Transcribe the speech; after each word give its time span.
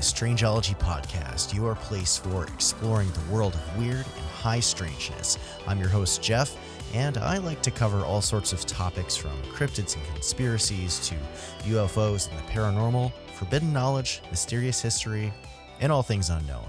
the 0.00 0.06
Strangeology 0.06 0.74
Podcast, 0.78 1.54
your 1.54 1.74
place 1.74 2.16
for 2.16 2.44
exploring 2.44 3.10
the 3.12 3.34
world 3.34 3.52
of 3.52 3.78
weird 3.78 4.06
and 4.16 4.26
high 4.32 4.58
strangeness. 4.58 5.36
I'm 5.66 5.78
your 5.78 5.90
host, 5.90 6.22
Jeff, 6.22 6.56
and 6.94 7.18
I 7.18 7.36
like 7.36 7.60
to 7.60 7.70
cover 7.70 8.02
all 8.06 8.22
sorts 8.22 8.54
of 8.54 8.64
topics 8.64 9.14
from 9.14 9.32
cryptids 9.52 9.96
and 9.96 10.06
conspiracies 10.14 11.06
to 11.06 11.16
UFOs 11.68 12.30
and 12.30 12.38
the 12.38 12.50
paranormal, 12.50 13.12
forbidden 13.34 13.74
knowledge, 13.74 14.22
mysterious 14.30 14.80
history, 14.80 15.34
and 15.80 15.92
all 15.92 16.02
things 16.02 16.30
unknown. 16.30 16.64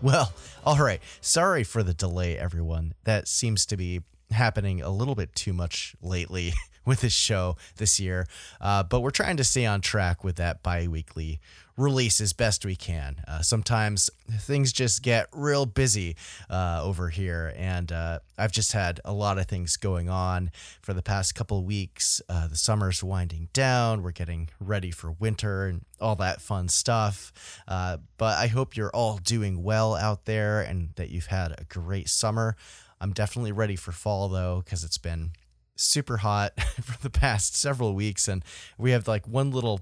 Well, 0.00 0.32
all 0.64 0.78
right. 0.78 1.00
Sorry 1.20 1.64
for 1.64 1.82
the 1.82 1.94
delay, 1.94 2.38
everyone. 2.38 2.94
That 3.02 3.26
seems 3.26 3.66
to 3.66 3.76
be 3.76 4.02
happening 4.30 4.80
a 4.80 4.90
little 4.90 5.16
bit 5.16 5.34
too 5.34 5.52
much 5.52 5.96
lately 6.00 6.52
with 6.84 7.00
this 7.00 7.12
show 7.12 7.56
this 7.78 7.98
year. 7.98 8.28
Uh, 8.60 8.84
but 8.84 9.00
we're 9.00 9.10
trying 9.10 9.36
to 9.38 9.44
stay 9.44 9.66
on 9.66 9.80
track 9.80 10.22
with 10.22 10.36
that 10.36 10.62
bi 10.62 10.86
weekly 10.86 11.40
release 11.76 12.20
as 12.20 12.32
best 12.32 12.64
we 12.64 12.76
can. 12.76 13.16
Uh, 13.26 13.42
sometimes 13.42 14.08
things 14.38 14.72
just 14.72 15.02
get 15.02 15.26
real 15.32 15.66
busy 15.66 16.16
uh, 16.48 16.80
over 16.82 17.08
here, 17.08 17.52
and 17.56 17.90
uh, 17.90 18.20
I've 18.38 18.52
just 18.52 18.72
had 18.72 19.00
a 19.04 19.12
lot 19.12 19.38
of 19.38 19.46
things 19.46 19.76
going 19.76 20.08
on 20.08 20.50
for 20.82 20.94
the 20.94 21.02
past 21.02 21.34
couple 21.34 21.64
weeks. 21.64 22.22
Uh, 22.28 22.46
the 22.46 22.56
summer's 22.56 23.02
winding 23.02 23.48
down, 23.52 24.02
we're 24.02 24.12
getting 24.12 24.50
ready 24.60 24.90
for 24.90 25.10
winter 25.12 25.66
and 25.66 25.84
all 26.00 26.16
that 26.16 26.40
fun 26.40 26.68
stuff. 26.68 27.32
Uh, 27.66 27.98
but 28.18 28.38
I 28.38 28.46
hope 28.46 28.76
you're 28.76 28.94
all 28.94 29.18
doing 29.18 29.62
well 29.62 29.94
out 29.94 30.26
there 30.26 30.60
and 30.60 30.90
that 30.96 31.10
you've 31.10 31.26
had 31.26 31.52
a 31.58 31.64
great 31.64 32.08
summer. 32.08 32.56
I'm 33.00 33.12
definitely 33.12 33.52
ready 33.52 33.76
for 33.76 33.92
fall 33.92 34.28
though, 34.28 34.62
because 34.64 34.84
it's 34.84 34.98
been 34.98 35.32
super 35.76 36.18
hot 36.18 36.58
for 36.82 37.00
the 37.02 37.10
past 37.10 37.56
several 37.56 37.94
weeks, 37.94 38.28
and 38.28 38.44
we 38.78 38.92
have 38.92 39.08
like 39.08 39.26
one 39.26 39.50
little 39.50 39.80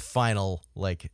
final 0.00 0.62
like 0.74 1.10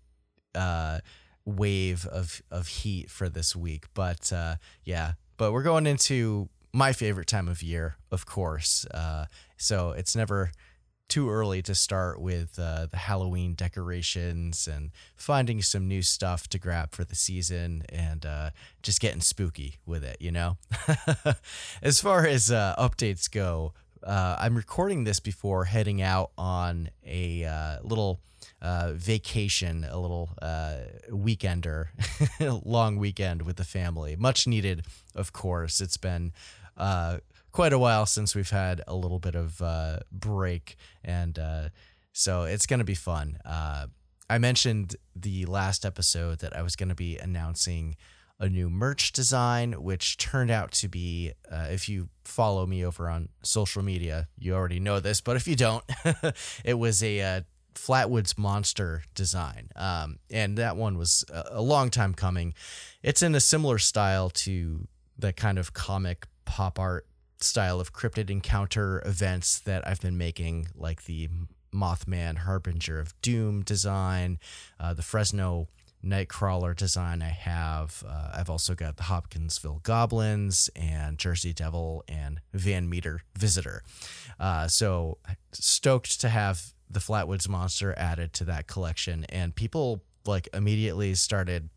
uh 0.54 1.00
wave 1.44 2.06
of 2.06 2.42
of 2.50 2.66
heat 2.68 3.10
for 3.10 3.28
this 3.28 3.56
week. 3.56 3.86
But 3.94 4.32
uh 4.32 4.56
yeah, 4.84 5.12
but 5.36 5.52
we're 5.52 5.62
going 5.62 5.86
into 5.86 6.48
my 6.72 6.92
favorite 6.92 7.26
time 7.26 7.48
of 7.48 7.62
year, 7.62 7.96
of 8.10 8.26
course. 8.26 8.86
Uh 8.92 9.26
so 9.56 9.90
it's 9.90 10.16
never 10.16 10.52
too 11.12 11.28
early 11.28 11.60
to 11.60 11.74
start 11.74 12.18
with 12.22 12.58
uh, 12.58 12.86
the 12.90 12.96
Halloween 12.96 13.52
decorations 13.52 14.66
and 14.66 14.90
finding 15.14 15.60
some 15.60 15.86
new 15.86 16.00
stuff 16.00 16.48
to 16.48 16.58
grab 16.58 16.92
for 16.92 17.04
the 17.04 17.14
season 17.14 17.82
and 17.90 18.24
uh, 18.24 18.48
just 18.82 18.98
getting 18.98 19.20
spooky 19.20 19.76
with 19.84 20.02
it, 20.02 20.16
you 20.20 20.32
know? 20.32 20.56
as 21.82 22.00
far 22.00 22.26
as 22.26 22.50
uh, 22.50 22.74
updates 22.78 23.30
go, 23.30 23.74
uh, 24.02 24.36
I'm 24.40 24.56
recording 24.56 25.04
this 25.04 25.20
before 25.20 25.66
heading 25.66 26.00
out 26.00 26.30
on 26.38 26.88
a 27.06 27.44
uh, 27.44 27.76
little 27.82 28.20
uh, 28.62 28.92
vacation, 28.94 29.84
a 29.84 29.98
little 29.98 30.30
weekender, 31.10 31.88
long 32.64 32.96
weekend 32.96 33.42
with 33.42 33.56
the 33.56 33.64
family. 33.64 34.16
Much 34.16 34.46
needed, 34.46 34.86
of 35.14 35.32
course. 35.32 35.80
It's 35.80 35.98
been 35.98 36.32
quite 37.52 37.72
a 37.72 37.78
while 37.78 38.06
since 38.06 38.34
we've 38.34 38.50
had 38.50 38.82
a 38.88 38.94
little 38.94 39.18
bit 39.18 39.34
of 39.34 39.60
uh, 39.62 39.98
break, 40.10 40.76
and 41.04 41.38
uh, 41.38 41.68
so 42.12 42.44
it's 42.44 42.66
going 42.66 42.78
to 42.78 42.84
be 42.84 42.94
fun. 42.94 43.38
Uh, 43.44 43.86
I 44.28 44.38
mentioned 44.38 44.96
the 45.14 45.44
last 45.44 45.84
episode 45.84 46.38
that 46.40 46.56
I 46.56 46.62
was 46.62 46.74
going 46.74 46.88
to 46.88 46.94
be 46.94 47.18
announcing 47.18 47.96
a 48.40 48.48
new 48.48 48.68
merch 48.68 49.12
design, 49.12 49.72
which 49.74 50.16
turned 50.16 50.50
out 50.50 50.72
to 50.72 50.88
be, 50.88 51.32
uh, 51.50 51.68
if 51.70 51.88
you 51.88 52.08
follow 52.24 52.66
me 52.66 52.84
over 52.84 53.08
on 53.08 53.28
social 53.42 53.82
media, 53.82 54.26
you 54.38 54.54
already 54.54 54.80
know 54.80 54.98
this, 54.98 55.20
but 55.20 55.36
if 55.36 55.46
you 55.46 55.54
don't, 55.54 55.84
it 56.64 56.74
was 56.78 57.02
a 57.02 57.20
uh, 57.20 57.40
Flatwoods 57.74 58.38
Monster 58.38 59.02
design. 59.14 59.68
Um, 59.76 60.18
and 60.30 60.58
that 60.58 60.76
one 60.76 60.98
was 60.98 61.24
a, 61.32 61.44
a 61.52 61.62
long 61.62 61.90
time 61.90 62.14
coming. 62.14 62.54
It's 63.02 63.22
in 63.22 63.34
a 63.34 63.40
similar 63.40 63.78
style 63.78 64.30
to 64.30 64.86
the 65.18 65.32
kind 65.32 65.58
of 65.58 65.72
comic 65.72 66.26
pop 66.44 66.78
art 66.78 67.06
style 67.40 67.80
of 67.80 67.92
cryptid 67.92 68.30
encounter 68.30 69.02
events 69.04 69.60
that 69.60 69.86
I've 69.86 70.00
been 70.00 70.16
making, 70.16 70.68
like 70.74 71.04
the 71.04 71.28
Mothman 71.74 72.38
Harbinger 72.38 72.98
of 73.00 73.20
Doom 73.22 73.62
design, 73.62 74.38
uh, 74.78 74.94
the 74.94 75.02
Fresno 75.02 75.68
Nightcrawler 76.04 76.74
design 76.76 77.22
I 77.22 77.28
have. 77.28 78.02
Uh, 78.06 78.32
I've 78.34 78.50
also 78.50 78.74
got 78.74 78.96
the 78.96 79.04
Hopkinsville 79.04 79.80
Goblins 79.82 80.68
and 80.74 81.18
Jersey 81.18 81.52
Devil 81.52 82.04
and 82.08 82.40
Van 82.52 82.88
Meter 82.88 83.20
Visitor. 83.38 83.82
Uh, 84.38 84.66
so 84.66 85.18
stoked 85.52 86.20
to 86.20 86.28
have 86.28 86.74
the 86.92 87.00
Flatwoods 87.00 87.48
Monster 87.48 87.94
added 87.96 88.32
to 88.34 88.44
that 88.44 88.66
collection, 88.66 89.24
and 89.28 89.54
people 89.54 90.02
like 90.26 90.48
immediately 90.54 91.14
started 91.14 91.68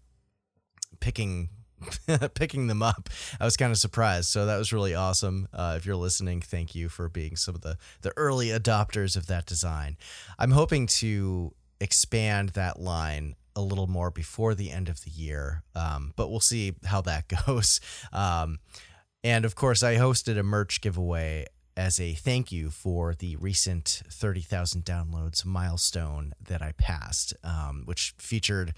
picking 0.99 1.49
picking 2.33 2.67
them 2.67 2.81
up. 2.81 3.09
I 3.39 3.45
was 3.45 3.57
kind 3.57 3.71
of 3.71 3.77
surprised. 3.77 4.29
So 4.29 4.45
that 4.45 4.57
was 4.57 4.73
really 4.73 4.95
awesome. 4.95 5.47
Uh, 5.53 5.75
if 5.77 5.85
you're 5.85 5.95
listening, 5.95 6.41
thank 6.41 6.75
you 6.75 6.89
for 6.89 7.09
being 7.09 7.35
some 7.35 7.55
of 7.55 7.61
the, 7.61 7.77
the 8.01 8.13
early 8.17 8.47
adopters 8.47 9.15
of 9.15 9.27
that 9.27 9.45
design. 9.45 9.97
I'm 10.39 10.51
hoping 10.51 10.87
to 10.87 11.53
expand 11.79 12.49
that 12.49 12.79
line 12.79 13.35
a 13.55 13.61
little 13.61 13.87
more 13.87 14.11
before 14.11 14.55
the 14.55 14.71
end 14.71 14.89
of 14.89 15.03
the 15.03 15.11
year, 15.11 15.63
um, 15.75 16.13
but 16.15 16.29
we'll 16.29 16.39
see 16.39 16.75
how 16.85 17.01
that 17.01 17.25
goes. 17.45 17.79
Um, 18.11 18.59
and 19.23 19.45
of 19.45 19.55
course, 19.55 19.81
I 19.81 19.95
hosted 19.95 20.37
a 20.37 20.43
merch 20.43 20.81
giveaway 20.81 21.45
as 21.77 21.99
a 21.99 22.13
thank 22.13 22.51
you 22.51 22.69
for 22.69 23.13
the 23.13 23.35
recent 23.35 24.01
30,000 24.09 24.83
downloads 24.85 25.45
milestone 25.45 26.33
that 26.41 26.61
I 26.61 26.73
passed, 26.77 27.33
um, 27.43 27.83
which 27.85 28.13
featured 28.17 28.73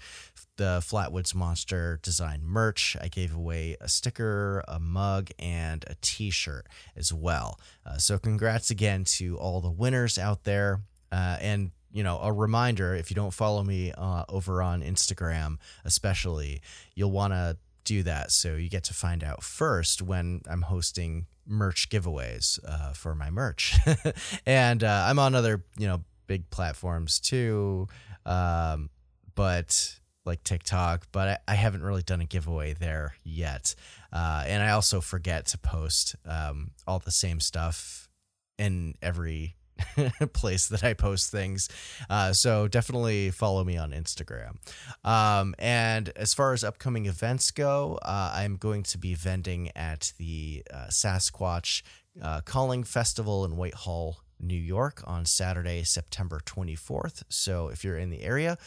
the 0.56 0.82
Flatwoods 0.84 1.34
Monster 1.34 2.00
design 2.02 2.40
merch. 2.44 2.96
I 3.00 3.08
gave 3.08 3.34
away 3.34 3.76
a 3.80 3.88
sticker, 3.88 4.64
a 4.66 4.80
mug, 4.80 5.30
and 5.38 5.84
a 5.86 5.94
t 6.00 6.30
shirt 6.30 6.66
as 6.96 7.12
well. 7.12 7.60
Uh, 7.86 7.98
so, 7.98 8.18
congrats 8.18 8.70
again 8.70 9.04
to 9.04 9.38
all 9.38 9.60
the 9.60 9.70
winners 9.70 10.18
out 10.18 10.44
there. 10.44 10.82
Uh, 11.12 11.38
and 11.40 11.70
you 11.90 12.02
know, 12.02 12.18
a 12.20 12.32
reminder 12.32 12.94
if 12.94 13.10
you 13.10 13.14
don't 13.14 13.32
follow 13.32 13.62
me 13.62 13.92
uh, 13.96 14.24
over 14.28 14.60
on 14.60 14.82
Instagram, 14.82 15.56
especially, 15.84 16.60
you'll 16.94 17.10
want 17.12 17.32
to 17.32 17.56
do 17.88 18.02
that 18.02 18.30
so 18.30 18.54
you 18.54 18.68
get 18.68 18.84
to 18.84 18.94
find 18.94 19.24
out 19.24 19.42
first 19.42 20.02
when 20.02 20.42
I'm 20.48 20.62
hosting 20.62 21.26
merch 21.46 21.88
giveaways 21.88 22.58
uh, 22.68 22.92
for 22.92 23.14
my 23.14 23.30
merch. 23.30 23.78
and 24.46 24.84
uh, 24.84 25.06
I'm 25.08 25.18
on 25.18 25.34
other, 25.34 25.64
you 25.78 25.86
know, 25.86 26.04
big 26.26 26.50
platforms 26.50 27.18
too, 27.18 27.88
um, 28.26 28.90
but 29.34 29.98
like 30.26 30.44
TikTok, 30.44 31.06
but 31.10 31.40
I, 31.48 31.52
I, 31.52 31.54
haven't 31.54 31.82
really 31.82 32.02
done 32.02 32.20
a 32.20 32.26
giveaway 32.26 32.74
there 32.74 33.14
yet. 33.24 33.74
Uh, 34.12 34.44
and 34.46 34.62
I 34.62 34.72
also 34.72 35.00
forget 35.00 35.46
to 35.46 35.58
post 35.58 36.16
um, 36.26 36.72
all 36.86 36.98
the 36.98 37.10
same 37.10 37.40
stuff 37.40 38.10
in 38.58 38.94
every 39.00 39.56
place 40.32 40.68
that 40.68 40.84
I 40.84 40.94
post 40.94 41.30
things. 41.30 41.68
Uh, 42.08 42.32
so 42.32 42.68
definitely 42.68 43.30
follow 43.30 43.64
me 43.64 43.76
on 43.76 43.92
Instagram. 43.92 44.56
Um, 45.04 45.54
and 45.58 46.10
as 46.16 46.34
far 46.34 46.52
as 46.52 46.64
upcoming 46.64 47.06
events 47.06 47.50
go, 47.50 47.98
uh, 48.02 48.32
I'm 48.34 48.56
going 48.56 48.82
to 48.84 48.98
be 48.98 49.14
vending 49.14 49.70
at 49.76 50.12
the 50.18 50.62
uh, 50.72 50.86
Sasquatch 50.88 51.82
uh, 52.22 52.40
Calling 52.42 52.84
Festival 52.84 53.44
in 53.44 53.56
Whitehall, 53.56 54.20
New 54.40 54.58
York 54.58 55.02
on 55.06 55.24
Saturday, 55.24 55.82
September 55.82 56.40
24th. 56.44 57.22
So 57.28 57.68
if 57.68 57.84
you're 57.84 57.98
in 57.98 58.10
the 58.10 58.22
area, 58.22 58.58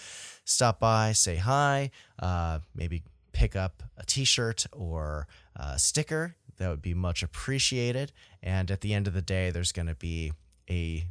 stop 0.44 0.80
by, 0.80 1.14
say 1.14 1.38
hi, 1.38 1.92
uh, 2.20 2.60
maybe 2.76 3.04
pick 3.32 3.56
up 3.56 3.84
a 3.98 4.06
t 4.06 4.24
shirt 4.26 4.66
or 4.72 5.28
a 5.56 5.80
sticker. 5.80 6.36
That 6.58 6.70
would 6.70 6.82
be 6.82 6.94
much 6.94 7.24
appreciated. 7.24 8.12
And 8.44 8.70
at 8.70 8.82
the 8.82 8.94
end 8.94 9.08
of 9.08 9.14
the 9.14 9.22
day, 9.22 9.50
there's 9.50 9.72
going 9.72 9.88
to 9.88 9.96
be 9.96 10.34
a 10.72 11.06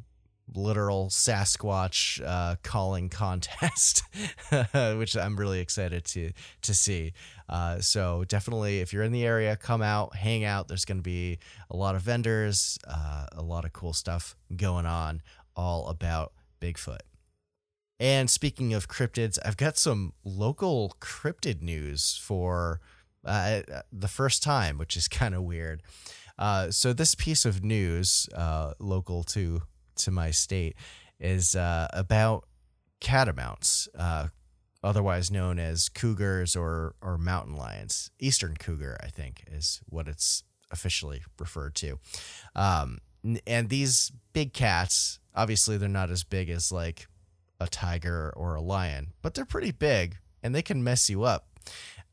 literal 0.54 1.08
Sasquatch 1.08 2.20
uh, 2.26 2.56
calling 2.62 3.08
contest, 3.08 4.02
which 4.96 5.16
I'm 5.16 5.36
really 5.36 5.60
excited 5.60 6.04
to 6.06 6.32
to 6.62 6.74
see. 6.74 7.12
Uh, 7.48 7.80
so 7.80 8.24
definitely, 8.24 8.80
if 8.80 8.92
you're 8.92 9.02
in 9.02 9.12
the 9.12 9.24
area, 9.24 9.56
come 9.56 9.82
out, 9.82 10.16
hang 10.16 10.44
out. 10.44 10.68
There's 10.68 10.84
going 10.84 10.98
to 10.98 11.02
be 11.02 11.38
a 11.70 11.76
lot 11.76 11.94
of 11.94 12.02
vendors, 12.02 12.78
uh, 12.88 13.26
a 13.32 13.42
lot 13.42 13.64
of 13.64 13.72
cool 13.72 13.92
stuff 13.92 14.36
going 14.56 14.86
on, 14.86 15.22
all 15.56 15.88
about 15.88 16.32
Bigfoot. 16.60 17.00
And 17.98 18.30
speaking 18.30 18.72
of 18.72 18.88
cryptids, 18.88 19.38
I've 19.44 19.58
got 19.58 19.76
some 19.76 20.14
local 20.24 20.96
cryptid 21.00 21.60
news 21.60 22.18
for 22.22 22.80
uh, 23.24 23.60
the 23.92 24.08
first 24.08 24.42
time, 24.42 24.78
which 24.78 24.96
is 24.96 25.06
kind 25.20 25.34
of 25.34 25.42
weird. 25.42 25.82
Uh, 26.40 26.70
so 26.70 26.92
this 26.94 27.14
piece 27.14 27.44
of 27.44 27.62
news, 27.62 28.28
uh, 28.34 28.72
local 28.80 29.22
to 29.22 29.62
to 29.96 30.10
my 30.10 30.30
state, 30.30 30.74
is 31.20 31.54
uh, 31.54 31.86
about 31.92 32.46
catamounts, 33.00 33.88
uh, 33.96 34.28
otherwise 34.82 35.30
known 35.30 35.58
as 35.58 35.90
cougars 35.90 36.56
or 36.56 36.94
or 37.02 37.18
mountain 37.18 37.54
lions. 37.54 38.10
Eastern 38.18 38.56
cougar, 38.56 38.96
I 39.02 39.08
think, 39.08 39.44
is 39.46 39.82
what 39.86 40.08
it's 40.08 40.42
officially 40.70 41.22
referred 41.38 41.74
to. 41.74 41.98
Um, 42.56 42.98
and 43.46 43.68
these 43.68 44.10
big 44.32 44.54
cats, 44.54 45.20
obviously, 45.34 45.76
they're 45.76 45.88
not 45.90 46.10
as 46.10 46.24
big 46.24 46.48
as 46.48 46.72
like 46.72 47.06
a 47.60 47.66
tiger 47.68 48.32
or 48.34 48.54
a 48.54 48.62
lion, 48.62 49.12
but 49.20 49.34
they're 49.34 49.44
pretty 49.44 49.72
big 49.72 50.16
and 50.42 50.54
they 50.54 50.62
can 50.62 50.82
mess 50.82 51.10
you 51.10 51.24
up. 51.24 51.48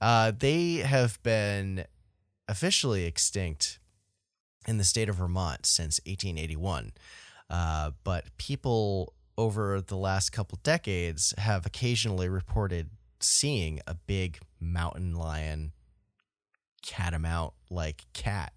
Uh, 0.02 0.34
they 0.38 0.76
have 0.76 1.22
been 1.24 1.86
officially 2.50 3.06
extinct 3.06 3.80
in 4.68 4.78
the 4.78 4.84
state 4.84 5.10
of 5.10 5.16
Vermont 5.16 5.66
since 5.66 6.00
1881. 6.06 6.92
Uh, 7.50 7.92
but 8.04 8.26
people 8.38 9.14
over 9.38 9.82
the 9.82 9.96
last 9.96 10.32
couple 10.32 10.60
decades 10.64 11.34
have 11.38 11.66
occasionally 11.66 12.28
reported 12.28 12.90
seeing 13.20 13.80
a 13.88 13.94
big 13.94 14.40
mountain 14.60 15.16
lion 15.16 15.72
catamount 16.86 17.54
like 17.70 18.06
cat. 18.14 18.54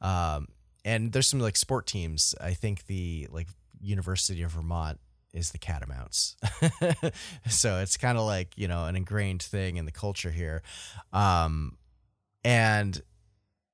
Um, 0.00 0.48
and 0.84 1.12
there's 1.12 1.28
some 1.28 1.40
like 1.40 1.56
sport 1.56 1.86
teams. 1.86 2.34
I 2.40 2.54
think 2.54 2.86
the 2.86 3.28
like 3.30 3.48
University 3.80 4.42
of 4.42 4.52
Vermont 4.52 4.98
is 5.32 5.50
the 5.50 5.58
catamounts. 5.58 6.36
so 7.48 7.78
it's 7.78 7.96
kind 7.96 8.16
of 8.18 8.24
like, 8.24 8.52
you 8.56 8.68
know, 8.68 8.86
an 8.86 8.96
ingrained 8.96 9.42
thing 9.42 9.76
in 9.76 9.84
the 9.84 9.92
culture 9.92 10.30
here. 10.30 10.62
Um, 11.12 11.76
and, 12.44 13.00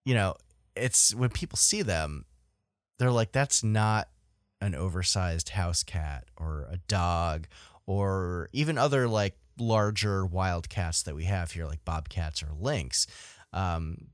you 0.05 0.14
know, 0.14 0.35
it's 0.77 1.15
when 1.15 1.31
people 1.31 1.57
see 1.57 1.83
them, 1.83 2.25
they're 2.99 3.11
like, 3.11 3.33
that's 3.33 3.63
not 3.63 4.09
an 4.61 4.75
oversized 4.75 5.51
house 5.51 5.83
cat 5.83 6.25
or 6.37 6.67
a 6.71 6.77
dog 6.89 7.49
or 7.87 8.49
even 8.53 8.79
other 8.79 9.09
like 9.09 9.37
larger 9.59 10.25
wild 10.25 10.69
cats 10.69 11.03
that 11.03 11.15
we 11.15 11.25
have 11.25 11.53
here, 11.53 11.67
like 11.67 11.85
bobcats 11.85 12.43
or 12.43 12.49
lynx. 12.59 13.07
Um, 13.53 14.09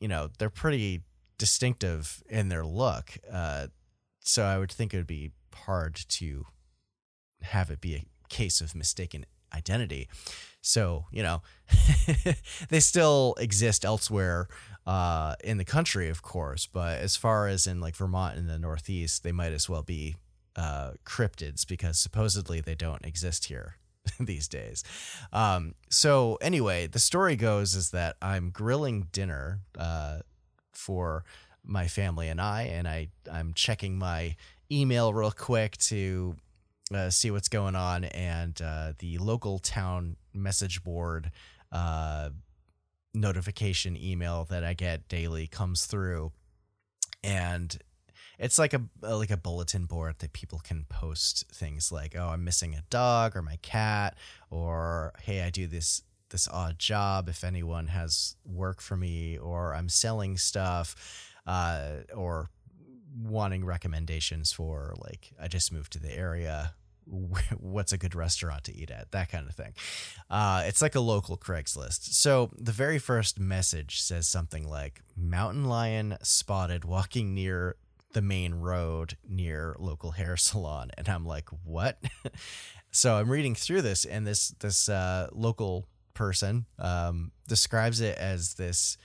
you 0.00 0.08
know, 0.08 0.30
they're 0.38 0.50
pretty 0.50 1.02
distinctive 1.38 2.22
in 2.28 2.48
their 2.48 2.64
look. 2.64 3.18
Uh, 3.30 3.68
so 4.20 4.44
I 4.44 4.58
would 4.58 4.70
think 4.70 4.94
it 4.94 4.98
would 4.98 5.06
be 5.06 5.32
hard 5.54 5.94
to 5.94 6.46
have 7.42 7.70
it 7.70 7.80
be 7.80 7.94
a 7.96 8.04
case 8.28 8.60
of 8.60 8.74
mistaken 8.74 9.26
identity. 9.54 10.08
So, 10.60 11.06
you 11.10 11.22
know, 11.22 11.42
they 12.68 12.80
still 12.80 13.34
exist 13.38 13.84
elsewhere 13.84 14.48
uh, 14.86 15.34
in 15.44 15.58
the 15.58 15.64
country, 15.64 16.08
of 16.08 16.22
course, 16.22 16.66
but 16.66 16.98
as 16.98 17.16
far 17.16 17.46
as 17.46 17.66
in 17.66 17.80
like 17.80 17.96
Vermont 17.96 18.36
and 18.36 18.48
the 18.48 18.58
Northeast, 18.58 19.22
they 19.22 19.32
might 19.32 19.52
as 19.52 19.68
well 19.68 19.82
be 19.82 20.16
uh, 20.56 20.92
cryptids 21.04 21.66
because 21.66 21.98
supposedly 21.98 22.60
they 22.60 22.74
don't 22.74 23.04
exist 23.04 23.46
here 23.46 23.76
these 24.20 24.48
days. 24.48 24.82
Um, 25.32 25.74
so 25.88 26.38
anyway, 26.40 26.86
the 26.86 26.98
story 26.98 27.36
goes 27.36 27.74
is 27.74 27.90
that 27.90 28.16
I'm 28.20 28.50
grilling 28.50 29.08
dinner 29.12 29.60
uh, 29.78 30.20
for 30.72 31.24
my 31.64 31.86
family 31.86 32.28
and 32.28 32.40
I, 32.40 32.62
and 32.62 32.88
I 32.88 33.08
I'm 33.30 33.54
checking 33.54 33.98
my 33.98 34.36
email 34.70 35.14
real 35.14 35.30
quick 35.30 35.76
to 35.76 36.34
uh, 36.92 37.10
see 37.10 37.30
what's 37.30 37.48
going 37.48 37.76
on, 37.76 38.04
and 38.04 38.60
uh, 38.60 38.92
the 38.98 39.18
local 39.18 39.58
town 39.58 40.16
message 40.34 40.82
board 40.82 41.30
uh, 41.70 42.30
notification 43.14 43.96
email 43.96 44.44
that 44.50 44.64
I 44.64 44.74
get 44.74 45.08
daily 45.08 45.46
comes 45.46 45.86
through, 45.86 46.32
and 47.22 47.76
it's 48.38 48.58
like 48.58 48.74
a 48.74 48.82
like 49.02 49.30
a 49.30 49.36
bulletin 49.36 49.84
board 49.84 50.16
that 50.18 50.32
people 50.32 50.60
can 50.60 50.84
post 50.88 51.44
things 51.52 51.92
like, 51.92 52.14
"Oh, 52.16 52.28
I'm 52.28 52.44
missing 52.44 52.74
a 52.74 52.84
dog 52.90 53.36
or 53.36 53.42
my 53.42 53.56
cat," 53.62 54.16
or 54.50 55.12
"Hey, 55.22 55.42
I 55.42 55.50
do 55.50 55.66
this 55.66 56.02
this 56.30 56.48
odd 56.48 56.78
job. 56.78 57.28
If 57.28 57.44
anyone 57.44 57.88
has 57.88 58.36
work 58.44 58.80
for 58.80 58.96
me, 58.96 59.38
or 59.38 59.74
I'm 59.74 59.88
selling 59.88 60.36
stuff." 60.38 61.28
Uh, 61.44 62.02
or 62.14 62.50
wanting 63.20 63.64
recommendations 63.64 64.52
for 64.52 64.94
like 64.98 65.32
I 65.40 65.48
just 65.48 65.72
moved 65.72 65.92
to 65.92 65.98
the 65.98 66.12
area 66.12 66.74
what's 67.58 67.92
a 67.92 67.98
good 67.98 68.14
restaurant 68.14 68.64
to 68.64 68.74
eat 68.74 68.90
at, 68.90 69.10
that 69.12 69.30
kind 69.30 69.48
of 69.48 69.54
thing. 69.54 69.72
Uh, 70.30 70.62
it's 70.66 70.82
like 70.82 70.94
a 70.94 71.00
local 71.00 71.36
Craigslist. 71.36 72.12
So 72.14 72.50
the 72.58 72.72
very 72.72 72.98
first 72.98 73.38
message 73.38 74.00
says 74.00 74.28
something 74.28 74.68
like 74.68 75.00
mountain 75.16 75.64
lion 75.64 76.16
spotted 76.22 76.84
walking 76.84 77.34
near 77.34 77.76
the 78.12 78.22
main 78.22 78.54
road 78.54 79.16
near 79.28 79.74
local 79.78 80.12
hair 80.12 80.36
salon. 80.36 80.90
And 80.96 81.08
I'm 81.08 81.24
like, 81.24 81.48
what? 81.64 81.98
so 82.90 83.16
I'm 83.16 83.30
reading 83.30 83.54
through 83.54 83.82
this, 83.82 84.04
and 84.04 84.26
this 84.26 84.48
this 84.60 84.88
uh, 84.88 85.28
local 85.32 85.86
person 86.14 86.66
um, 86.78 87.32
describes 87.48 88.00
it 88.00 88.16
as 88.18 88.54
this 88.54 88.96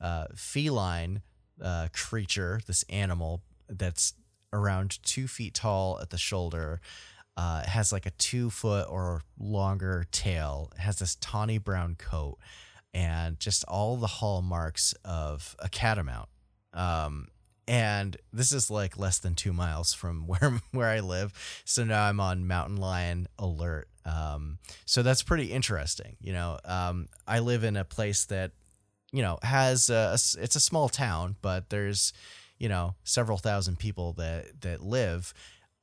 uh, 0.00 0.26
feline 0.34 1.22
uh, 1.62 1.88
creature, 1.92 2.60
this 2.66 2.84
animal 2.88 3.42
that's 3.68 4.14
around 4.52 5.02
two 5.02 5.26
feet 5.26 5.54
tall 5.54 5.98
at 6.00 6.10
the 6.10 6.18
shoulder 6.18 6.80
uh, 7.36 7.62
has 7.66 7.92
like 7.92 8.06
a 8.06 8.10
two 8.12 8.50
foot 8.50 8.86
or 8.88 9.22
longer 9.38 10.06
tail. 10.10 10.72
Has 10.78 10.98
this 10.98 11.16
tawny 11.16 11.58
brown 11.58 11.96
coat 11.96 12.38
and 12.94 13.38
just 13.38 13.64
all 13.64 13.96
the 13.96 14.06
hallmarks 14.06 14.94
of 15.04 15.54
a 15.58 15.68
catamount. 15.68 16.28
Um, 16.72 17.28
and 17.68 18.16
this 18.32 18.52
is 18.52 18.70
like 18.70 18.98
less 18.98 19.18
than 19.18 19.34
two 19.34 19.52
miles 19.52 19.92
from 19.92 20.22
where 20.26 20.60
where 20.72 20.88
I 20.88 21.00
live. 21.00 21.62
So 21.64 21.84
now 21.84 22.04
I'm 22.04 22.20
on 22.20 22.46
mountain 22.46 22.76
lion 22.76 23.28
alert. 23.38 23.88
Um, 24.04 24.58
so 24.84 25.02
that's 25.02 25.22
pretty 25.22 25.52
interesting. 25.52 26.16
You 26.20 26.32
know, 26.32 26.58
um, 26.64 27.08
I 27.26 27.40
live 27.40 27.64
in 27.64 27.76
a 27.76 27.84
place 27.84 28.24
that 28.26 28.52
you 29.12 29.22
know 29.22 29.38
has 29.42 29.90
a, 29.90 30.12
it's 30.14 30.56
a 30.56 30.60
small 30.60 30.88
town, 30.88 31.36
but 31.42 31.70
there's 31.70 32.12
you 32.58 32.68
know 32.68 32.94
several 33.04 33.36
thousand 33.38 33.78
people 33.78 34.14
that 34.14 34.60
that 34.62 34.82
live 34.82 35.34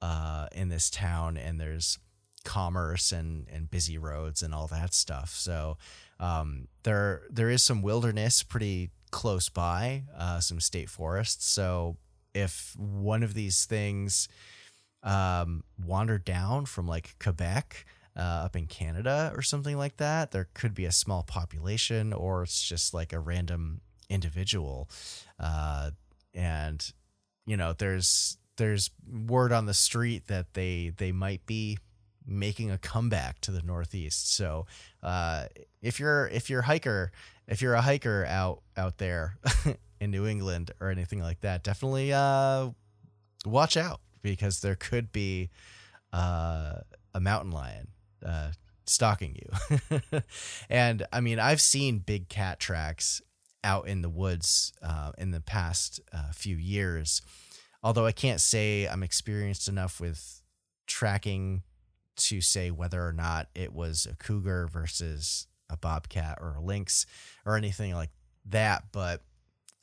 uh, 0.04 0.48
in 0.52 0.68
this 0.68 0.90
town, 0.90 1.38
and 1.38 1.62
there's 1.62 1.98
commerce 2.44 3.14
and 3.14 3.48
and 3.50 3.72
busy 3.72 3.98
roads 3.98 4.44
and 4.44 4.54
all 4.54 4.68
that 4.68 4.94
stuff. 4.94 5.30
So 5.30 5.78
um, 6.20 6.68
there 6.84 7.24
there 7.30 7.50
is 7.50 7.64
some 7.64 7.82
wilderness 7.82 8.44
pretty 8.44 8.90
close 9.12 9.48
by, 9.48 10.04
uh, 10.18 10.42
some 10.42 10.60
state 10.60 10.90
forests. 10.90 11.48
So 11.48 11.96
if 12.34 12.76
one 12.78 13.24
of 13.24 13.34
these 13.34 13.64
things 13.66 14.28
um, 15.04 15.64
wandered 15.82 16.26
down 16.26 16.66
from 16.66 16.86
like 16.88 17.16
Quebec. 17.20 17.86
Uh, 18.16 18.46
up 18.46 18.56
in 18.56 18.68
Canada 18.68 19.34
or 19.36 19.42
something 19.42 19.76
like 19.76 19.98
that, 19.98 20.30
there 20.30 20.48
could 20.54 20.76
be 20.76 20.86
a 20.86 20.92
small 20.92 21.24
population, 21.24 22.14
or 22.14 22.44
it's 22.44 22.62
just 22.62 22.94
like 22.94 23.12
a 23.12 23.18
random 23.18 23.82
individual. 24.08 24.88
Uh, 25.40 25.90
and 26.36 26.94
you 27.48 27.58
know, 27.58 27.74
there's 27.74 28.38
there's 28.58 28.92
word 29.28 29.52
on 29.52 29.66
the 29.66 29.74
street 29.74 30.28
that 30.28 30.54
they 30.54 30.94
they 30.98 31.12
might 31.12 31.46
be 31.46 31.78
making 32.26 32.72
a 32.72 32.78
comeback 32.78 33.40
to 33.42 33.52
the 33.52 33.62
northeast. 33.62 34.34
So 34.36 34.66
uh, 35.02 35.46
if 35.82 36.00
you're 36.00 36.28
if 36.28 36.50
you're 36.50 36.62
a 36.62 36.66
hiker, 36.66 37.12
if 37.48 37.62
you're 37.62 37.74
a 37.74 37.82
hiker 37.82 38.26
out 38.26 38.62
out 38.78 38.98
there 38.98 39.38
in 40.00 40.12
New 40.12 40.26
England 40.26 40.72
or 40.80 40.90
anything 40.90 41.22
like 41.22 41.42
that, 41.42 41.64
definitely 41.64 42.14
uh, 42.14 42.70
watch 43.46 43.78
out 43.78 44.00
because 44.22 44.62
there 44.62 44.76
could 44.76 45.12
be 45.12 45.50
uh, 46.12 46.76
a 47.14 47.20
mountain 47.20 47.52
lion 47.52 47.88
uh, 48.26 48.52
stalking 48.86 49.36
you. 49.36 49.82
and 50.70 51.06
I 51.12 51.20
mean, 51.20 51.40
I've 51.40 51.62
seen 51.62 52.00
big 52.00 52.30
cat 52.30 52.60
tracks 52.60 53.22
out 53.64 53.88
in 53.88 54.02
the 54.02 54.10
woods 54.10 54.74
uh, 54.82 55.12
in 55.18 55.32
the 55.32 55.40
past 55.40 56.02
uh, 56.12 56.32
few 56.34 56.58
years 56.58 57.22
although 57.84 58.06
I 58.06 58.12
can't 58.12 58.42
say 58.42 58.88
I'm 58.88 59.04
experienced 59.04 59.68
enough 59.68 60.00
with 60.00 60.42
tracking 60.88 61.64
to 62.16 62.42
say 62.42 62.72
whether 62.72 63.06
or 63.06 63.14
not 63.14 63.50
it 63.56 63.74
was 63.74 64.08
a 64.10 64.16
cougar 64.16 64.68
versus 64.72 65.48
a 65.70 65.78
bobcat 65.78 66.38
or 66.40 66.56
a 66.56 66.62
lynx 66.62 67.06
or 67.46 67.58
anything 67.58 67.94
like 67.94 68.12
that, 68.46 68.86
but 68.92 69.22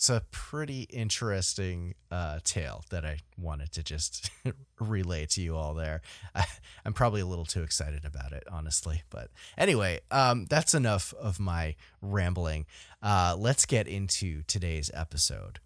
it's 0.00 0.09
a 0.09 0.23
pretty 0.30 0.85
interesting 0.85 1.95
uh, 2.11 2.38
tale 2.42 2.85
that 2.88 3.04
I 3.04 3.19
wanted 3.37 3.73
to 3.73 3.83
just 3.83 4.30
relay 4.80 5.26
to 5.26 5.42
you 5.42 5.57
all 5.57 5.75
there. 5.75 6.00
I, 6.35 6.47
am 6.87 6.95
probably 6.95 7.21
a 7.21 7.26
little 7.26 7.45
too 7.45 7.62
excited 7.62 8.07
about 8.07 8.33
it, 8.33 8.45
honestly. 8.50 9.02
But 9.11 9.28
anyway, 9.59 10.00
um, 10.11 10.47
that's 10.49 10.73
enough 10.73 11.12
of 11.21 11.38
my 11.38 11.75
rambling. 12.00 12.64
Uh, 13.02 13.37
let's 13.38 13.66
get 13.66 13.87
into 13.87 14.42
today's 14.47 14.90
episode. 14.95 15.59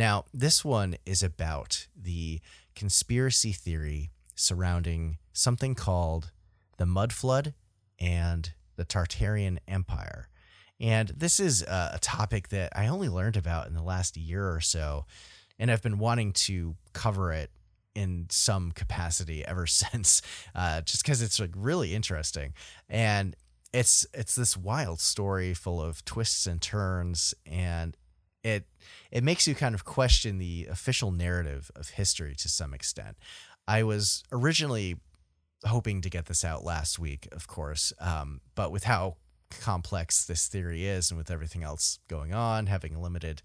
Now, 0.00 0.24
this 0.32 0.64
one 0.64 0.96
is 1.04 1.22
about 1.22 1.86
the 1.94 2.40
conspiracy 2.74 3.52
theory 3.52 4.12
surrounding 4.34 5.18
something 5.34 5.74
called 5.74 6.30
the 6.78 6.86
Mud 6.86 7.12
Flood 7.12 7.52
and 7.98 8.50
the 8.76 8.86
Tartarian 8.86 9.58
Empire. 9.68 10.30
And 10.80 11.08
this 11.08 11.38
is 11.38 11.60
a, 11.60 11.98
topic 12.00 12.48
that 12.48 12.72
I 12.74 12.86
only 12.86 13.10
learned 13.10 13.36
about 13.36 13.66
in 13.66 13.74
the 13.74 13.82
last 13.82 14.16
year 14.16 14.50
or 14.50 14.62
so, 14.62 15.04
and 15.58 15.70
I've 15.70 15.82
been 15.82 15.98
wanting 15.98 16.32
to 16.32 16.76
cover 16.94 17.30
it 17.30 17.50
in 17.94 18.24
some 18.30 18.72
capacity 18.72 19.44
ever 19.44 19.66
since, 19.66 20.22
uh, 20.54 20.80
just 20.80 21.04
because 21.04 21.20
it's 21.20 21.38
like 21.38 21.52
really 21.54 21.94
interesting. 21.94 22.54
And 22.88 23.36
it's 23.74 24.06
it's 24.14 24.34
this 24.34 24.56
wild 24.56 24.98
story 24.98 25.52
full 25.52 25.78
of 25.78 26.06
twists 26.06 26.46
and 26.46 26.62
turns, 26.62 27.34
and 27.44 27.98
it 28.42 28.66
it 29.10 29.24
makes 29.24 29.46
you 29.46 29.54
kind 29.54 29.74
of 29.74 29.84
question 29.84 30.38
the 30.38 30.66
official 30.70 31.10
narrative 31.10 31.70
of 31.74 31.90
history 31.90 32.34
to 32.36 32.48
some 32.48 32.72
extent. 32.74 33.16
I 33.66 33.82
was 33.82 34.24
originally 34.32 34.96
hoping 35.64 36.00
to 36.00 36.10
get 36.10 36.26
this 36.26 36.44
out 36.44 36.64
last 36.64 36.98
week, 36.98 37.28
of 37.32 37.46
course. 37.46 37.92
Um, 38.00 38.40
but 38.54 38.72
with 38.72 38.84
how 38.84 39.16
complex 39.50 40.24
this 40.24 40.46
theory 40.46 40.86
is 40.86 41.10
and 41.10 41.18
with 41.18 41.30
everything 41.30 41.62
else 41.62 41.98
going 42.08 42.32
on, 42.32 42.66
having 42.66 43.00
limited 43.00 43.42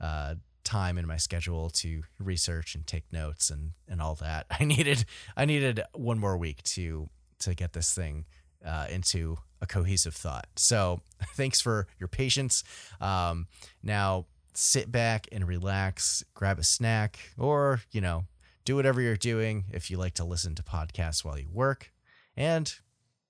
uh, 0.00 0.34
time 0.64 0.98
in 0.98 1.06
my 1.06 1.16
schedule 1.16 1.70
to 1.70 2.02
research 2.18 2.74
and 2.74 2.86
take 2.86 3.12
notes 3.12 3.50
and, 3.50 3.72
and 3.88 4.00
all 4.00 4.14
that, 4.16 4.46
I 4.60 4.64
needed 4.64 5.04
I 5.36 5.44
needed 5.44 5.82
one 5.92 6.18
more 6.18 6.36
week 6.36 6.62
to 6.74 7.08
to 7.40 7.54
get 7.54 7.72
this 7.72 7.92
thing 7.92 8.26
uh, 8.64 8.86
into 8.90 9.38
a 9.60 9.66
cohesive 9.66 10.14
thought. 10.14 10.46
So 10.56 11.00
thanks 11.34 11.60
for 11.60 11.86
your 11.98 12.08
patience. 12.08 12.64
Um, 13.00 13.46
now 13.82 14.26
sit 14.56 14.90
back 14.90 15.26
and 15.30 15.46
relax, 15.46 16.24
grab 16.34 16.58
a 16.58 16.64
snack, 16.64 17.18
or 17.38 17.80
you 17.92 18.00
know 18.00 18.24
do 18.64 18.74
whatever 18.74 19.00
you're 19.00 19.16
doing 19.16 19.64
if 19.70 19.90
you 19.90 19.96
like 19.96 20.14
to 20.14 20.24
listen 20.24 20.54
to 20.56 20.62
podcasts 20.62 21.24
while 21.24 21.38
you 21.38 21.48
work, 21.52 21.92
and 22.36 22.74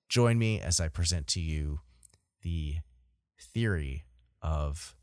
join 0.08 0.38
me 0.38 0.60
as 0.60 0.80
I 0.80 0.88
present 0.88 1.26
to 1.28 1.40
you 1.40 1.80
the 2.42 2.76
theory 3.40 4.04
of 4.40 4.94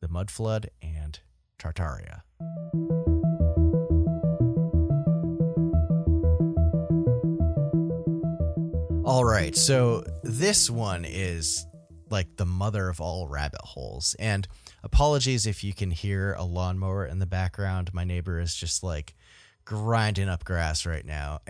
the 0.00 0.08
mud 0.08 0.30
flood 0.30 0.70
and 0.82 1.18
Tartaria. 1.58 2.22
All 9.04 9.24
right, 9.24 9.56
so 9.56 10.04
this 10.22 10.70
one 10.70 11.04
is 11.04 11.66
like 12.10 12.36
the 12.36 12.46
mother 12.46 12.88
of 12.88 13.00
all 13.00 13.26
rabbit 13.28 13.60
holes. 13.62 14.14
And 14.18 14.46
apologies 14.82 15.46
if 15.46 15.62
you 15.64 15.72
can 15.72 15.90
hear 15.90 16.34
a 16.34 16.44
lawnmower 16.44 17.06
in 17.06 17.18
the 17.18 17.26
background. 17.26 17.92
My 17.92 18.04
neighbor 18.04 18.40
is 18.40 18.54
just 18.54 18.82
like 18.82 19.14
grinding 19.64 20.28
up 20.28 20.44
grass 20.44 20.86
right 20.86 21.04
now. 21.04 21.40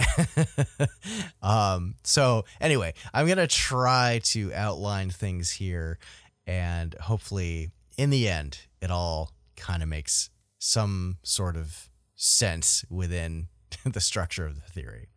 um, 1.43 1.95
so 2.05 2.45
anyway, 2.61 2.95
I'm 3.15 3.27
gonna 3.27 3.47
try 3.47 4.21
to 4.25 4.53
outline 4.53 5.11
things 5.11 5.53
here, 5.53 5.99
and 6.47 6.95
hopefully, 6.95 7.71
in 7.97 8.11
the 8.11 8.29
end, 8.29 8.59
it 8.81 8.91
all 8.91 9.33
kind 9.57 9.83
of 9.83 9.89
makes 9.89 10.31
some 10.59 11.19
sort 11.23 11.57
of 11.57 11.89
sense 12.15 12.85
within 12.91 13.49
the 13.85 14.01
structure 14.01 14.47
of 14.47 14.57
the 14.57 14.71
theory. 14.71 15.09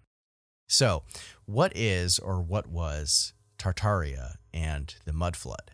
So, 0.67 1.03
what 1.46 1.72
is 1.75 2.20
or 2.20 2.41
what 2.41 2.67
was 2.67 3.34
Tartaria 3.60 4.36
and 4.53 4.96
the 5.05 5.13
mud 5.13 5.36
flood? 5.36 5.72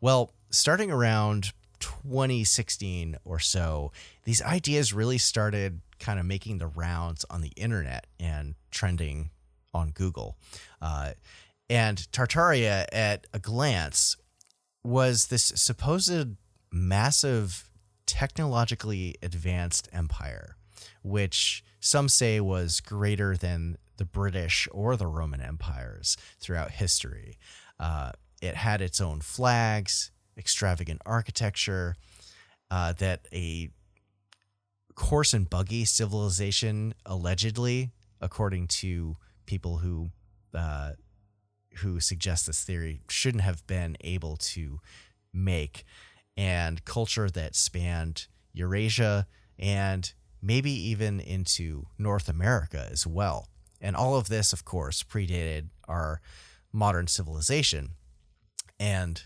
Well, 0.00 0.32
starting 0.50 0.90
around 0.90 1.52
2016 1.82 3.16
or 3.24 3.38
so, 3.38 3.92
these 4.24 4.40
ideas 4.42 4.92
really 4.92 5.18
started 5.18 5.80
kind 5.98 6.18
of 6.18 6.24
making 6.24 6.58
the 6.58 6.66
rounds 6.66 7.24
on 7.28 7.42
the 7.42 7.52
internet 7.56 8.06
and 8.18 8.54
trending 8.70 9.30
on 9.74 9.90
Google. 9.90 10.36
Uh, 10.80 11.12
and 11.68 11.98
Tartaria, 12.12 12.86
at 12.92 13.26
a 13.32 13.38
glance, 13.38 14.16
was 14.84 15.26
this 15.26 15.52
supposed 15.56 16.36
massive, 16.70 17.70
technologically 18.06 19.16
advanced 19.22 19.88
empire, 19.92 20.56
which 21.02 21.64
some 21.80 22.08
say 22.08 22.40
was 22.40 22.80
greater 22.80 23.36
than 23.36 23.76
the 23.96 24.04
British 24.04 24.68
or 24.72 24.96
the 24.96 25.06
Roman 25.06 25.40
empires 25.40 26.16
throughout 26.40 26.72
history. 26.72 27.38
Uh, 27.78 28.12
it 28.40 28.56
had 28.56 28.80
its 28.80 29.00
own 29.00 29.20
flags, 29.20 30.10
extravagant 30.36 31.00
architecture, 31.04 31.96
uh, 32.70 32.92
that 32.94 33.26
a 33.32 33.70
horse 34.96 35.32
and 35.32 35.48
buggy 35.48 35.84
civilization 35.84 36.94
allegedly, 37.06 37.90
according 38.20 38.66
to 38.68 39.16
people 39.46 39.78
who 39.78 40.10
uh, 40.54 40.92
who 41.76 42.00
suggest 42.00 42.46
this 42.46 42.64
theory, 42.64 43.00
shouldn't 43.08 43.42
have 43.42 43.66
been 43.66 43.96
able 44.02 44.36
to 44.36 44.80
make, 45.32 45.84
and 46.36 46.84
culture 46.84 47.30
that 47.30 47.56
spanned 47.56 48.26
Eurasia 48.52 49.26
and 49.58 50.12
maybe 50.42 50.70
even 50.70 51.20
into 51.20 51.86
North 51.98 52.28
America 52.28 52.88
as 52.90 53.06
well. 53.06 53.48
And 53.80 53.96
all 53.96 54.16
of 54.16 54.28
this, 54.28 54.52
of 54.52 54.64
course, 54.64 55.02
predated 55.02 55.68
our 55.88 56.20
modern 56.72 57.06
civilization. 57.06 57.90
And 58.78 59.22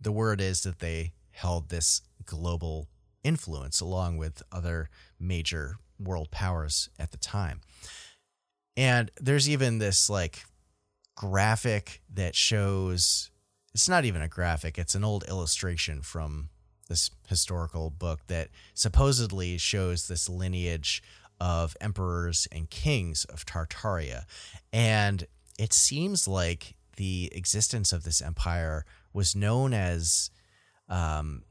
the 0.00 0.12
word 0.12 0.40
is 0.40 0.62
that 0.62 0.78
they 0.78 1.12
held 1.32 1.68
this 1.68 2.02
global 2.24 2.88
influence 3.22 3.80
along 3.80 4.16
with 4.16 4.42
other 4.52 4.88
major 5.18 5.76
world 5.98 6.30
powers 6.30 6.88
at 6.98 7.10
the 7.10 7.18
time. 7.18 7.60
And 8.76 9.10
there's 9.20 9.48
even 9.48 9.78
this 9.78 10.08
like 10.08 10.44
graphic 11.16 12.00
that 12.12 12.34
shows 12.34 13.30
it's 13.74 13.88
not 13.88 14.04
even 14.04 14.22
a 14.22 14.28
graphic, 14.28 14.78
it's 14.78 14.94
an 14.94 15.04
old 15.04 15.24
illustration 15.28 16.02
from 16.02 16.48
this 16.88 17.10
historical 17.28 17.90
book 17.90 18.20
that 18.26 18.48
supposedly 18.74 19.58
shows 19.58 20.08
this 20.08 20.28
lineage 20.28 21.02
of 21.40 21.76
emperors 21.80 22.48
and 22.50 22.68
kings 22.68 23.24
of 23.26 23.46
Tartaria. 23.46 24.24
And 24.72 25.26
it 25.58 25.72
seems 25.72 26.26
like 26.26 26.74
the 26.96 27.30
existence 27.32 27.92
of 27.92 28.02
this 28.02 28.20
empire 28.20 28.84
was 29.12 29.34
known 29.34 29.72
as 29.72 30.30
um, 30.88 31.42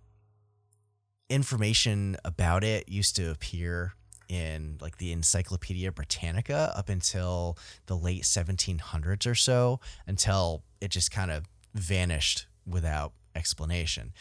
information 1.30 2.18
about 2.25 2.63
it 2.63 2.89
used 2.89 3.16
to 3.16 3.32
appear 3.32 3.94
in 4.28 4.78
like 4.80 4.98
the 4.98 5.12
Encyclopedia 5.12 5.92
Britannica 5.92 6.72
up 6.75 6.89
until 6.89 7.58
the 7.88 7.98
late 7.98 8.24
1700s 8.24 9.25
or 9.25 9.36
so, 9.36 9.80
until 10.06 10.63
it 10.80 10.92
just 10.92 11.12
kind 11.12 11.32
of 11.32 11.46
vanished 11.74 12.46
without 12.66 13.13
explanation. 13.36 14.13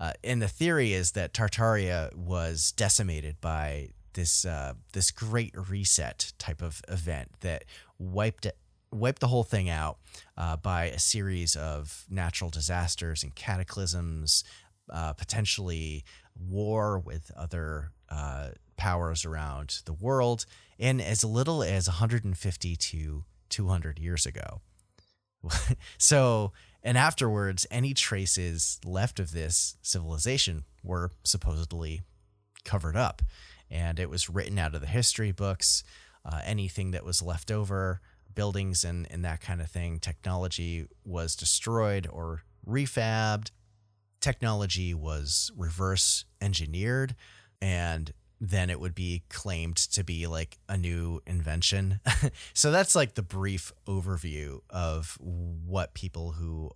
Uh, 0.00 0.12
and 0.22 0.40
the 0.40 0.48
theory 0.48 0.92
is 0.92 1.12
that 1.12 1.34
Tartaria 1.34 2.14
was 2.14 2.72
decimated 2.72 3.40
by 3.40 3.88
this 4.14 4.44
uh, 4.44 4.74
this 4.92 5.10
great 5.10 5.54
reset 5.68 6.32
type 6.38 6.62
of 6.62 6.82
event 6.88 7.30
that 7.40 7.64
wiped 7.98 8.46
wiped 8.90 9.20
the 9.20 9.28
whole 9.28 9.44
thing 9.44 9.68
out 9.68 9.98
uh, 10.36 10.56
by 10.56 10.86
a 10.86 10.98
series 10.98 11.56
of 11.56 12.04
natural 12.08 12.50
disasters 12.50 13.22
and 13.22 13.34
cataclysms, 13.34 14.44
uh, 14.90 15.12
potentially 15.12 16.04
war 16.38 16.98
with 16.98 17.30
other 17.36 17.92
uh, 18.08 18.48
powers 18.76 19.24
around 19.24 19.82
the 19.84 19.92
world 19.92 20.46
in 20.78 21.00
as 21.00 21.24
little 21.24 21.62
as 21.62 21.88
150 21.88 22.76
to 22.76 23.24
200 23.48 23.98
years 23.98 24.24
ago. 24.24 24.60
so, 25.98 26.52
and 26.82 26.96
afterwards, 26.96 27.66
any 27.70 27.92
traces 27.92 28.78
left 28.84 29.20
of 29.20 29.32
this 29.32 29.76
civilization 29.82 30.64
were 30.82 31.10
supposedly 31.24 32.02
covered 32.64 32.96
up. 32.96 33.22
And 33.70 33.98
it 33.98 34.08
was 34.08 34.30
written 34.30 34.58
out 34.58 34.74
of 34.74 34.80
the 34.80 34.86
history 34.86 35.32
books. 35.32 35.84
Uh, 36.24 36.40
anything 36.44 36.90
that 36.90 37.04
was 37.04 37.22
left 37.22 37.50
over, 37.50 38.00
buildings 38.38 38.84
and, 38.84 39.04
and 39.10 39.24
that 39.24 39.40
kind 39.40 39.60
of 39.60 39.68
thing, 39.68 39.98
technology 39.98 40.86
was 41.04 41.34
destroyed 41.34 42.06
or 42.08 42.44
refabbed 42.64 43.50
technology 44.20 44.94
was 44.94 45.50
reverse 45.56 46.24
engineered 46.40 47.16
and 47.60 48.12
then 48.40 48.70
it 48.70 48.78
would 48.78 48.94
be 48.94 49.24
claimed 49.28 49.76
to 49.76 50.04
be 50.04 50.28
like 50.28 50.58
a 50.68 50.76
new 50.76 51.20
invention. 51.26 51.98
so 52.54 52.70
that's 52.70 52.94
like 52.94 53.14
the 53.14 53.22
brief 53.22 53.72
overview 53.88 54.60
of 54.70 55.18
what 55.20 55.94
people 55.94 56.32
who 56.32 56.70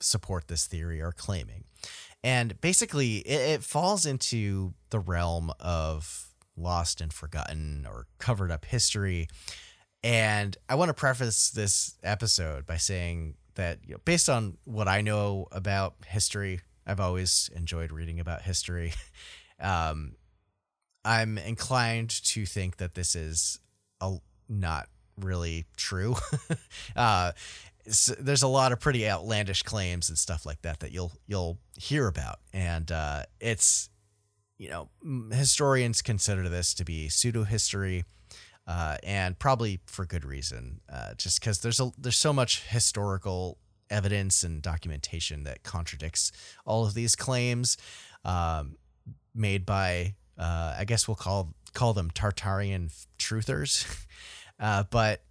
support 0.00 0.48
this 0.48 0.66
theory 0.66 1.00
are 1.00 1.12
claiming. 1.12 1.62
And 2.24 2.60
basically, 2.60 3.18
it, 3.18 3.60
it 3.60 3.62
falls 3.62 4.04
into 4.04 4.74
the 4.90 4.98
realm 4.98 5.52
of 5.60 6.34
lost 6.56 7.00
and 7.00 7.12
forgotten 7.12 7.86
or 7.88 8.06
covered 8.18 8.50
up 8.50 8.64
history. 8.64 9.28
And 10.02 10.56
I 10.68 10.76
want 10.76 10.88
to 10.88 10.94
preface 10.94 11.50
this 11.50 11.96
episode 12.02 12.66
by 12.66 12.76
saying 12.78 13.34
that 13.54 13.78
you 13.86 13.94
know, 13.94 14.00
based 14.04 14.28
on 14.28 14.56
what 14.64 14.88
I 14.88 15.02
know 15.02 15.46
about 15.52 15.94
history, 16.06 16.60
I've 16.86 17.00
always 17.00 17.50
enjoyed 17.54 17.92
reading 17.92 18.18
about 18.18 18.42
history. 18.42 18.92
um, 19.60 20.14
I'm 21.04 21.38
inclined 21.38 22.10
to 22.24 22.46
think 22.46 22.78
that 22.78 22.94
this 22.94 23.14
is 23.14 23.60
a, 24.00 24.16
not 24.48 24.88
really 25.18 25.66
true. 25.76 26.16
uh, 26.96 27.32
there's 28.18 28.42
a 28.42 28.48
lot 28.48 28.72
of 28.72 28.80
pretty 28.80 29.08
outlandish 29.08 29.62
claims 29.62 30.08
and 30.08 30.18
stuff 30.18 30.44
like 30.44 30.62
that 30.62 30.80
that 30.80 30.92
you'll 30.92 31.12
you'll 31.26 31.58
hear 31.78 32.06
about, 32.06 32.38
and 32.52 32.90
uh, 32.92 33.24
it's 33.40 33.88
you 34.58 34.68
know 34.68 34.88
historians 35.32 36.02
consider 36.02 36.48
this 36.48 36.74
to 36.74 36.84
be 36.84 37.08
pseudo 37.08 37.44
history. 37.44 38.04
Uh, 38.70 38.96
and 39.02 39.36
probably 39.36 39.80
for 39.86 40.06
good 40.06 40.24
reason, 40.24 40.80
uh, 40.88 41.12
just 41.14 41.40
because 41.40 41.58
there's 41.58 41.80
a 41.80 41.90
there's 41.98 42.16
so 42.16 42.32
much 42.32 42.62
historical 42.68 43.58
evidence 43.90 44.44
and 44.44 44.62
documentation 44.62 45.42
that 45.42 45.64
contradicts 45.64 46.30
all 46.64 46.86
of 46.86 46.94
these 46.94 47.16
claims 47.16 47.76
um, 48.24 48.76
made 49.34 49.66
by, 49.66 50.14
uh, 50.38 50.76
I 50.78 50.84
guess 50.84 51.08
we'll 51.08 51.16
call 51.16 51.52
call 51.74 51.94
them 51.94 52.12
Tartarian 52.12 52.92
truthers. 53.18 54.06
uh, 54.60 54.84
but 54.88 55.24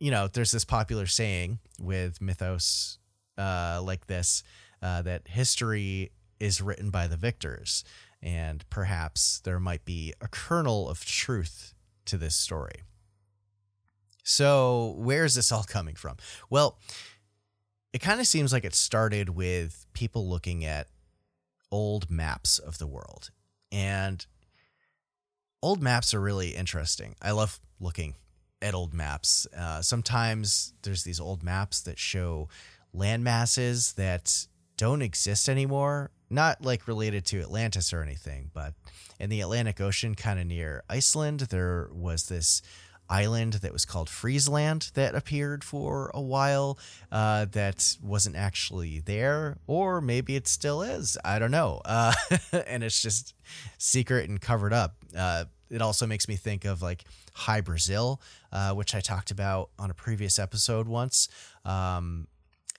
you 0.00 0.10
know, 0.10 0.26
there's 0.26 0.50
this 0.50 0.64
popular 0.64 1.06
saying 1.06 1.60
with 1.78 2.20
mythos 2.20 2.98
uh, 3.38 3.80
like 3.84 4.08
this 4.08 4.42
that 4.80 5.28
history 5.28 6.10
is 6.40 6.60
written 6.60 6.90
by 6.90 7.06
the 7.06 7.16
victors. 7.16 7.84
And 8.20 8.68
perhaps 8.68 9.40
there 9.44 9.60
might 9.60 9.84
be 9.84 10.12
a 10.20 10.26
kernel 10.26 10.88
of 10.88 11.04
truth 11.04 11.72
to 12.06 12.16
this 12.16 12.34
story. 12.34 12.82
So, 14.22 14.94
where 14.98 15.24
is 15.24 15.34
this 15.34 15.50
all 15.50 15.64
coming 15.64 15.94
from? 15.94 16.16
Well, 16.48 16.78
it 17.92 18.00
kind 18.00 18.20
of 18.20 18.26
seems 18.26 18.52
like 18.52 18.64
it 18.64 18.74
started 18.74 19.30
with 19.30 19.86
people 19.92 20.28
looking 20.28 20.64
at 20.64 20.88
old 21.70 22.10
maps 22.10 22.58
of 22.58 22.78
the 22.78 22.86
world. 22.86 23.30
And 23.72 24.24
old 25.62 25.82
maps 25.82 26.14
are 26.14 26.20
really 26.20 26.50
interesting. 26.50 27.16
I 27.20 27.32
love 27.32 27.60
looking 27.80 28.14
at 28.62 28.74
old 28.74 28.92
maps. 28.92 29.46
Uh, 29.56 29.82
sometimes 29.82 30.74
there's 30.82 31.04
these 31.04 31.20
old 31.20 31.42
maps 31.42 31.80
that 31.82 31.98
show 31.98 32.48
land 32.92 33.24
masses 33.24 33.92
that 33.94 34.46
don't 34.80 35.02
exist 35.02 35.46
anymore. 35.46 36.10
Not 36.30 36.64
like 36.64 36.88
related 36.88 37.26
to 37.26 37.40
Atlantis 37.40 37.92
or 37.92 38.02
anything, 38.02 38.50
but 38.54 38.72
in 39.18 39.28
the 39.28 39.42
Atlantic 39.42 39.78
Ocean, 39.78 40.14
kind 40.14 40.40
of 40.40 40.46
near 40.46 40.84
Iceland, 40.88 41.40
there 41.40 41.90
was 41.92 42.28
this 42.28 42.62
island 43.10 43.54
that 43.54 43.74
was 43.74 43.84
called 43.84 44.08
Friesland 44.08 44.90
that 44.94 45.14
appeared 45.14 45.64
for 45.64 46.10
a 46.14 46.20
while 46.22 46.78
uh, 47.12 47.44
that 47.50 47.94
wasn't 48.02 48.36
actually 48.36 49.00
there, 49.00 49.58
or 49.66 50.00
maybe 50.00 50.34
it 50.34 50.48
still 50.48 50.80
is. 50.80 51.18
I 51.22 51.38
don't 51.38 51.50
know. 51.50 51.82
Uh, 51.84 52.14
and 52.66 52.82
it's 52.82 53.02
just 53.02 53.34
secret 53.76 54.30
and 54.30 54.40
covered 54.40 54.72
up. 54.72 54.94
Uh, 55.14 55.44
it 55.68 55.82
also 55.82 56.06
makes 56.06 56.26
me 56.26 56.36
think 56.36 56.64
of 56.64 56.80
like 56.80 57.04
Hy 57.34 57.60
Brasil, 57.60 58.22
uh, 58.50 58.72
which 58.72 58.94
I 58.94 59.00
talked 59.00 59.30
about 59.30 59.68
on 59.78 59.90
a 59.90 59.94
previous 59.94 60.38
episode 60.38 60.88
once. 60.88 61.28
Um, 61.66 62.28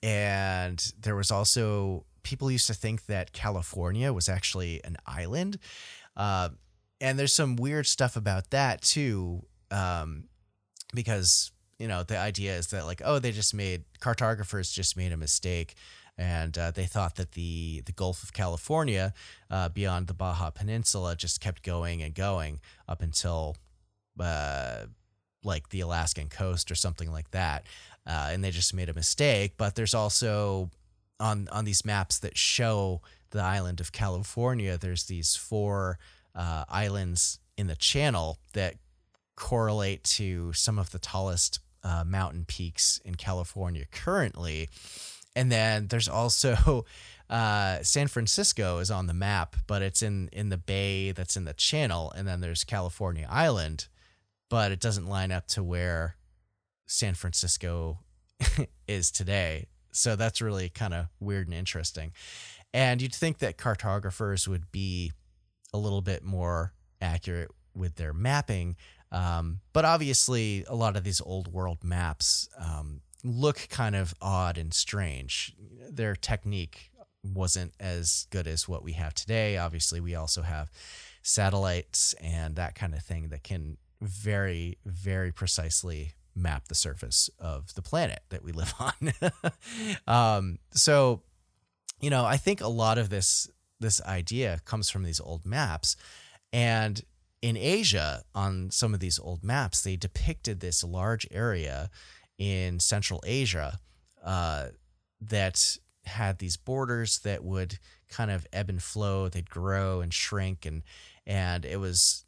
and 0.04 0.92
there 1.00 1.16
was 1.16 1.32
also 1.32 2.06
people 2.24 2.52
used 2.52 2.68
to 2.68 2.74
think 2.74 3.06
that 3.08 3.34
California 3.34 4.14
was 4.14 4.30
actually 4.30 4.84
an 4.84 4.98
island. 5.06 5.58
Uh, 6.16 6.50
and 7.00 7.18
there's 7.18 7.34
some 7.34 7.56
weird 7.56 7.88
stuff 7.88 8.16
about 8.16 8.52
that 8.52 8.82
too 8.82 9.44
um, 9.72 10.26
because 10.94 11.52
you 11.80 11.88
know 11.88 12.04
the 12.04 12.18
idea 12.18 12.56
is 12.56 12.68
that 12.68 12.86
like 12.86 13.02
oh 13.04 13.18
they 13.18 13.32
just 13.32 13.56
made 13.56 13.84
cartographers 14.00 14.72
just 14.72 14.96
made 14.96 15.12
a 15.12 15.18
mistake 15.18 15.76
and 16.18 16.58
uh, 16.58 16.70
they 16.70 16.86
thought 16.86 17.16
that 17.16 17.32
the 17.32 17.82
the 17.86 17.92
Gulf 17.92 18.22
of 18.22 18.34
California 18.34 19.14
uh, 19.50 19.70
beyond 19.70 20.08
the 20.08 20.14
Baja 20.14 20.52
Peninsula 20.52 21.16
just 21.16 21.42
kept 21.42 21.64
going 21.64 22.04
and 22.04 22.14
going 22.14 22.60
up 22.88 23.02
until 23.02 23.56
uh, 24.20 24.86
like 25.44 25.70
the 25.70 25.80
Alaskan 25.80 26.30
coast 26.30 26.70
or 26.70 26.76
something 26.76 27.12
like 27.12 27.32
that, 27.32 27.66
uh, 28.06 28.30
and 28.32 28.44
they 28.44 28.52
just 28.52 28.74
made 28.74 28.90
a 28.90 28.94
mistake. 28.94 29.54
But 29.58 29.76
there's 29.76 29.94
also 29.94 30.70
on 31.20 31.48
on 31.52 31.66
these 31.66 31.86
maps 31.86 32.20
that 32.20 32.38
show 32.38 33.02
the 33.32 33.42
island 33.42 33.80
of 33.80 33.92
California, 33.92 34.78
there's 34.78 35.06
these 35.06 35.36
four 35.36 35.98
uh, 36.36 36.66
islands 36.70 37.40
in 37.58 37.68
the 37.68 37.76
channel 37.76 38.38
that 38.54 38.76
correlate 39.36 40.04
to 40.04 40.54
some 40.54 40.78
of 40.78 40.92
the 40.92 41.00
tallest 41.00 41.60
uh, 41.84 42.04
mountain 42.06 42.46
peaks 42.46 43.00
in 43.04 43.16
California 43.16 43.86
currently. 43.92 44.70
And 45.36 45.52
then 45.52 45.88
there's 45.88 46.10
also 46.10 46.86
uh, 47.30 47.82
San 47.82 48.08
Francisco 48.08 48.80
is 48.80 48.92
on 48.92 49.08
the 49.08 49.14
map, 49.14 49.56
but 49.68 49.82
it's 49.82 50.02
in 50.02 50.30
in 50.32 50.50
the 50.50 50.58
bay 50.58 51.12
that's 51.12 51.38
in 51.38 51.46
the 51.46 51.54
channel. 51.54 52.12
And 52.16 52.28
then 52.28 52.42
there's 52.42 52.64
California 52.64 53.28
Island, 53.30 53.88
but 54.50 54.72
it 54.72 54.80
doesn't 54.80 55.08
line 55.08 55.32
up 55.32 55.48
to 55.48 55.64
where 55.64 56.16
San 56.92 57.14
Francisco 57.14 58.00
is 58.88 59.12
today. 59.12 59.68
So 59.94 60.16
that's 60.16 60.42
really 60.42 60.68
kind 60.68 60.94
of 60.94 61.08
weird 61.20 61.48
and 61.48 61.56
interesting. 61.56 62.12
And 62.74 63.02
you'd 63.02 63.16
think 63.16 63.40
that 63.40 63.58
cartographers 63.58 64.48
would 64.48 64.72
be 64.72 65.14
a 65.74 65.78
little 65.78 66.02
bit 66.02 66.24
more 66.24 66.74
accurate 67.02 67.50
with 67.74 67.96
their 67.96 68.14
mapping, 68.14 68.76
um, 69.12 69.60
but 69.74 69.86
obviously, 69.86 70.64
a 70.68 70.76
lot 70.76 70.96
of 70.96 71.04
these 71.04 71.22
old 71.22 71.50
world 71.50 71.84
maps 71.84 72.48
um, 72.58 73.02
look 73.24 73.68
kind 73.70 73.96
of 73.96 74.14
odd 74.22 74.58
and 74.58 74.74
strange. 74.74 75.54
Their 75.90 76.16
technique 76.16 76.92
wasn't 77.24 77.74
as 77.80 78.28
good 78.30 78.48
as 78.48 78.68
what 78.68 78.84
we 78.84 78.94
have 78.94 79.14
today. 79.14 79.58
Obviously, 79.58 80.00
we 80.00 80.16
also 80.16 80.42
have 80.42 80.72
satellites 81.24 82.14
and 82.22 82.56
that 82.56 82.76
kind 82.76 82.94
of 82.94 83.04
thing 83.04 83.30
that 83.30 83.44
can 83.44 83.78
very, 84.02 84.78
very 84.86 85.32
precisely 85.32 86.14
map 86.36 86.68
the 86.68 86.76
surface 86.76 87.30
of 87.40 87.74
the 87.76 87.82
planet 87.82 88.22
that 88.30 88.44
we 88.44 88.52
live 88.52 88.74
on. 88.80 89.14
um, 90.08 90.60
so, 90.72 91.22
you 92.00 92.10
know, 92.10 92.26
I 92.26 92.38
think 92.38 92.62
a 92.62 92.68
lot 92.68 92.98
of 92.98 93.10
this 93.10 93.50
this 93.80 94.02
idea 94.04 94.62
comes 94.64 94.92
from 94.92 95.04
these 95.04 95.20
old 95.20 95.44
maps, 95.46 95.96
and 96.54 97.02
in 97.42 97.58
Asia, 97.58 98.24
on 98.36 98.70
some 98.70 98.94
of 98.94 99.00
these 99.00 99.18
old 99.18 99.44
maps, 99.44 99.82
they 99.82 99.96
depicted 99.96 100.60
this 100.60 100.84
large 100.84 101.28
area 101.32 101.90
in 102.38 102.80
Central 102.80 103.24
Asia 103.26 103.80
uh, 104.24 104.68
that 105.20 105.78
had 106.06 106.38
these 106.38 106.58
borders 106.58 107.20
that 107.20 107.44
would 107.44 107.80
kind 108.10 108.30
of 108.30 108.46
ebb 108.54 108.70
and 108.70 108.82
flow. 108.82 109.30
They'd 109.30 109.50
grow 109.50 110.02
and 110.02 110.14
shrink, 110.14 110.66
and 110.66 110.84
and 111.26 111.66
it 111.66 111.80
was 111.80 112.26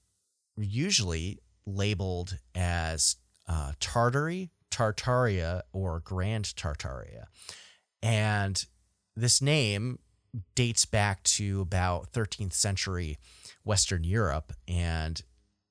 usually 0.58 1.40
labeled 1.66 2.38
as 2.56 3.18
uh, 3.48 3.74
Tartary, 3.80 4.52
Tartaria, 4.72 5.62
or 5.72 6.00
Grand 6.00 6.46
Tartaria, 6.46 7.26
and 8.02 8.66
this 9.16 9.42
name 9.42 10.00
dates 10.56 10.86
back 10.86 11.24
to 11.24 11.62
about 11.62 12.12
13th 12.12 12.54
century 12.54 13.18
Western 13.64 14.04
Europe. 14.04 14.54
And 14.68 15.22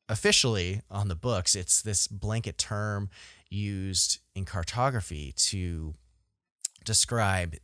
officially 0.08 0.82
on 0.90 1.08
the 1.08 1.14
books, 1.14 1.54
it's 1.54 1.82
this 1.82 2.06
blanket 2.06 2.58
term 2.58 3.10
used 3.50 4.18
in 4.34 4.44
cartography 4.44 5.32
to 5.36 5.94
describe 6.84 7.56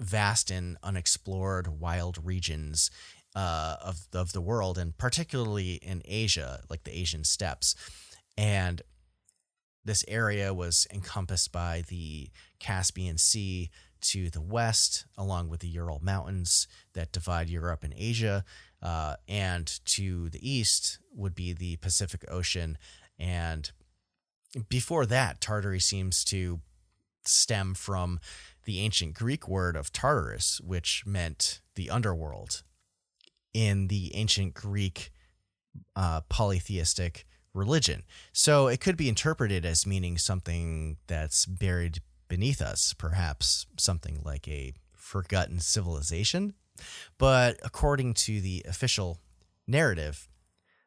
vast 0.00 0.50
and 0.50 0.76
unexplored 0.82 1.68
wild 1.80 2.18
regions 2.24 2.90
uh, 3.34 3.76
of, 3.82 4.06
of 4.14 4.32
the 4.32 4.40
world, 4.40 4.78
and 4.78 4.96
particularly 4.96 5.74
in 5.74 6.02
Asia, 6.04 6.62
like 6.70 6.84
the 6.84 6.96
Asian 6.96 7.24
steppes. 7.24 7.74
And 8.36 8.82
this 9.86 10.04
area 10.08 10.52
was 10.52 10.86
encompassed 10.92 11.52
by 11.52 11.84
the 11.88 12.28
Caspian 12.58 13.18
Sea 13.18 13.70
to 14.02 14.28
the 14.30 14.40
west, 14.40 15.06
along 15.16 15.48
with 15.48 15.60
the 15.60 15.68
Ural 15.68 16.00
Mountains 16.02 16.66
that 16.92 17.12
divide 17.12 17.48
Europe 17.48 17.82
and 17.82 17.94
Asia. 17.96 18.44
Uh, 18.82 19.14
and 19.26 19.80
to 19.86 20.28
the 20.28 20.48
east 20.48 20.98
would 21.14 21.34
be 21.34 21.52
the 21.52 21.76
Pacific 21.76 22.24
Ocean. 22.28 22.76
And 23.18 23.70
before 24.68 25.06
that, 25.06 25.40
Tartary 25.40 25.80
seems 25.80 26.24
to 26.24 26.60
stem 27.24 27.74
from 27.74 28.20
the 28.64 28.80
ancient 28.80 29.14
Greek 29.14 29.48
word 29.48 29.76
of 29.76 29.92
Tartarus, 29.92 30.60
which 30.60 31.04
meant 31.06 31.60
the 31.74 31.90
underworld. 31.90 32.62
In 33.54 33.88
the 33.88 34.14
ancient 34.14 34.54
Greek 34.54 35.10
uh, 35.94 36.20
polytheistic 36.28 37.26
religion. 37.56 38.04
So 38.32 38.68
it 38.68 38.80
could 38.80 38.96
be 38.96 39.08
interpreted 39.08 39.64
as 39.64 39.86
meaning 39.86 40.18
something 40.18 40.98
that's 41.06 41.46
buried 41.46 42.00
beneath 42.28 42.60
us, 42.60 42.92
perhaps 42.92 43.66
something 43.78 44.20
like 44.24 44.46
a 44.46 44.74
forgotten 44.94 45.60
civilization. 45.60 46.54
But 47.18 47.58
according 47.64 48.14
to 48.14 48.40
the 48.40 48.64
official 48.68 49.20
narrative, 49.66 50.28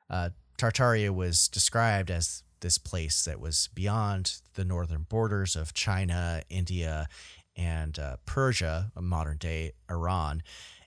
uh, 0.10 0.29
Tartaria 0.58 1.13
was 1.13 1.47
described 1.47 2.12
as 2.12 2.43
this 2.62 2.77
place 2.77 3.23
that 3.23 3.39
was 3.39 3.69
beyond 3.73 4.41
the 4.55 4.65
northern 4.65 5.03
borders 5.03 5.55
of 5.55 5.73
China, 5.73 6.41
India, 6.49 7.08
and 7.55 7.97
uh, 7.97 8.17
Persia, 8.25 8.91
modern 8.99 9.38
day 9.38 9.73
Iran, 9.89 10.43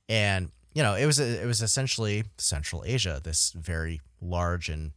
and 0.08 0.50
you 0.74 0.82
know 0.82 0.94
it 0.94 1.06
was 1.06 1.18
it 1.18 1.46
was 1.46 1.62
essentially 1.62 2.24
Central 2.38 2.82
Asia, 2.86 3.20
this 3.22 3.52
very 3.52 4.00
large 4.20 4.68
and 4.68 4.92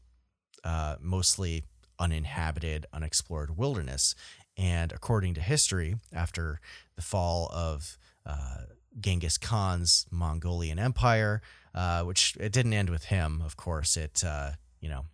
uh, 0.66 0.96
mostly 1.00 1.64
uninhabited, 2.00 2.86
unexplored 2.92 3.58
wilderness. 3.58 4.16
And 4.58 4.92
according 4.92 5.36
to 5.36 5.42
history, 5.42 5.96
after 6.12 6.60
the 6.96 7.02
fall 7.02 7.50
of 7.54 7.98
uh, 8.26 8.64
Genghis 9.00 9.38
Khan's 9.38 10.06
Mongolian 10.12 10.80
Empire, 10.80 11.42
uh, 11.74 12.04
which 12.04 12.36
it 12.40 12.52
didn't 12.52 12.74
end 12.74 12.90
with 12.90 13.06
him, 13.06 13.42
of 13.46 13.58
course. 13.58 13.98
It 13.98 14.24
uh, 14.26 14.52
you 14.80 14.90
know 14.90 15.06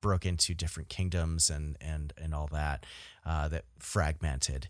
broke 0.00 0.24
into 0.24 0.54
different 0.54 0.88
kingdoms 0.88 1.50
and 1.50 1.76
and 1.80 2.12
and 2.16 2.34
all 2.34 2.48
that 2.52 2.86
uh, 3.24 3.48
that 3.48 3.64
fragmented, 3.78 4.68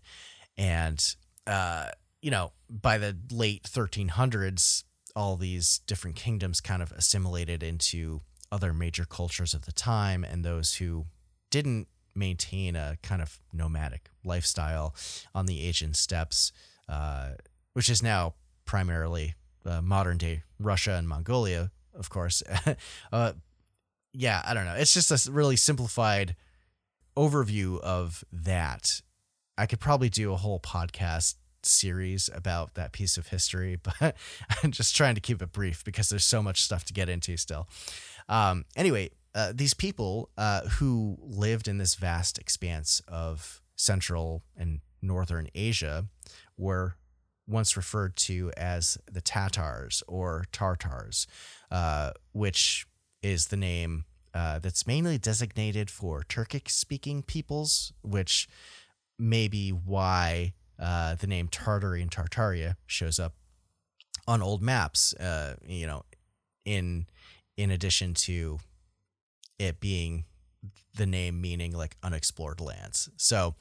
and 0.57 1.15
uh, 1.45 1.89
you 2.21 2.31
know 2.31 2.51
by 2.69 2.97
the 2.97 3.15
late 3.31 3.63
1300s, 3.63 4.83
all 5.15 5.37
these 5.37 5.79
different 5.87 6.17
kingdoms 6.17 6.59
kind 6.59 6.81
of 6.81 6.91
assimilated 6.91 7.63
into 7.63 8.21
other 8.51 8.73
major 8.73 9.05
cultures 9.05 9.53
of 9.53 9.65
the 9.65 9.71
time, 9.71 10.23
and 10.23 10.43
those 10.43 10.75
who 10.75 11.05
didn't 11.51 11.87
maintain 12.15 12.75
a 12.75 12.97
kind 13.03 13.21
of 13.21 13.39
nomadic 13.53 14.09
lifestyle 14.23 14.95
on 15.35 15.45
the 15.45 15.63
Asian 15.65 15.93
steppes, 15.93 16.51
uh, 16.89 17.31
which 17.73 17.89
is 17.89 18.01
now 18.01 18.33
primarily 18.65 19.35
uh, 19.65 19.81
modern 19.81 20.17
day 20.17 20.43
Russia 20.59 20.93
and 20.93 21.07
Mongolia, 21.07 21.71
of 21.93 22.09
course. 22.09 22.41
uh, 23.11 23.33
yeah, 24.13 24.41
I 24.45 24.53
don't 24.53 24.65
know. 24.65 24.75
It's 24.75 24.93
just 24.93 25.11
a 25.11 25.31
really 25.31 25.55
simplified 25.55 26.35
overview 27.15 27.79
of 27.81 28.23
that. 28.31 29.01
I 29.57 29.65
could 29.65 29.79
probably 29.79 30.09
do 30.09 30.33
a 30.33 30.37
whole 30.37 30.59
podcast 30.59 31.35
series 31.63 32.29
about 32.33 32.75
that 32.75 32.91
piece 32.91 33.17
of 33.17 33.27
history, 33.27 33.75
but 33.83 34.15
I'm 34.63 34.71
just 34.71 34.95
trying 34.95 35.15
to 35.15 35.21
keep 35.21 35.41
it 35.41 35.51
brief 35.51 35.83
because 35.83 36.09
there's 36.09 36.23
so 36.23 36.41
much 36.41 36.61
stuff 36.61 36.85
to 36.85 36.93
get 36.93 37.09
into 37.09 37.37
still. 37.37 37.67
Um, 38.29 38.65
anyway, 38.75 39.11
uh, 39.33 39.53
these 39.53 39.73
people 39.73 40.29
uh, 40.37 40.61
who 40.61 41.17
lived 41.21 41.67
in 41.67 41.77
this 41.77 41.95
vast 41.95 42.37
expanse 42.37 43.01
of 43.07 43.61
Central 43.75 44.43
and 44.55 44.81
Northern 45.01 45.47
Asia 45.53 46.05
were 46.57 46.95
once 47.47 47.77
referred 47.77 48.15
to 48.15 48.51
as 48.57 48.97
the 49.09 49.21
Tatars 49.21 50.03
or 50.07 50.45
Tartars, 50.51 51.27
uh, 51.71 52.11
which 52.33 52.85
is 53.21 53.47
the 53.47 53.57
name 53.57 54.05
uh, 54.33 54.59
that's 54.59 54.85
mainly 54.85 55.17
designated 55.17 55.89
for 55.89 56.23
Turkic 56.23 56.69
speaking 56.69 57.23
peoples, 57.23 57.93
which 58.01 58.47
may 59.17 59.47
be 59.47 59.69
why 59.69 60.53
uh, 60.79 61.15
the 61.15 61.27
name 61.27 61.47
Tartary 61.47 62.01
and 62.01 62.11
Tartaria 62.11 62.75
shows 62.85 63.19
up 63.19 63.33
on 64.27 64.41
old 64.41 64.61
maps. 64.61 65.13
Uh, 65.13 65.55
you 65.65 65.87
know, 65.87 66.03
in 66.65 67.07
in 67.57 67.71
addition 67.71 68.13
to 68.13 68.59
it 69.59 69.79
being 69.79 70.25
the 70.95 71.05
name 71.05 71.41
meaning 71.41 71.71
like 71.73 71.97
unexplored 72.03 72.61
lands. 72.61 73.09
So 73.17 73.55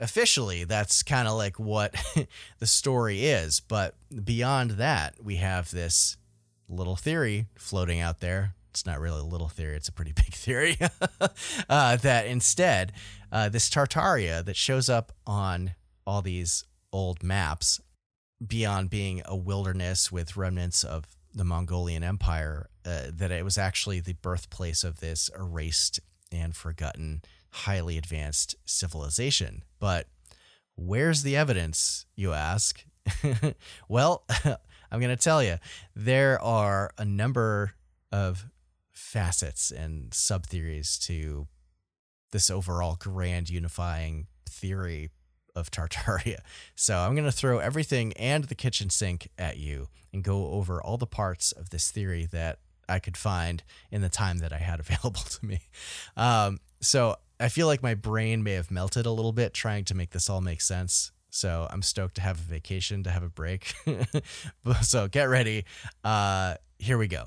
officially, 0.00 0.64
that's 0.64 1.02
kind 1.02 1.28
of 1.28 1.34
like 1.34 1.58
what 1.58 1.94
the 2.58 2.66
story 2.66 3.26
is. 3.26 3.60
But 3.60 3.94
beyond 4.24 4.72
that, 4.72 5.22
we 5.22 5.36
have 5.36 5.70
this 5.70 6.16
little 6.68 6.96
theory 6.96 7.46
floating 7.56 8.00
out 8.00 8.20
there. 8.20 8.54
It's 8.70 8.86
not 8.86 8.98
really 8.98 9.20
a 9.20 9.24
little 9.24 9.48
theory, 9.48 9.76
it's 9.76 9.88
a 9.88 9.92
pretty 9.92 10.12
big 10.16 10.32
theory. 10.32 10.78
uh, 11.68 11.96
that 11.96 12.26
instead, 12.26 12.92
uh, 13.30 13.48
this 13.48 13.70
Tartaria 13.70 14.44
that 14.44 14.56
shows 14.56 14.88
up 14.88 15.12
on 15.26 15.74
all 16.06 16.22
these 16.22 16.64
old 16.92 17.22
maps, 17.22 17.80
beyond 18.44 18.90
being 18.90 19.22
a 19.24 19.34
wilderness 19.36 20.12
with 20.12 20.36
remnants 20.36 20.84
of 20.84 21.16
the 21.34 21.44
Mongolian 21.44 22.02
Empire, 22.02 22.68
uh, 22.86 23.10
that 23.12 23.30
it 23.30 23.44
was 23.44 23.58
actually 23.58 24.00
the 24.00 24.14
birthplace 24.14 24.84
of 24.84 25.00
this 25.00 25.30
erased 25.38 26.00
and 26.30 26.54
forgotten, 26.54 27.22
highly 27.50 27.98
advanced 27.98 28.54
civilization. 28.64 29.64
But 29.78 30.06
where's 30.76 31.22
the 31.22 31.36
evidence, 31.36 32.06
you 32.14 32.32
ask? 32.32 32.84
well, 33.88 34.24
I'm 34.90 35.00
going 35.00 35.16
to 35.16 35.22
tell 35.22 35.42
you, 35.42 35.58
there 35.94 36.40
are 36.42 36.92
a 36.98 37.04
number 37.04 37.72
of 38.12 38.46
facets 38.92 39.70
and 39.70 40.14
sub 40.14 40.46
theories 40.46 40.98
to 40.98 41.48
this 42.30 42.50
overall 42.50 42.96
grand 42.98 43.50
unifying 43.50 44.26
theory 44.48 45.10
of 45.54 45.70
Tartaria. 45.70 46.38
So 46.76 46.98
I'm 46.98 47.14
going 47.14 47.24
to 47.24 47.32
throw 47.32 47.58
everything 47.58 48.12
and 48.14 48.44
the 48.44 48.54
kitchen 48.54 48.90
sink 48.90 49.28
at 49.38 49.58
you 49.58 49.88
and 50.12 50.22
go 50.22 50.48
over 50.48 50.82
all 50.82 50.98
the 50.98 51.06
parts 51.06 51.52
of 51.52 51.70
this 51.70 51.90
theory 51.90 52.26
that 52.32 52.58
I 52.88 52.98
could 52.98 53.16
find 53.16 53.62
in 53.90 54.02
the 54.02 54.08
time 54.08 54.38
that 54.38 54.52
I 54.52 54.58
had 54.58 54.80
available 54.80 55.22
to 55.22 55.46
me. 55.46 55.60
Um, 56.16 56.60
so 56.80 57.16
I 57.40 57.48
feel 57.48 57.66
like 57.66 57.82
my 57.82 57.94
brain 57.94 58.42
may 58.42 58.52
have 58.52 58.70
melted 58.70 59.06
a 59.06 59.10
little 59.10 59.32
bit 59.32 59.54
trying 59.54 59.84
to 59.84 59.94
make 59.94 60.10
this 60.10 60.28
all 60.28 60.40
make 60.40 60.60
sense. 60.60 61.12
So 61.30 61.66
I'm 61.70 61.82
stoked 61.82 62.16
to 62.16 62.20
have 62.20 62.38
a 62.38 62.42
vacation, 62.42 63.02
to 63.04 63.10
have 63.10 63.22
a 63.22 63.28
break. 63.28 63.74
so 64.82 65.08
get 65.08 65.24
ready. 65.24 65.64
Uh, 66.04 66.56
here 66.78 66.98
we 66.98 67.08
go. 67.08 67.24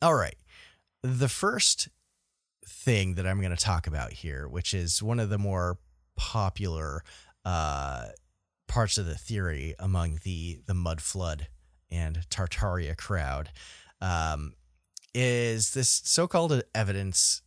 All 0.00 0.14
right. 0.14 0.36
The 1.02 1.28
first 1.28 1.88
thing 2.66 3.14
that 3.14 3.26
I'm 3.26 3.40
going 3.40 3.54
to 3.54 3.62
talk 3.62 3.86
about 3.86 4.12
here, 4.12 4.48
which 4.48 4.72
is 4.72 5.02
one 5.02 5.20
of 5.20 5.28
the 5.28 5.38
more 5.38 5.78
popular 6.16 7.02
uh, 7.44 8.06
parts 8.68 8.98
of 8.98 9.06
the 9.06 9.14
theory 9.14 9.74
among 9.78 10.20
the 10.24 10.60
the 10.66 10.74
mud 10.74 11.00
flood 11.00 11.48
and 11.90 12.20
Tartaria 12.30 12.96
crowd 12.96 13.50
um, 14.00 14.54
is 15.14 15.74
this 15.74 16.02
so-called 16.04 16.62
evidence 16.74 17.42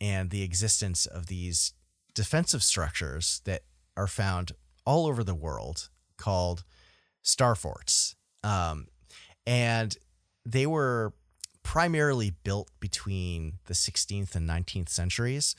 and 0.00 0.30
the 0.30 0.42
existence 0.42 1.06
of 1.06 1.26
these 1.26 1.74
defensive 2.14 2.62
structures 2.62 3.40
that 3.44 3.62
are 3.96 4.06
found 4.06 4.52
all 4.84 5.06
over 5.06 5.22
the 5.22 5.34
world 5.34 5.90
called 6.16 6.64
star 7.22 7.54
forts. 7.54 8.16
Um, 8.42 8.88
and 9.46 9.96
they 10.44 10.66
were 10.66 11.12
primarily 11.62 12.32
built 12.42 12.70
between 12.80 13.54
the 13.66 13.74
16th 13.74 14.34
and 14.34 14.48
19th 14.48 14.88
centuries 14.88 15.54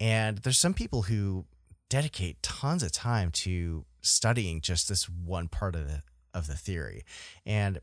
and 0.00 0.38
there's 0.38 0.58
some 0.58 0.74
people 0.74 1.02
who 1.02 1.44
dedicate 1.90 2.42
tons 2.42 2.82
of 2.82 2.90
time 2.90 3.30
to 3.30 3.84
studying 4.00 4.62
just 4.62 4.88
this 4.88 5.08
one 5.08 5.46
part 5.48 5.74
of 5.74 5.86
the 5.86 6.02
of 6.32 6.46
the 6.46 6.54
theory. 6.54 7.04
And 7.44 7.80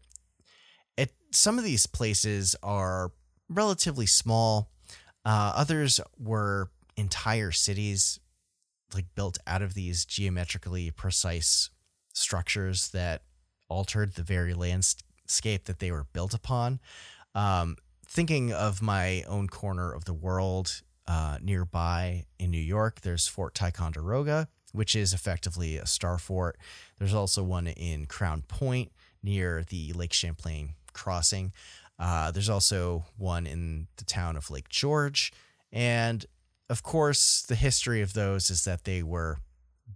it 0.97 1.13
some 1.31 1.59
of 1.59 1.63
these 1.63 1.85
places 1.85 2.55
are 2.63 3.11
relatively 3.47 4.07
small. 4.07 4.71
Uh, 5.23 5.53
others 5.55 5.99
were 6.17 6.71
entire 6.95 7.51
cities 7.51 8.19
like 8.93 9.05
built 9.15 9.37
out 9.45 9.61
of 9.61 9.73
these 9.73 10.05
geometrically 10.05 10.89
precise 10.91 11.69
structures 12.13 12.89
that 12.91 13.21
altered 13.69 14.15
the 14.15 14.23
very 14.23 14.53
landscape 14.53 15.65
that 15.65 15.79
they 15.79 15.91
were 15.91 16.07
built 16.13 16.33
upon. 16.33 16.79
Um, 17.35 17.75
thinking 18.07 18.53
of 18.53 18.81
my 18.81 19.23
own 19.27 19.49
corner 19.49 19.91
of 19.91 20.05
the 20.05 20.13
world 20.13 20.81
uh, 21.07 21.37
nearby 21.41 22.25
in 22.39 22.51
New 22.51 22.57
York, 22.57 23.01
there's 23.01 23.27
Fort 23.27 23.55
Ticonderoga, 23.55 24.47
which 24.73 24.95
is 24.95 25.13
effectively 25.13 25.77
a 25.77 25.85
star 25.85 26.17
fort. 26.17 26.57
There's 26.99 27.13
also 27.13 27.43
one 27.43 27.67
in 27.67 28.05
Crown 28.05 28.43
Point 28.47 28.91
near 29.23 29.63
the 29.67 29.93
Lake 29.93 30.13
Champlain 30.13 30.73
crossing. 30.93 31.53
Uh, 31.99 32.31
there's 32.31 32.49
also 32.49 33.05
one 33.17 33.47
in 33.47 33.87
the 33.97 34.05
town 34.05 34.35
of 34.35 34.51
Lake 34.51 34.69
George. 34.69 35.31
And 35.71 36.25
of 36.69 36.83
course, 36.83 37.41
the 37.41 37.55
history 37.55 38.01
of 38.01 38.13
those 38.13 38.49
is 38.49 38.65
that 38.65 38.83
they 38.83 39.01
were 39.01 39.37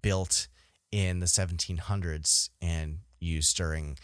built 0.02 0.48
in 0.92 1.20
the 1.20 1.26
1700s 1.26 2.50
and 2.62 3.00
used 3.20 3.56
during 3.58 3.98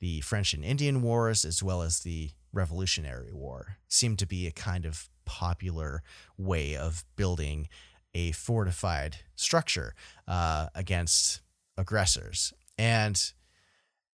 the 0.00 0.20
French 0.20 0.52
and 0.52 0.64
Indian 0.64 1.02
Wars 1.02 1.44
as 1.44 1.62
well 1.62 1.82
as 1.82 2.00
the 2.00 2.30
Revolutionary 2.52 3.32
War. 3.32 3.76
Seemed 3.88 4.18
to 4.18 4.26
be 4.26 4.46
a 4.46 4.52
kind 4.52 4.84
of 4.84 5.08
popular 5.24 6.02
way 6.36 6.76
of 6.76 7.04
building 7.16 7.68
a 8.14 8.32
fortified 8.32 9.18
structure 9.34 9.94
uh, 10.28 10.68
against 10.74 11.40
aggressors. 11.76 12.52
And 12.78 13.32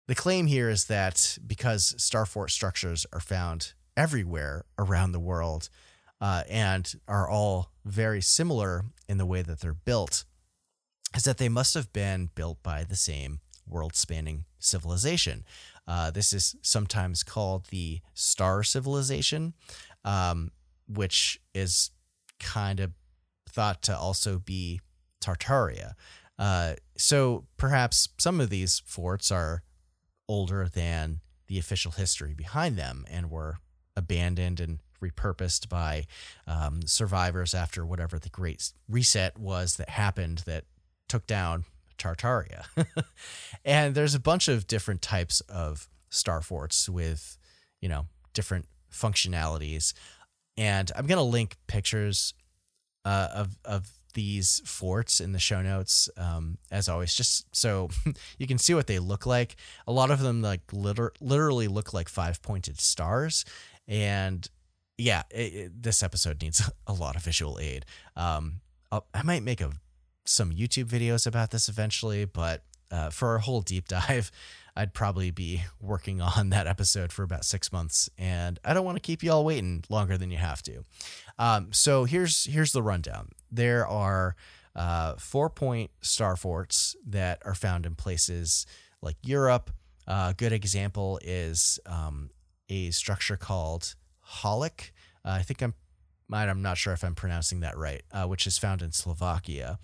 the 0.07 0.15
claim 0.15 0.47
here 0.47 0.69
is 0.69 0.87
that 0.87 1.39
because 1.47 1.95
star 2.03 2.27
fort 2.27 2.51
structures 2.51 3.07
are 3.13 3.21
found 3.21 3.75
everywhere 3.97 4.65
around 4.79 5.13
the 5.13 5.21
world 5.21 5.69
uh, 6.21 6.43
and 6.49 6.95
are 7.07 7.29
all 7.29 7.71
very 7.85 8.21
similar 8.21 8.85
in 9.09 9.19
the 9.19 9.27
way 9.27 9.43
that 9.43 9.61
they're 9.61 9.75
built, 9.75 10.25
is 11.15 11.25
that 11.25 11.39
they 11.39 11.49
must 11.49 11.75
have 11.75 11.93
been 11.93 12.31
built 12.35 12.63
by 12.63 12.85
the 12.85 12.97
same 12.97 13.41
world 13.67 13.95
spanning 13.95 14.45
civilization. 14.59 15.45
Uh, 15.87 16.11
this 16.11 16.33
is 16.33 16.57
sometimes 16.63 17.23
called 17.23 17.67
the 17.71 18.01
star 18.15 18.63
civilization. 18.63 19.55
Um, 20.05 20.51
which 20.93 21.41
is 21.55 21.91
kind 22.39 22.81
of 22.81 22.93
thought 23.49 23.83
to 23.83 23.97
also 23.97 24.39
be 24.39 24.81
Tartaria. 25.23 25.93
Uh, 26.39 26.75
so 26.97 27.47
perhaps 27.57 28.09
some 28.19 28.41
of 28.41 28.51
these 28.51 28.83
forts 28.87 29.31
are 29.31 29.63
older 30.29 30.69
than 30.73 31.21
the 31.49 31.59
official 31.59 31.93
history 31.93 32.33
behind 32.33 32.77
them 32.77 33.05
and 33.11 33.31
were 33.31 33.59
abandoned 33.97 34.61
and 34.61 34.79
repurposed 35.03 35.69
by 35.69 36.07
um, 36.47 36.81
survivors 36.87 37.55
after 37.55 37.85
whatever 37.85 38.19
the 38.19 38.29
great 38.29 38.73
reset 38.89 39.39
was 39.39 39.77
that 39.77 39.91
happened 39.91 40.43
that 40.47 40.65
took 41.09 41.27
down 41.27 41.65
Tartaria. 41.99 42.65
and 43.65 43.95
there's 43.95 44.15
a 44.15 44.21
bunch 44.21 44.49
of 44.49 44.67
different 44.67 45.03
types 45.03 45.41
of 45.43 45.89
star 46.09 46.41
forts 46.41 46.89
with, 46.89 47.39
you 47.81 47.89
know, 47.89 48.07
different 48.33 48.67
functionalities. 48.93 49.93
And 50.61 50.93
I'm 50.95 51.07
gonna 51.07 51.23
link 51.23 51.57
pictures 51.67 52.35
uh, 53.05 53.29
of 53.35 53.59
of 53.65 53.89
these 54.13 54.61
forts 54.65 55.21
in 55.21 55.33
the 55.33 55.39
show 55.39 55.63
notes 55.63 56.09
um, 56.17 56.59
as 56.73 56.89
always 56.89 57.15
just 57.15 57.47
so 57.55 57.89
you 58.39 58.47
can 58.47 58.59
see 58.59 58.75
what 58.75 58.89
they 58.89 58.99
look 58.99 59.25
like 59.25 59.55
a 59.87 59.93
lot 59.93 60.11
of 60.11 60.19
them 60.19 60.43
like 60.43 60.63
liter- 60.73 61.13
literally 61.21 61.69
look 61.69 61.95
like 61.95 62.09
five 62.09 62.43
pointed 62.43 62.81
stars 62.81 63.45
and 63.87 64.49
yeah, 65.01 65.23
it, 65.31 65.55
it, 65.55 65.83
this 65.83 66.03
episode 66.03 66.41
needs 66.43 66.71
a 66.87 66.93
lot 66.93 67.17
of 67.17 67.23
visual 67.23 67.59
aid. 67.61 67.85
Um, 68.17 68.61
I'll, 68.93 69.07
I 69.15 69.23
might 69.23 69.43
make 69.43 69.61
a 69.61 69.73
some 70.27 70.53
YouTube 70.53 70.85
videos 70.85 71.27
about 71.27 71.51
this 71.51 71.69
eventually, 71.69 72.25
but 72.25 72.63
uh, 72.91 73.11
for 73.11 73.35
a 73.35 73.41
whole 73.41 73.63
deep 73.63 73.89
dive, 73.89 74.31
I'd 74.81 74.95
probably 74.95 75.31
be 75.31 75.63
working 75.79 76.21
on 76.37 76.51
that 76.51 76.67
episode 76.67 77.13
for 77.13 77.23
about 77.23 77.45
six 77.45 77.71
months, 77.71 78.09
and 78.17 78.59
I 78.65 78.73
don't 78.73 78.85
want 78.85 78.97
to 78.97 79.03
keep 79.03 79.23
you 79.23 79.31
all 79.31 79.45
waiting 79.45 79.85
longer 79.91 80.17
than 80.17 80.31
you 80.31 80.39
have 80.39 80.63
to. 80.63 80.83
Um, 81.39 81.73
so 81.73 82.05
here's 82.05 82.47
here's 82.47 82.73
the 82.73 82.83
rundown. 82.83 83.29
There 83.53 83.87
are 83.87 84.37
uh, 84.75 85.17
four 85.17 85.51
point 85.51 85.91
star 86.01 86.35
forts 86.35 86.97
that 87.07 87.43
are 87.45 87.55
found 87.55 87.85
in 87.85 87.95
places 87.95 88.65
like 89.03 89.17
Europe. 89.23 89.71
Uh, 90.09 90.29
a 90.31 90.35
good 90.35 90.53
example 90.53 91.21
is 91.23 91.79
um, 91.85 92.31
a 92.71 92.91
structure 92.91 93.37
called 93.37 93.95
Holic. 94.41 94.93
Uh, 95.25 95.33
I 95.33 95.43
think 95.43 95.63
I'm 95.63 95.75
I'm 96.33 96.63
not 96.63 96.79
sure 96.79 96.95
if 96.95 97.05
I'm 97.05 97.15
pronouncing 97.15 97.61
that 97.61 97.77
right, 97.77 98.03
uh, 98.13 98.25
which 98.25 98.47
is 98.47 98.57
found 98.57 98.81
in 98.81 98.93
Slovakia. 98.93 99.79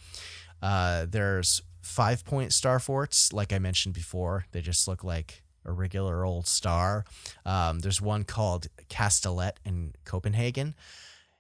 Uh, 0.63 1.05
there's 1.07 1.61
five 1.87 2.25
point 2.25 2.53
star 2.53 2.79
forts, 2.79 3.33
like 3.33 3.53
I 3.53 3.59
mentioned 3.59 3.95
before. 3.95 4.47
They 4.53 4.61
just 4.61 4.89
look 4.89 5.05
like 5.05 5.43
a 5.65 5.73
regular 5.73 6.25
old 6.25 6.47
star. 6.47 7.05
Um, 7.45 7.79
there's 7.79 8.01
one 8.01 8.25
called 8.25 8.67
Kastellet 8.91 9.53
in 9.65 9.95
Copenhagen, 10.05 10.75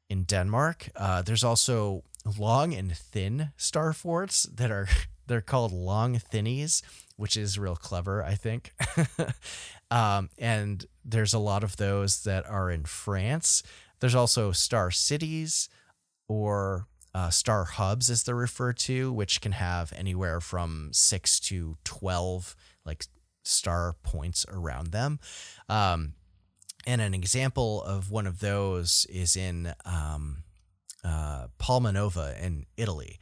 in 0.09 0.23
Denmark. 0.23 0.89
Uh, 0.97 1.23
there's 1.23 1.45
also 1.45 2.05
long 2.39 2.73
and 2.75 2.97
thin 2.97 3.51
star 3.57 3.93
forts 3.93 4.45
that 4.45 4.71
are 4.71 4.89
they're 5.27 5.41
called 5.41 5.73
long 5.73 6.19
thinnies, 6.19 6.83
which 7.17 7.37
is 7.37 7.59
real 7.59 7.77
clever, 7.77 8.23
I 8.23 8.35
think. 8.37 8.73
um, 9.91 10.31
and 10.39 10.87
there's 11.05 11.35
a 11.35 11.41
lot 11.41 11.65
of 11.65 11.77
those 11.77 12.23
that 12.23 12.49
are 12.49 12.71
in 12.71 12.85
France. 12.85 13.65
There's 13.99 14.15
also 14.15 14.53
star 14.53 14.93
cities 14.93 15.69
or 16.29 16.87
uh, 17.17 17.31
star 17.31 17.65
hubs, 17.65 18.11
as 18.11 18.25
they're 18.25 18.35
referred 18.35 18.77
to, 18.77 19.11
which 19.11 19.41
can 19.41 19.53
have 19.53 19.91
anywhere 19.97 20.39
from 20.39 20.91
six 20.93 21.41
to 21.41 21.79
12 21.85 22.55
like 22.85 23.07
star 23.43 23.95
points 24.03 24.45
around 24.53 24.89
them. 24.89 25.19
Um, 25.67 26.13
and 26.87 27.01
an 27.01 27.15
example 27.15 27.83
of 27.85 28.11
one 28.11 28.27
of 28.27 28.41
those 28.41 29.07
is 29.09 29.35
in 29.35 29.73
um, 29.87 30.43
uh, 31.03 31.47
Palmanova 31.59 32.39
in 32.39 32.67
Italy. 32.77 33.19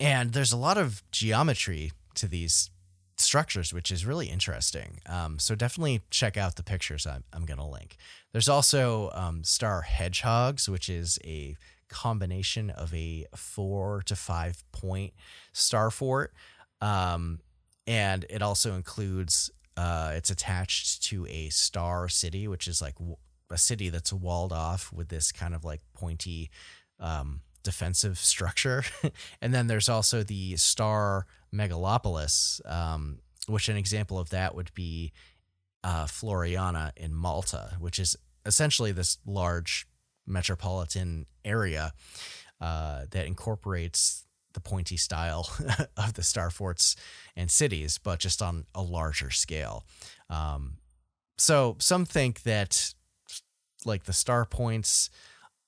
And 0.00 0.32
there's 0.32 0.52
a 0.52 0.56
lot 0.56 0.78
of 0.78 1.02
geometry 1.12 1.92
to 2.14 2.26
these 2.26 2.70
structures, 3.18 3.74
which 3.74 3.90
is 3.90 4.06
really 4.06 4.28
interesting. 4.30 5.00
Um, 5.04 5.38
so 5.38 5.54
definitely 5.54 6.00
check 6.08 6.38
out 6.38 6.56
the 6.56 6.62
pictures 6.62 7.06
I'm, 7.06 7.24
I'm 7.30 7.44
going 7.44 7.58
to 7.58 7.66
link. 7.66 7.98
There's 8.32 8.48
also 8.48 9.10
um, 9.12 9.44
star 9.44 9.82
hedgehogs, 9.82 10.66
which 10.66 10.88
is 10.88 11.18
a 11.24 11.56
combination 11.88 12.70
of 12.70 12.92
a 12.94 13.26
four 13.34 14.02
to 14.06 14.16
five 14.16 14.62
point 14.72 15.12
star 15.52 15.90
fort. 15.90 16.32
Um, 16.80 17.40
and 17.86 18.24
it 18.28 18.42
also 18.42 18.74
includes, 18.74 19.50
uh, 19.76 20.12
it's 20.14 20.30
attached 20.30 21.02
to 21.04 21.26
a 21.26 21.48
star 21.50 22.08
city, 22.08 22.48
which 22.48 22.66
is 22.66 22.82
like 22.82 22.94
a 23.50 23.58
city 23.58 23.88
that's 23.88 24.12
walled 24.12 24.52
off 24.52 24.92
with 24.92 25.08
this 25.08 25.32
kind 25.32 25.54
of 25.54 25.64
like 25.64 25.80
pointy 25.94 26.50
um, 26.98 27.40
defensive 27.62 28.18
structure. 28.18 28.84
and 29.40 29.54
then 29.54 29.66
there's 29.66 29.88
also 29.88 30.22
the 30.22 30.56
star 30.56 31.26
megalopolis, 31.54 32.60
um, 32.70 33.18
which 33.46 33.68
an 33.68 33.76
example 33.76 34.18
of 34.18 34.30
that 34.30 34.54
would 34.54 34.72
be 34.74 35.12
uh, 35.84 36.04
Floriana 36.06 36.90
in 36.96 37.14
Malta, 37.14 37.76
which 37.78 37.98
is 37.98 38.16
essentially 38.44 38.92
this 38.92 39.18
large 39.26 39.86
metropolitan 40.26 41.26
area 41.44 41.92
uh, 42.60 43.02
that 43.10 43.26
incorporates 43.26 44.24
the 44.54 44.60
pointy 44.60 44.96
style 44.96 45.48
of 45.96 46.14
the 46.14 46.22
star 46.22 46.50
forts 46.50 46.96
and 47.36 47.50
cities, 47.50 47.98
but 47.98 48.18
just 48.18 48.40
on 48.40 48.64
a 48.74 48.82
larger 48.82 49.30
scale. 49.30 49.84
Um, 50.30 50.78
so 51.36 51.76
some 51.78 52.04
think 52.04 52.42
that 52.42 52.94
like 53.84 54.04
the 54.04 54.12
star 54.12 54.44
points 54.44 55.10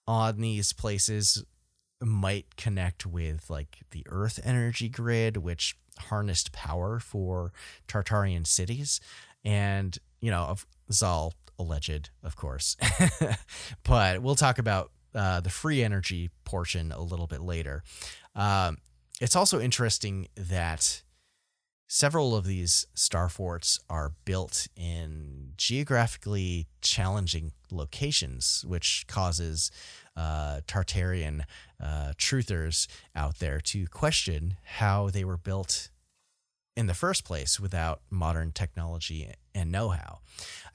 on 0.07 0.41
these 0.41 0.73
places 0.73 1.45
might 2.01 2.57
connect 2.57 3.05
with 3.05 3.51
like 3.51 3.79
the 3.91 4.05
earth 4.09 4.41
energy 4.45 4.89
grid 4.89 5.37
which 5.37 5.77
harnessed 5.99 6.53
power 6.53 7.01
for 7.01 7.53
tartarian 7.89 8.47
cities 8.47 9.01
and 9.45 9.99
you 10.21 10.31
know 10.31 10.57
it's 10.89 11.03
all 11.03 11.35
alleged 11.59 12.11
of 12.23 12.37
course. 12.37 12.77
But 13.85 14.23
we'll 14.23 14.35
talk 14.35 14.59
about 14.59 14.91
uh, 15.15 15.41
the 15.41 15.51
free 15.51 15.83
energy 15.83 16.31
portion 16.45 16.93
a 16.93 17.01
little 17.01 17.27
bit 17.27 17.41
later. 17.41 17.83
Um, 18.35 18.79
it's 19.21 19.35
also 19.35 19.61
interesting 19.61 20.29
that 20.37 21.03
several 21.89 22.37
of 22.37 22.45
these 22.45 22.87
star 22.95 23.29
forts 23.29 23.81
are 23.89 24.13
built 24.25 24.69
in 24.77 25.55
geographically 25.57 26.67
challenging 26.83 27.53
locations, 27.73 28.65
which 28.67 29.07
causes 29.09 29.71
uh, 30.17 30.61
Tartarian 30.69 31.43
uh, 31.83 32.13
truthers 32.19 32.87
out 33.17 33.39
there 33.39 33.61
to 33.61 33.87
question 33.87 34.57
how 34.65 35.09
they 35.09 35.25
were 35.25 35.39
built 35.39 35.89
in 36.79 36.87
the 36.87 36.95
first 36.95 37.25
place 37.25 37.59
without 37.59 38.03
modern 38.09 38.53
technology 38.53 39.29
and 39.53 39.73
know 39.73 39.89
how. 39.89 40.21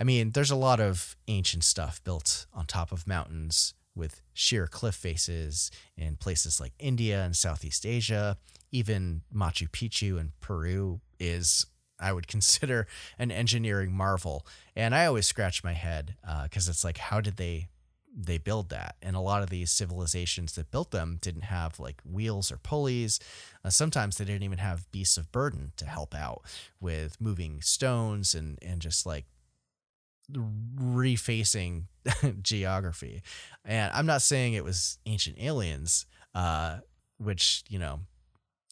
I 0.01 0.03
mean, 0.03 0.31
there's 0.31 0.51
a 0.51 0.55
lot 0.57 0.81
of 0.81 1.15
ancient 1.29 1.63
stuff 1.63 2.03
built 2.03 2.45
on 2.53 2.65
top 2.65 2.91
of 2.91 3.07
mountains 3.07 3.73
with 3.95 4.21
sheer 4.33 4.67
cliff 4.67 4.95
faces 4.95 5.71
in 5.95 6.17
places 6.17 6.59
like 6.59 6.73
India 6.77 7.23
and 7.23 7.37
Southeast 7.37 7.85
Asia. 7.85 8.37
Even 8.69 9.21
Machu 9.33 9.69
Picchu 9.69 10.19
in 10.19 10.33
Peru 10.41 10.99
is, 11.21 11.67
I 12.01 12.11
would 12.11 12.27
consider, 12.35 12.85
an 13.17 13.31
engineering 13.31 13.93
marvel. 13.93 14.45
And 14.75 14.93
I 14.93 15.05
always 15.05 15.25
scratch 15.25 15.63
my 15.63 15.71
head 15.71 16.17
because 16.43 16.67
uh, 16.67 16.71
it's 16.71 16.83
like, 16.83 16.97
how 16.97 17.21
did 17.21 17.37
they 17.37 17.69
they 18.15 18.37
build 18.37 18.69
that? 18.69 18.95
And 19.01 19.15
a 19.15 19.21
lot 19.21 19.43
of 19.43 19.49
these 19.49 19.71
civilizations 19.71 20.53
that 20.53 20.71
built 20.71 20.91
them 20.91 21.17
didn't 21.21 21.45
have 21.45 21.79
like 21.79 22.01
wheels 22.03 22.51
or 22.51 22.57
pulleys. 22.57 23.19
Uh, 23.63 23.69
sometimes 23.69 24.17
they 24.17 24.25
didn't 24.25 24.43
even 24.43 24.59
have 24.59 24.91
beasts 24.91 25.17
of 25.17 25.31
burden 25.31 25.71
to 25.77 25.85
help 25.85 26.13
out 26.13 26.41
with 26.79 27.19
moving 27.19 27.61
stones 27.61 28.35
and 28.35 28.57
and 28.61 28.81
just 28.81 29.05
like 29.05 29.25
refacing 30.31 31.83
geography. 32.41 33.21
And 33.65 33.91
I'm 33.93 34.05
not 34.05 34.21
saying 34.21 34.53
it 34.53 34.63
was 34.63 34.97
ancient 35.05 35.37
aliens, 35.39 36.05
uh, 36.33 36.79
which, 37.17 37.63
you 37.67 37.79
know, 37.79 38.01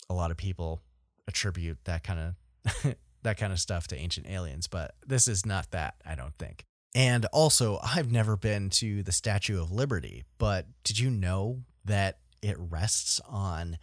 a 0.10 0.14
lot 0.14 0.32
of 0.32 0.38
people 0.38 0.82
attribute 1.28 1.78
that 1.86 2.04
kind 2.04 2.20
of 2.66 2.96
that 3.24 3.38
kind 3.38 3.54
of 3.54 3.60
stuff 3.60 3.88
to 3.88 3.98
ancient 3.98 4.28
aliens, 4.28 4.68
but 4.68 4.96
this 5.06 5.28
is 5.28 5.46
not 5.46 5.72
that, 5.72 5.96
I 6.06 6.16
don't 6.16 6.36
think. 6.38 6.66
And 6.94 7.26
also, 7.32 7.80
I've 7.82 8.12
never 8.12 8.36
been 8.36 8.70
to 8.72 9.02
the 9.04 9.12
Statue 9.12 9.62
of 9.62 9.72
Liberty, 9.72 10.24
but 10.38 10.68
did 10.84 11.00
you 11.00 11.10
know 11.10 11.62
that 11.86 12.20
it 12.42 12.58
rests 12.60 13.22
on 13.28 13.78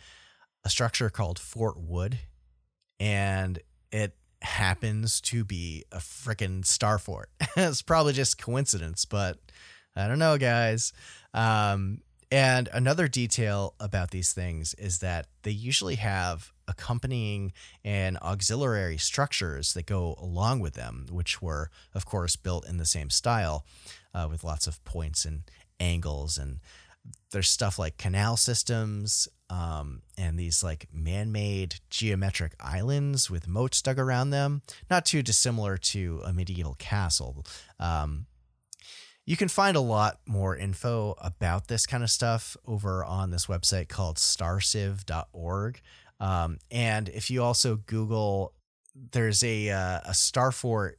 a 0.65 0.69
structure 0.69 1.09
called 1.09 1.39
Fort 1.39 1.79
Wood? 1.79 2.19
And 3.01 3.61
it 3.91 4.15
happens 4.43 5.21
to 5.23 5.45
be 5.45 5.85
a 5.91 5.99
freaking 5.99 6.65
star 6.67 6.99
fort. 6.99 7.31
it's 7.57 7.83
probably 7.83 8.13
just 8.13 8.41
coincidence, 8.41 9.05
but 9.05 9.39
I 9.97 10.07
don't 10.07 10.19
know, 10.19 10.37
guys. 10.37 10.93
Um, 11.33 12.03
and 12.31 12.69
another 12.73 13.09
detail 13.09 13.75
about 13.81 14.11
these 14.11 14.33
things 14.33 14.75
is 14.75 14.99
that 14.99 15.27
they 15.43 15.51
usually 15.51 15.97
have 15.97 16.53
accompanying 16.69 17.53
and 17.85 18.17
auxiliary 18.19 18.99
structures 18.99 19.75
that 19.75 19.87
go 19.87 20.15
along 20.19 20.61
with 20.61 20.75
them, 20.75 21.07
which 21.11 21.43
were, 21.43 21.71
of 21.95 22.05
course, 22.07 22.37
built 22.37 22.69
in 22.69 22.77
the 22.77 22.85
same 22.85 23.11
style 23.11 23.65
uh, 24.15 24.29
with 24.31 24.45
lots 24.45 24.67
of 24.67 24.85
points 24.85 25.25
and 25.25 25.43
angles. 25.81 26.39
And 26.39 26.61
there's 27.33 27.49
stuff 27.49 27.79
like 27.79 27.99
canal 27.99 28.37
systems 28.37 29.29
um, 29.51 30.03
and 30.17 30.39
these 30.39 30.63
like 30.63 30.89
man 30.93 31.33
made 31.33 31.77
geometric 31.91 32.53
islands 32.61 33.31
with 33.31 33.49
moats 33.49 33.81
dug 33.81 33.99
around 33.99 34.31
them, 34.31 34.63
not 34.91 35.07
too 35.07 35.23
dissimilar 35.23 35.77
to 35.79 36.21
a 36.25 36.33
medieval 36.33 36.75
castle. 36.79 37.45
Um, 37.81 38.27
you 39.25 39.37
can 39.37 39.49
find 39.49 39.77
a 39.77 39.81
lot 39.81 40.21
more 40.27 40.57
info 40.57 41.15
about 41.19 41.69
this 41.69 41.87
kind 41.87 42.03
of 42.03 42.11
stuff 42.11 42.57
over 42.67 43.05
on 43.05 43.31
this 43.31 43.47
website 43.47 43.89
called 43.89 44.17
starciv.org. 44.17 45.81
Um, 46.21 46.59
and 46.71 47.09
if 47.09 47.31
you 47.31 47.43
also 47.43 47.77
Google, 47.77 48.53
there's 49.13 49.43
a 49.45 49.71
uh, 49.71 50.01
a 50.05 50.11
Starfort 50.13 50.95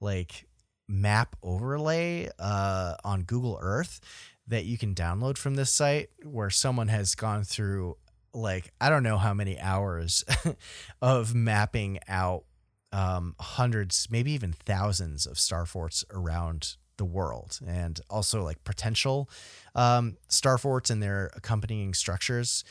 like 0.00 0.46
map 0.88 1.36
overlay 1.42 2.28
uh, 2.38 2.94
on 3.04 3.22
Google 3.22 3.58
Earth 3.60 4.00
that 4.46 4.64
you 4.64 4.78
can 4.78 4.94
download 4.94 5.36
from 5.36 5.54
this 5.54 5.70
site 5.70 6.08
where 6.24 6.50
someone 6.50 6.88
has 6.88 7.14
gone 7.14 7.44
through 7.44 7.96
like 8.32 8.72
I 8.80 8.88
don't 8.88 9.02
know 9.02 9.18
how 9.18 9.34
many 9.34 9.58
hours 9.58 10.24
of 11.02 11.34
mapping 11.34 11.98
out 12.08 12.44
um, 12.92 13.34
hundreds, 13.38 14.08
maybe 14.10 14.32
even 14.32 14.52
thousands 14.52 15.26
of 15.26 15.38
star 15.38 15.66
forts 15.66 16.04
around 16.12 16.76
the 16.96 17.04
world 17.04 17.60
and 17.66 18.00
also 18.10 18.42
like 18.42 18.64
potential 18.64 19.30
um, 19.74 20.16
star 20.28 20.58
forts 20.58 20.90
and 20.90 21.02
their 21.02 21.30
accompanying 21.36 21.94
structures. 21.94 22.64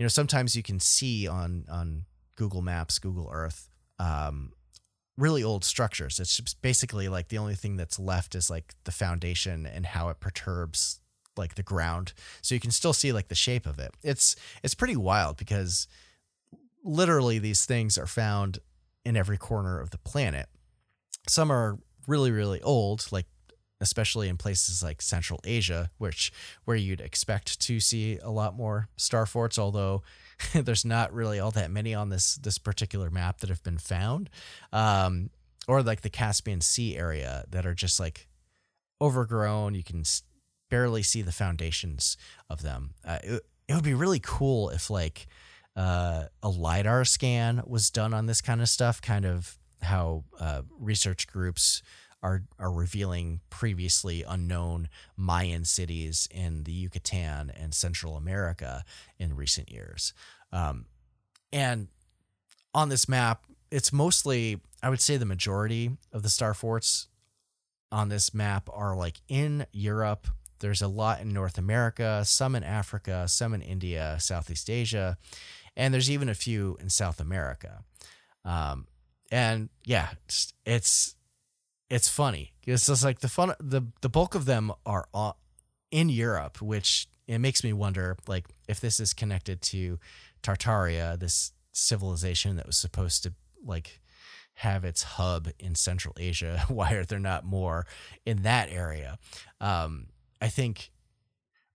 You 0.00 0.04
know, 0.04 0.08
sometimes 0.08 0.56
you 0.56 0.62
can 0.62 0.80
see 0.80 1.28
on 1.28 1.66
on 1.70 2.06
Google 2.34 2.62
Maps, 2.62 2.98
Google 2.98 3.28
Earth, 3.30 3.68
um, 3.98 4.54
really 5.18 5.44
old 5.44 5.62
structures. 5.62 6.18
It's 6.18 6.40
basically 6.54 7.06
like 7.06 7.28
the 7.28 7.36
only 7.36 7.54
thing 7.54 7.76
that's 7.76 7.98
left 7.98 8.34
is 8.34 8.48
like 8.48 8.72
the 8.84 8.92
foundation 8.92 9.66
and 9.66 9.84
how 9.84 10.08
it 10.08 10.18
perturbs 10.18 11.00
like 11.36 11.56
the 11.56 11.62
ground. 11.62 12.14
So 12.40 12.54
you 12.54 12.62
can 12.62 12.70
still 12.70 12.94
see 12.94 13.12
like 13.12 13.28
the 13.28 13.34
shape 13.34 13.66
of 13.66 13.78
it. 13.78 13.90
It's 14.02 14.36
it's 14.62 14.74
pretty 14.74 14.96
wild 14.96 15.36
because 15.36 15.86
literally 16.82 17.38
these 17.38 17.66
things 17.66 17.98
are 17.98 18.06
found 18.06 18.60
in 19.04 19.18
every 19.18 19.36
corner 19.36 19.78
of 19.78 19.90
the 19.90 19.98
planet. 19.98 20.48
Some 21.28 21.52
are 21.52 21.78
really 22.06 22.30
really 22.30 22.62
old 22.62 23.06
like 23.12 23.26
especially 23.80 24.28
in 24.28 24.36
places 24.36 24.82
like 24.82 25.00
Central 25.00 25.40
Asia, 25.44 25.90
which 25.98 26.32
where 26.64 26.76
you'd 26.76 27.00
expect 27.00 27.60
to 27.60 27.80
see 27.80 28.18
a 28.18 28.30
lot 28.30 28.54
more 28.54 28.88
star 28.96 29.26
forts, 29.26 29.58
although 29.58 30.02
there's 30.52 30.84
not 30.84 31.12
really 31.12 31.38
all 31.38 31.50
that 31.52 31.70
many 31.70 31.94
on 31.94 32.10
this 32.10 32.36
this 32.36 32.58
particular 32.58 33.10
map 33.10 33.38
that 33.40 33.50
have 33.50 33.62
been 33.62 33.78
found, 33.78 34.30
um, 34.72 35.30
or 35.66 35.82
like 35.82 36.02
the 36.02 36.10
Caspian 36.10 36.60
Sea 36.60 36.96
area 36.96 37.44
that 37.50 37.66
are 37.66 37.74
just 37.74 37.98
like 37.98 38.28
overgrown. 39.00 39.74
You 39.74 39.82
can 39.82 40.04
barely 40.68 41.02
see 41.02 41.22
the 41.22 41.32
foundations 41.32 42.16
of 42.48 42.62
them. 42.62 42.94
Uh, 43.04 43.18
it, 43.22 43.42
it 43.68 43.74
would 43.74 43.84
be 43.84 43.94
really 43.94 44.20
cool 44.20 44.70
if 44.70 44.90
like 44.90 45.26
uh, 45.76 46.24
a 46.42 46.48
lidar 46.48 47.04
scan 47.04 47.62
was 47.66 47.90
done 47.90 48.12
on 48.12 48.26
this 48.26 48.40
kind 48.40 48.60
of 48.60 48.68
stuff, 48.68 49.00
kind 49.00 49.24
of 49.24 49.56
how 49.82 50.24
uh, 50.38 50.62
research 50.78 51.26
groups 51.26 51.82
are 52.22 52.44
are 52.58 52.72
revealing 52.72 53.40
previously 53.50 54.22
unknown 54.26 54.88
Mayan 55.16 55.64
cities 55.64 56.28
in 56.30 56.64
the 56.64 56.72
Yucatan 56.72 57.50
and 57.50 57.74
Central 57.74 58.16
America 58.16 58.84
in 59.18 59.36
recent 59.36 59.70
years. 59.70 60.12
Um, 60.52 60.86
and 61.52 61.88
on 62.74 62.88
this 62.88 63.08
map, 63.08 63.44
it's 63.70 63.92
mostly 63.92 64.60
I 64.82 64.90
would 64.90 65.00
say 65.00 65.16
the 65.16 65.26
majority 65.26 65.90
of 66.12 66.22
the 66.22 66.30
star 66.30 66.54
forts 66.54 67.08
on 67.92 68.08
this 68.08 68.32
map 68.32 68.68
are 68.72 68.96
like 68.96 69.20
in 69.28 69.66
Europe. 69.72 70.26
There's 70.60 70.82
a 70.82 70.88
lot 70.88 71.20
in 71.20 71.32
North 71.32 71.58
America, 71.58 72.22
some 72.24 72.54
in 72.54 72.62
Africa, 72.62 73.26
some 73.28 73.54
in 73.54 73.62
India, 73.62 74.16
Southeast 74.20 74.68
Asia, 74.68 75.16
and 75.76 75.92
there's 75.92 76.10
even 76.10 76.28
a 76.28 76.34
few 76.34 76.76
in 76.80 76.90
South 76.90 77.20
America. 77.20 77.82
Um, 78.44 78.86
and 79.30 79.70
yeah, 79.84 80.08
it's, 80.26 80.52
it's 80.66 81.16
it's 81.90 82.08
funny. 82.08 82.52
It's 82.66 82.86
just 82.86 83.04
like 83.04 83.18
the 83.18 83.28
fun. 83.28 83.54
the 83.58 83.82
The 84.00 84.08
bulk 84.08 84.34
of 84.34 84.44
them 84.44 84.72
are 84.86 85.06
in 85.90 86.08
Europe, 86.08 86.62
which 86.62 87.08
it 87.26 87.38
makes 87.38 87.64
me 87.64 87.72
wonder, 87.72 88.16
like 88.26 88.46
if 88.68 88.80
this 88.80 89.00
is 89.00 89.12
connected 89.12 89.60
to 89.62 89.98
Tartaria, 90.42 91.18
this 91.18 91.52
civilization 91.72 92.56
that 92.56 92.66
was 92.66 92.76
supposed 92.76 93.22
to 93.24 93.34
like 93.64 94.00
have 94.54 94.84
its 94.84 95.02
hub 95.02 95.48
in 95.58 95.74
Central 95.74 96.14
Asia. 96.18 96.64
Why 96.68 96.92
are 96.92 97.04
there 97.04 97.18
not 97.18 97.44
more 97.44 97.86
in 98.24 98.42
that 98.42 98.70
area? 98.70 99.18
Um, 99.60 100.06
I 100.40 100.48
think 100.48 100.90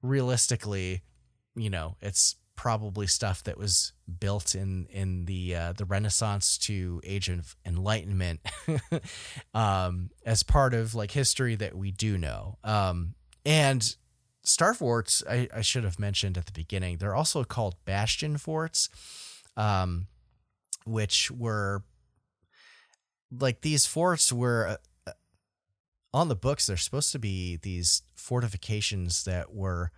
realistically, 0.01 1.01
you 1.55 1.69
know, 1.69 1.97
it's 2.01 2.35
probably 2.55 3.07
stuff 3.07 3.43
that 3.43 3.57
was 3.57 3.93
built 4.19 4.55
in 4.55 4.87
in 4.89 5.25
the 5.25 5.55
uh, 5.55 5.73
the 5.73 5.85
Renaissance 5.85 6.57
to 6.59 7.01
Age 7.03 7.29
of 7.29 7.55
Enlightenment 7.65 8.39
um, 9.53 10.09
as 10.25 10.43
part 10.43 10.73
of 10.73 10.95
like 10.95 11.11
history 11.11 11.55
that 11.55 11.75
we 11.75 11.91
do 11.91 12.17
know. 12.17 12.57
Um, 12.63 13.15
and 13.45 13.95
star 14.43 14.73
forts, 14.73 15.23
I, 15.29 15.47
I, 15.53 15.61
should 15.61 15.83
have 15.83 15.99
mentioned 15.99 16.37
at 16.37 16.45
the 16.45 16.51
beginning, 16.51 16.97
they're 16.97 17.15
also 17.15 17.43
called 17.43 17.75
bastion 17.85 18.37
forts, 18.37 18.89
um, 19.57 20.07
which 20.85 21.29
were 21.31 21.83
like 23.31 23.61
these 23.61 23.85
forts 23.85 24.31
were. 24.31 24.67
Uh, 24.67 25.11
on 26.13 26.29
the 26.29 26.35
books, 26.35 26.65
they're 26.65 26.77
supposed 26.77 27.11
to 27.11 27.19
be 27.19 27.57
these 27.57 28.01
fortifications 28.15 29.25
that 29.25 29.53
were 29.53 29.91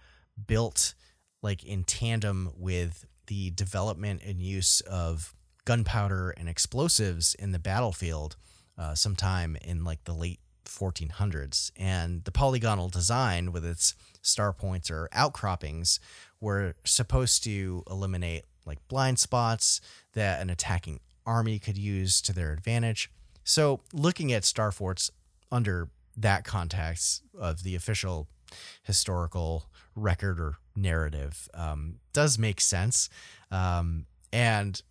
built 0.48 0.96
like 1.42 1.64
in 1.64 1.84
tandem 1.84 2.52
with 2.56 3.06
the 3.28 3.52
development 3.52 4.22
and 4.26 4.42
use 4.42 4.82
of 4.82 5.34
gunpowder 5.66 6.32
and 6.32 6.48
explosives 6.48 7.36
in 7.36 7.52
the 7.52 7.60
battlefield 7.60 8.38
uh, 8.78 8.96
sometime 8.96 9.58
in 9.62 9.84
like 9.84 10.04
the 10.06 10.14
late 10.14 10.40
1400s. 10.66 11.72
And 11.76 12.24
the 12.24 12.32
polygonal 12.32 12.90
design 12.90 13.52
with 13.52 13.66
its 13.66 13.96
star 14.22 14.54
points 14.54 14.90
or 14.92 15.10
outcroppings 15.12 16.00
were 16.40 16.76
supposed 16.84 17.44
to 17.46 17.84
eliminate 17.90 18.46
like 18.66 18.86
blind 18.88 19.20
spots 19.20 19.82
that 20.14 20.42
an 20.42 20.50
attacking 20.50 21.00
army 21.26 21.60
could 21.60 21.78
use 21.78 22.22
to 22.22 22.34
their 22.34 22.52
advantage. 22.54 23.12
So, 23.44 23.82
looking 23.94 24.34
at 24.34 24.44
star 24.44 24.72
forts 24.72 25.10
under 25.52 25.90
that 26.18 26.44
context 26.44 27.24
of 27.38 27.64
the 27.64 27.76
official 27.76 28.28
historical 28.84 29.66
record 29.96 30.40
or 30.40 30.58
narrative 30.78 31.50
um, 31.54 31.96
does 32.14 32.38
make 32.38 32.62
sense. 32.62 33.10
Um, 33.52 34.06
and, 34.32 34.82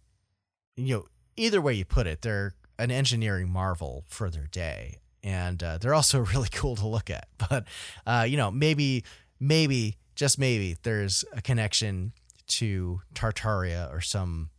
you 0.77 0.97
know, 0.97 1.05
either 1.37 1.61
way 1.61 1.75
you 1.75 1.85
put 1.85 2.07
it, 2.07 2.23
they're 2.23 2.55
an 2.79 2.91
engineering 2.91 3.49
marvel 3.49 4.05
for 4.09 4.29
their 4.31 4.47
day. 4.47 4.99
And 5.23 5.63
uh, 5.63 5.79
they're 5.79 5.95
also 5.95 6.19
really 6.33 6.49
cool 6.51 6.77
to 6.77 6.87
look 6.87 7.11
at. 7.11 7.29
But, 7.49 7.65
uh, 8.07 8.27
you 8.29 8.37
know, 8.37 8.51
maybe, 8.51 9.05
maybe, 9.39 9.97
just 10.15 10.39
maybe, 10.39 10.77
there's 10.83 11.25
a 11.33 11.41
connection 11.41 12.13
to 12.49 13.03
Tartaria 13.15 13.93
or 13.93 14.01
some 14.01 14.51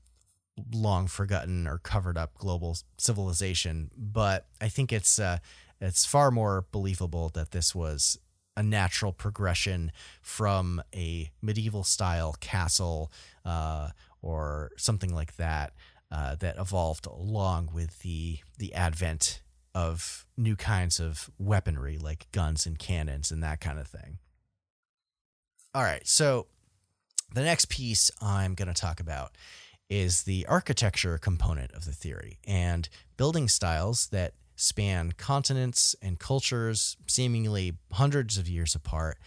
long 0.73 1.07
forgotten 1.07 1.67
or 1.67 1.77
covered 1.79 2.17
up 2.17 2.35
global 2.35 2.77
civilization. 2.97 3.91
But 3.97 4.47
I 4.61 4.69
think 4.69 4.93
it's, 4.93 5.19
uh, 5.19 5.39
it's 5.81 6.05
far 6.05 6.31
more 6.31 6.65
believable 6.71 7.29
that 7.29 7.51
this 7.51 7.75
was 7.75 8.17
a 8.57 8.63
natural 8.63 9.13
progression 9.13 9.91
from 10.21 10.81
a 10.93 11.31
medieval 11.41 11.83
style 11.83 12.35
castle 12.41 13.11
uh, 13.45 13.89
or 14.21 14.71
something 14.75 15.13
like 15.13 15.37
that 15.37 15.73
uh, 16.11 16.35
that 16.35 16.57
evolved 16.57 17.05
along 17.05 17.69
with 17.73 17.99
the 17.99 18.39
the 18.57 18.73
advent 18.73 19.41
of 19.75 20.25
new 20.35 20.55
kinds 20.55 20.99
of 20.99 21.29
weaponry 21.37 21.97
like 21.97 22.27
guns 22.31 22.65
and 22.65 22.79
cannons 22.79 23.31
and 23.31 23.43
that 23.43 23.61
kind 23.61 23.79
of 23.79 23.87
thing. 23.87 24.17
All 25.75 25.83
right, 25.83 26.05
so 26.07 26.47
the 27.33 27.43
next 27.43 27.69
piece 27.69 28.09
I'm 28.19 28.55
going 28.55 28.69
to 28.69 28.73
talk 28.73 28.99
about 28.99 29.37
is 29.89 30.23
the 30.23 30.45
architecture 30.47 31.17
component 31.19 31.71
of 31.73 31.85
the 31.85 31.91
theory 31.91 32.39
and 32.45 32.89
building 33.17 33.47
styles 33.47 34.07
that 34.07 34.33
span 34.57 35.13
continents 35.13 35.95
and 36.01 36.19
cultures 36.19 36.97
seemingly 37.07 37.77
hundreds 37.93 38.37
of 38.37 38.49
years 38.49 38.75
apart. 38.75 39.17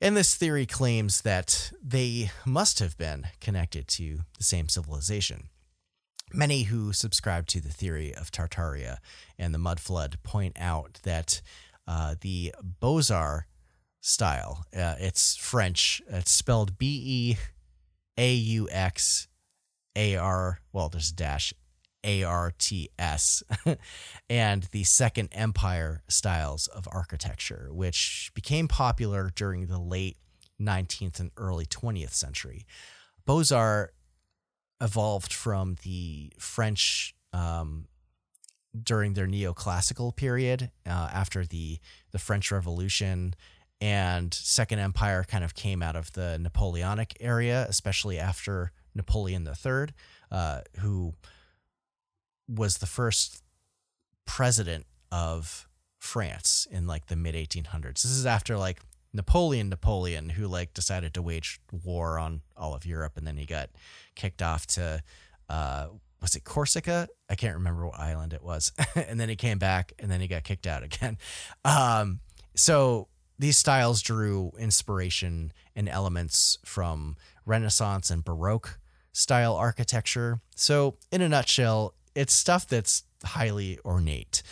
And 0.00 0.16
this 0.16 0.34
theory 0.34 0.66
claims 0.66 1.20
that 1.20 1.70
they 1.80 2.32
must 2.44 2.80
have 2.80 2.98
been 2.98 3.28
connected 3.40 3.86
to 3.88 4.20
the 4.36 4.42
same 4.42 4.68
civilization. 4.68 5.48
Many 6.32 6.64
who 6.64 6.92
subscribe 6.92 7.46
to 7.48 7.60
the 7.60 7.68
theory 7.68 8.12
of 8.12 8.32
Tartaria 8.32 8.96
and 9.38 9.54
the 9.54 9.58
mud 9.58 9.78
flood 9.78 10.16
point 10.24 10.56
out 10.58 10.98
that 11.04 11.42
uh, 11.86 12.16
the 12.20 12.54
Beaux-Arts 12.62 13.46
style, 14.00 14.64
uh, 14.76 14.96
it's 14.98 15.36
French, 15.36 16.02
it's 16.08 16.32
spelled 16.32 16.78
B 16.78 17.00
E 17.04 17.36
A 18.18 18.32
U 18.34 18.68
X 18.70 19.28
A 19.94 20.16
R, 20.16 20.58
well, 20.72 20.88
there's 20.88 21.10
a 21.10 21.14
dash 21.14 21.54
ARTS, 22.04 23.42
and 24.30 24.62
the 24.64 24.84
Second 24.84 25.28
Empire 25.32 26.02
styles 26.08 26.66
of 26.66 26.88
architecture, 26.90 27.68
which 27.70 28.30
became 28.34 28.68
popular 28.68 29.30
during 29.34 29.66
the 29.66 29.78
late 29.78 30.16
19th 30.60 31.20
and 31.20 31.30
early 31.36 31.66
20th 31.66 32.12
century. 32.12 32.66
Beaux 33.24 33.44
Arts 33.52 33.92
evolved 34.80 35.32
from 35.32 35.76
the 35.84 36.32
French 36.38 37.14
um, 37.32 37.86
during 38.80 39.14
their 39.14 39.28
neoclassical 39.28 40.14
period 40.14 40.70
uh, 40.86 41.08
after 41.12 41.44
the, 41.44 41.78
the 42.10 42.18
French 42.18 42.50
Revolution. 42.50 43.34
And 43.80 44.32
Second 44.32 44.80
Empire 44.80 45.24
kind 45.24 45.44
of 45.44 45.54
came 45.54 45.82
out 45.82 45.96
of 45.96 46.12
the 46.12 46.38
Napoleonic 46.38 47.16
area, 47.20 47.66
especially 47.68 48.18
after 48.18 48.72
Napoleon 48.94 49.46
III, 49.46 49.86
uh, 50.30 50.60
who 50.80 51.14
was 52.48 52.78
the 52.78 52.86
first 52.86 53.42
president 54.26 54.86
of 55.10 55.68
France 55.98 56.66
in 56.70 56.86
like 56.86 57.06
the 57.06 57.16
mid 57.16 57.34
1800s. 57.34 58.02
This 58.02 58.06
is 58.06 58.26
after 58.26 58.56
like 58.56 58.80
Napoleon 59.12 59.68
Napoleon 59.68 60.30
who 60.30 60.46
like 60.46 60.74
decided 60.74 61.14
to 61.14 61.22
wage 61.22 61.60
war 61.84 62.18
on 62.18 62.42
all 62.56 62.74
of 62.74 62.86
Europe 62.86 63.16
and 63.16 63.26
then 63.26 63.36
he 63.36 63.46
got 63.46 63.70
kicked 64.14 64.42
off 64.42 64.66
to 64.68 65.02
uh, 65.48 65.88
was 66.20 66.36
it 66.36 66.44
Corsica? 66.44 67.08
I 67.28 67.34
can't 67.34 67.56
remember 67.56 67.86
what 67.86 67.98
island 67.98 68.32
it 68.32 68.42
was. 68.42 68.72
and 68.94 69.18
then 69.20 69.28
he 69.28 69.36
came 69.36 69.58
back 69.58 69.92
and 69.98 70.10
then 70.10 70.20
he 70.20 70.28
got 70.28 70.44
kicked 70.44 70.66
out 70.66 70.82
again. 70.82 71.18
Um, 71.64 72.20
so 72.54 73.08
these 73.38 73.58
styles 73.58 74.02
drew 74.02 74.52
inspiration 74.58 75.52
and 75.74 75.88
elements 75.88 76.58
from 76.64 77.16
Renaissance 77.44 78.10
and 78.10 78.24
Baroque 78.24 78.78
style 79.12 79.54
architecture. 79.54 80.40
So, 80.54 80.96
in 81.10 81.22
a 81.22 81.28
nutshell, 81.28 81.94
it's 82.14 82.32
stuff 82.32 82.66
that's 82.66 83.04
highly 83.24 83.78
ornate. 83.84 84.42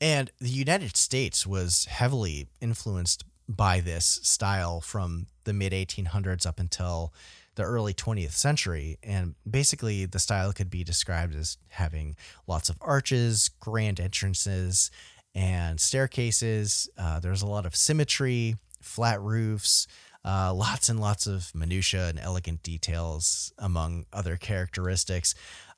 And 0.00 0.30
the 0.38 0.48
United 0.48 0.96
States 0.96 1.46
was 1.46 1.86
heavily 1.86 2.48
influenced 2.60 3.24
by 3.48 3.80
this 3.80 4.20
style 4.22 4.80
from 4.80 5.26
the 5.44 5.52
mid 5.52 5.72
1800s 5.72 6.46
up 6.46 6.58
until 6.58 7.12
the 7.54 7.62
early 7.62 7.94
20th 7.94 8.32
century. 8.32 8.98
And 9.02 9.34
basically, 9.48 10.06
the 10.06 10.18
style 10.18 10.52
could 10.52 10.70
be 10.70 10.84
described 10.84 11.34
as 11.34 11.56
having 11.68 12.16
lots 12.46 12.68
of 12.68 12.78
arches, 12.80 13.50
grand 13.60 14.00
entrances, 14.00 14.90
and 15.34 15.80
staircases. 15.80 16.88
Uh, 16.98 17.20
there's 17.20 17.42
a 17.42 17.46
lot 17.46 17.66
of 17.66 17.76
symmetry, 17.76 18.56
flat 18.80 19.20
roofs, 19.20 19.86
uh, 20.24 20.52
lots 20.54 20.88
and 20.88 20.98
lots 20.98 21.26
of 21.26 21.54
minutia 21.54 22.08
and 22.08 22.18
elegant 22.18 22.62
details, 22.62 23.52
among 23.58 24.06
other 24.12 24.36
characteristics. 24.36 25.34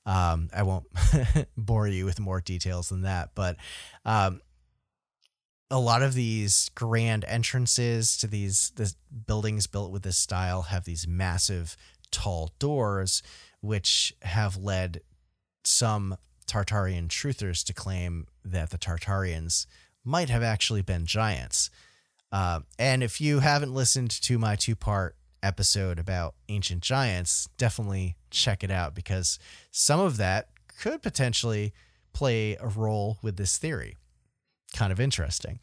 Um, 0.07 0.49
I 0.55 0.63
won't 0.63 0.87
bore 1.57 1.89
you 1.89 2.05
with 2.05 2.21
more 2.21 2.41
details 2.41 2.89
than 2.89 3.03
that, 3.03 3.31
but 3.35 3.57
um, 4.05 4.41
a 5.71 5.81
lot 5.81 6.03
of 6.03 6.15
these 6.15 6.71
grand 6.75 7.25
entrances 7.27 8.17
to 8.19 8.29
these 8.29 8.73
the 8.77 8.95
buildings 9.27 9.67
built 9.67 9.91
with 9.91 10.03
this 10.03 10.17
style 10.17 10.63
have 10.63 10.85
these 10.85 11.09
massive 11.09 11.77
tall 12.13 12.53
doors, 12.59 13.23
which 13.61 14.15
have 14.23 14.57
led 14.57 15.01
some 15.65 16.17
Tartarian 16.47 17.09
truthers 17.09 17.65
to 17.65 17.75
claim 17.75 18.29
that 18.45 18.71
the 18.71 18.79
Tartarians 18.79 19.67
might 20.05 20.31
have 20.31 20.43
actually 20.43 20.83
been 20.83 21.05
giants. 21.05 21.69
Uh, 22.31 22.61
and 22.79 23.03
if 23.03 23.21
you 23.21 23.41
haven't 23.41 23.75
listened 23.75 24.11
to 24.11 24.39
my 24.39 24.55
two 24.55 24.77
part 24.77 25.17
episode 25.43 25.99
about 25.99 26.35
ancient 26.49 26.83
giants, 26.83 27.49
definitely 27.59 28.17
check 28.31 28.65
it 28.65 28.71
out 28.71 28.95
because 28.95 29.39
some 29.71 30.01
of 30.01 30.17
that 30.17 30.49
could 30.81 31.03
potentially 31.03 31.73
play 32.13 32.57
a 32.57 32.67
role 32.67 33.19
with 33.23 33.37
this 33.37 33.59
theory. 33.59 33.97
Kind 34.75 34.93
of 34.93 35.01
interesting. 35.01 35.61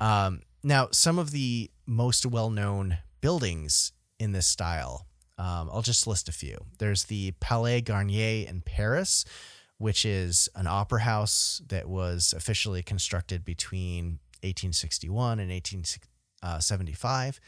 Um, 0.00 0.40
now, 0.62 0.88
some 0.92 1.18
of 1.18 1.30
the 1.30 1.70
most 1.86 2.26
well 2.26 2.50
known 2.50 2.98
buildings 3.20 3.92
in 4.18 4.32
this 4.32 4.46
style, 4.46 5.06
um, 5.38 5.70
I'll 5.72 5.82
just 5.82 6.06
list 6.06 6.28
a 6.28 6.32
few. 6.32 6.58
There's 6.78 7.04
the 7.04 7.32
Palais 7.40 7.80
Garnier 7.80 8.46
in 8.48 8.60
Paris, 8.60 9.24
which 9.78 10.04
is 10.04 10.48
an 10.54 10.66
opera 10.66 11.00
house 11.00 11.62
that 11.68 11.88
was 11.88 12.34
officially 12.36 12.82
constructed 12.82 13.44
between 13.44 14.20
1861 14.42 15.40
and 15.40 15.50
1875. 15.50 17.40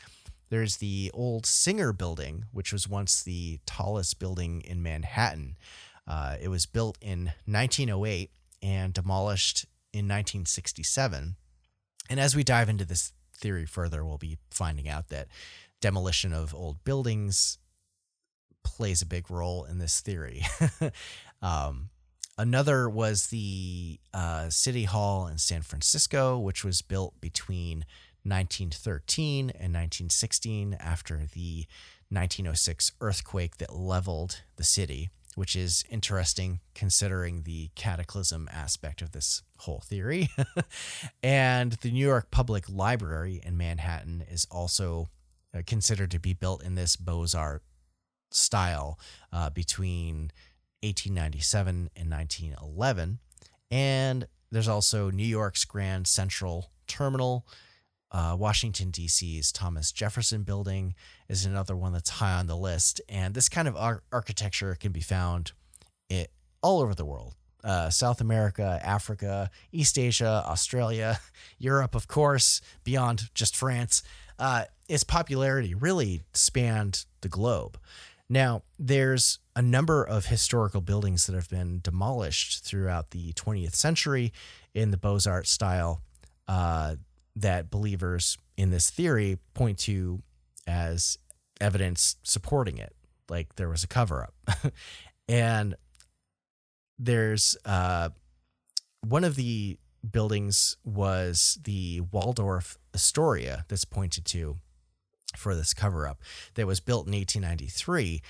There's 0.53 0.77
the 0.77 1.11
old 1.15 1.47
Singer 1.47 1.95
Building, 1.95 2.45
which 2.53 2.75
was 2.75 2.87
once 2.87 3.23
the 3.23 3.61
tallest 3.65 4.19
building 4.19 4.61
in 4.61 4.83
Manhattan. 4.83 5.57
Uh, 6.07 6.37
it 6.43 6.49
was 6.49 6.67
built 6.67 6.99
in 7.01 7.33
1908 7.47 8.31
and 8.63 8.93
demolished 8.93 9.65
in 9.95 10.01
1967. 10.01 11.37
And 12.11 12.21
as 12.21 12.37
we 12.37 12.45
dive 12.45 12.69
into 12.69 12.85
this 12.85 13.15
theory 13.35 13.65
further, 13.65 14.05
we'll 14.05 14.19
be 14.19 14.37
finding 14.51 14.91
out 14.91 15.09
that 15.09 15.29
demolition 15.81 16.35
of 16.35 16.55
old 16.55 16.85
buildings 16.85 17.57
plays 18.63 19.01
a 19.01 19.07
big 19.07 19.31
role 19.31 19.65
in 19.65 19.79
this 19.79 20.03
theory. 20.03 20.45
um, 21.41 21.89
Another 22.39 22.89
was 22.89 23.27
the 23.27 24.01
uh, 24.15 24.49
City 24.49 24.85
Hall 24.85 25.27
in 25.27 25.37
San 25.37 25.61
Francisco, 25.61 26.39
which 26.39 26.65
was 26.65 26.81
built 26.81 27.21
between 27.21 27.85
1913 28.25 29.51
and 29.51 29.75
1916 29.75 30.75
after 30.75 31.27
the 31.33 31.67
1906 32.11 32.93
earthquake 33.01 33.57
that 33.57 33.75
leveled 33.75 34.43
the 34.57 34.65
city, 34.65 35.11
which 35.35 35.57
is 35.57 35.85
interesting 35.91 36.61
considering 36.75 37.43
the 37.43 37.71
cataclysm 37.75 38.49
aspect 38.53 39.03
of 39.03 39.13
this 39.13 39.43
whole 39.59 39.81
theory. 39.81 40.29
and 41.23 41.73
the 41.73 41.91
New 41.91 42.07
York 42.07 42.31
Public 42.31 42.69
Library 42.69 43.41
in 43.45 43.57
Manhattan 43.57 44.25
is 44.31 44.47
also 44.51 45.09
uh, 45.55 45.63
considered 45.67 46.11
to 46.11 46.19
be 46.19 46.35
built 46.35 46.63
in 46.63 46.75
this 46.75 46.97
Beaux 46.97 47.27
Arts 47.35 47.65
style 48.31 48.99
uh, 49.33 49.51
between 49.51 50.31
1897 50.83 51.91
and 51.97 52.11
1911. 52.11 53.19
And 53.71 54.27
there's 54.51 54.69
also 54.69 55.11
New 55.11 55.27
York's 55.27 55.65
Grand 55.65 56.07
Central 56.07 56.71
Terminal. 56.87 57.47
Uh, 58.13 58.37
Washington, 58.39 58.91
D.C.'s 58.91 59.51
Thomas 59.51 59.91
Jefferson 59.91 60.43
Building 60.43 60.95
is 61.29 61.47
another 61.47 61.75
one 61.75 61.95
that's 61.95 62.11
high 62.11 62.35
on 62.35 62.47
the 62.47 62.57
list. 62.57 63.01
And 63.09 63.35
this 63.35 63.49
kind 63.49 63.67
of 63.67 63.75
ar- 63.75 64.03
architecture 64.13 64.77
can 64.79 64.93
be 64.93 65.01
found 65.01 65.53
it, 66.11 66.31
all 66.63 66.81
over 66.81 66.95
the 66.95 67.07
world 67.07 67.35
uh, 67.65 67.91
South 67.91 68.21
America, 68.21 68.81
Africa, 68.83 69.51
East 69.71 69.99
Asia, 69.99 70.45
Australia, 70.47 71.21
Europe, 71.59 71.95
of 71.95 72.09
course, 72.09 72.61
beyond 72.85 73.31
just 73.35 73.57
France. 73.57 74.03
Uh, 74.39 74.65
its 74.89 75.05
popularity 75.05 75.75
really 75.75 76.23
spanned 76.35 77.05
the 77.21 77.29
globe. 77.29 77.79
Now, 78.29 78.63
there's 78.79 79.39
a 79.55 79.63
number 79.63 80.03
of 80.03 80.27
historical 80.27 80.81
buildings 80.81 81.27
that 81.27 81.35
have 81.35 81.51
been 81.51 81.81
demolished 81.83 82.65
throughout 82.65 83.11
the 83.11 83.33
20th 83.35 83.75
century 83.75 84.33
in 84.75 84.91
the 84.91 84.97
Beaux 84.97 85.21
Arts 85.27 85.51
style 85.51 86.01
uh, 86.49 86.97
that 87.37 87.71
believers 87.71 88.39
in 88.57 88.71
this 88.71 88.91
theory 88.91 89.39
point 89.55 89.79
to 89.79 90.23
as 90.67 91.19
evidence 91.61 92.17
supporting 92.23 92.79
it, 92.79 92.95
like 93.29 93.57
there 93.57 93.69
was 93.69 93.85
a 93.85 93.89
cover 93.89 94.23
up. 94.23 94.73
and 95.29 95.75
there's 96.99 97.57
uh, 97.65 98.11
one 99.07 99.25
of 99.25 99.37
the 99.37 99.79
buildings 100.09 100.77
was 100.85 101.59
the 101.65 102.01
Waldorf 102.01 102.77
Astoria 102.95 103.65
that's 103.69 103.85
pointed 103.85 104.25
to 104.27 104.59
for 105.37 105.55
this 105.55 105.73
cover 105.73 106.07
up 106.07 106.21
that 106.55 106.67
was 106.67 106.81
built 106.81 107.07
in 107.07 107.13
1893. 107.13 108.21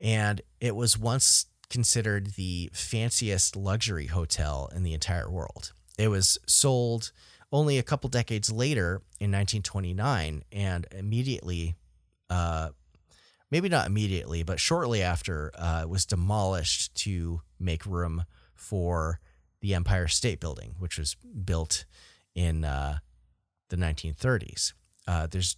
And 0.00 0.40
it 0.60 0.74
was 0.74 0.98
once 0.98 1.46
considered 1.70 2.34
the 2.34 2.70
fanciest 2.72 3.56
luxury 3.56 4.06
hotel 4.06 4.70
in 4.74 4.82
the 4.82 4.94
entire 4.94 5.30
world. 5.30 5.72
It 5.98 6.08
was 6.08 6.38
sold 6.46 7.12
only 7.50 7.78
a 7.78 7.82
couple 7.82 8.10
decades 8.10 8.50
later 8.50 9.02
in 9.20 9.30
1929 9.32 10.44
and 10.52 10.86
immediately, 10.92 11.76
uh, 12.28 12.70
maybe 13.50 13.68
not 13.68 13.86
immediately, 13.86 14.42
but 14.42 14.60
shortly 14.60 15.02
after, 15.02 15.50
uh, 15.56 15.84
was 15.88 16.04
demolished 16.04 16.94
to 16.94 17.40
make 17.58 17.86
room 17.86 18.24
for 18.54 19.20
the 19.60 19.74
Empire 19.74 20.08
State 20.08 20.40
Building, 20.40 20.74
which 20.78 20.98
was 20.98 21.16
built 21.44 21.84
in 22.34 22.64
uh, 22.64 22.98
the 23.70 23.76
1930s. 23.76 24.72
Uh, 25.06 25.26
there's 25.26 25.56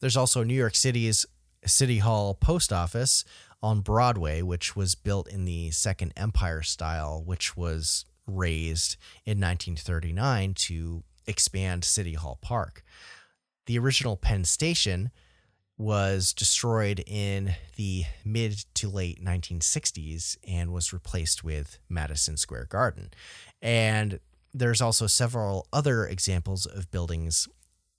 there's 0.00 0.16
also 0.16 0.42
New 0.42 0.54
York 0.54 0.74
City's 0.74 1.26
City 1.66 1.98
Hall 1.98 2.34
Post 2.34 2.72
Office 2.72 3.24
on 3.62 3.80
Broadway, 3.80 4.40
which 4.40 4.74
was 4.74 4.94
built 4.94 5.28
in 5.28 5.44
the 5.44 5.70
Second 5.72 6.12
Empire 6.16 6.62
style, 6.62 7.22
which 7.24 7.56
was 7.56 8.06
razed 8.26 8.96
in 9.24 9.40
1939 9.40 10.54
to 10.54 11.02
expand 11.26 11.84
City 11.84 12.14
Hall 12.14 12.38
Park. 12.40 12.82
The 13.66 13.78
original 13.78 14.16
Penn 14.16 14.44
Station 14.44 15.10
was 15.80 16.34
destroyed 16.34 17.02
in 17.06 17.54
the 17.76 18.04
mid 18.24 18.64
to 18.74 18.88
late 18.88 19.24
1960s 19.24 20.36
and 20.46 20.72
was 20.72 20.92
replaced 20.92 21.42
with 21.42 21.78
Madison 21.88 22.36
Square 22.36 22.66
Garden. 22.68 23.10
And 23.62 24.20
there's 24.52 24.82
also 24.82 25.06
several 25.06 25.66
other 25.72 26.04
examples 26.04 26.66
of 26.66 26.90
buildings 26.90 27.48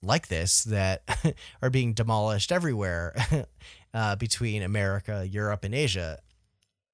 like 0.02 0.28
this 0.28 0.64
that 0.64 1.02
are 1.62 1.70
being 1.70 1.92
demolished 1.92 2.52
everywhere 2.52 3.16
uh, 3.94 4.16
between 4.16 4.62
America, 4.62 5.26
Europe, 5.28 5.64
and 5.64 5.74
Asia. 5.74 6.20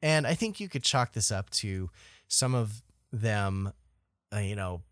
And 0.00 0.26
I 0.26 0.34
think 0.34 0.60
you 0.60 0.68
could 0.68 0.84
chalk 0.84 1.12
this 1.12 1.30
up 1.30 1.50
to 1.50 1.90
some 2.28 2.54
of 2.54 2.82
them, 3.12 3.72
uh, 4.34 4.38
you 4.38 4.56
know, 4.56 4.82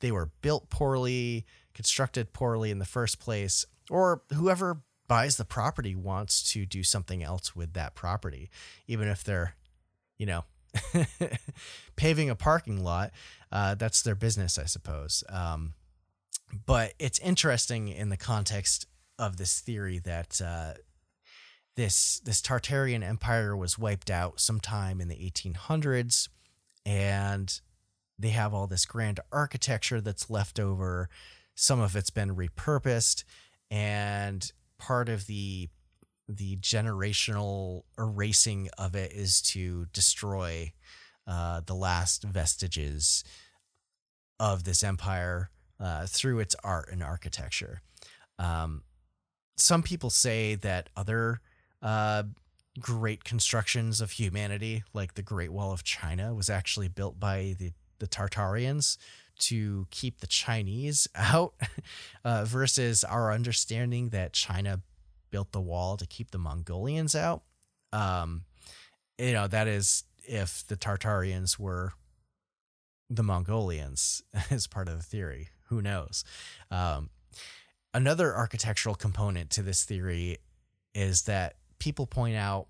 they 0.00 0.10
were 0.10 0.30
built 0.42 0.70
poorly, 0.70 1.46
constructed 1.74 2.32
poorly 2.32 2.70
in 2.70 2.78
the 2.78 2.84
first 2.84 3.18
place, 3.18 3.66
or 3.90 4.22
whoever 4.32 4.82
buys 5.08 5.36
the 5.36 5.44
property 5.44 5.94
wants 5.94 6.52
to 6.52 6.64
do 6.64 6.82
something 6.82 7.22
else 7.22 7.54
with 7.56 7.72
that 7.74 7.94
property, 7.94 8.50
even 8.86 9.08
if 9.08 9.24
they're, 9.24 9.56
you 10.18 10.26
know, 10.26 10.44
paving 11.96 12.30
a 12.30 12.36
parking 12.36 12.82
lot. 12.82 13.10
Uh, 13.50 13.74
that's 13.74 14.02
their 14.02 14.14
business, 14.14 14.58
I 14.58 14.66
suppose. 14.66 15.24
Um, 15.28 15.74
but 16.66 16.94
it's 16.98 17.18
interesting 17.18 17.88
in 17.88 18.08
the 18.08 18.16
context 18.16 18.86
of 19.18 19.36
this 19.36 19.60
theory 19.60 19.98
that 19.98 20.40
uh, 20.44 20.74
this 21.76 22.20
this 22.20 22.40
Tartarian 22.40 23.02
empire 23.02 23.56
was 23.56 23.78
wiped 23.78 24.10
out 24.10 24.40
sometime 24.40 25.00
in 25.00 25.08
the 25.08 25.16
1800s, 25.16 26.28
and 26.84 27.60
they 28.18 28.30
have 28.30 28.52
all 28.52 28.66
this 28.66 28.84
grand 28.84 29.20
architecture 29.32 30.00
that's 30.00 30.30
left 30.30 30.60
over. 30.60 31.08
Some 31.54 31.80
of 31.80 31.96
it's 31.96 32.10
been 32.10 32.36
repurposed, 32.36 33.24
and 33.70 34.50
part 34.78 35.08
of 35.08 35.26
the 35.26 35.68
the 36.28 36.56
generational 36.58 37.82
erasing 37.98 38.68
of 38.78 38.94
it 38.94 39.12
is 39.12 39.42
to 39.42 39.86
destroy 39.92 40.72
uh, 41.26 41.60
the 41.66 41.74
last 41.74 42.22
vestiges 42.22 43.24
of 44.38 44.64
this 44.64 44.84
empire 44.84 45.50
uh, 45.80 46.06
through 46.06 46.38
its 46.38 46.54
art 46.62 46.88
and 46.92 47.02
architecture. 47.02 47.82
Um, 48.38 48.82
some 49.56 49.82
people 49.82 50.10
say 50.10 50.54
that 50.56 50.88
other 50.96 51.40
uh, 51.82 52.24
great 52.80 53.24
constructions 53.24 54.00
of 54.00 54.12
humanity, 54.12 54.82
like 54.92 55.14
the 55.14 55.22
Great 55.22 55.52
Wall 55.52 55.72
of 55.72 55.84
China, 55.84 56.34
was 56.34 56.50
actually 56.50 56.88
built 56.88 57.20
by 57.20 57.54
the, 57.58 57.72
the 57.98 58.06
Tartarians 58.06 58.96
to 59.40 59.86
keep 59.90 60.20
the 60.20 60.26
Chinese 60.26 61.08
out, 61.14 61.54
uh, 62.24 62.44
versus 62.44 63.04
our 63.04 63.32
understanding 63.32 64.10
that 64.10 64.32
China 64.32 64.80
built 65.30 65.52
the 65.52 65.60
wall 65.60 65.96
to 65.96 66.06
keep 66.06 66.30
the 66.30 66.38
Mongolians 66.38 67.14
out. 67.14 67.42
Um, 67.92 68.42
you 69.18 69.32
know, 69.32 69.46
that 69.46 69.68
is 69.68 70.04
if 70.26 70.66
the 70.66 70.76
Tartarians 70.76 71.58
were 71.58 71.92
the 73.08 73.22
Mongolians 73.22 74.22
as 74.50 74.66
part 74.66 74.88
of 74.88 74.96
the 74.96 75.02
theory. 75.02 75.48
Who 75.68 75.82
knows? 75.82 76.24
Um, 76.70 77.10
another 77.94 78.34
architectural 78.34 78.94
component 78.94 79.50
to 79.50 79.62
this 79.62 79.84
theory 79.84 80.38
is 80.94 81.22
that 81.22 81.56
people 81.80 82.06
point 82.06 82.36
out 82.36 82.68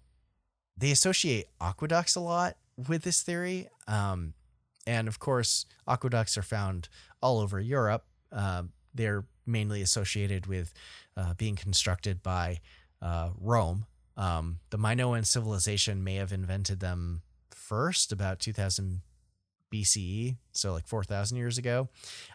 they 0.77 0.91
associate 0.91 1.47
aqueducts 1.61 2.17
a 2.17 2.21
lot 2.21 2.57
with 2.89 3.03
this 3.03 3.21
theory. 3.23 3.69
Um, 3.87 4.33
and 4.87 5.09
of 5.09 5.19
course, 5.19 5.67
aqueducts 5.87 6.39
are 6.39 6.43
found 6.43 6.89
all 7.21 7.39
over 7.39 7.61
Europe. 7.61 8.05
Uh, 8.33 8.63
they're 8.95 9.27
mainly 9.45 9.83
associated 9.83 10.47
with 10.47 10.73
uh, 11.17 11.35
being 11.35 11.57
constructed 11.57 12.23
by 12.23 12.61
uh, 13.03 13.31
Rome. 13.39 13.85
Um, 14.17 14.61
the 14.71 14.79
Minoan 14.79 15.25
civilization 15.25 16.03
may 16.03 16.15
have 16.15 16.33
invented 16.33 16.81
them 16.81 17.23
first, 17.51 18.11
about 18.11 18.41
2000 18.41 19.03
BCE, 19.73 20.37
so 20.53 20.73
like 20.73 20.87
4,000 20.87 21.37
years 21.37 21.59
ago, 21.59 21.89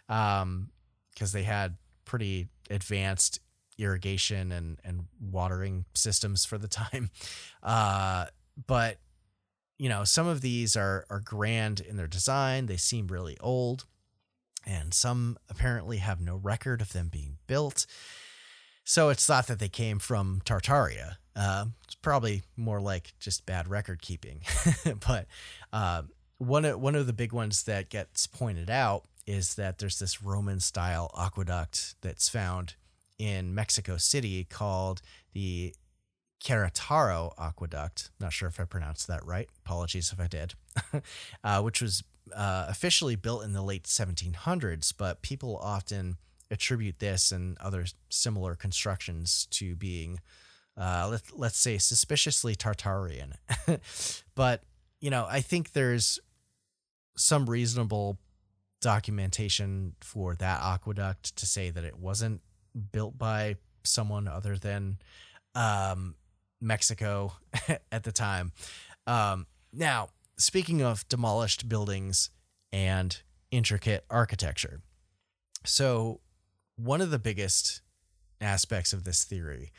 because 0.06 0.42
um, 0.42 0.70
they 1.18 1.42
had 1.42 1.76
pretty 2.04 2.48
advanced 2.70 3.40
irrigation 3.78 4.52
and, 4.52 4.78
and 4.84 5.06
watering 5.20 5.84
systems 5.94 6.44
for 6.44 6.58
the 6.58 6.68
time. 6.68 7.10
Uh, 7.62 8.26
but 8.66 8.98
you 9.78 9.88
know, 9.88 10.04
some 10.04 10.26
of 10.26 10.40
these 10.40 10.74
are 10.76 11.06
are 11.10 11.20
grand 11.20 11.80
in 11.80 11.96
their 11.96 12.06
design. 12.06 12.66
They 12.66 12.78
seem 12.78 13.08
really 13.08 13.36
old 13.40 13.84
and 14.66 14.92
some 14.92 15.38
apparently 15.48 15.98
have 15.98 16.20
no 16.20 16.36
record 16.36 16.80
of 16.80 16.92
them 16.92 17.08
being 17.08 17.38
built. 17.46 17.86
So 18.84 19.08
it's 19.08 19.24
thought 19.24 19.46
that 19.46 19.58
they 19.58 19.68
came 19.68 19.98
from 19.98 20.42
Tartaria. 20.44 21.16
Uh, 21.34 21.66
it's 21.84 21.94
probably 21.94 22.42
more 22.56 22.80
like 22.80 23.14
just 23.20 23.46
bad 23.46 23.68
record 23.68 24.02
keeping. 24.02 24.40
but 25.06 25.26
uh, 25.72 26.02
one 26.38 26.64
of 26.64 26.80
one 26.80 26.94
of 26.94 27.06
the 27.06 27.12
big 27.12 27.32
ones 27.32 27.62
that 27.64 27.90
gets 27.90 28.26
pointed 28.26 28.70
out 28.70 29.04
is 29.26 29.54
that 29.54 29.78
there's 29.78 29.98
this 29.98 30.22
Roman 30.22 30.60
style 30.60 31.10
aqueduct 31.16 31.96
that's 32.00 32.28
found 32.28 32.74
in 33.18 33.54
Mexico 33.54 33.96
City 33.96 34.44
called 34.44 35.00
the 35.32 35.74
Querétaro 36.42 37.32
Aqueduct. 37.38 38.10
Not 38.20 38.32
sure 38.32 38.48
if 38.48 38.60
I 38.60 38.64
pronounced 38.64 39.06
that 39.08 39.24
right. 39.24 39.48
Apologies 39.64 40.12
if 40.12 40.20
I 40.20 40.26
did. 40.26 40.54
uh, 41.44 41.62
which 41.62 41.80
was 41.80 42.04
uh, 42.34 42.66
officially 42.68 43.16
built 43.16 43.44
in 43.44 43.52
the 43.52 43.62
late 43.62 43.84
1700s, 43.84 44.92
but 44.96 45.22
people 45.22 45.56
often 45.56 46.16
attribute 46.50 46.98
this 46.98 47.32
and 47.32 47.56
other 47.58 47.86
similar 48.08 48.54
constructions 48.54 49.46
to 49.50 49.74
being, 49.74 50.20
uh, 50.76 51.08
let, 51.10 51.22
let's 51.34 51.58
say, 51.58 51.78
suspiciously 51.78 52.54
Tartarian. 52.54 53.32
but, 54.34 54.62
you 55.00 55.10
know, 55.10 55.26
I 55.28 55.40
think 55.40 55.72
there's 55.72 56.20
some 57.16 57.48
reasonable 57.48 58.18
documentation 58.80 59.94
for 60.00 60.34
that 60.36 60.60
aqueduct 60.62 61.34
to 61.36 61.46
say 61.46 61.70
that 61.70 61.82
it 61.82 61.98
wasn't 61.98 62.40
built 62.92 63.18
by 63.18 63.56
someone 63.84 64.28
other 64.28 64.56
than 64.56 64.98
um, 65.54 66.14
Mexico 66.60 67.32
at 67.92 68.04
the 68.04 68.12
time. 68.12 68.52
Um, 69.06 69.46
now, 69.72 70.08
speaking 70.36 70.82
of 70.82 71.08
demolished 71.08 71.68
buildings 71.68 72.30
and 72.72 73.22
intricate 73.50 74.04
architecture, 74.10 74.80
so 75.64 76.20
one 76.76 77.00
of 77.00 77.10
the 77.10 77.18
biggest 77.18 77.80
aspects 78.40 78.92
of 78.92 79.04
this 79.04 79.24
theory 79.24 79.72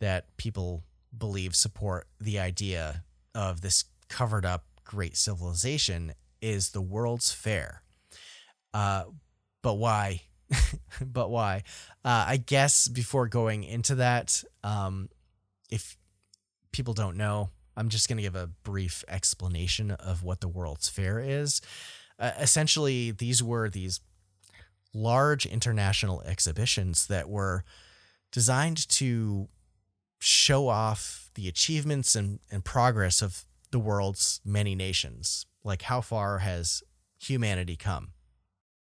that 0.00 0.36
people 0.36 0.82
believe 1.16 1.54
support 1.54 2.08
the 2.20 2.38
idea 2.38 3.04
of 3.34 3.60
this 3.60 3.84
covered 4.08 4.44
up 4.44 4.64
great 4.84 5.16
civilization 5.16 6.12
is 6.40 6.70
the 6.70 6.80
World's 6.80 7.32
Fair. 7.32 7.82
Uh, 8.74 9.04
but 9.62 9.74
why? 9.74 10.22
but 11.00 11.30
why? 11.30 11.62
Uh, 12.04 12.24
I 12.28 12.36
guess 12.36 12.88
before 12.88 13.28
going 13.28 13.64
into 13.64 13.96
that, 13.96 14.42
um, 14.62 15.08
if 15.70 15.96
people 16.72 16.94
don't 16.94 17.16
know, 17.16 17.50
I'm 17.76 17.88
just 17.88 18.08
going 18.08 18.18
to 18.18 18.22
give 18.22 18.36
a 18.36 18.50
brief 18.62 19.04
explanation 19.08 19.90
of 19.92 20.22
what 20.22 20.40
the 20.40 20.48
World's 20.48 20.88
Fair 20.88 21.20
is. 21.20 21.60
Uh, 22.18 22.32
essentially, 22.38 23.10
these 23.10 23.42
were 23.42 23.68
these 23.68 24.00
large 24.94 25.46
international 25.46 26.22
exhibitions 26.22 27.06
that 27.06 27.28
were 27.28 27.64
designed 28.30 28.88
to 28.88 29.48
show 30.18 30.68
off 30.68 31.30
the 31.34 31.48
achievements 31.48 32.14
and, 32.14 32.40
and 32.50 32.64
progress 32.64 33.22
of 33.22 33.44
the 33.70 33.78
world's 33.78 34.40
many 34.44 34.74
nations. 34.74 35.46
Like, 35.64 35.82
how 35.82 36.00
far 36.00 36.38
has 36.38 36.82
humanity 37.18 37.76
come? 37.76 38.10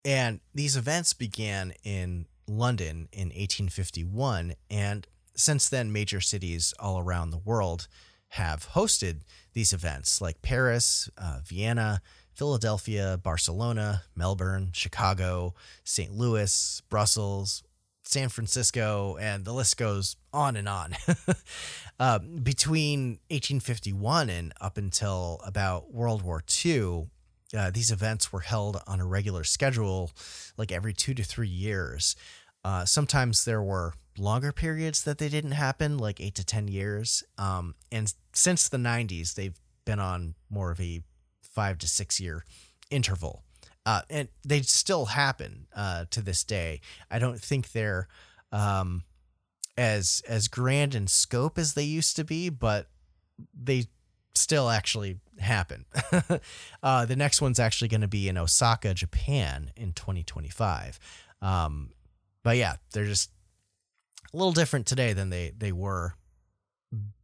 And 0.08 0.39
these 0.55 0.78
events 0.78 1.12
began 1.12 1.74
in 1.84 2.28
London 2.47 3.10
in 3.12 3.28
1851. 3.28 4.53
And 4.70 5.05
since 5.36 5.68
then, 5.68 5.91
major 5.91 6.22
cities 6.22 6.74
all 6.80 6.97
around 6.97 7.32
the 7.32 7.38
world 7.38 7.89
have 8.30 8.70
hosted 8.70 9.24
these 9.51 9.74
events 9.74 10.22
like 10.22 10.41
Paris, 10.41 11.10
uh, 11.18 11.39
Vienna, 11.45 12.01
Philadelphia, 12.34 13.20
Barcelona, 13.22 14.03
Melbourne, 14.16 14.70
Chicago, 14.72 15.53
St. 15.84 16.14
Louis, 16.14 16.82
Brussels, 16.89 17.62
San 18.03 18.30
Francisco, 18.30 19.18
and 19.20 19.43
the 19.43 19.51
list 19.53 19.76
goes 19.76 20.16
on 20.32 20.55
and 20.55 20.70
on. 20.70 20.95
uh, 21.99 22.20
between 22.43 23.20
1851 23.30 24.30
and 24.30 24.53
up 24.62 24.78
until 24.78 25.41
about 25.45 25.93
World 25.93 26.22
War 26.22 26.41
II, 26.66 27.10
uh, 27.56 27.72
these 27.72 27.91
events 27.91 28.32
were 28.32 28.41
held 28.41 28.82
on 28.88 29.00
a 29.00 29.06
regular 29.06 29.43
schedule, 29.43 30.12
like 30.58 30.72
every 30.72 30.93
two 30.93 31.14
to 31.14 31.24
three 31.24 31.48
years. 31.48 32.16
Uh, 32.64 32.86
sometimes 32.86 33.45
there 33.45 33.62
were 33.62 33.93
longer 34.18 34.52
periods 34.52 35.04
that 35.04 35.20
they 35.20 35.30
didn't 35.30 35.52
happen, 35.52 35.98
like 35.98 36.20
eight 36.20 36.36
to 36.36 36.45
10 36.45 36.68
years. 36.68 37.24
Um, 37.38 37.76
and 37.91 38.14
since 38.34 38.68
the 38.68 38.78
90s, 38.78 39.36
they've 39.36 39.58
been 39.86 40.00
on 40.00 40.36
more 40.50 40.72
of 40.72 40.82
a 40.82 41.02
five 41.41 41.78
to 41.80 41.88
six 41.88 42.20
year 42.20 42.43
interval. 42.89 43.43
Uh, 43.86 44.02
and 44.10 44.28
they 44.45 44.62
still 44.62 45.06
happen 45.06 45.68
uh, 45.74 46.06
to 46.10 46.22
this 46.22 46.43
day. 46.43 46.82
I 47.10 47.20
don't 47.20 47.39
think 47.39 47.72
they're 47.72 48.10
um, 48.52 49.04
as 49.78 50.22
as 50.28 50.50
grand 50.50 50.93
in 50.93 51.08
scope 51.08 51.58
as 51.58 51.74
they 51.74 51.84
used 51.84 52.18
to 52.18 52.26
be, 52.26 52.50
but 52.50 52.89
they 53.54 53.86
still 54.36 54.70
actually 54.70 55.20
happen. 55.40 55.86
uh, 56.84 57.06
the 57.06 57.16
next 57.16 57.42
one's 57.42 57.60
actually 57.60 57.88
going 57.88 58.02
to 58.02 58.08
be 58.08 58.28
in 58.28 58.38
Osaka, 58.38 58.94
Japan, 58.94 59.72
in 59.76 59.94
2025. 59.94 61.00
Um, 61.42 61.92
but 62.44 62.58
yeah, 62.58 62.76
they're 62.94 63.06
just 63.06 63.32
a 64.34 64.38
little 64.38 64.54
different 64.54 64.86
today 64.86 65.14
than 65.14 65.30
they 65.30 65.54
they 65.58 65.72
were 65.72 66.16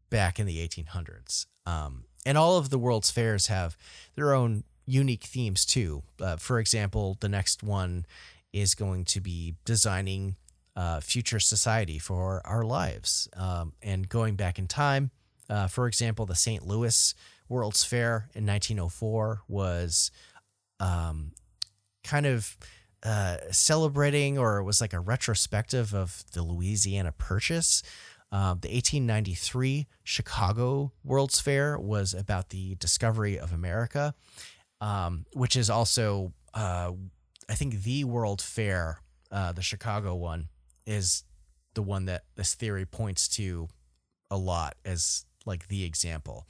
back 0.10 0.40
in 0.40 0.46
the 0.46 0.66
1800s. 0.68 1.48
Um, 1.66 2.06
and 2.26 2.38
all 2.38 2.58
of 2.58 2.70
the 2.70 2.78
world's 2.78 3.10
fairs 3.10 3.48
have 3.48 3.78
their 4.16 4.34
own 4.34 4.64
unique 4.86 5.24
themes 5.24 5.66
too. 5.66 6.04
Uh, 6.22 6.38
for 6.38 6.60
example, 6.60 7.18
the 7.20 7.30
next 7.30 7.64
one 7.64 8.06
is 8.52 8.76
going 8.76 9.06
to 9.06 9.20
be 9.20 9.56
designing 9.66 10.36
uh, 10.76 11.00
future 11.00 11.40
society 11.40 12.00
for 12.00 12.42
our 12.46 12.64
lives 12.64 13.28
um, 13.36 13.74
and 13.82 14.10
going 14.10 14.36
back 14.36 14.60
in 14.60 14.68
time. 14.68 15.12
Uh, 15.50 15.68
for 15.68 15.88
example, 15.88 16.26
the 16.26 16.36
St. 16.36 16.66
Louis 16.66 17.14
World's 17.50 17.84
Fair 17.84 18.30
in 18.34 18.46
1904 18.46 19.42
was 19.48 20.12
um, 20.80 21.32
kind 22.04 22.26
of 22.26 22.58
uh, 23.04 23.38
celebrating, 23.52 24.38
or 24.38 24.58
it 24.58 24.64
was 24.64 24.82
like 24.82 24.94
a 24.94 25.00
retrospective 25.00 25.94
of 25.94 26.24
the 26.34 26.42
Louisiana 26.42 27.12
Purchase. 27.12 27.84
Uh, 28.32 28.56
the 28.56 28.70
1893 28.70 29.88
Chicago 30.04 30.92
World's 31.04 31.40
Fair 31.40 31.78
was 31.78 32.14
about 32.14 32.50
the 32.50 32.76
discovery 32.76 33.38
of 33.38 33.54
America, 33.54 34.16
um, 34.82 35.26
which 35.34 35.56
is 35.56 35.70
also, 35.70 36.34
uh, 36.54 36.92
I 37.48 37.54
think, 37.56 37.84
the 37.84 38.06
World 38.06 38.42
Fair. 38.42 39.00
Uh, 39.32 39.52
the 39.52 39.62
Chicago 39.62 40.16
one 40.16 40.50
is 40.86 41.24
the 41.74 41.82
one 41.82 42.06
that 42.06 42.24
this 42.36 42.54
theory 42.56 42.86
points 42.86 43.28
to 43.28 43.68
a 44.32 44.38
lot 44.38 44.76
as 44.86 45.26
like 45.46 45.68
the 45.68 45.84
example. 45.84 46.48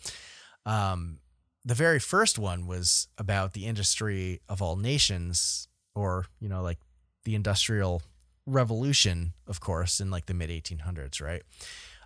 Um, 0.65 1.19
the 1.65 1.75
very 1.75 1.99
first 1.99 2.37
one 2.37 2.67
was 2.67 3.07
about 3.17 3.53
the 3.53 3.65
industry 3.65 4.41
of 4.49 4.61
all 4.61 4.75
nations, 4.75 5.67
or 5.95 6.25
you 6.39 6.49
know, 6.49 6.61
like 6.61 6.79
the 7.23 7.35
industrial 7.35 8.01
revolution, 8.45 9.33
of 9.47 9.59
course, 9.59 9.99
in 9.99 10.11
like 10.11 10.25
the 10.25 10.33
mid 10.33 10.49
1800s, 10.49 11.21
right? 11.21 11.41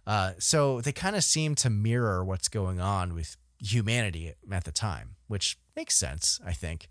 Uh, 0.06 0.34
so 0.40 0.80
they 0.82 0.92
kind 0.92 1.16
of 1.16 1.24
seem 1.24 1.56
to 1.56 1.70
mirror 1.70 2.24
what's 2.24 2.48
going 2.48 2.80
on 2.80 3.14
with 3.14 3.36
humanity 3.60 4.34
at 4.52 4.64
the 4.64 4.72
time, 4.72 5.16
which 5.28 5.58
makes 5.76 5.96
sense, 5.96 6.40
I 6.46 6.54
think. 6.54 6.88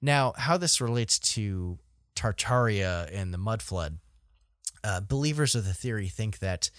Now, 0.00 0.32
how 0.36 0.56
this 0.56 0.80
relates 0.80 1.18
to 1.18 1.78
Tartaria 2.14 3.08
and 3.12 3.32
the 3.32 3.38
mud 3.38 3.62
flood, 3.62 3.98
uh, 4.84 5.00
believers 5.00 5.54
of 5.54 5.64
the 5.64 5.74
theory 5.74 6.08
think 6.08 6.38
that 6.38 6.70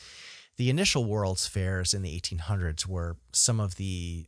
the 0.58 0.70
initial 0.70 1.06
World's 1.06 1.48
Fairs 1.48 1.94
in 1.94 2.02
the 2.02 2.20
1800s 2.20 2.86
were 2.86 3.18
some 3.32 3.60
of 3.60 3.76
the 3.76 4.26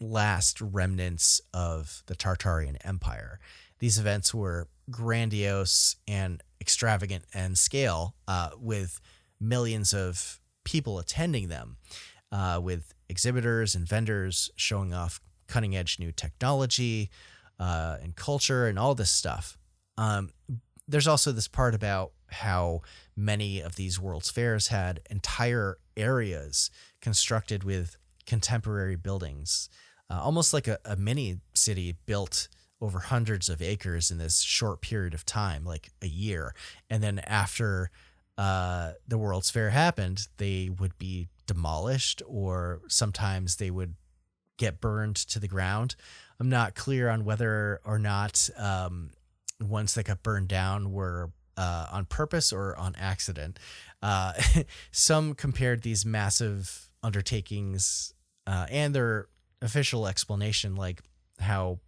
last 0.00 0.60
remnants 0.60 1.40
of 1.52 2.02
the 2.06 2.14
Tartarian 2.14 2.76
Empire. 2.84 3.40
These 3.78 3.98
events 3.98 4.34
were 4.34 4.68
grandiose 4.90 5.96
and 6.06 6.42
extravagant 6.60 7.24
in 7.34 7.56
scale, 7.56 8.14
uh, 8.26 8.50
with 8.58 9.00
millions 9.40 9.92
of 9.94 10.40
people 10.64 10.98
attending 10.98 11.48
them, 11.48 11.76
uh, 12.30 12.60
with 12.62 12.92
exhibitors 13.08 13.74
and 13.74 13.88
vendors 13.88 14.50
showing 14.56 14.92
off 14.92 15.20
cutting 15.46 15.74
edge 15.74 15.98
new 15.98 16.12
technology 16.12 17.10
uh, 17.58 17.96
and 18.02 18.16
culture 18.16 18.66
and 18.66 18.78
all 18.78 18.94
this 18.94 19.10
stuff. 19.10 19.56
Um, 19.96 20.30
there's 20.86 21.08
also 21.08 21.32
this 21.32 21.48
part 21.48 21.74
about 21.74 22.12
how 22.30 22.82
many 23.16 23.60
of 23.60 23.76
these 23.76 24.00
World's 24.00 24.30
Fairs 24.30 24.68
had 24.68 25.00
entire 25.10 25.78
areas 25.96 26.70
constructed 27.00 27.64
with 27.64 27.96
contemporary 28.26 28.96
buildings, 28.96 29.68
uh, 30.10 30.20
almost 30.20 30.52
like 30.52 30.68
a, 30.68 30.78
a 30.84 30.96
mini 30.96 31.40
city 31.54 31.96
built 32.06 32.48
over 32.80 33.00
hundreds 33.00 33.48
of 33.48 33.60
acres 33.60 34.10
in 34.10 34.18
this 34.18 34.40
short 34.40 34.80
period 34.80 35.14
of 35.14 35.26
time, 35.26 35.64
like 35.64 35.90
a 36.00 36.06
year. 36.06 36.54
And 36.88 37.02
then 37.02 37.18
after 37.20 37.90
uh, 38.36 38.92
the 39.06 39.18
World's 39.18 39.50
Fair 39.50 39.70
happened, 39.70 40.28
they 40.36 40.70
would 40.78 40.96
be 40.98 41.28
demolished 41.46 42.22
or 42.26 42.80
sometimes 42.86 43.56
they 43.56 43.70
would 43.70 43.94
get 44.58 44.80
burned 44.80 45.16
to 45.16 45.40
the 45.40 45.48
ground. 45.48 45.96
I'm 46.38 46.48
not 46.48 46.74
clear 46.74 47.08
on 47.08 47.24
whether 47.24 47.80
or 47.84 47.98
not 47.98 48.48
um, 48.56 49.10
ones 49.60 49.94
that 49.94 50.06
got 50.06 50.22
burned 50.22 50.48
down 50.48 50.92
were 50.92 51.30
uh, 51.58 51.86
on 51.90 52.06
purpose 52.06 52.52
or 52.52 52.76
on 52.78 52.94
accident. 52.96 53.58
Uh, 54.00 54.32
some 54.92 55.34
compared 55.34 55.82
these 55.82 56.06
massive 56.06 56.88
undertakings 57.02 58.14
uh, 58.46 58.66
and 58.70 58.94
their 58.94 59.26
official 59.60 60.06
explanation, 60.06 60.76
like 60.76 61.02
how 61.40 61.80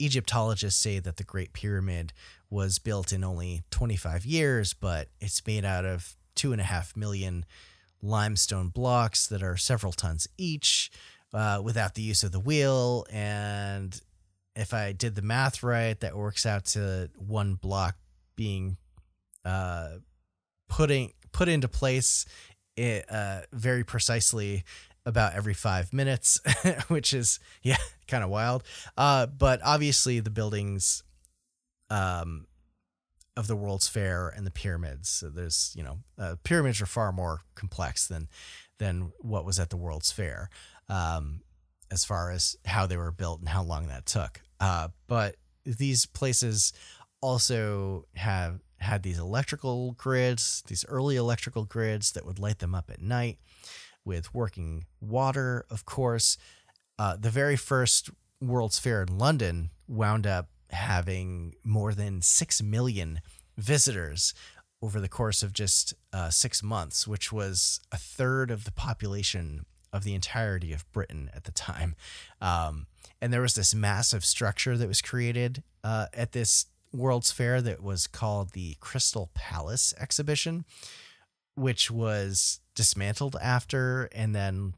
Egyptologists 0.00 0.80
say 0.80 0.98
that 0.98 1.18
the 1.18 1.24
Great 1.24 1.52
Pyramid 1.52 2.12
was 2.50 2.78
built 2.78 3.12
in 3.12 3.22
only 3.22 3.62
25 3.70 4.24
years, 4.24 4.72
but 4.72 5.08
it's 5.20 5.46
made 5.46 5.64
out 5.64 5.84
of 5.84 6.16
two 6.34 6.52
and 6.52 6.60
a 6.60 6.64
half 6.64 6.96
million 6.96 7.44
limestone 8.00 8.68
blocks 8.68 9.26
that 9.26 9.42
are 9.42 9.56
several 9.56 9.92
tons 9.92 10.26
each 10.38 10.90
uh, 11.34 11.60
without 11.62 11.94
the 11.94 12.02
use 12.02 12.22
of 12.22 12.32
the 12.32 12.40
wheel. 12.40 13.04
And 13.10 14.00
if 14.56 14.72
I 14.72 14.92
did 14.92 15.16
the 15.16 15.22
math 15.22 15.62
right, 15.62 15.98
that 16.00 16.16
works 16.16 16.46
out 16.46 16.64
to 16.66 17.10
one 17.16 17.56
block 17.56 17.96
being 18.38 18.76
uh, 19.44 19.96
putting 20.68 21.12
put 21.32 21.48
into 21.48 21.68
place 21.68 22.24
it, 22.76 23.04
uh, 23.10 23.40
very 23.52 23.84
precisely 23.84 24.62
about 25.04 25.34
every 25.34 25.54
five 25.54 25.92
minutes, 25.92 26.40
which 26.88 27.12
is 27.12 27.40
yeah, 27.62 27.76
kind 28.06 28.22
of 28.22 28.30
wild. 28.30 28.62
Uh, 28.96 29.26
but 29.26 29.60
obviously 29.64 30.20
the 30.20 30.30
buildings 30.30 31.02
um, 31.90 32.46
of 33.36 33.48
the 33.48 33.56
World's 33.56 33.88
Fair 33.88 34.28
and 34.28 34.46
the 34.46 34.52
pyramids. 34.52 35.08
So 35.08 35.28
there's 35.28 35.74
you 35.76 35.82
know 35.82 35.98
uh, 36.16 36.36
pyramids 36.44 36.80
are 36.80 36.86
far 36.86 37.10
more 37.10 37.40
complex 37.56 38.06
than 38.06 38.28
than 38.78 39.12
what 39.18 39.44
was 39.44 39.58
at 39.58 39.70
the 39.70 39.76
World's 39.76 40.12
Fair 40.12 40.48
um, 40.88 41.40
as 41.90 42.04
far 42.04 42.30
as 42.30 42.56
how 42.64 42.86
they 42.86 42.96
were 42.96 43.10
built 43.10 43.40
and 43.40 43.48
how 43.48 43.64
long 43.64 43.88
that 43.88 44.06
took. 44.06 44.40
Uh, 44.60 44.88
but 45.08 45.34
these 45.76 46.06
places 46.06 46.72
also 47.20 48.06
have 48.14 48.60
had 48.78 49.02
these 49.02 49.18
electrical 49.18 49.92
grids, 49.92 50.62
these 50.68 50.84
early 50.88 51.16
electrical 51.16 51.64
grids 51.64 52.12
that 52.12 52.24
would 52.24 52.38
light 52.38 52.58
them 52.58 52.74
up 52.74 52.90
at 52.90 53.00
night 53.00 53.38
with 54.04 54.32
working 54.34 54.84
water, 55.00 55.64
of 55.70 55.84
course. 55.84 56.38
Uh, 56.98 57.16
the 57.16 57.30
very 57.30 57.56
first 57.56 58.10
World's 58.40 58.78
Fair 58.78 59.02
in 59.02 59.18
London 59.18 59.70
wound 59.86 60.26
up 60.26 60.48
having 60.70 61.54
more 61.64 61.92
than 61.92 62.22
6 62.22 62.62
million 62.62 63.20
visitors 63.56 64.34
over 64.80 65.00
the 65.00 65.08
course 65.08 65.42
of 65.42 65.52
just 65.52 65.94
uh, 66.12 66.30
six 66.30 66.62
months, 66.62 67.06
which 67.06 67.32
was 67.32 67.80
a 67.90 67.96
third 67.96 68.50
of 68.50 68.64
the 68.64 68.70
population 68.70 69.64
of 69.92 70.04
the 70.04 70.14
entirety 70.14 70.72
of 70.72 70.90
Britain 70.92 71.30
at 71.34 71.44
the 71.44 71.52
time. 71.52 71.96
Um, 72.40 72.86
and 73.20 73.32
there 73.32 73.40
was 73.40 73.54
this 73.54 73.74
massive 73.74 74.24
structure 74.24 74.76
that 74.76 74.86
was 74.86 75.02
created 75.02 75.62
uh, 75.82 76.06
at 76.14 76.32
this 76.32 76.66
World's 76.92 77.30
Fair 77.30 77.60
that 77.62 77.82
was 77.82 78.06
called 78.06 78.52
the 78.52 78.76
Crystal 78.80 79.30
Palace 79.34 79.94
exhibition, 79.98 80.64
which 81.54 81.90
was 81.90 82.60
dismantled 82.74 83.36
after 83.42 84.08
and 84.12 84.34
then 84.34 84.74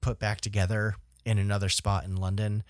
put 0.00 0.18
back 0.18 0.40
together 0.40 0.96
in 1.24 1.38
another 1.38 1.68
spot 1.68 2.04
in 2.04 2.16
London, 2.16 2.62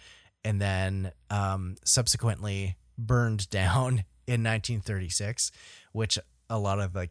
and 0.44 0.60
then 0.60 1.12
um, 1.30 1.76
subsequently 1.84 2.76
burned 2.96 3.48
down 3.50 4.04
in 4.26 4.42
1936, 4.42 5.50
which 5.92 6.18
a 6.48 6.58
lot 6.58 6.80
of 6.80 6.94
like 6.94 7.10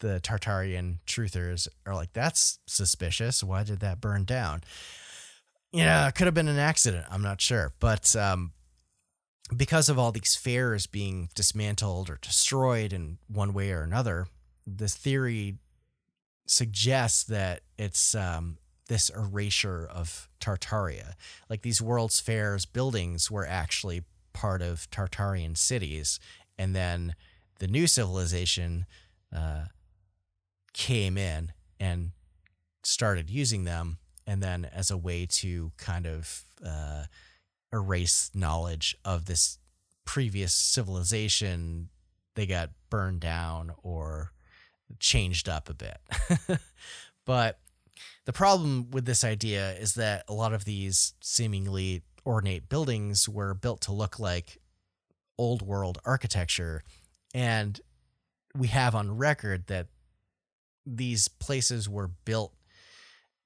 the 0.00 0.20
Tartarian 0.20 0.98
truthers 1.06 1.68
are 1.86 1.94
like, 1.94 2.12
that's 2.12 2.58
suspicious. 2.66 3.42
Why 3.42 3.64
did 3.64 3.80
that 3.80 4.00
burn 4.00 4.24
down? 4.24 4.62
Yeah, 5.72 6.08
it 6.08 6.14
could 6.14 6.26
have 6.26 6.34
been 6.34 6.48
an 6.48 6.58
accident. 6.58 7.06
I'm 7.10 7.22
not 7.22 7.40
sure. 7.40 7.72
But 7.78 8.14
um, 8.16 8.52
because 9.56 9.88
of 9.88 9.98
all 9.98 10.12
these 10.12 10.36
fairs 10.36 10.86
being 10.86 11.30
dismantled 11.34 12.10
or 12.10 12.18
destroyed 12.20 12.92
in 12.92 13.18
one 13.28 13.52
way 13.52 13.70
or 13.70 13.82
another, 13.82 14.26
this 14.66 14.94
theory 14.94 15.56
suggests 16.46 17.24
that 17.24 17.60
it's 17.78 18.14
um, 18.14 18.58
this 18.88 19.10
erasure 19.10 19.86
of 19.90 20.28
Tartaria. 20.40 21.14
Like 21.48 21.62
these 21.62 21.80
World's 21.80 22.20
Fairs 22.20 22.64
buildings 22.64 23.30
were 23.30 23.46
actually 23.46 24.02
part 24.32 24.62
of 24.62 24.90
Tartarian 24.90 25.56
cities, 25.56 26.18
and 26.58 26.74
then 26.74 27.14
the 27.58 27.68
new 27.68 27.86
civilization 27.86 28.86
uh, 29.34 29.64
came 30.72 31.16
in 31.16 31.52
and 31.78 32.12
started 32.82 33.30
using 33.30 33.64
them, 33.64 33.98
and 34.26 34.42
then 34.42 34.64
as 34.64 34.90
a 34.90 34.96
way 34.96 35.26
to 35.26 35.72
kind 35.76 36.06
of 36.06 36.44
uh, 36.64 37.04
erase 37.72 38.30
knowledge 38.34 38.96
of 39.04 39.26
this 39.26 39.58
previous 40.04 40.54
civilization, 40.54 41.88
they 42.34 42.46
got 42.46 42.70
burned 42.90 43.20
down 43.20 43.72
or 43.82 44.32
changed 44.98 45.48
up 45.48 45.68
a 45.68 45.74
bit. 45.74 45.98
but 47.26 47.58
the 48.24 48.32
problem 48.32 48.90
with 48.90 49.04
this 49.04 49.24
idea 49.24 49.72
is 49.72 49.94
that 49.94 50.24
a 50.28 50.34
lot 50.34 50.52
of 50.52 50.64
these 50.64 51.14
seemingly 51.20 52.02
ornate 52.24 52.68
buildings 52.68 53.28
were 53.28 53.54
built 53.54 53.80
to 53.82 53.92
look 53.92 54.18
like 54.18 54.58
old 55.38 55.62
world 55.62 55.98
architecture. 56.04 56.82
And 57.34 57.80
we 58.54 58.68
have 58.68 58.94
on 58.94 59.16
record 59.16 59.66
that 59.66 59.86
these 60.84 61.28
places 61.28 61.88
were 61.88 62.08
built 62.08 62.54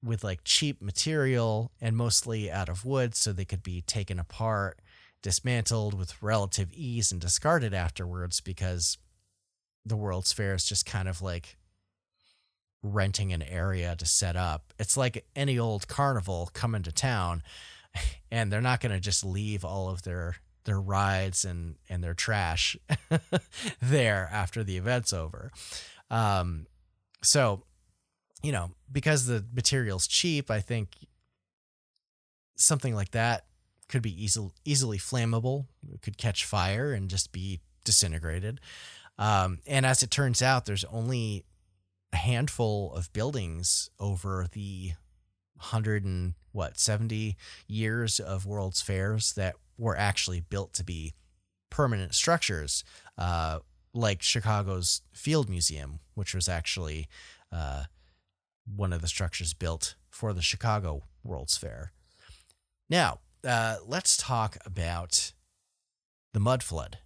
with 0.03 0.23
like 0.23 0.41
cheap 0.43 0.81
material 0.81 1.71
and 1.79 1.95
mostly 1.95 2.51
out 2.51 2.69
of 2.69 2.85
wood 2.85 3.15
so 3.15 3.31
they 3.31 3.45
could 3.45 3.63
be 3.63 3.81
taken 3.81 4.19
apart 4.19 4.79
dismantled 5.21 5.93
with 5.97 6.21
relative 6.21 6.69
ease 6.73 7.11
and 7.11 7.21
discarded 7.21 7.73
afterwards 7.73 8.41
because 8.41 8.97
the 9.85 9.95
World's 9.95 10.33
Fair 10.33 10.53
is 10.53 10.65
just 10.65 10.85
kind 10.85 11.07
of 11.07 11.21
like 11.21 11.57
renting 12.83 13.31
an 13.31 13.41
area 13.41 13.95
to 13.95 14.05
set 14.05 14.35
up. 14.35 14.73
It's 14.77 14.97
like 14.97 15.25
any 15.35 15.57
old 15.57 15.87
carnival 15.87 16.49
coming 16.53 16.83
to 16.83 16.91
town 16.91 17.41
and 18.31 18.51
they're 18.51 18.61
not 18.61 18.81
going 18.81 18.91
to 18.91 18.99
just 18.99 19.25
leave 19.25 19.65
all 19.65 19.89
of 19.89 20.03
their 20.03 20.35
their 20.65 20.79
rides 20.79 21.43
and 21.43 21.75
and 21.89 22.01
their 22.01 22.13
trash 22.13 22.77
there 23.81 24.29
after 24.31 24.63
the 24.63 24.77
event's 24.77 25.13
over. 25.13 25.51
Um 26.09 26.67
so 27.21 27.63
you 28.43 28.51
know, 28.51 28.71
because 28.91 29.25
the 29.25 29.43
material's 29.53 30.05
cheap, 30.05 30.51
I 30.51 30.59
think 30.59 30.89
something 32.55 32.93
like 32.93 33.11
that 33.11 33.45
could 33.87 34.01
be 34.01 34.23
easily 34.23 34.51
easily 34.65 34.97
flammable. 34.97 35.65
It 35.91 36.01
could 36.01 36.17
catch 36.17 36.45
fire 36.45 36.93
and 36.93 37.09
just 37.09 37.31
be 37.31 37.61
disintegrated. 37.83 38.59
Um, 39.17 39.59
and 39.65 39.85
as 39.85 40.03
it 40.03 40.11
turns 40.11 40.41
out, 40.41 40.65
there's 40.65 40.85
only 40.85 41.45
a 42.11 42.17
handful 42.17 42.93
of 42.93 43.11
buildings 43.13 43.89
over 43.99 44.47
the 44.51 44.93
hundred 45.57 46.03
and 46.03 46.33
what 46.51 46.79
seventy 46.79 47.37
years 47.67 48.19
of 48.19 48.45
World's 48.45 48.81
Fairs 48.81 49.33
that 49.33 49.55
were 49.77 49.97
actually 49.97 50.41
built 50.41 50.73
to 50.73 50.83
be 50.83 51.13
permanent 51.69 52.13
structures, 52.13 52.83
uh, 53.17 53.59
like 53.93 54.21
Chicago's 54.21 55.01
Field 55.13 55.49
Museum, 55.49 55.99
which 56.13 56.35
was 56.35 56.47
actually 56.47 57.07
uh, 57.51 57.83
one 58.65 58.93
of 58.93 59.01
the 59.01 59.07
structures 59.07 59.53
built 59.53 59.95
for 60.09 60.33
the 60.33 60.41
Chicago 60.41 61.03
World's 61.23 61.57
Fair. 61.57 61.91
Now, 62.89 63.19
uh, 63.45 63.77
let's 63.85 64.17
talk 64.17 64.57
about 64.65 65.33
the 66.33 66.39
mud 66.39 66.63
flood. 66.63 66.99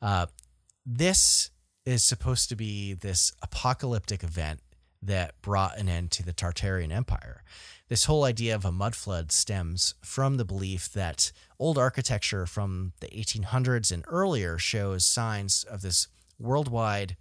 Uh, 0.00 0.26
this 0.84 1.50
is 1.84 2.02
supposed 2.04 2.48
to 2.48 2.56
be 2.56 2.94
this 2.94 3.32
apocalyptic 3.42 4.24
event 4.24 4.60
that 5.02 5.40
brought 5.42 5.78
an 5.78 5.88
end 5.88 6.10
to 6.10 6.24
the 6.24 6.32
Tartarian 6.32 6.90
Empire. 6.90 7.42
This 7.88 8.04
whole 8.04 8.24
idea 8.24 8.54
of 8.54 8.64
a 8.64 8.72
mud 8.72 8.96
flood 8.96 9.30
stems 9.30 9.94
from 10.02 10.36
the 10.36 10.44
belief 10.44 10.92
that 10.92 11.30
old 11.58 11.78
architecture 11.78 12.46
from 12.46 12.92
the 13.00 13.06
1800s 13.08 13.92
and 13.92 14.04
earlier 14.08 14.58
shows 14.58 15.06
signs 15.06 15.64
of 15.64 15.82
this 15.82 16.08
worldwide 16.38 17.16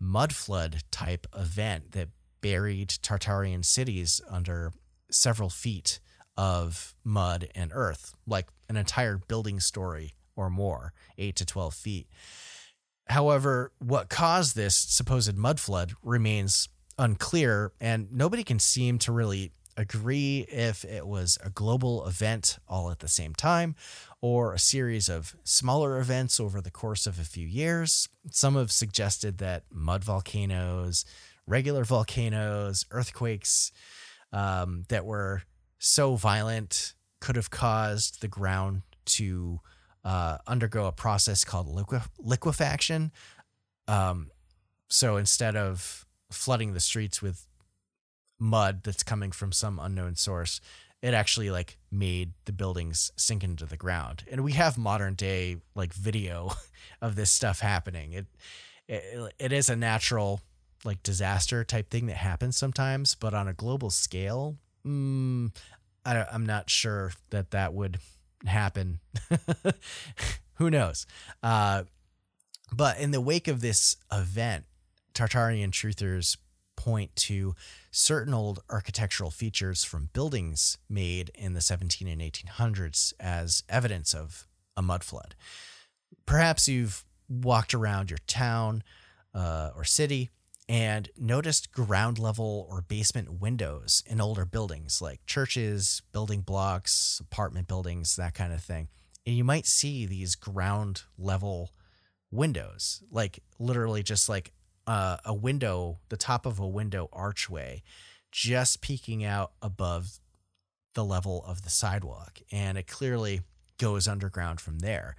mud 0.00 0.34
flood 0.34 0.82
type 0.90 1.26
event 1.36 1.92
that 1.92 2.08
buried 2.40 2.88
Tartarian 2.88 3.64
cities 3.64 4.20
under 4.28 4.72
several 5.10 5.50
feet 5.50 6.00
of 6.36 6.94
mud 7.04 7.48
and 7.54 7.70
earth, 7.74 8.14
like 8.26 8.48
an 8.68 8.76
entire 8.76 9.18
building 9.28 9.60
story 9.60 10.14
or 10.36 10.48
more, 10.48 10.92
8 11.16 11.34
to 11.36 11.44
12 11.46 11.74
feet. 11.74 12.06
However, 13.08 13.72
what 13.78 14.08
caused 14.08 14.54
this 14.54 14.76
supposed 14.76 15.36
mud 15.36 15.58
flood 15.58 15.94
remains 16.02 16.68
unclear, 16.98 17.72
and 17.80 18.12
nobody 18.12 18.44
can 18.44 18.58
seem 18.58 18.98
to 18.98 19.12
really 19.12 19.52
agree 19.76 20.40
if 20.50 20.84
it 20.84 21.06
was 21.06 21.38
a 21.42 21.50
global 21.50 22.04
event 22.06 22.58
all 22.68 22.90
at 22.90 22.98
the 22.98 23.08
same 23.08 23.32
time 23.32 23.76
or 24.20 24.52
a 24.52 24.58
series 24.58 25.08
of 25.08 25.36
smaller 25.44 26.00
events 26.00 26.40
over 26.40 26.60
the 26.60 26.70
course 26.70 27.06
of 27.06 27.18
a 27.18 27.24
few 27.24 27.46
years. 27.46 28.08
Some 28.30 28.56
have 28.56 28.72
suggested 28.72 29.38
that 29.38 29.62
mud 29.72 30.02
volcanoes, 30.02 31.04
regular 31.48 31.84
volcanoes, 31.84 32.84
earthquakes 32.90 33.72
um, 34.32 34.84
that 34.88 35.04
were 35.04 35.42
so 35.78 36.14
violent 36.14 36.94
could 37.20 37.36
have 37.36 37.50
caused 37.50 38.20
the 38.20 38.28
ground 38.28 38.82
to 39.04 39.60
uh, 40.04 40.38
undergo 40.46 40.86
a 40.86 40.92
process 40.92 41.44
called 41.44 41.66
lique- 41.66 42.08
liquefaction. 42.18 43.10
Um, 43.86 44.30
so 44.88 45.16
instead 45.16 45.56
of 45.56 46.06
flooding 46.30 46.74
the 46.74 46.80
streets 46.80 47.22
with 47.22 47.46
mud 48.38 48.82
that's 48.84 49.02
coming 49.02 49.32
from 49.32 49.50
some 49.50 49.78
unknown 49.78 50.14
source, 50.14 50.60
it 51.00 51.14
actually 51.14 51.50
like 51.50 51.78
made 51.90 52.32
the 52.44 52.52
buildings 52.52 53.10
sink 53.16 53.42
into 53.42 53.66
the 53.66 53.76
ground. 53.76 54.24
And 54.30 54.42
we 54.42 54.52
have 54.52 54.76
modern 54.76 55.14
day 55.14 55.56
like 55.74 55.92
video 55.92 56.52
of 57.00 57.16
this 57.16 57.30
stuff 57.30 57.60
happening. 57.60 58.12
It 58.12 58.26
it, 58.88 59.34
it 59.38 59.52
is 59.52 59.68
a 59.68 59.76
natural 59.76 60.40
like 60.84 61.02
disaster 61.02 61.64
type 61.64 61.90
thing 61.90 62.06
that 62.06 62.16
happens 62.16 62.56
sometimes, 62.56 63.14
but 63.14 63.34
on 63.34 63.48
a 63.48 63.52
global 63.52 63.90
scale, 63.90 64.56
mm, 64.86 65.54
I, 66.04 66.24
I'm 66.32 66.46
not 66.46 66.70
sure 66.70 67.12
that 67.30 67.50
that 67.50 67.74
would 67.74 67.98
happen. 68.46 69.00
Who 70.54 70.70
knows? 70.70 71.06
Uh, 71.42 71.84
but 72.72 72.98
in 72.98 73.10
the 73.10 73.20
wake 73.20 73.48
of 73.48 73.60
this 73.60 73.96
event, 74.12 74.64
Tartarian 75.14 75.70
truthers 75.70 76.36
point 76.76 77.14
to 77.16 77.54
certain 77.90 78.32
old 78.32 78.60
architectural 78.70 79.30
features 79.30 79.82
from 79.82 80.10
buildings 80.12 80.78
made 80.88 81.30
in 81.34 81.54
the 81.54 81.60
17 81.60 82.06
and 82.06 82.20
1800s 82.20 83.12
as 83.18 83.64
evidence 83.68 84.14
of 84.14 84.46
a 84.76 84.82
mud 84.82 85.02
flood. 85.02 85.34
Perhaps 86.24 86.68
you've 86.68 87.04
walked 87.28 87.74
around 87.74 88.10
your 88.10 88.18
town 88.26 88.84
uh, 89.34 89.70
or 89.74 89.84
city 89.84 90.30
and 90.68 91.08
noticed 91.16 91.72
ground 91.72 92.18
level 92.18 92.66
or 92.70 92.82
basement 92.82 93.40
windows 93.40 94.02
in 94.06 94.20
older 94.20 94.44
buildings 94.44 95.00
like 95.00 95.24
churches, 95.24 96.02
building 96.12 96.42
blocks, 96.42 97.20
apartment 97.20 97.66
buildings, 97.66 98.16
that 98.16 98.34
kind 98.34 98.52
of 98.52 98.62
thing. 98.62 98.88
And 99.26 99.34
you 99.34 99.44
might 99.44 99.66
see 99.66 100.04
these 100.04 100.34
ground 100.34 101.02
level 101.18 101.72
windows, 102.30 103.02
like 103.10 103.40
literally 103.58 104.02
just 104.02 104.28
like 104.28 104.52
uh, 104.86 105.16
a 105.24 105.34
window, 105.34 106.00
the 106.10 106.16
top 106.16 106.44
of 106.44 106.58
a 106.58 106.68
window 106.68 107.08
archway, 107.12 107.82
just 108.30 108.82
peeking 108.82 109.24
out 109.24 109.52
above 109.62 110.18
the 110.94 111.04
level 111.04 111.44
of 111.46 111.62
the 111.62 111.70
sidewalk. 111.70 112.40
And 112.52 112.76
it 112.76 112.86
clearly 112.86 113.40
goes 113.78 114.06
underground 114.06 114.60
from 114.60 114.80
there. 114.80 115.16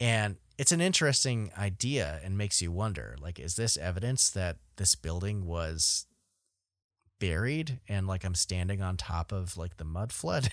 And 0.00 0.36
it's 0.58 0.72
an 0.72 0.80
interesting 0.80 1.52
idea 1.56 2.20
and 2.24 2.36
makes 2.36 2.60
you 2.60 2.72
wonder 2.72 3.16
like 3.20 3.38
is 3.38 3.56
this 3.56 3.76
evidence 3.76 4.30
that 4.30 4.56
this 4.76 4.94
building 4.94 5.46
was 5.46 6.06
buried 7.18 7.80
and 7.86 8.06
like 8.06 8.24
I'm 8.24 8.34
standing 8.34 8.80
on 8.80 8.96
top 8.96 9.30
of 9.30 9.56
like 9.56 9.76
the 9.76 9.84
mud 9.84 10.12
flood? 10.12 10.50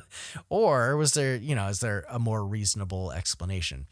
Or 0.48 0.96
was 0.96 1.14
there 1.14 1.36
you 1.36 1.54
know 1.54 1.68
is 1.68 1.80
there 1.80 2.04
a 2.08 2.18
more 2.18 2.44
reasonable 2.44 3.12
explanation? 3.12 3.86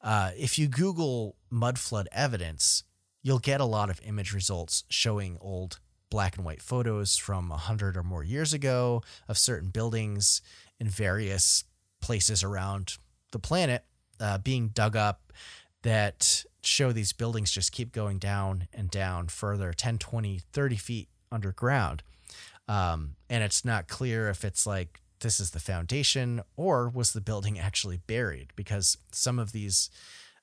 Uh, 0.00 0.30
if 0.36 0.58
you 0.58 0.68
google 0.68 1.36
mud 1.50 1.78
flood 1.78 2.08
evidence 2.12 2.84
you'll 3.22 3.38
get 3.40 3.60
a 3.60 3.64
lot 3.64 3.90
of 3.90 4.00
image 4.04 4.32
results 4.32 4.84
showing 4.88 5.36
old 5.40 5.80
black 6.10 6.36
and 6.36 6.44
white 6.44 6.62
photos 6.62 7.16
from 7.16 7.48
100 7.48 7.96
or 7.96 8.02
more 8.04 8.22
years 8.22 8.52
ago 8.52 9.02
of 9.26 9.36
certain 9.36 9.70
buildings 9.70 10.42
in 10.78 10.88
various 10.88 11.64
places 12.00 12.44
around 12.44 12.98
the 13.32 13.38
planet 13.38 13.84
uh, 14.20 14.38
being 14.38 14.68
dug 14.68 14.96
up 14.96 15.32
that 15.82 16.44
show 16.62 16.92
these 16.92 17.12
buildings 17.12 17.50
just 17.52 17.72
keep 17.72 17.92
going 17.92 18.18
down 18.18 18.66
and 18.74 18.90
down 18.90 19.28
further 19.28 19.72
10 19.72 19.98
20 19.98 20.40
30 20.52 20.76
feet 20.76 21.08
underground. 21.30 22.02
Um, 22.68 23.14
and 23.30 23.44
it's 23.44 23.64
not 23.64 23.86
clear 23.86 24.28
if 24.28 24.44
it's 24.44 24.66
like 24.66 25.00
this 25.20 25.38
is 25.40 25.50
the 25.50 25.60
foundation 25.60 26.42
or 26.56 26.88
was 26.88 27.12
the 27.12 27.20
building 27.20 27.58
actually 27.58 27.98
buried 27.98 28.48
because 28.56 28.98
some 29.12 29.38
of 29.38 29.52
these 29.52 29.90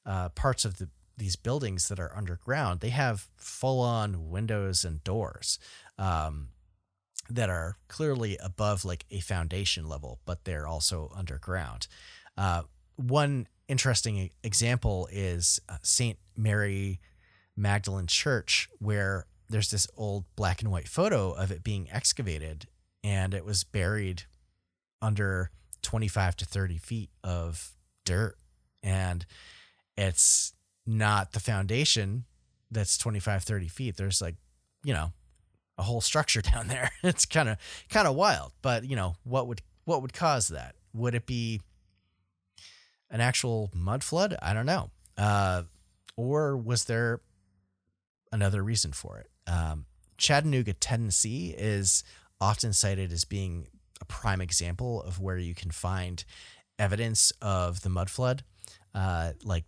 uh, 0.06 0.30
parts 0.30 0.66
of 0.66 0.78
the 0.78 0.90
these 1.16 1.36
buildings 1.36 1.90
that 1.90 2.00
are 2.00 2.16
underground 2.16 2.80
they 2.80 2.90
have 2.90 3.28
full 3.36 3.82
on 3.82 4.32
windows 4.32 4.84
and 4.84 5.04
doors 5.04 5.60
um, 6.00 6.48
that 7.30 7.52
are 7.52 7.78
clearly 7.88 8.36
above 8.44 8.84
like 8.84 9.06
a 9.12 9.20
foundation 9.20 9.88
level 9.88 10.20
but 10.26 10.44
they're 10.46 10.68
also 10.68 11.12
underground. 11.16 11.88
Uh, 12.36 12.64
one 12.96 13.48
interesting 13.74 14.30
example 14.44 15.10
is 15.12 15.60
uh, 15.68 15.78
St. 15.82 16.20
Mary 16.38 17.00
Magdalene 17.58 18.06
Church, 18.06 18.70
where 18.78 19.26
there's 19.50 19.72
this 19.72 19.88
old 19.98 20.26
black 20.36 20.62
and 20.62 20.70
white 20.72 20.88
photo 20.88 21.32
of 21.32 21.50
it 21.50 21.64
being 21.64 21.88
excavated 21.92 22.68
and 23.04 23.34
it 23.34 23.44
was 23.44 23.64
buried 23.64 24.24
under 25.02 25.50
25 25.82 26.36
to 26.38 26.46
30 26.46 26.78
feet 26.78 27.10
of 27.24 27.74
dirt. 28.06 28.36
And 28.84 29.26
it's 29.98 30.54
not 30.86 31.32
the 31.32 31.40
foundation 31.40 32.26
that's 32.70 32.96
25, 33.00 33.42
30 33.42 33.68
feet. 33.70 33.98
There's 33.98 34.22
like, 34.22 34.36
you 34.84 34.94
know, 34.94 35.14
a 35.80 35.84
whole 35.84 36.00
structure 36.00 36.42
down 36.54 36.68
there. 36.68 36.92
It's 37.02 37.26
kind 37.26 37.50
of 37.50 37.58
kind 37.90 38.08
of 38.08 38.14
wild, 38.14 38.52
but 38.62 38.86
you 38.88 38.96
know, 38.96 39.16
what 39.24 39.48
would 39.48 39.64
what 39.86 40.04
would 40.04 40.14
cause 40.14 40.50
that? 40.50 40.76
Would 40.94 41.16
it 41.16 41.26
be 41.26 41.62
an 43.14 43.22
actual 43.22 43.72
mud 43.74 44.04
flood? 44.04 44.36
I 44.42 44.54
don't 44.54 44.66
know. 44.66 44.90
Uh, 45.18 45.64
or 46.18 46.58
was 46.58 46.86
there 46.86 47.22
another 48.32 48.62
reason 48.62 48.92
for 48.92 49.20
it? 49.20 49.30
Um, 49.50 49.86
Chattanooga, 50.18 50.74
Tennessee 50.74 51.56
is 51.58 52.04
often 52.42 52.74
cited 52.74 53.12
as 53.14 53.24
being 53.24 53.68
a 54.02 54.06
prime 54.06 54.42
example 54.42 55.02
of 55.04 55.20
where 55.20 55.38
you 55.38 55.56
can 55.56 55.72
find 55.72 56.26
evidence 56.78 57.32
of 57.42 57.82
the 57.82 57.90
mud 57.90 58.10
flood, 58.10 58.44
uh, 58.94 59.34
like 59.44 59.66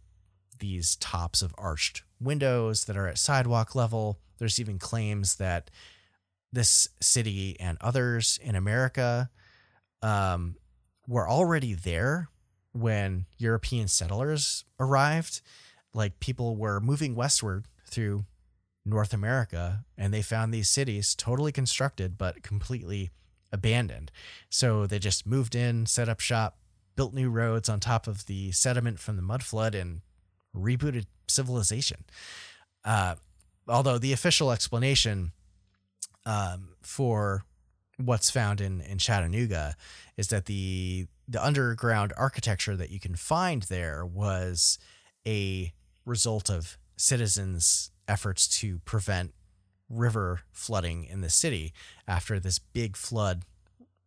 these 0.60 0.96
tops 0.98 1.42
of 1.42 1.54
arched 1.58 2.04
windows 2.20 2.86
that 2.86 2.98
are 2.98 3.08
at 3.08 3.18
sidewalk 3.18 3.76
level. 3.76 4.20
There's 4.40 4.60
even 4.60 4.80
claims 4.80 5.36
that 5.36 5.70
this 6.52 6.88
city 7.00 7.58
and 7.60 7.78
others 7.80 8.40
in 8.42 8.56
America 8.56 9.30
um, 10.02 10.56
were 11.08 11.30
already 11.30 11.74
there 11.74 12.30
when 12.76 13.26
European 13.38 13.88
settlers 13.88 14.66
arrived, 14.80 15.42
like 15.94 16.20
people 16.20 16.58
were 16.58 16.82
moving 16.82 17.16
westward 17.16 17.66
through 17.88 18.26
North 18.86 19.14
America 19.14 19.86
and 19.98 20.14
they 20.14 20.22
found 20.22 20.54
these 20.54 20.70
cities 20.70 21.16
totally 21.16 21.52
constructed 21.52 22.18
but 22.18 22.44
completely 22.44 23.12
abandoned. 23.52 24.12
So 24.50 24.86
they 24.86 25.00
just 25.00 25.26
moved 25.26 25.56
in, 25.56 25.86
set 25.86 26.10
up 26.10 26.20
shop, 26.20 26.58
built 26.98 27.14
new 27.14 27.30
roads 27.30 27.70
on 27.70 27.80
top 27.80 28.08
of 28.08 28.26
the 28.26 28.52
sediment 28.52 29.00
from 29.00 29.16
the 29.16 29.22
mud 29.22 29.44
flood, 29.44 29.74
and 29.74 30.02
rebooted 30.56 31.06
civilization. 31.28 32.04
Uh, 32.84 33.16
although 33.68 33.98
the 33.98 34.14
official 34.14 34.52
explanation 34.52 35.32
um, 36.26 36.70
for 36.82 37.44
what's 37.98 38.30
found 38.30 38.60
in, 38.60 38.82
in 38.82 38.98
Chattanooga 38.98 39.76
is 40.18 40.28
that 40.28 40.46
the 40.46 41.08
the 41.28 41.44
underground 41.44 42.14
architecture 42.18 42.76
that 42.76 42.92
you 42.92 43.00
can 43.00 43.16
find 43.16 43.64
there 43.64 44.06
was 44.06 44.78
a 45.28 45.74
result 46.06 46.50
of 46.50 46.78
citizens' 46.98 47.92
efforts 48.08 48.48
to 48.60 48.80
prevent 48.80 49.34
river 49.90 50.42
flooding 50.52 51.04
in 51.04 51.22
the 51.22 51.30
city 51.30 51.74
after 52.08 52.40
this 52.40 52.60
big 52.60 52.96
flood 52.96 53.44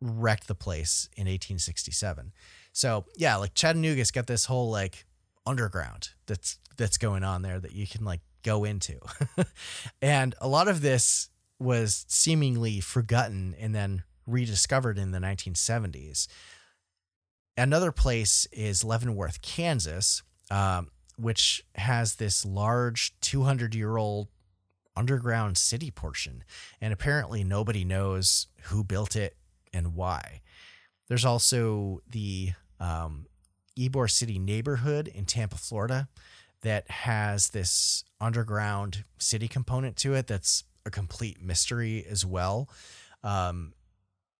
wrecked 0.00 0.46
the 0.46 0.54
place 0.54 1.08
in 1.16 1.22
1867. 1.22 2.32
So 2.72 3.04
yeah, 3.16 3.36
like 3.36 3.54
Chattanooga's 3.54 4.10
got 4.10 4.26
this 4.26 4.44
whole 4.44 4.70
like 4.70 5.04
underground 5.46 6.10
that's 6.26 6.58
that's 6.76 6.98
going 6.98 7.24
on 7.24 7.42
there 7.42 7.58
that 7.58 7.72
you 7.72 7.86
can 7.86 8.04
like 8.04 8.20
go 8.42 8.64
into. 8.64 8.98
and 10.02 10.34
a 10.40 10.48
lot 10.48 10.68
of 10.68 10.80
this 10.80 11.30
was 11.58 12.04
seemingly 12.08 12.80
forgotten 12.80 13.54
and 13.58 13.74
then 13.74 14.04
rediscovered 14.26 14.98
in 14.98 15.10
the 15.10 15.18
1970s. 15.18 16.28
Another 17.58 17.90
place 17.90 18.46
is 18.52 18.84
Leavenworth, 18.84 19.42
Kansas, 19.42 20.22
um, 20.48 20.92
which 21.16 21.64
has 21.74 22.14
this 22.14 22.44
large 22.44 23.18
200 23.20 23.74
year 23.74 23.96
old 23.96 24.28
underground 24.96 25.58
city 25.58 25.90
portion. 25.90 26.44
And 26.80 26.92
apparently, 26.92 27.42
nobody 27.42 27.84
knows 27.84 28.46
who 28.66 28.84
built 28.84 29.16
it 29.16 29.36
and 29.72 29.96
why. 29.96 30.40
There's 31.08 31.24
also 31.24 32.00
the 32.08 32.52
um, 32.78 33.26
Ybor 33.76 34.08
City 34.08 34.38
neighborhood 34.38 35.08
in 35.08 35.24
Tampa, 35.24 35.56
Florida, 35.56 36.08
that 36.62 36.88
has 36.88 37.50
this 37.50 38.04
underground 38.20 39.02
city 39.18 39.48
component 39.48 39.96
to 39.96 40.14
it 40.14 40.28
that's 40.28 40.62
a 40.86 40.90
complete 40.90 41.42
mystery 41.42 42.06
as 42.08 42.24
well. 42.24 42.68
Um, 43.24 43.72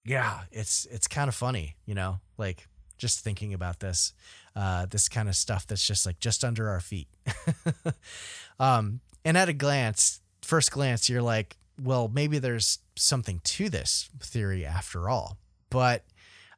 yeah, 0.05 0.43
it's 0.53 0.87
it's 0.87 1.09
kind 1.09 1.27
of 1.27 1.35
funny, 1.35 1.75
you 1.85 1.97
know, 1.97 2.21
like 2.37 2.69
just 2.99 3.21
thinking 3.21 3.55
about 3.55 3.81
this, 3.81 4.13
uh, 4.55 4.87
this 4.87 5.09
kind 5.09 5.29
of 5.29 5.37
stuff 5.37 5.67
that's 5.67 5.87
just 5.87 6.05
like 6.05 6.21
just 6.21 6.45
under 6.45 6.69
our 6.69 6.81
feet. 6.81 7.09
um, 8.61 9.01
and 9.25 9.37
at 9.37 9.49
a 9.49 9.53
glance, 9.53 10.21
first 10.43 10.71
glance, 10.71 11.09
you're 11.09 11.23
like, 11.23 11.57
well, 11.81 12.11
maybe 12.13 12.39
there's 12.39 12.81
something 12.97 13.41
to 13.45 13.69
this 13.69 14.11
theory 14.21 14.67
after 14.67 15.09
all. 15.09 15.39
But 15.71 16.05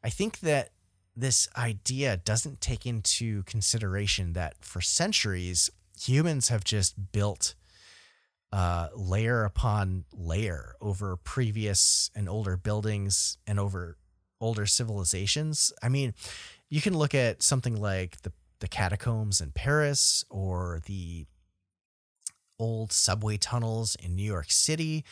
I 0.02 0.10
think 0.10 0.40
that 0.40 0.70
this 1.16 1.48
idea 1.56 2.16
doesn't 2.16 2.60
take 2.60 2.86
into 2.86 3.42
consideration 3.44 4.32
that 4.32 4.54
for 4.60 4.80
centuries, 4.80 5.70
humans 6.00 6.48
have 6.48 6.64
just 6.64 7.12
built 7.12 7.54
uh, 8.52 8.88
layer 8.94 9.44
upon 9.44 10.04
layer 10.12 10.74
over 10.80 11.16
previous 11.16 12.10
and 12.16 12.28
older 12.28 12.56
buildings 12.56 13.38
and 13.46 13.60
over 13.60 13.96
older 14.40 14.66
civilizations. 14.66 15.72
I 15.82 15.88
mean, 15.88 16.14
you 16.68 16.80
can 16.80 16.96
look 16.96 17.14
at 17.14 17.42
something 17.42 17.80
like 17.80 18.22
the, 18.22 18.32
the 18.60 18.68
catacombs 18.68 19.40
in 19.40 19.52
Paris 19.52 20.24
or 20.30 20.80
the 20.86 21.26
old 22.58 22.92
subway 22.92 23.36
tunnels 23.36 23.96
in 23.96 24.14
New 24.14 24.22
York 24.24 24.50
City. 24.50 25.04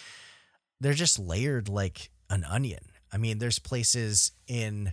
They're 0.81 0.93
just 0.93 1.19
layered 1.19 1.69
like 1.69 2.11
an 2.31 2.45
onion. 2.45 2.85
I 3.13 3.17
mean, 3.17 3.39
there's 3.39 3.59
places 3.59 4.33
in 4.47 4.93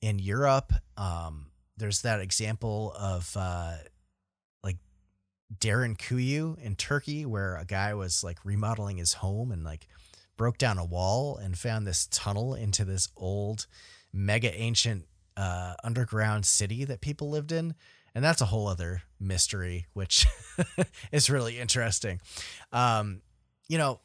in 0.00 0.18
Europe. 0.18 0.72
Um, 0.96 1.46
there's 1.76 2.02
that 2.02 2.20
example 2.20 2.94
of 2.98 3.34
uh, 3.36 3.74
like 4.62 4.78
Derinkuyu 5.56 6.58
in 6.58 6.74
Turkey, 6.74 7.24
where 7.26 7.56
a 7.56 7.64
guy 7.64 7.94
was 7.94 8.24
like 8.24 8.38
remodeling 8.44 8.96
his 8.96 9.14
home 9.14 9.52
and 9.52 9.62
like 9.64 9.86
broke 10.36 10.58
down 10.58 10.78
a 10.78 10.84
wall 10.84 11.36
and 11.36 11.58
found 11.58 11.86
this 11.86 12.06
tunnel 12.10 12.54
into 12.54 12.84
this 12.84 13.08
old, 13.16 13.66
mega 14.12 14.54
ancient 14.54 15.06
uh, 15.36 15.74
underground 15.82 16.46
city 16.46 16.84
that 16.84 17.00
people 17.00 17.30
lived 17.30 17.52
in. 17.52 17.74
And 18.14 18.24
that's 18.24 18.40
a 18.40 18.46
whole 18.46 18.68
other 18.68 19.02
mystery, 19.18 19.86
which 19.92 20.26
is 21.12 21.28
really 21.28 21.58
interesting. 21.58 22.20
Um, 22.72 23.22
you 23.68 23.78
know, 23.78 24.00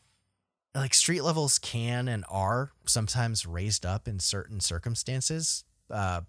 like 0.73 0.93
street 0.93 1.21
levels 1.21 1.59
can 1.59 2.07
and 2.07 2.25
are 2.29 2.71
sometimes 2.85 3.45
raised 3.45 3.85
up 3.85 4.07
in 4.07 4.19
certain 4.19 4.59
circumstances 4.59 5.63
uh, 5.91 6.21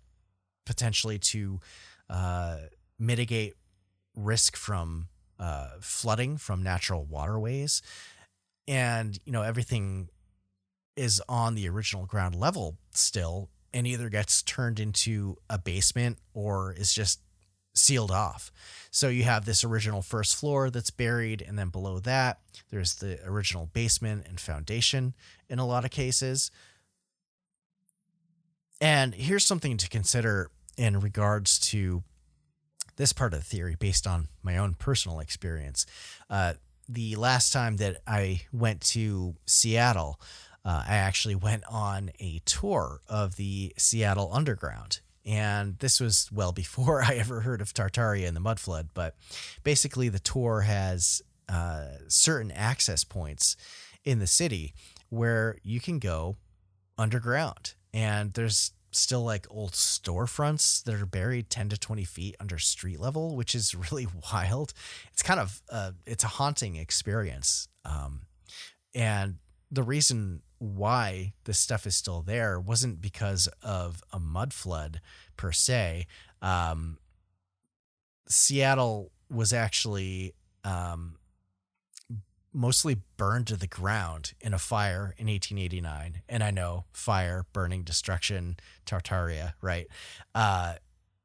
potentially 0.67 1.19
to 1.19 1.61
uh, 2.09 2.57
mitigate 2.99 3.55
risk 4.17 4.57
from 4.57 5.09
uh, 5.39 5.69
flooding 5.81 6.37
from 6.37 6.63
natural 6.63 7.05
waterways. 7.05 7.83
And, 8.69 9.19
you 9.25 9.33
know, 9.33 9.43
everything 9.43 10.09
is 10.97 11.23
on 11.29 11.55
the 11.55 11.69
original 11.69 12.07
ground 12.07 12.35
level 12.35 12.77
still 12.93 13.49
and 13.73 13.87
either 13.87 14.09
gets 14.09 14.43
turned 14.43 14.81
into 14.81 15.37
a 15.49 15.59
basement 15.59 16.19
or 16.35 16.73
is 16.73 16.93
just 16.93 17.21
sealed 17.73 18.11
off. 18.11 18.51
So 18.91 19.09
you 19.09 19.23
have 19.25 19.45
this 19.45 19.65
original 19.65 20.03
first 20.03 20.37
floor 20.37 20.71
that's 20.71 20.91
buried, 20.91 21.41
and 21.41 21.59
then 21.59 21.69
below 21.69 22.01
that, 22.01 22.41
there's 22.71 22.97
the 22.97 23.19
original 23.25 23.67
basement 23.73 24.27
and 24.29 24.41
foundation 24.41 25.15
in 25.49 25.59
a 25.59 25.67
lot 25.67 25.85
of 25.85 25.91
cases. 25.91 26.51
And 28.81 29.15
here's 29.15 29.45
something 29.45 29.77
to 29.77 29.89
consider 29.89 30.51
in 30.77 30.99
regards 31.01 31.59
to 31.71 32.03
this 32.97 33.13
part 33.13 33.33
of 33.33 33.41
the 33.41 33.45
theory 33.45 33.77
based 33.79 34.07
on 34.07 34.29
my 34.43 34.57
own 34.57 34.75
personal 34.75 35.21
experience. 35.21 35.87
Uh, 36.29 36.55
the 36.93 37.17
last 37.17 37.53
time 37.53 37.77
that 37.77 38.03
I 38.07 38.43
went 38.53 38.81
to 38.83 39.37
Seattle, 39.47 40.21
uh, 40.65 40.85
I 40.87 40.97
actually 40.97 41.37
went 41.37 41.63
on 41.71 42.11
a 42.19 42.41
tour 42.45 43.01
of 43.09 43.37
the 43.37 43.73
Seattle 43.79 44.31
Underground. 44.33 45.01
And 45.25 45.79
this 45.79 46.01
was 46.01 46.29
well 46.33 46.53
before 46.65 47.03
I 47.03 47.15
ever 47.15 47.41
heard 47.43 47.61
of 47.61 47.73
Tartaria 47.73 48.27
and 48.27 48.37
the 48.37 48.41
mud 48.41 48.59
flood. 48.59 48.91
But 48.93 49.15
basically, 49.63 50.09
the 50.09 50.19
tour 50.19 50.63
has 50.63 51.23
uh, 51.49 51.87
certain 52.09 52.51
access 52.51 53.05
points 53.05 53.57
in 54.05 54.19
the 54.19 54.27
city 54.27 54.75
where 55.09 55.59
you 55.63 55.81
can 55.81 55.99
go 55.99 56.37
underground 56.97 57.75
and 57.93 58.33
there's 58.35 58.73
still 58.91 59.23
like 59.23 59.47
old 59.51 59.73
storefronts 59.73 60.83
that 60.85 60.95
are 60.95 61.07
buried 61.07 61.49
10 61.51 61.69
to 61.71 61.79
20 61.79 62.05
feet 62.05 62.37
under 62.41 62.59
street 62.59 62.99
level 63.01 63.37
which 63.37 63.55
is 63.55 63.75
really 63.91 64.07
wild. 64.33 64.73
It's 65.13 65.23
kind 65.23 65.41
of 65.41 65.63
uh, 65.71 65.93
it's 66.07 66.25
a 66.25 66.29
haunting 66.29 66.77
experience 66.77 67.69
um, 67.85 68.23
and 68.95 69.37
the 69.71 69.83
reason 69.83 70.43
why 70.59 71.33
this 71.45 71.59
stuff 71.59 71.87
is 71.87 71.97
still 71.97 72.23
there 72.23 72.61
wasn't 72.61 73.01
because 73.01 73.49
of 73.63 74.03
a 74.13 74.19
mud 74.19 74.53
flood 74.53 75.01
per 75.37 75.53
se. 75.53 76.07
Um, 76.43 76.99
seattle 78.29 79.11
was 79.31 79.53
actually 79.53 80.35
um, 80.65 81.17
mostly 82.53 82.97
burned 83.17 83.47
to 83.47 83.57
the 83.57 83.67
ground 83.67 84.35
in 84.41 84.53
a 84.53 84.59
fire 84.59 85.15
in 85.19 85.27
1889. 85.27 86.23
And 86.29 86.43
I 86.43 86.51
know 86.51 86.85
fire, 86.93 87.47
burning, 87.53 87.83
destruction, 87.83 88.57
Tartaria, 88.87 89.55
right? 89.61 89.87
Uh, 90.35 90.75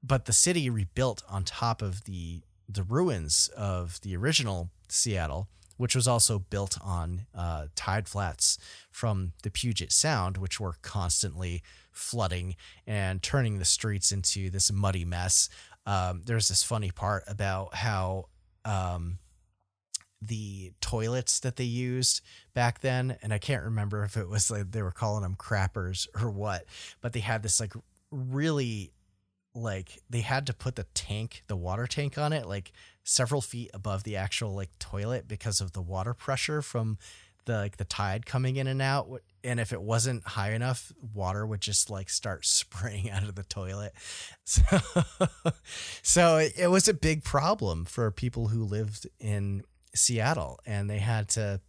but 0.03 0.25
the 0.25 0.33
city 0.33 0.69
rebuilt 0.69 1.23
on 1.29 1.43
top 1.43 1.81
of 1.81 2.05
the 2.05 2.41
the 2.67 2.83
ruins 2.83 3.47
of 3.55 4.01
the 4.01 4.15
original 4.15 4.71
Seattle, 4.87 5.47
which 5.77 5.95
was 5.95 6.07
also 6.07 6.39
built 6.39 6.77
on 6.81 7.27
uh, 7.35 7.67
tide 7.75 8.07
flats 8.07 8.57
from 8.91 9.33
the 9.43 9.51
Puget 9.51 9.91
Sound, 9.91 10.37
which 10.37 10.59
were 10.59 10.75
constantly 10.81 11.61
flooding 11.91 12.55
and 12.87 13.21
turning 13.21 13.59
the 13.59 13.65
streets 13.65 14.11
into 14.11 14.49
this 14.49 14.71
muddy 14.71 15.05
mess. 15.05 15.47
Um, 15.85 16.23
there's 16.25 16.47
this 16.47 16.63
funny 16.63 16.89
part 16.89 17.23
about 17.27 17.75
how 17.75 18.29
um, 18.63 19.19
the 20.27 20.71
toilets 20.81 21.39
that 21.39 21.55
they 21.55 21.63
used 21.63 22.21
back 22.53 22.79
then 22.79 23.17
and 23.21 23.33
i 23.33 23.37
can't 23.37 23.63
remember 23.63 24.03
if 24.03 24.17
it 24.17 24.27
was 24.27 24.49
like 24.49 24.71
they 24.71 24.81
were 24.81 24.91
calling 24.91 25.23
them 25.23 25.35
crappers 25.35 26.07
or 26.21 26.29
what 26.29 26.65
but 27.01 27.13
they 27.13 27.19
had 27.19 27.43
this 27.43 27.59
like 27.59 27.73
really 28.11 28.91
like 29.53 29.99
they 30.09 30.21
had 30.21 30.45
to 30.47 30.53
put 30.53 30.75
the 30.75 30.85
tank 30.93 31.43
the 31.47 31.55
water 31.55 31.87
tank 31.87 32.17
on 32.17 32.33
it 32.33 32.45
like 32.45 32.71
several 33.03 33.41
feet 33.41 33.69
above 33.73 34.03
the 34.03 34.15
actual 34.15 34.53
like 34.53 34.69
toilet 34.79 35.27
because 35.27 35.61
of 35.61 35.71
the 35.71 35.81
water 35.81 36.13
pressure 36.13 36.61
from 36.61 36.97
the 37.45 37.57
like 37.57 37.77
the 37.77 37.85
tide 37.85 38.25
coming 38.25 38.57
in 38.57 38.67
and 38.67 38.81
out 38.81 39.21
and 39.43 39.59
if 39.59 39.71
it 39.71 39.81
wasn't 39.81 40.25
high 40.25 40.51
enough 40.51 40.91
water 41.13 41.45
would 41.45 41.61
just 41.61 41.89
like 41.89 42.09
start 42.09 42.45
spraying 42.45 43.09
out 43.09 43.23
of 43.23 43.35
the 43.35 43.43
toilet. 43.43 43.93
So 44.47 44.61
so 46.03 46.37
it, 46.37 46.53
it 46.55 46.67
was 46.67 46.87
a 46.87 46.93
big 46.93 47.23
problem 47.23 47.85
for 47.85 48.11
people 48.11 48.49
who 48.49 48.63
lived 48.63 49.07
in 49.19 49.63
Seattle, 49.95 50.59
and 50.65 50.89
they 50.89 50.99
had 50.99 51.29
to 51.29 51.61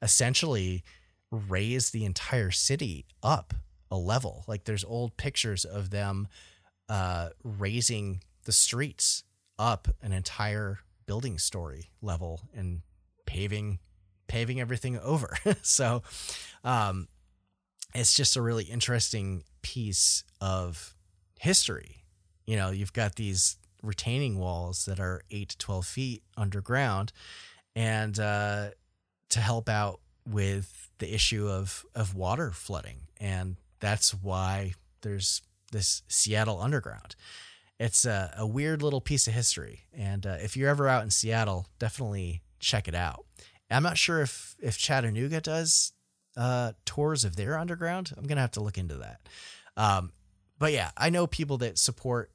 essentially 0.00 0.82
raise 1.30 1.90
the 1.90 2.04
entire 2.04 2.50
city 2.50 3.06
up 3.22 3.54
a 3.90 3.96
level. 3.96 4.44
Like 4.46 4.64
there's 4.64 4.84
old 4.84 5.16
pictures 5.16 5.64
of 5.64 5.90
them 5.90 6.28
uh, 6.88 7.30
raising 7.42 8.22
the 8.44 8.52
streets 8.52 9.24
up 9.58 9.88
an 10.02 10.12
entire 10.12 10.80
building 11.06 11.38
story 11.38 11.90
level 12.00 12.40
and 12.54 12.82
paving 13.26 13.78
paving 14.28 14.60
everything 14.60 14.98
over. 14.98 15.36
so 15.62 16.02
um, 16.64 17.06
it's 17.94 18.14
just 18.14 18.36
a 18.36 18.42
really 18.42 18.64
interesting 18.64 19.44
piece 19.60 20.24
of 20.40 20.94
history. 21.38 22.04
You 22.46 22.56
know, 22.56 22.70
you've 22.70 22.94
got 22.94 23.16
these 23.16 23.56
retaining 23.82 24.38
walls 24.38 24.86
that 24.86 24.98
are 24.98 25.22
eight 25.30 25.50
to 25.50 25.58
12 25.58 25.86
feet 25.86 26.22
underground 26.36 27.12
and 27.74 28.18
uh, 28.18 28.70
to 29.30 29.40
help 29.40 29.68
out 29.68 30.00
with 30.26 30.90
the 30.98 31.12
issue 31.14 31.48
of, 31.48 31.84
of 31.94 32.14
water 32.14 32.50
flooding. 32.52 33.08
And 33.20 33.56
that's 33.80 34.12
why 34.12 34.74
there's 35.00 35.42
this 35.72 36.02
Seattle 36.08 36.60
Underground. 36.60 37.16
It's 37.78 38.04
a, 38.04 38.32
a 38.38 38.46
weird 38.46 38.82
little 38.82 39.00
piece 39.00 39.26
of 39.26 39.34
history. 39.34 39.86
And 39.92 40.26
uh, 40.26 40.36
if 40.40 40.56
you're 40.56 40.68
ever 40.68 40.86
out 40.86 41.02
in 41.02 41.10
Seattle, 41.10 41.66
definitely 41.78 42.42
check 42.60 42.86
it 42.86 42.94
out. 42.94 43.24
I'm 43.70 43.82
not 43.82 43.98
sure 43.98 44.20
if, 44.20 44.54
if 44.60 44.78
Chattanooga 44.78 45.40
does 45.40 45.92
uh, 46.36 46.72
tours 46.84 47.24
of 47.24 47.36
their 47.36 47.58
underground. 47.58 48.12
I'm 48.16 48.24
to 48.24 48.36
have 48.36 48.52
to 48.52 48.62
look 48.62 48.78
into 48.78 48.96
that. 48.96 49.28
Um, 49.76 50.12
but 50.58 50.72
yeah, 50.72 50.90
I 50.96 51.10
know 51.10 51.26
people 51.26 51.58
that 51.58 51.78
support 51.78 52.30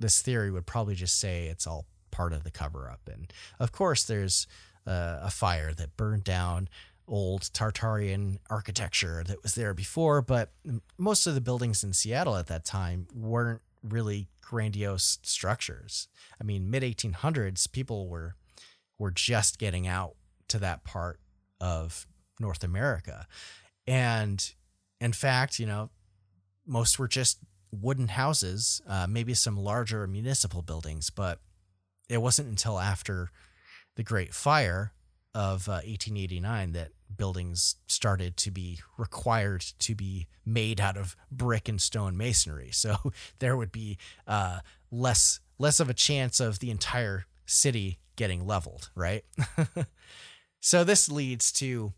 this 0.00 0.22
theory 0.22 0.50
would 0.50 0.66
probably 0.66 0.94
just 0.94 1.20
say 1.20 1.46
it's 1.46 1.66
all 1.66 1.86
part 2.10 2.32
of 2.32 2.42
the 2.42 2.50
cover 2.50 2.90
up. 2.90 3.00
And 3.12 3.32
of 3.58 3.70
course, 3.70 4.04
there's 4.04 4.46
uh, 4.86 5.18
a 5.22 5.30
fire 5.30 5.72
that 5.74 5.96
burned 5.96 6.24
down 6.24 6.68
old 7.06 7.42
Tartarian 7.52 8.38
architecture 8.48 9.24
that 9.26 9.42
was 9.42 9.54
there 9.54 9.74
before, 9.74 10.22
but 10.22 10.52
most 10.96 11.26
of 11.26 11.34
the 11.34 11.40
buildings 11.40 11.82
in 11.82 11.92
Seattle 11.92 12.36
at 12.36 12.46
that 12.46 12.64
time 12.64 13.08
weren't 13.14 13.62
really 13.82 14.28
grandiose 14.40 15.18
structures. 15.22 16.08
I 16.40 16.44
mean, 16.44 16.70
mid 16.70 16.82
1800s, 16.82 17.70
people 17.70 18.08
were 18.08 18.34
were 18.98 19.10
just 19.10 19.58
getting 19.58 19.86
out 19.86 20.14
to 20.48 20.58
that 20.58 20.84
part 20.84 21.18
of 21.60 22.06
North 22.38 22.62
America. 22.62 23.26
And 23.86 24.52
in 25.00 25.12
fact, 25.12 25.58
you 25.58 25.66
know, 25.66 25.90
most 26.66 26.98
were 26.98 27.08
just 27.08 27.38
wooden 27.72 28.08
houses, 28.08 28.82
uh, 28.86 29.06
maybe 29.08 29.32
some 29.32 29.56
larger 29.56 30.06
municipal 30.06 30.60
buildings, 30.62 31.08
but 31.08 31.40
it 32.08 32.20
wasn't 32.20 32.48
until 32.48 32.78
after 32.78 33.30
the 34.00 34.04
Great 34.04 34.32
Fire 34.32 34.94
of 35.34 35.68
uh, 35.68 35.84
1889 35.84 36.72
that 36.72 36.88
buildings 37.14 37.76
started 37.86 38.34
to 38.38 38.50
be 38.50 38.78
required 38.96 39.60
to 39.78 39.94
be 39.94 40.26
made 40.46 40.80
out 40.80 40.96
of 40.96 41.14
brick 41.30 41.68
and 41.68 41.82
stone 41.82 42.16
masonry. 42.16 42.70
So 42.80 43.12
there 43.40 43.58
would 43.58 43.70
be 43.70 43.98
uh, 44.26 44.60
less 44.90 45.40
less 45.58 45.80
of 45.80 45.90
a 45.90 45.94
chance 45.94 46.40
of 46.40 46.60
the 46.60 46.70
entire 46.70 47.26
city 47.44 47.98
getting 48.16 48.46
leveled, 48.46 48.88
right? 48.94 49.22
so 50.60 50.82
this 50.82 51.10
leads 51.12 51.52
to 51.52 51.92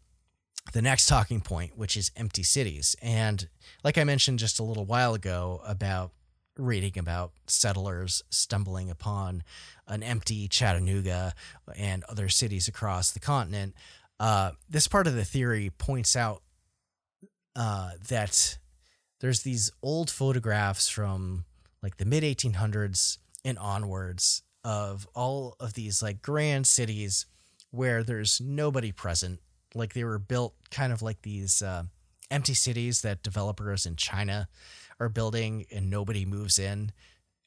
the 0.72 0.82
next 0.82 1.06
talking 1.06 1.40
point, 1.40 1.78
which 1.78 1.96
is 1.96 2.10
empty 2.16 2.42
cities. 2.42 2.96
And 3.00 3.48
like 3.84 3.96
I 3.96 4.02
mentioned 4.02 4.40
just 4.40 4.58
a 4.58 4.64
little 4.64 4.86
while 4.86 5.14
ago 5.14 5.60
about 5.64 6.10
reading 6.56 6.98
about 6.98 7.32
settlers 7.46 8.22
stumbling 8.30 8.90
upon 8.90 9.42
an 9.86 10.02
empty 10.02 10.48
Chattanooga 10.48 11.34
and 11.76 12.04
other 12.04 12.28
cities 12.28 12.68
across 12.68 13.10
the 13.10 13.20
continent. 13.20 13.74
Uh, 14.20 14.52
this 14.68 14.86
part 14.86 15.06
of 15.06 15.14
the 15.14 15.24
theory 15.24 15.70
points 15.78 16.14
out 16.14 16.42
uh, 17.56 17.92
that 18.08 18.58
there's 19.20 19.42
these 19.42 19.70
old 19.82 20.10
photographs 20.10 20.88
from 20.88 21.44
like 21.82 21.96
the 21.96 22.04
mid 22.04 22.22
1800s 22.22 23.18
and 23.44 23.58
onwards 23.58 24.42
of 24.64 25.08
all 25.14 25.56
of 25.58 25.74
these 25.74 26.02
like 26.02 26.22
grand 26.22 26.66
cities 26.66 27.26
where 27.70 28.02
there's 28.02 28.40
nobody 28.40 28.92
present. 28.92 29.40
Like 29.74 29.94
they 29.94 30.04
were 30.04 30.18
built 30.18 30.54
kind 30.70 30.92
of 30.92 31.02
like 31.02 31.22
these 31.22 31.62
uh, 31.62 31.84
empty 32.30 32.54
cities 32.54 33.02
that 33.02 33.22
developers 33.22 33.86
in 33.86 33.96
China 33.96 34.48
are 35.02 35.08
building 35.08 35.66
and 35.70 35.90
nobody 35.90 36.24
moves 36.24 36.58
in. 36.58 36.92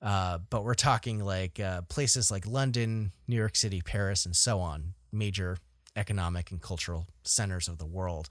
Uh, 0.02 0.40
but 0.50 0.64
we're 0.64 0.76
talking 0.76 1.20
like 1.20 1.60
uh, 1.60 1.82
places 1.84 2.30
like 2.30 2.46
London, 2.46 3.12
New 3.28 3.36
York 3.36 3.56
City, 3.56 3.82
Paris, 3.82 4.26
and 4.26 4.36
so 4.36 4.60
on, 4.60 4.94
major 5.12 5.58
economic 5.96 6.52
and 6.52 6.62
cultural 6.62 7.08
centers 7.24 7.68
of 7.68 7.78
the 7.78 7.86
world. 7.86 8.28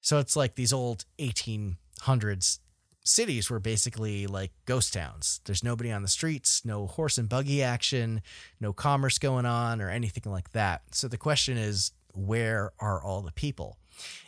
So 0.00 0.18
it's 0.18 0.36
like 0.36 0.56
these 0.56 0.72
old 0.72 1.04
1800s 1.18 2.58
cities 3.04 3.50
were 3.50 3.60
basically 3.60 4.26
like 4.26 4.52
ghost 4.66 4.92
towns. 4.92 5.40
There's 5.44 5.64
nobody 5.64 5.90
on 5.90 6.02
the 6.02 6.08
streets, 6.08 6.64
no 6.64 6.86
horse 6.86 7.18
and 7.18 7.28
buggy 7.28 7.62
action, 7.62 8.22
no 8.60 8.72
commerce 8.72 9.18
going 9.18 9.46
on, 9.46 9.80
or 9.80 9.88
anything 9.88 10.30
like 10.30 10.52
that. 10.52 10.82
So 10.90 11.08
the 11.08 11.16
question 11.16 11.56
is, 11.56 11.92
where 12.14 12.72
are 12.78 13.02
all 13.02 13.22
the 13.22 13.32
people? 13.32 13.78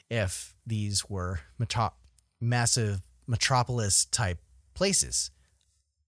If 0.08 0.54
these 0.66 1.08
were 1.08 1.40
massive 2.40 3.02
metropolis 3.26 4.04
type 4.06 4.38
places. 4.74 5.30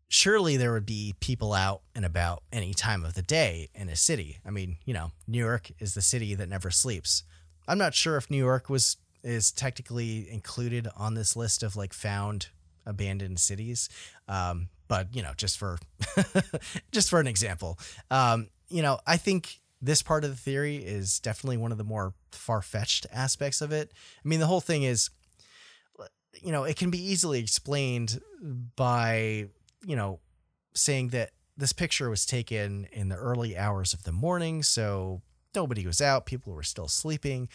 Surely 0.09 0.57
there 0.57 0.73
would 0.73 0.87
be 0.87 1.15
people 1.21 1.53
out 1.53 1.83
and 1.95 2.05
about 2.05 2.43
any 2.53 2.73
time 2.73 3.05
of 3.05 3.15
the 3.15 3.23
day 3.23 3.69
in 3.75 3.89
a 3.89 3.97
city. 3.97 4.39
I 4.47 4.51
mean, 4.51 4.77
you 4.85 4.95
know, 4.95 5.11
New 5.27 5.39
York 5.39 5.71
is 5.81 5.95
the 5.95 6.03
city 6.03 6.35
that 6.35 6.49
never 6.49 6.71
sleeps. 6.71 7.25
I'm 7.67 7.79
not 7.79 7.95
sure 7.95 8.17
if 8.17 8.31
New 8.31 8.37
York 8.37 8.71
was 8.71 8.97
is 9.25 9.51
technically 9.51 10.31
included 10.31 10.87
on 10.97 11.15
this 11.15 11.35
list 11.35 11.65
of 11.65 11.75
like 11.75 11.93
found 11.93 12.49
abandoned 12.87 13.41
cities. 13.41 13.89
Um, 14.29 14.69
but 14.87 15.15
you 15.15 15.23
know, 15.23 15.33
just 15.37 15.59
for 15.59 15.79
just 16.93 17.11
for 17.11 17.19
an 17.19 17.27
example, 17.27 17.79
um, 18.11 18.49
you 18.69 18.83
know, 18.83 19.01
I 19.07 19.17
think 19.17 19.61
this 19.83 20.03
part 20.03 20.25
of 20.25 20.31
the 20.31 20.37
theory 20.37 20.77
is 20.77 21.19
definitely 21.19 21.57
one 21.57 21.73
of 21.73 21.79
the 21.79 21.85
more 21.85 22.15
far 22.31 22.63
fetched 22.63 23.07
aspects 23.13 23.61
of 23.61 23.73
it. 23.73 23.93
I 24.25 24.29
mean, 24.29 24.41
the 24.41 24.47
whole 24.47 24.61
thing 24.61 24.85
is 24.85 25.11
you 26.43 26.53
know, 26.53 26.65
it 26.65 26.77
can 26.77 26.91
be 26.91 27.03
easily 27.03 27.41
explained 27.41 28.21
by, 28.77 29.49
you 29.85 29.97
know, 29.97 30.21
saying 30.75 31.09
that 31.09 31.31
this 31.57 31.73
picture 31.73 32.11
was 32.11 32.27
taken 32.27 32.87
in 32.93 33.09
the 33.09 33.17
early 33.17 33.57
hours 33.57 33.95
of 33.95 34.05
the 34.05 34.13
morning, 34.13 34.63
so 34.63 35.23
nobody 35.55 35.87
was 35.87 36.01
out, 36.01 36.27
people 36.27 36.53
were 36.53 36.63
still 36.63 36.89
sleeping, 36.89 37.49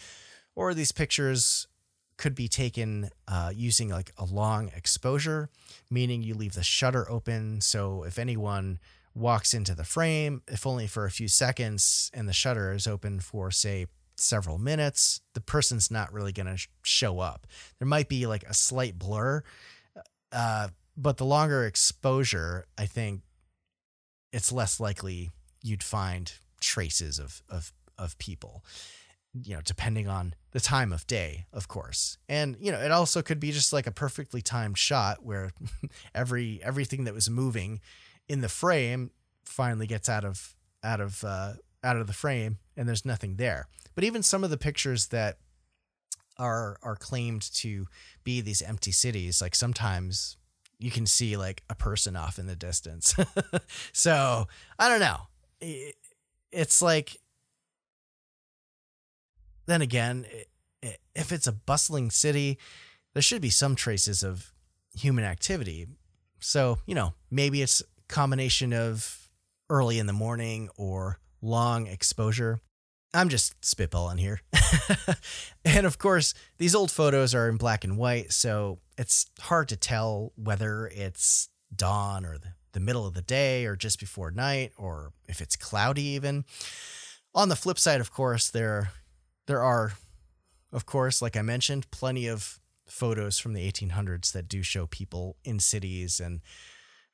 or 0.56 0.74
these 0.74 0.92
pictures 0.92 1.68
could 2.16 2.34
be 2.34 2.48
taken 2.48 3.10
uh, 3.26 3.50
using 3.54 3.88
like 3.88 4.12
a 4.18 4.24
long 4.24 4.70
exposure, 4.76 5.48
meaning 5.90 6.22
you 6.22 6.34
leave 6.34 6.54
the 6.54 6.62
shutter 6.62 7.10
open. 7.10 7.60
So 7.60 8.02
if 8.04 8.18
anyone 8.18 8.78
walks 9.14 9.54
into 9.54 9.74
the 9.74 9.84
frame, 9.84 10.42
if 10.48 10.66
only 10.66 10.86
for 10.86 11.04
a 11.04 11.10
few 11.10 11.28
seconds, 11.28 12.10
and 12.12 12.28
the 12.28 12.32
shutter 12.32 12.72
is 12.72 12.86
open 12.86 13.20
for, 13.20 13.50
say, 13.50 13.86
several 14.16 14.58
minutes, 14.58 15.20
the 15.34 15.40
person's 15.40 15.90
not 15.90 16.12
really 16.12 16.32
going 16.32 16.46
to 16.46 16.56
sh- 16.56 16.68
show 16.82 17.20
up. 17.20 17.46
There 17.78 17.88
might 17.88 18.08
be 18.08 18.26
like 18.26 18.44
a 18.44 18.54
slight 18.54 18.98
blur, 18.98 19.42
uh, 20.30 20.68
but 20.96 21.16
the 21.16 21.24
longer 21.24 21.64
exposure, 21.64 22.66
I 22.76 22.86
think 22.86 23.22
it's 24.32 24.52
less 24.52 24.80
likely 24.80 25.30
you'd 25.62 25.82
find 25.82 26.32
traces 26.60 27.18
of 27.18 27.42
of 27.48 27.72
of 27.98 28.18
people. 28.18 28.64
You 29.34 29.54
know, 29.54 29.62
depending 29.64 30.08
on 30.08 30.34
the 30.50 30.60
time 30.60 30.92
of 30.92 31.06
day, 31.06 31.46
of 31.54 31.66
course. 31.66 32.18
And 32.28 32.56
you 32.60 32.70
know, 32.70 32.78
it 32.78 32.90
also 32.90 33.22
could 33.22 33.40
be 33.40 33.50
just 33.50 33.72
like 33.72 33.86
a 33.86 33.92
perfectly 33.92 34.42
timed 34.42 34.76
shot 34.76 35.24
where 35.24 35.52
every 36.14 36.60
everything 36.62 37.04
that 37.04 37.14
was 37.14 37.30
moving 37.30 37.80
in 38.28 38.42
the 38.42 38.48
frame 38.48 39.10
finally 39.44 39.86
gets 39.86 40.08
out 40.08 40.24
of 40.24 40.54
out 40.84 41.00
of 41.00 41.24
uh, 41.24 41.54
out 41.82 41.96
of 41.96 42.06
the 42.06 42.12
frame 42.12 42.58
and 42.76 42.88
there's 42.88 43.04
nothing 43.04 43.36
there. 43.36 43.66
But 43.94 44.04
even 44.04 44.22
some 44.22 44.44
of 44.44 44.50
the 44.50 44.56
pictures 44.56 45.08
that 45.08 45.38
are 46.38 46.78
are 46.82 46.96
claimed 46.96 47.42
to 47.54 47.86
be 48.24 48.40
these 48.40 48.62
empty 48.62 48.92
cities, 48.92 49.40
like 49.40 49.54
sometimes 49.54 50.36
you 50.78 50.90
can 50.90 51.06
see 51.06 51.36
like 51.36 51.62
a 51.70 51.74
person 51.74 52.16
off 52.16 52.38
in 52.38 52.46
the 52.46 52.56
distance. 52.56 53.14
so 53.92 54.48
I 54.78 54.88
don't 54.88 55.00
know. 55.00 55.28
It's 56.50 56.82
like 56.82 57.18
then 59.66 59.82
again, 59.82 60.26
if 61.14 61.32
it's 61.32 61.46
a 61.46 61.52
bustling 61.52 62.10
city, 62.10 62.58
there 63.14 63.22
should 63.22 63.42
be 63.42 63.50
some 63.50 63.76
traces 63.76 64.22
of 64.22 64.52
human 64.94 65.24
activity. 65.24 65.86
So, 66.40 66.78
you 66.86 66.94
know, 66.94 67.14
maybe 67.30 67.62
it's 67.62 67.82
combination 68.08 68.72
of 68.72 69.30
early 69.70 69.98
in 69.98 70.06
the 70.06 70.12
morning 70.12 70.68
or 70.76 71.18
long 71.42 71.86
exposure. 71.86 72.60
I'm 73.12 73.28
just 73.28 73.60
spitballing 73.60 74.18
here. 74.18 74.40
and 75.64 75.84
of 75.84 75.98
course, 75.98 76.32
these 76.56 76.74
old 76.74 76.90
photos 76.90 77.34
are 77.34 77.48
in 77.48 77.58
black 77.58 77.84
and 77.84 77.98
white, 77.98 78.32
so 78.32 78.78
it's 78.96 79.26
hard 79.40 79.68
to 79.68 79.76
tell 79.76 80.32
whether 80.36 80.86
it's 80.86 81.48
dawn 81.74 82.24
or 82.24 82.38
the, 82.38 82.80
middle 82.80 83.06
of 83.06 83.12
the 83.12 83.20
day 83.22 83.66
or 83.66 83.76
just 83.76 84.00
before 84.00 84.30
night 84.30 84.72
or 84.78 85.12
if 85.28 85.42
it's 85.42 85.56
cloudy 85.56 86.04
even. 86.04 86.46
On 87.34 87.50
the 87.50 87.56
flip 87.56 87.78
side, 87.78 88.00
of 88.00 88.10
course, 88.10 88.48
there 88.48 88.92
there 89.46 89.62
are, 89.62 89.92
of 90.72 90.86
course, 90.86 91.20
like 91.20 91.36
I 91.36 91.42
mentioned, 91.42 91.90
plenty 91.90 92.26
of 92.26 92.60
photos 92.86 93.38
from 93.38 93.52
the 93.52 93.70
1800s 93.70 94.32
that 94.32 94.48
do 94.48 94.62
show 94.62 94.86
people 94.86 95.36
in 95.44 95.58
cities 95.58 96.18
and 96.18 96.40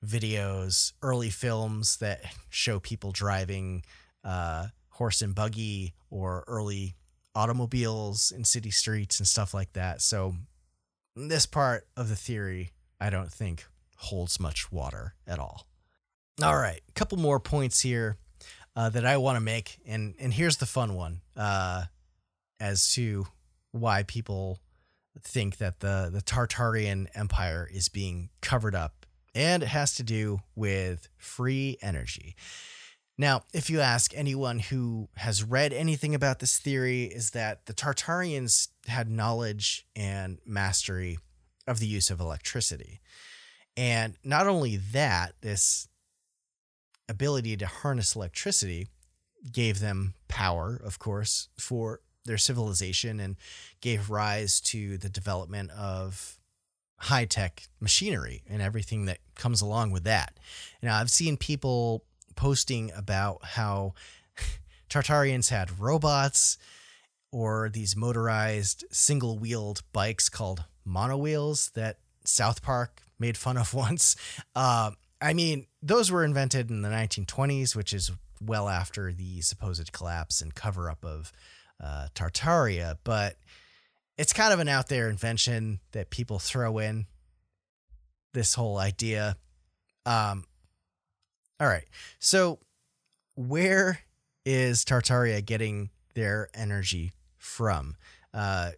videos, 0.05 0.93
early 1.03 1.31
films 1.31 1.97
that 1.97 2.20
show 2.49 2.79
people 2.79 3.11
driving 3.11 3.83
uh, 4.25 4.66
horse 4.91 5.23
and 5.23 5.35
buggy 5.35 5.95
or 6.11 6.45
early 6.47 6.97
automobiles 7.35 8.33
in 8.33 8.45
city 8.45 8.71
streets 8.71 9.19
and 9.21 9.27
stuff 9.29 9.55
like 9.55 9.73
that. 9.75 10.03
So 10.03 10.35
this 11.14 11.47
part 11.47 11.87
of 11.97 12.09
the 12.09 12.16
theory, 12.16 12.71
I 13.01 13.11
don't 13.11 13.33
think 13.33 13.64
holds 13.97 14.39
much 14.41 14.71
water 14.73 15.14
at 15.27 15.39
all. 15.39 15.66
All 16.43 16.57
right, 16.57 16.81
a 16.89 16.93
couple 16.93 17.19
more 17.19 17.41
points 17.41 17.81
here 17.81 18.16
uh, 18.77 18.89
that 18.91 19.05
I 19.05 19.16
want 19.16 19.37
to 19.37 19.41
make, 19.41 19.79
and 19.87 20.14
and 20.21 20.33
here's 20.33 20.59
the 20.59 20.66
fun 20.66 20.95
one 20.95 21.21
uh, 21.37 21.85
as 22.61 22.93
to 22.95 23.27
why 23.73 24.05
people 24.05 24.61
think 25.21 25.59
that 25.59 25.81
the 25.81 26.11
the 26.12 26.23
Tartarian 26.23 27.09
Empire 27.14 27.69
is 27.73 27.89
being 27.89 28.31
covered 28.41 28.77
up, 28.77 29.05
and 29.35 29.64
it 29.64 29.69
has 29.69 29.95
to 29.97 30.05
do 30.05 30.39
with 30.55 31.09
free 31.16 31.77
energy. 31.83 32.37
Now, 33.21 33.43
if 33.53 33.69
you 33.69 33.81
ask 33.81 34.12
anyone 34.16 34.61
who 34.61 35.09
has 35.16 35.43
read 35.43 35.73
anything 35.73 36.14
about 36.14 36.39
this 36.39 36.57
theory, 36.57 37.05
is 37.05 37.31
that 37.31 37.66
the 37.66 37.75
Tartarians 37.75 38.69
had 38.87 39.11
knowledge 39.11 39.85
and 39.97 40.39
mastery 40.47 41.19
of 41.66 41.81
the 41.81 41.87
use 41.87 42.11
of 42.11 42.21
electricity. 42.21 43.01
And 43.77 44.16
not 44.23 44.47
only 44.47 44.77
that, 44.77 45.35
this 45.41 45.89
ability 47.09 47.57
to 47.57 47.66
harness 47.66 48.14
electricity 48.14 48.87
gave 49.53 49.81
them 49.81 50.14
power, 50.29 50.81
of 50.83 51.01
course, 51.01 51.49
for 51.59 52.01
their 52.25 52.39
civilization 52.39 53.19
and 53.19 53.37
gave 53.81 54.11
rise 54.11 54.61
to 54.61 54.97
the 54.97 55.09
development 55.09 55.71
of 55.73 56.39
high 56.99 57.25
tech 57.25 57.69
machinery 57.81 58.43
and 58.49 58.61
everything 58.62 59.07
that 59.07 59.19
comes 59.35 59.61
along 59.61 59.91
with 59.91 60.05
that. 60.05 60.39
Now, 60.83 60.99
I've 60.99 61.11
seen 61.11 61.37
people 61.37 62.05
posting 62.39 62.93
about 62.97 63.45
how 63.45 63.95
Tartarians 64.89 65.51
had 65.51 65.80
robots 65.80 66.57
or 67.32 67.68
these 67.68 67.97
motorized 67.97 68.84
single 68.93 69.39
wheeled 69.39 69.82
bikes 69.93 70.28
called 70.28 70.64
monowheels 70.86 71.72
that 71.72 71.99
South 72.24 72.62
Park 72.62 73.03
made 73.18 73.36
fun 73.36 73.57
of 73.57 73.74
once. 73.84 74.14
Uh, 74.55 74.93
I 75.20 75.32
mean, 75.32 75.66
those 75.82 76.12
were 76.12 76.24
invented 76.24 76.70
in 76.70 76.82
the 76.82 76.89
1920s, 76.89 77.74
which 77.74 77.93
is 77.93 78.12
well 78.41 78.68
after 78.68 79.12
the 79.12 79.41
supposed 79.41 79.93
collapse 79.93 80.41
and 80.41 80.55
cover 80.55 80.89
up 80.89 81.05
of 81.05 81.32
uh, 81.82 82.07
Tartaria, 82.14 82.99
but 83.03 83.36
it's 84.16 84.32
kind 84.32 84.53
of 84.53 84.61
an 84.61 84.68
out 84.68 84.89
there 84.89 85.11
invention 85.11 85.80
that 85.91 86.11
people 86.11 86.39
throw 86.39 86.78
in 86.78 87.07
this 88.32 88.55
whole 88.55 88.78
idea. 88.78 89.36
Um, 90.07 90.45
all 91.61 91.68
right. 91.68 91.86
So, 92.18 92.59
where 93.34 94.00
is 94.44 94.84
Tartaria 94.84 95.44
getting 95.44 95.90
their 96.14 96.48
energy 96.54 97.12
from? 97.36 97.96
Uh, 98.32 98.72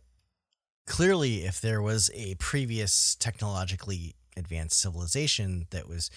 clearly, 0.87 1.45
if 1.45 1.61
there 1.61 1.83
was 1.83 2.11
a 2.15 2.35
previous 2.37 3.15
technologically 3.17 4.15
advanced 4.37 4.81
civilization 4.81 5.67
that 5.71 5.89
was 5.89 6.11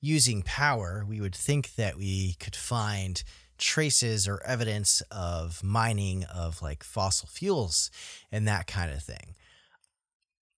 using 0.00 0.42
power, 0.42 1.04
we 1.06 1.20
would 1.20 1.34
think 1.34 1.74
that 1.74 1.96
we 1.96 2.34
could 2.40 2.56
find 2.56 3.22
traces 3.58 4.26
or 4.26 4.42
evidence 4.44 5.02
of 5.10 5.62
mining 5.62 6.24
of 6.24 6.62
like 6.62 6.82
fossil 6.82 7.28
fuels 7.28 7.90
and 8.32 8.48
that 8.48 8.66
kind 8.66 8.90
of 8.90 9.02
thing. 9.02 9.34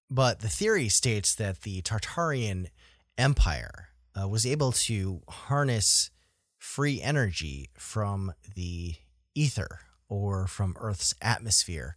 But 0.09 0.40
the 0.40 0.49
theory 0.49 0.88
states 0.88 1.34
that 1.34 1.62
the 1.62 1.82
Tartarian 1.82 2.68
Empire 3.18 3.88
uh, 4.21 4.29
was 4.29 4.47
able 4.47 4.73
to 4.73 5.23
harness 5.29 6.11
free 6.59 7.01
energy 7.01 7.71
from 7.75 8.33
the 8.55 8.95
ether 9.35 9.81
or 10.09 10.47
from 10.47 10.77
Earth's 10.79 11.15
atmosphere 11.21 11.97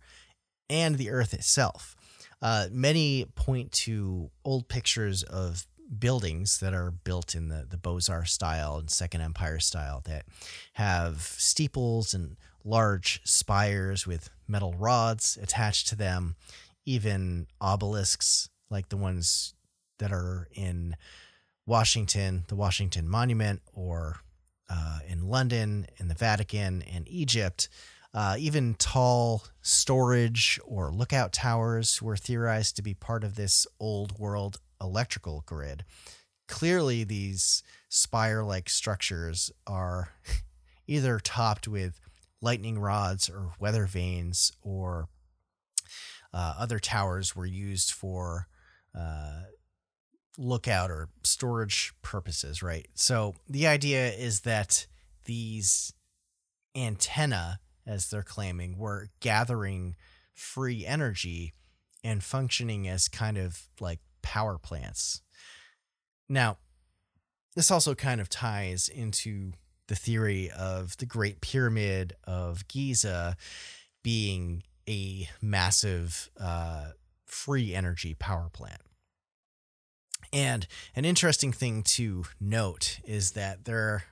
and 0.70 0.98
the 0.98 1.10
Earth 1.10 1.34
itself. 1.34 1.96
Uh, 2.42 2.68
many 2.72 3.26
point 3.36 3.72
to 3.72 4.32
old 4.44 4.68
pictures 4.68 5.24
of 5.24 5.68
buildings 6.00 6.60
that 6.60 6.74
are 6.74 6.92
built 6.92 7.36
in 7.36 7.50
the, 7.50 7.66
the 7.70 7.78
Beaux-Arts 7.78 8.32
style 8.32 8.78
and 8.78 8.90
Second 8.90 9.22
Empire 9.22 9.60
style 9.60 10.02
that 10.06 10.26
have 10.74 11.22
steeples 11.22 12.14
and 12.14 12.38
large 12.64 13.22
spires 13.24 14.08
with 14.08 14.30
metal 14.48 14.74
rods 14.74 15.38
attached 15.42 15.88
to 15.88 15.96
them, 15.96 16.36
even 16.86 17.48
obelisks 17.62 18.50
like 18.70 18.90
the 18.90 18.98
ones 18.98 19.54
that 20.00 20.12
are 20.12 20.48
in 20.54 20.96
Washington, 21.66 22.46
the 22.48 22.56
Washington 22.56 23.08
Monument, 23.08 23.62
or 23.74 24.18
uh, 24.70 25.00
in 25.08 25.28
London, 25.28 25.88
in 25.98 26.08
the 26.08 26.14
Vatican, 26.14 26.82
in 26.82 27.08
Egypt. 27.08 27.70
Uh, 28.14 28.36
even 28.40 28.76
tall 28.76 29.44
storage 29.62 30.60
or 30.64 30.92
lookout 30.92 31.34
towers 31.34 32.02
were 32.02 32.16
theorized 32.16 32.76
to 32.76 32.82
be 32.82 32.94
part 32.94 33.24
of 33.24 33.36
this 33.36 33.68
old 33.80 34.18
world 34.18 34.58
electrical 34.80 35.44
grid. 35.46 35.84
Clearly, 36.48 37.04
these 37.04 37.62
spire 37.90 38.44
like 38.44 38.70
structures 38.70 39.52
are 39.68 40.10
either 40.88 41.20
topped 41.20 41.68
with 41.68 42.00
lightning 42.42 42.80
rods 42.80 43.30
or 43.30 43.52
weather 43.60 43.86
vanes, 43.86 44.52
or 44.62 45.10
uh, 46.34 46.54
other 46.58 46.80
towers 46.80 47.36
were 47.36 47.46
used 47.46 47.92
for 47.92 48.48
uh, 48.98 49.42
lookout 50.38 50.92
or 50.92 51.10
storage 51.24 51.94
purposes, 52.02 52.62
right? 52.62 52.88
So 52.94 53.36
the 53.48 53.68
idea 53.68 54.10
is 54.10 54.42
that 54.42 54.88
these 55.26 55.94
antenna, 56.76 57.60
as 57.86 58.10
they're 58.10 58.24
claiming, 58.24 58.78
were 58.78 59.10
gathering 59.20 59.96
free 60.34 60.86
energy 60.86 61.54
and 62.04 62.24
functioning 62.24 62.88
as 62.88 63.08
kind 63.08 63.38
of 63.38 63.64
like 63.80 64.00
power 64.22 64.58
plants. 64.58 65.22
Now, 66.28 66.58
this 67.56 67.72
also 67.72 67.96
kind 67.96 68.20
of 68.20 68.30
ties 68.30 68.90
into 68.90 69.54
the 69.88 69.96
theory 69.96 70.52
of 70.52 70.98
the 70.98 71.06
Great 71.06 71.42
Pyramid 71.42 72.14
of 72.26 72.68
Giza 72.68 73.38
being 74.04 74.64
a 74.88 75.30
massive 75.42 76.30
uh, 76.40 76.90
free 77.26 77.74
energy 77.74 78.14
power 78.14 78.50
plant. 78.52 78.82
And 80.36 80.68
an 80.98 81.06
interesting 81.06 81.54
thing 81.54 81.82
to 81.84 82.26
note 82.42 83.00
is 83.06 83.32
that 83.32 83.64
there 83.64 84.04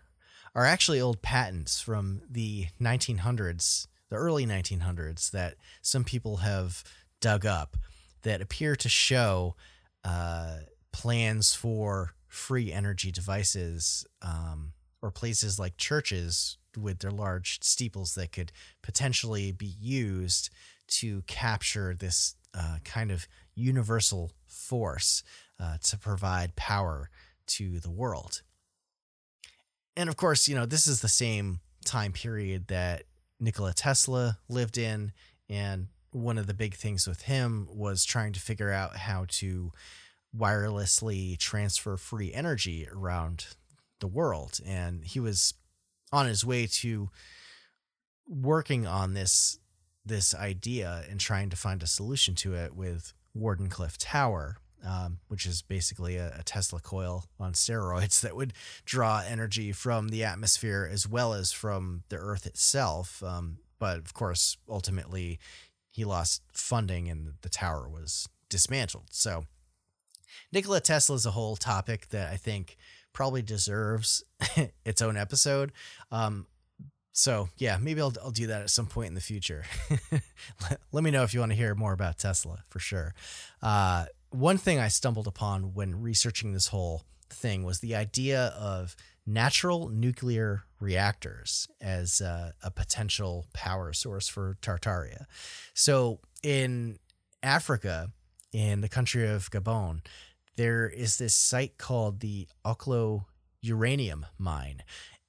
are 0.56 0.66
actually 0.66 1.02
old 1.02 1.22
patents 1.22 1.82
from 1.82 2.22
the 2.32 2.68
1900s, 2.82 3.88
the 4.10 4.16
early 4.16 4.46
1900s, 4.46 5.32
that 5.32 5.56
some 5.82 6.06
people 6.06 6.38
have 6.38 6.82
dug 7.20 7.46
up 7.46 7.76
that 8.22 8.42
appear 8.42 8.78
to 8.78 8.88
show 8.88 9.56
uh, 10.06 10.60
plans 10.94 11.54
for 11.54 12.14
free 12.30 12.72
energy 12.72 13.12
devices 13.12 14.06
um, 14.22 14.72
or 15.02 15.12
places 15.12 15.60
like 15.60 15.76
churches 15.76 16.58
with 16.78 17.00
their 17.00 17.12
large 17.12 17.62
steeples 17.62 18.16
that 18.16 18.32
could 18.32 18.54
potentially 18.82 19.52
be 19.52 19.76
used 19.78 20.50
to 20.88 21.22
capture 21.24 21.94
this 21.94 22.36
uh, 22.58 22.78
kind 22.86 23.12
of 23.12 23.28
universal 23.56 24.32
force 24.48 25.22
uh, 25.60 25.78
to 25.84 25.98
provide 25.98 26.56
power 26.56 27.10
to 27.46 27.80
the 27.80 27.92
world. 27.92 28.42
And 29.96 30.10
of 30.10 30.18
course, 30.18 30.48
you 30.48 30.56
know, 30.56 30.66
this 30.66 30.88
is 30.88 31.02
the 31.02 31.08
same 31.08 31.60
time 31.86 32.14
period 32.14 32.68
that 32.68 33.04
Nikola 33.40 33.74
Tesla 33.74 34.40
lived 34.50 34.78
in. 34.78 35.12
And 35.50 35.88
one 36.12 36.38
of 36.38 36.48
the 36.48 36.54
big 36.54 36.76
things 36.76 37.08
with 37.08 37.24
him 37.24 37.68
was 37.72 38.06
trying 38.06 38.34
to 38.34 38.40
figure 38.40 38.72
out 38.72 38.98
how 38.98 39.26
to 39.28 39.72
wirelessly 40.36 41.38
transfer 41.38 41.98
free 41.98 42.34
energy 42.34 42.88
around 42.92 43.48
the 44.00 44.08
world. 44.08 44.60
And 44.66 45.04
he 45.04 45.20
was 45.20 45.54
on 46.12 46.28
his 46.28 46.46
way 46.46 46.68
to 46.68 47.10
working 48.28 48.88
on 48.88 49.14
this 49.14 49.60
this 50.06 50.36
idea 50.36 51.06
and 51.10 51.20
trying 51.20 51.50
to 51.50 51.56
find 51.56 51.82
a 51.82 51.88
solution 51.88 52.36
to 52.36 52.54
it 52.54 52.76
with 52.76 53.14
Wardenclyffe 53.38 53.96
Tower, 53.98 54.58
um, 54.86 55.20
which 55.28 55.46
is 55.46 55.62
basically 55.62 56.18
a, 56.18 56.36
a, 56.40 56.44
Tesla 56.44 56.80
coil 56.80 57.26
on 57.40 57.54
steroids 57.54 58.22
that 58.22 58.36
would 58.36 58.54
draw 58.86 59.24
energy 59.26 59.72
from 59.72 60.10
the 60.10 60.24
atmosphere 60.24 60.90
as 60.92 61.08
well 61.08 61.34
as 61.34 61.52
from 61.52 62.04
the 62.10 62.18
Earth 62.18 62.46
itself. 62.46 63.24
Um, 63.24 63.60
but 63.80 63.98
of 63.98 64.14
course, 64.14 64.58
ultimately, 64.68 65.40
he 65.90 66.06
lost 66.06 66.42
funding 66.52 67.10
and 67.10 67.34
the 67.42 67.50
tower 67.50 67.88
was 67.88 68.28
dismantled. 68.50 69.08
So, 69.12 69.46
Nikola 70.52 70.82
Tesla 70.82 71.16
is 71.16 71.26
a 71.26 71.32
whole 71.32 71.56
topic 71.56 72.10
that 72.10 72.32
I 72.32 72.38
think 72.38 72.78
probably 73.14 73.42
deserves 73.42 74.24
its 74.86 75.02
own 75.02 75.18
episode. 75.18 75.72
Um, 76.12 76.48
so 77.14 77.50
yeah, 77.58 77.78
maybe 77.80 78.02
I'll 78.02 78.14
I'll 78.22 78.32
do 78.32 78.48
that 78.48 78.64
at 78.64 78.70
some 78.72 78.88
point 78.88 79.10
in 79.10 79.14
the 79.14 79.22
future. 79.22 79.64
let, 80.62 80.80
let, 80.92 81.04
me 81.04 81.12
know 81.12 81.24
if 81.24 81.34
you 81.34 81.40
want 81.40 81.52
to 81.52 81.56
hear 81.56 81.76
more 81.76 81.94
about 81.94 82.18
Tesla 82.18 82.64
for 82.70 82.80
sure. 82.80 83.14
Uh, 83.62 84.06
one 84.34 84.58
thing 84.58 84.80
I 84.80 84.88
stumbled 84.88 85.28
upon 85.28 85.74
when 85.74 86.02
researching 86.02 86.54
this 86.54 86.68
whole 86.68 87.04
thing 87.30 87.64
was 87.64 87.80
the 87.80 87.96
idea 87.96 88.48
of 88.58 88.96
natural 89.26 89.90
nuclear 89.90 90.64
reactors 90.80 91.68
as 91.80 92.20
a 92.20 92.54
potential 92.76 93.46
power 93.54 93.94
source 93.94 94.28
for 94.28 94.58
Tartaria. 94.62 95.26
So 95.74 96.20
in 96.42 97.00
Africa, 97.42 98.10
in 98.52 98.82
the 98.82 98.90
country 98.90 99.28
of 99.28 99.50
Gabon, 99.50 100.02
there 100.56 100.88
is 100.88 101.18
this 101.18 101.36
site 101.36 101.78
called 101.78 102.20
the 102.20 102.48
Oklo 102.66 103.26
uranium 103.62 104.26
mine. 104.38 104.84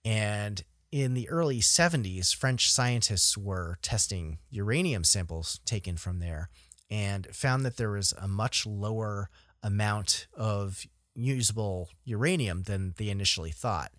And 0.05 0.65
in 0.91 1.15
the 1.15 1.29
early 1.29 1.61
70s, 1.61 2.35
French 2.35 2.71
scientists 2.71 3.39
were 3.39 3.79
testing 3.81 4.39
uranium 4.51 5.05
samples 5.05 5.61
taken 5.65 5.97
from 5.97 6.19
there 6.19 6.51
and 6.95 7.27
found 7.33 7.65
that 7.65 7.77
there 7.77 7.91
was 7.91 8.15
a 8.21 8.29
much 8.29 8.65
lower 8.65 9.29
amount 9.65 10.29
of 10.33 10.87
usable 11.17 11.89
uranium 12.05 12.63
than 12.63 12.95
they 12.99 13.09
initially 13.09 13.51
thought. 13.51 13.91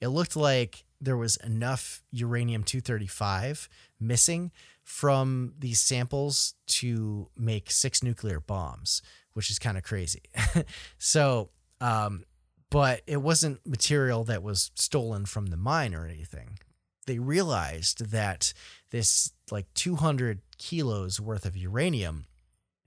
It 0.00 0.08
looked 0.08 0.34
like 0.34 0.84
there 1.00 1.16
was 1.16 1.36
enough 1.36 2.02
uranium 2.10 2.64
235 2.64 3.68
missing 4.00 4.50
from 4.82 5.54
these 5.56 5.80
samples 5.80 6.54
to 6.66 7.28
make 7.36 7.70
six 7.70 8.02
nuclear 8.02 8.40
bombs, 8.40 9.02
which 9.34 9.48
is 9.48 9.60
kind 9.60 9.78
of 9.78 9.84
crazy. 9.84 10.22
so, 10.98 11.50
um, 11.80 12.24
but 12.70 13.02
it 13.06 13.22
wasn't 13.22 13.64
material 13.64 14.24
that 14.24 14.42
was 14.42 14.72
stolen 14.74 15.26
from 15.26 15.46
the 15.46 15.56
mine 15.56 15.94
or 15.94 16.06
anything. 16.06 16.58
They 17.06 17.20
realized 17.20 18.10
that 18.10 18.52
this 18.90 19.32
like 19.52 19.72
200 19.74 20.40
kilos 20.58 21.20
worth 21.20 21.46
of 21.46 21.56
uranium 21.56 22.26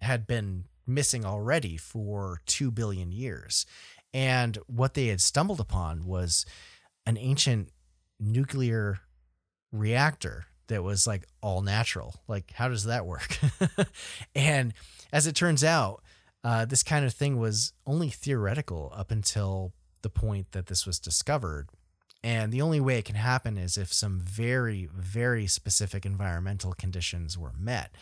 had 0.05 0.25
been 0.25 0.65
missing 0.87 1.25
already 1.25 1.77
for 1.77 2.39
2 2.45 2.71
billion 2.71 3.11
years. 3.11 3.65
And 4.13 4.57
what 4.67 4.93
they 4.93 5.07
had 5.07 5.19
stumbled 5.19 5.59
upon 5.59 6.05
was 6.05 6.45
an 7.05 7.17
ancient 7.17 7.69
nuclear 8.19 8.99
reactor 9.71 10.45
that 10.67 10.83
was 10.83 11.05
like 11.05 11.27
all 11.41 11.61
natural. 11.61 12.15
Like, 12.27 12.51
how 12.53 12.69
does 12.69 12.85
that 12.85 13.05
work? 13.05 13.37
and 14.35 14.73
as 15.11 15.27
it 15.27 15.35
turns 15.35 15.63
out, 15.63 16.01
uh, 16.43 16.65
this 16.65 16.83
kind 16.83 17.05
of 17.05 17.13
thing 17.13 17.37
was 17.37 17.73
only 17.85 18.09
theoretical 18.09 18.93
up 18.95 19.11
until 19.11 19.73
the 20.01 20.09
point 20.09 20.51
that 20.51 20.67
this 20.67 20.85
was 20.85 20.99
discovered. 20.99 21.67
And 22.23 22.51
the 22.51 22.61
only 22.61 22.79
way 22.79 22.97
it 22.97 23.05
can 23.05 23.15
happen 23.15 23.57
is 23.57 23.77
if 23.77 23.93
some 23.93 24.19
very, 24.19 24.87
very 24.95 25.47
specific 25.47 26.05
environmental 26.05 26.73
conditions 26.73 27.37
were 27.37 27.53
met. 27.57 27.93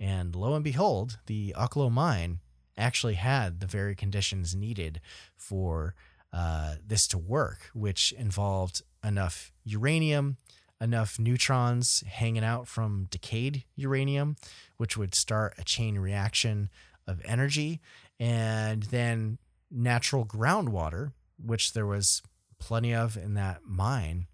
And 0.00 0.34
lo 0.34 0.54
and 0.54 0.64
behold, 0.64 1.18
the 1.26 1.54
Oklo 1.56 1.92
mine 1.92 2.40
actually 2.76 3.14
had 3.14 3.60
the 3.60 3.66
very 3.66 3.94
conditions 3.94 4.56
needed 4.56 5.00
for 5.36 5.94
uh, 6.32 6.76
this 6.84 7.06
to 7.08 7.18
work, 7.18 7.70
which 7.74 8.12
involved 8.12 8.82
enough 9.04 9.52
uranium, 9.64 10.38
enough 10.80 11.18
neutrons 11.18 12.02
hanging 12.08 12.44
out 12.44 12.66
from 12.66 13.08
decayed 13.10 13.64
uranium, 13.76 14.36
which 14.78 14.96
would 14.96 15.14
start 15.14 15.54
a 15.58 15.64
chain 15.64 15.98
reaction 15.98 16.70
of 17.06 17.20
energy, 17.24 17.80
and 18.18 18.84
then 18.84 19.38
natural 19.70 20.24
groundwater, 20.24 21.12
which 21.36 21.74
there 21.74 21.86
was 21.86 22.22
plenty 22.58 22.94
of 22.94 23.16
in 23.16 23.34
that 23.34 23.64
mine, 23.64 24.26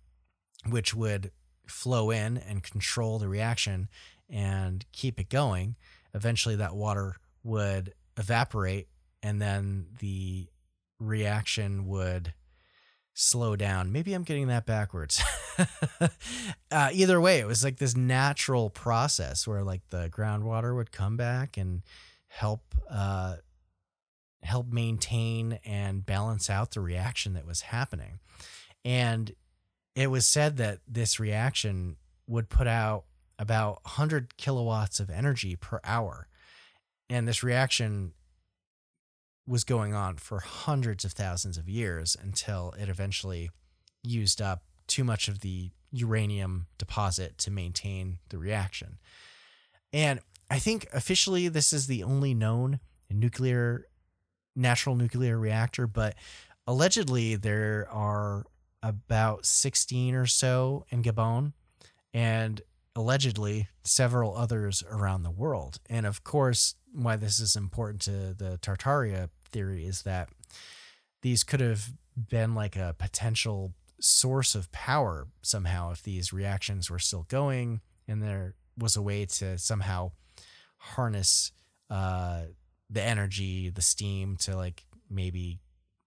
which 0.69 0.95
would 0.95 1.33
flow 1.67 2.11
in 2.11 2.37
and 2.37 2.63
control 2.63 3.19
the 3.19 3.29
reaction 3.29 3.89
and 4.28 4.85
keep 4.93 5.20
it 5.20 5.28
going. 5.28 5.77
Eventually, 6.15 6.57
that 6.57 6.74
water 6.74 7.16
would 7.44 7.93
evaporate 8.16 8.89
and 9.23 9.40
then 9.40 9.86
the 9.98 10.48
reaction 10.98 11.86
would 11.86 12.32
slow 13.15 13.57
down. 13.57 13.93
Maybe 13.93 14.12
I'm 14.12 14.24
getting 14.24 14.48
that 14.48 14.66
backwards. 14.66 15.23
uh, 16.70 16.90
either 16.93 17.20
way, 17.20 17.40
it 17.40 17.47
was 17.47 17.65
like 17.65 17.78
this 17.78 17.97
natural 17.97 18.70
process 18.70 19.47
where 19.47 19.65
like 19.65 19.89
the 19.89 20.09
groundwater 20.11 20.77
would 20.77 20.93
come 20.93 21.16
back 21.16 21.57
and 21.57 21.82
help 22.28 22.61
uh, 22.90 23.36
help 24.43 24.69
maintain 24.70 25.59
and 25.65 26.05
balance 26.05 26.51
out 26.51 26.73
the 26.73 26.81
reaction 26.81 27.35
that 27.35 27.47
was 27.47 27.62
happening. 27.62 28.20
And 28.85 29.35
it 29.94 30.09
was 30.09 30.27
said 30.27 30.59
that 30.59 30.81
this 30.86 31.19
reaction 31.19 31.97
would 32.28 32.48
put 32.48 32.66
out 32.66 33.05
about 33.39 33.85
100 33.85 34.37
kilowatts 34.37 35.01
of 35.01 35.11
energy 35.11 35.57
per 35.57 35.81
hour. 35.85 36.29
And 37.09 37.29
this 37.29 37.43
reaction 37.43 38.13
was 39.47 39.65
going 39.65 39.95
on 39.95 40.17
for 40.17 40.41
hundreds 40.41 41.05
of 41.05 41.13
thousands 41.13 41.57
of 41.57 41.69
years 41.69 42.17
until 42.21 42.75
it 42.79 42.89
eventually 42.89 43.51
used 44.03 44.43
up 44.43 44.63
too 44.87 45.05
much 45.05 45.29
of 45.29 45.41
the 45.41 45.71
uranium 45.93 46.67
deposit 46.79 47.39
to 47.39 47.51
maintain 47.51 48.19
the 48.29 48.39
reaction. 48.39 48.99
And 49.93 50.21
I 50.51 50.59
think 50.59 50.89
officially 50.93 51.49
this 51.49 51.73
is 51.73 51.87
the 51.87 52.03
only 52.03 52.35
known 52.35 52.81
nuclear 53.11 53.87
natural 54.55 54.97
nuclear 54.97 55.39
reactor, 55.39 55.87
but 55.87 56.15
allegedly 56.67 57.37
there 57.37 57.87
are 57.91 58.45
about 58.83 59.45
16 59.45 60.15
or 60.15 60.27
so 60.27 60.87
in 60.91 61.03
Gabon 61.03 61.53
and 62.15 62.63
allegedly 62.97 63.68
several 63.85 64.35
others 64.36 64.82
around 64.90 65.23
the 65.23 65.31
world. 65.31 65.78
And 65.89 66.06
of 66.06 66.24
course, 66.24 66.74
why 66.93 67.16
this 67.16 67.39
is 67.39 67.55
important 67.55 68.01
to 68.02 68.35
the 68.35 68.59
Tartaria 68.62 69.28
theory 69.52 69.86
is 69.86 70.02
that 70.02 70.31
these 71.23 71.44
could 71.44 71.60
have 71.60 71.93
been 72.16 72.55
like 72.55 72.74
a 72.74 72.94
potential 72.98 73.74
source 74.01 74.55
of 74.55 74.73
power 74.73 75.27
somehow 75.43 75.93
if 75.93 76.02
these 76.02 76.32
reactions 76.32 76.90
were 76.90 76.98
still 76.98 77.27
going 77.28 77.81
and 78.09 78.23
there 78.23 78.55
was 78.78 78.97
a 78.97 79.02
way 79.02 79.24
to 79.24 79.59
somehow 79.59 80.10
harness 80.78 81.52
uh, 81.90 82.43
the 82.90 83.02
energy, 83.02 83.68
the 83.70 83.82
steam 83.82 84.36
to 84.36 84.56
like 84.56 84.85
maybe 85.10 85.59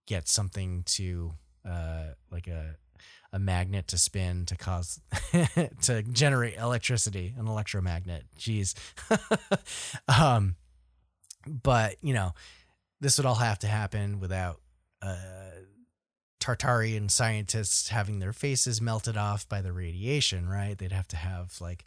get 0.07 0.27
something 0.27 0.83
to 0.85 1.33
uh, 1.67 2.05
like 2.31 2.47
a 2.47 2.75
a 3.31 3.39
magnet 3.39 3.87
to 3.87 3.97
spin 3.97 4.45
to 4.45 4.55
cause 4.55 4.99
to 5.81 6.03
generate 6.03 6.57
electricity, 6.57 7.33
an 7.37 7.47
electromagnet. 7.47 8.23
Jeez. 8.37 8.73
um, 10.19 10.55
but 11.47 11.95
you 12.01 12.13
know, 12.13 12.33
this 12.99 13.17
would 13.17 13.25
all 13.25 13.35
have 13.35 13.59
to 13.59 13.67
happen 13.67 14.19
without 14.19 14.59
uh, 15.01 15.15
Tartarian 16.39 17.11
scientists 17.11 17.89
having 17.89 18.19
their 18.19 18.33
faces 18.33 18.81
melted 18.81 19.17
off 19.17 19.47
by 19.47 19.61
the 19.61 19.73
radiation, 19.73 20.47
right? 20.47 20.77
They'd 20.77 20.91
have 20.91 21.07
to 21.09 21.17
have 21.17 21.55
like, 21.59 21.85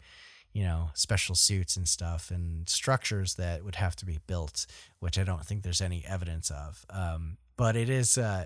you 0.53 0.63
know, 0.63 0.89
special 0.93 1.35
suits 1.35 1.75
and 1.75 1.87
stuff 1.87 2.29
and 2.29 2.69
structures 2.69 3.35
that 3.35 3.63
would 3.65 3.75
have 3.75 3.95
to 3.97 4.05
be 4.05 4.19
built, 4.27 4.67
which 4.99 5.17
I 5.17 5.23
don't 5.23 5.45
think 5.45 5.63
there's 5.63 5.81
any 5.81 6.05
evidence 6.07 6.51
of. 6.51 6.85
Um, 6.89 7.37
but 7.57 7.75
it 7.75 7.89
is, 7.89 8.17
uh, 8.17 8.45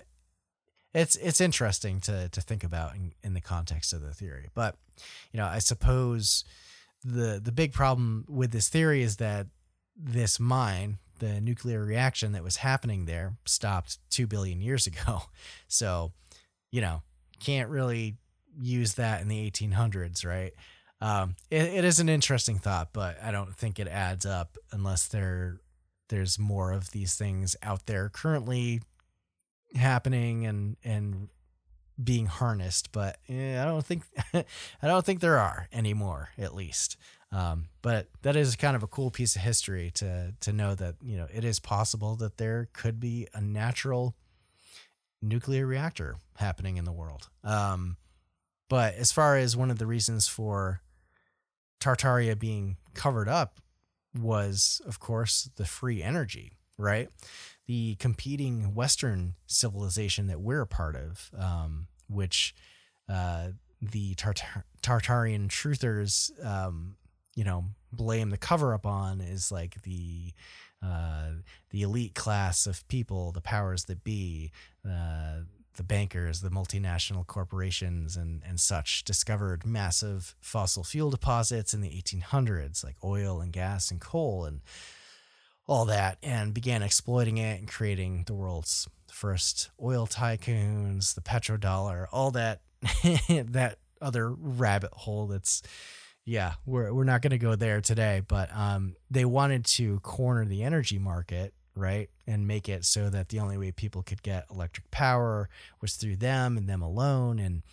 it's 0.98 1.16
it's 1.18 1.40
interesting 1.40 2.00
to 2.02 2.30
to 2.30 2.42
think 2.42 2.64
about 2.64 2.96
in, 2.96 3.14
in 3.24 3.34
the 3.34 3.42
context 3.42 3.94
of 3.94 4.02
the 4.02 4.14
theory. 4.14 4.50
But 4.54 4.76
you 5.32 5.38
know, 5.40 5.46
I 5.46 5.60
suppose 5.60 6.44
the 7.04 7.40
the 7.44 7.52
big 7.52 7.72
problem 7.74 8.26
with 8.28 8.52
this 8.52 8.68
theory 8.68 9.04
is 9.04 9.18
that 9.18 9.48
this 9.96 10.40
mine, 10.40 10.98
the 11.20 11.40
nuclear 11.40 11.84
reaction 11.84 12.32
that 12.32 12.44
was 12.44 12.58
happening 12.58 13.06
there, 13.06 13.38
stopped 13.46 14.00
two 14.10 14.28
billion 14.28 14.62
years 14.62 14.88
ago. 14.88 15.22
So, 15.70 16.14
you 16.72 16.82
know, 16.82 17.02
can't 17.42 17.70
really 17.70 18.16
use 18.58 18.94
that 18.94 19.22
in 19.22 19.28
the 19.28 19.52
1800s, 19.52 20.26
right? 20.26 20.54
Um, 21.02 21.36
it, 21.52 21.64
it 21.64 21.86
is 21.86 22.00
an 22.00 22.08
interesting 22.10 22.58
thought, 22.58 22.90
but 22.94 23.22
I 23.22 23.32
don't 23.32 23.54
think 23.54 23.80
it 23.80 23.88
adds 23.88 24.26
up 24.26 24.58
unless 24.72 25.08
there 25.08 25.60
there's 26.10 26.40
more 26.40 26.72
of 26.72 26.92
these 26.92 27.16
things 27.16 27.56
out 27.62 27.86
there 27.86 28.10
currently 28.10 28.82
happening 29.76 30.46
and 30.46 30.78
and 30.84 31.30
being 32.02 32.28
harnessed 32.28 32.92
but 32.92 33.18
i 33.28 33.64
don't 33.66 33.86
think 33.86 34.04
i 34.34 34.46
don't 34.84 35.06
think 35.06 35.20
there 35.20 35.38
are 35.38 35.68
anymore 35.72 36.30
at 36.38 36.54
least. 36.54 36.98
Um, 37.32 37.68
but 37.82 38.08
that 38.22 38.36
is 38.36 38.56
kind 38.56 38.76
of 38.76 38.84
a 38.84 38.88
cool 38.88 39.12
piece 39.12 39.36
of 39.36 39.42
history 39.42 39.92
to 39.96 40.34
to 40.40 40.54
know 40.54 40.76
that 40.76 40.96
you 41.02 41.18
know 41.18 41.28
it 41.34 41.44
is 41.44 41.60
possible 41.60 42.16
that 42.18 42.38
there 42.38 42.70
could 42.74 43.00
be 43.00 43.28
a 43.34 43.42
natural 43.42 44.16
nuclear 45.22 45.66
reactor 45.66 46.16
happening 46.38 46.78
in 46.78 46.86
the 46.86 46.92
world. 46.92 47.30
Um, 47.44 47.98
but 48.70 48.96
as 48.96 49.12
far 49.12 49.36
as 49.38 49.58
one 49.58 49.72
of 49.72 49.78
the 49.78 49.88
reasons 49.88 50.28
for 50.28 50.82
tartaria 51.82 52.38
being 52.38 52.78
covered 52.94 53.28
up 53.28 53.60
was 54.18 54.82
of 54.88 55.00
course 55.00 55.50
the 55.58 55.66
free 55.66 56.02
energy 56.02 56.54
right 56.78 57.10
the 57.68 57.96
competing 57.96 58.74
Western 58.74 59.36
civilization 59.46 60.28
that 60.28 60.40
we're 60.40 60.62
a 60.62 60.68
part 60.68 60.96
of, 60.96 61.30
um, 61.38 61.88
which 62.10 62.56
uh, 63.10 63.50
the 63.82 64.16
Tartar- 64.16 64.66
Tartarian 64.82 65.50
truthers, 65.50 66.32
um, 66.46 66.96
you 67.36 67.44
know, 67.44 67.66
blame 67.92 68.30
the 68.30 68.38
cover 68.38 68.74
up 68.74 68.86
on 68.86 69.22
is 69.22 69.52
like 69.52 69.82
the 69.84 70.34
uh, 70.84 71.30
the 71.72 71.82
elite 71.82 72.14
class 72.14 72.68
of 72.68 72.88
people, 72.88 73.32
the 73.32 73.42
powers 73.42 73.86
that 73.86 74.04
be, 74.04 74.52
uh, 74.88 75.40
the 75.76 75.84
bankers, 75.84 76.42
the 76.42 76.50
multinational 76.50 77.26
corporations, 77.26 78.16
and 78.16 78.42
and 78.48 78.60
such 78.60 79.04
discovered 79.04 79.66
massive 79.66 80.36
fossil 80.40 80.84
fuel 80.84 81.10
deposits 81.10 81.74
in 81.74 81.82
the 81.82 81.90
1800s, 81.90 82.84
like 82.84 82.96
oil 83.04 83.42
and 83.42 83.52
gas 83.52 83.92
and 83.92 84.00
coal. 84.00 84.46
And 84.46 84.62
all 85.68 85.86
that, 85.86 86.18
and 86.24 86.54
began 86.54 86.82
exploiting 86.82 87.38
it 87.38 87.60
and 87.60 87.68
creating 87.68 88.24
the 88.26 88.34
world's 88.34 88.88
first 89.12 89.70
oil 89.82 90.08
tycoons, 90.08 91.16
the 91.16 91.22
petrodollar, 91.22 92.08
all 92.12 92.32
that 92.32 92.62
that 93.30 93.78
other 94.02 94.30
rabbit 94.30 94.92
hole 94.94 95.28
that's 95.28 95.62
yeah, 96.28 96.56
we're 96.66 96.94
we're 96.94 97.06
not 97.06 97.22
going 97.22 97.32
to 97.32 97.38
go 97.38 97.56
there 97.56 97.80
today, 97.80 98.22
but 98.28 98.50
um, 98.54 98.96
they 99.10 99.24
wanted 99.24 99.64
to 99.66 100.02
corner 100.02 100.44
the 100.44 100.62
energy 100.62 101.00
market, 101.00 101.54
right, 101.74 102.10
and 102.28 102.46
make 102.46 102.68
it 102.68 102.84
so 102.84 103.10
that 103.10 103.30
the 103.30 103.40
only 103.40 103.58
way 103.58 103.72
people 103.72 104.04
could 104.04 104.22
get 104.22 104.46
electric 104.52 104.92
power 104.92 105.48
was 105.82 105.96
through 105.96 106.18
them 106.18 106.58
and 106.58 106.68
them 106.68 106.82
alone. 106.82 107.40
And 107.40 107.64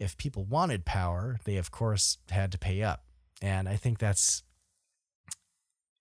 if 0.00 0.16
people 0.16 0.44
wanted 0.44 0.84
power, 0.84 1.38
they 1.44 1.56
of 1.56 1.70
course 1.70 2.18
had 2.30 2.50
to 2.50 2.58
pay 2.58 2.82
up. 2.82 3.04
And 3.40 3.68
I 3.68 3.76
think 3.76 3.98
that's 3.98 4.42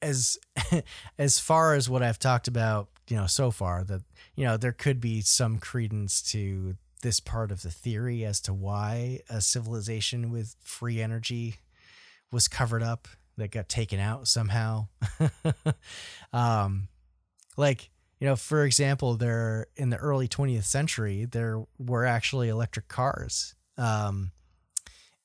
as 0.01 0.37
as 1.17 1.39
far 1.39 1.75
as 1.75 1.89
what 1.89 2.03
I've 2.03 2.19
talked 2.19 2.47
about, 2.47 2.89
you 3.07 3.17
know, 3.17 3.27
so 3.27 3.51
far 3.51 3.83
that 3.85 4.01
you 4.35 4.45
know 4.45 4.57
there 4.57 4.71
could 4.71 4.99
be 4.99 5.21
some 5.21 5.59
credence 5.59 6.21
to 6.31 6.75
this 7.01 7.19
part 7.19 7.51
of 7.51 7.61
the 7.61 7.71
theory 7.71 8.25
as 8.25 8.41
to 8.41 8.53
why 8.53 9.21
a 9.29 9.41
civilization 9.41 10.31
with 10.31 10.55
free 10.61 11.01
energy 11.01 11.55
was 12.31 12.47
covered 12.47 12.83
up 12.83 13.07
that 13.37 13.51
got 13.51 13.69
taken 13.69 13.99
out 13.99 14.27
somehow. 14.27 14.87
um, 16.33 16.89
like 17.57 17.89
you 18.19 18.27
know, 18.27 18.35
for 18.35 18.65
example, 18.65 19.15
there 19.15 19.67
in 19.77 19.89
the 19.89 19.97
early 19.97 20.27
20th 20.27 20.65
century, 20.65 21.25
there 21.25 21.63
were 21.77 22.05
actually 22.05 22.49
electric 22.49 22.89
cars 22.89 23.55
um, 23.77 24.31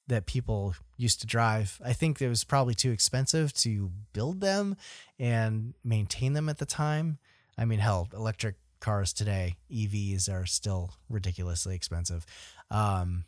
that 0.07 0.27
people 0.27 0.75
used 0.97 1.21
to 1.21 1.27
drive. 1.27 1.81
I 1.85 1.93
think 1.93 2.21
it 2.21 2.29
was 2.29 2.45
probably 2.45 2.75
too 2.75 2.91
expensive 2.91 3.53
to 3.55 3.91
build 4.13 4.41
them 4.41 4.77
and 5.19 5.75
maintain 5.83 6.35
them 6.35 6.49
at 6.49 6.59
the 6.59 6.67
time. 6.67 7.19
I 7.57 7.65
mean, 7.65 7.79
hell, 7.79 8.09
electric 8.13 8.57
cars 8.81 9.13
today, 9.13 9.57
EVs 9.71 10.31
are 10.31 10.45
still 10.45 10.91
ridiculously 11.09 11.75
expensive. 11.75 12.27
Um, 12.71 13.25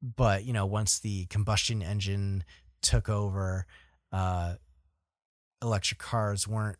but 0.00 0.44
you 0.44 0.52
know, 0.52 0.66
once 0.66 1.00
the 1.00 1.26
combustion 1.26 1.82
engine 1.82 2.44
took 2.80 3.08
over, 3.08 3.66
uh, 4.12 4.54
electric 5.60 5.98
cars 5.98 6.46
weren't 6.46 6.78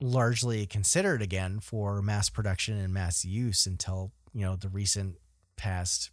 largely 0.00 0.66
considered 0.66 1.22
again 1.22 1.60
for 1.60 2.02
mass 2.02 2.28
production 2.28 2.78
and 2.78 2.92
mass 2.92 3.24
use 3.24 3.66
until 3.66 4.12
you 4.32 4.44
know 4.44 4.56
the 4.56 4.68
recent 4.68 5.16
past 5.56 6.10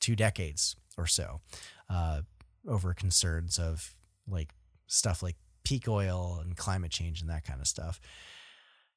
two 0.00 0.16
decades 0.16 0.76
or 0.98 1.06
so, 1.06 1.40
uh, 1.88 2.22
over 2.66 2.94
concerns 2.94 3.58
of 3.58 3.94
like 4.28 4.54
stuff 4.86 5.22
like 5.22 5.36
peak 5.64 5.88
oil 5.88 6.40
and 6.42 6.56
climate 6.56 6.90
change 6.90 7.20
and 7.20 7.30
that 7.30 7.44
kind 7.44 7.60
of 7.60 7.66
stuff. 7.66 8.00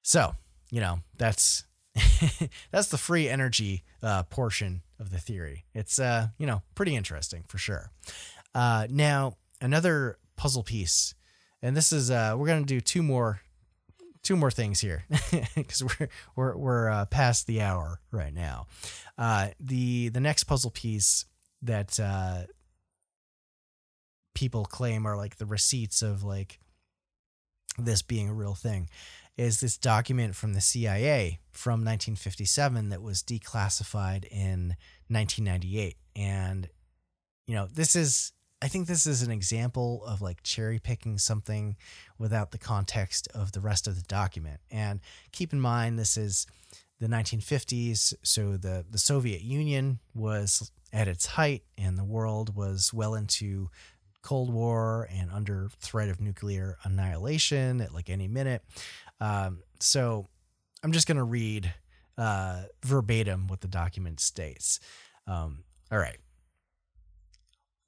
So 0.02 0.36
you 0.72 0.82
know 0.82 1.00
that's 1.18 1.66
that's 2.72 2.88
the 2.88 2.98
free 2.98 3.30
energy 3.30 3.84
uh, 4.02 4.24
portion 4.24 4.82
of 5.00 5.12
the 5.12 5.20
theory. 5.20 5.66
It's 5.74 6.00
uh, 6.00 6.30
you 6.38 6.48
know 6.48 6.64
pretty 6.76 6.96
interesting 6.96 7.44
for 7.48 7.58
sure. 7.58 7.92
Uh, 8.56 8.88
now 8.90 9.38
another 9.62 10.18
puzzle 10.36 10.64
piece, 10.64 11.14
and 11.62 11.78
this 11.78 11.92
is 11.92 12.10
uh, 12.10 12.36
we're 12.38 12.48
gonna 12.48 12.64
do 12.64 12.82
two 12.82 13.04
more 13.04 13.42
two 14.24 14.36
more 14.36 14.52
things 14.52 14.80
here 14.80 15.06
because 15.56 15.84
we're 15.84 16.10
we're 16.36 16.58
we're 16.58 16.90
uh, 16.90 17.06
past 17.06 17.46
the 17.46 17.62
hour 17.62 18.00
right 18.12 18.34
now. 18.34 18.68
Uh, 19.18 19.50
the 19.60 20.10
the 20.10 20.20
next 20.20 20.46
puzzle 20.46 20.72
piece 20.72 21.26
that 21.62 22.00
uh, 22.00 22.44
people 24.34 24.66
claim 24.66 25.06
are 25.06 25.18
like 25.18 25.38
the 25.38 25.46
receipts 25.46 26.02
of 26.02 26.24
like 26.24 26.60
this 27.78 28.02
being 28.02 28.30
a 28.30 28.34
real 28.34 28.56
thing 28.56 28.90
is 29.36 29.60
this 29.60 29.78
document 29.78 30.36
from 30.36 30.54
the 30.54 30.62
CIA 30.62 31.40
from 31.50 31.80
1957 31.80 32.90
that 32.90 33.02
was 33.02 33.24
declassified 33.24 34.26
in 34.26 34.76
1998 35.08 35.98
and 36.16 36.70
you 37.48 37.56
know 37.56 37.68
this 37.74 37.96
is 37.96 38.32
I 38.64 38.70
think 38.70 38.88
this 38.88 39.06
is 39.06 39.22
an 39.24 39.32
example 39.32 40.06
of 40.06 40.22
like 40.22 40.42
cherry 40.42 40.80
picking 40.80 41.18
something 41.18 41.76
without 42.18 42.52
the 42.52 42.58
context 42.58 43.28
of 43.36 43.52
the 43.52 43.60
rest 43.60 43.88
of 43.88 43.98
the 43.98 44.04
document. 44.04 44.62
And 44.72 45.02
keep 45.34 45.52
in 45.52 45.60
mind, 45.60 46.00
this 46.00 46.16
is 46.16 46.48
the 47.02 47.08
1950s, 47.08 48.14
so 48.24 48.56
the, 48.56 48.86
the 48.90 48.98
Soviet 48.98 49.42
Union 49.42 50.00
was 50.16 50.72
at 50.94 51.10
its 51.10 51.26
height, 51.26 51.64
and 51.78 51.98
the 51.98 52.06
world 52.06 52.56
was 52.56 52.94
well 52.94 53.16
into 53.16 53.70
Cold 54.22 54.54
War 54.54 55.10
and 55.12 55.30
under 55.30 55.70
threat 55.82 56.08
of 56.08 56.22
nuclear 56.22 56.78
annihilation 56.86 57.82
at 57.82 57.94
like 57.94 58.10
any 58.10 58.30
minute. 58.30 58.64
Um, 59.20 59.60
so 59.82 60.30
I'm 60.82 60.94
just 60.94 61.06
going 61.06 61.18
to 61.18 61.24
read 61.26 61.74
uh, 62.18 62.62
verbatim 62.86 63.48
what 63.48 63.60
the 63.60 63.68
document 63.68 64.22
states. 64.22 64.80
Um, 65.28 65.66
all 65.92 65.98
right. 65.98 66.18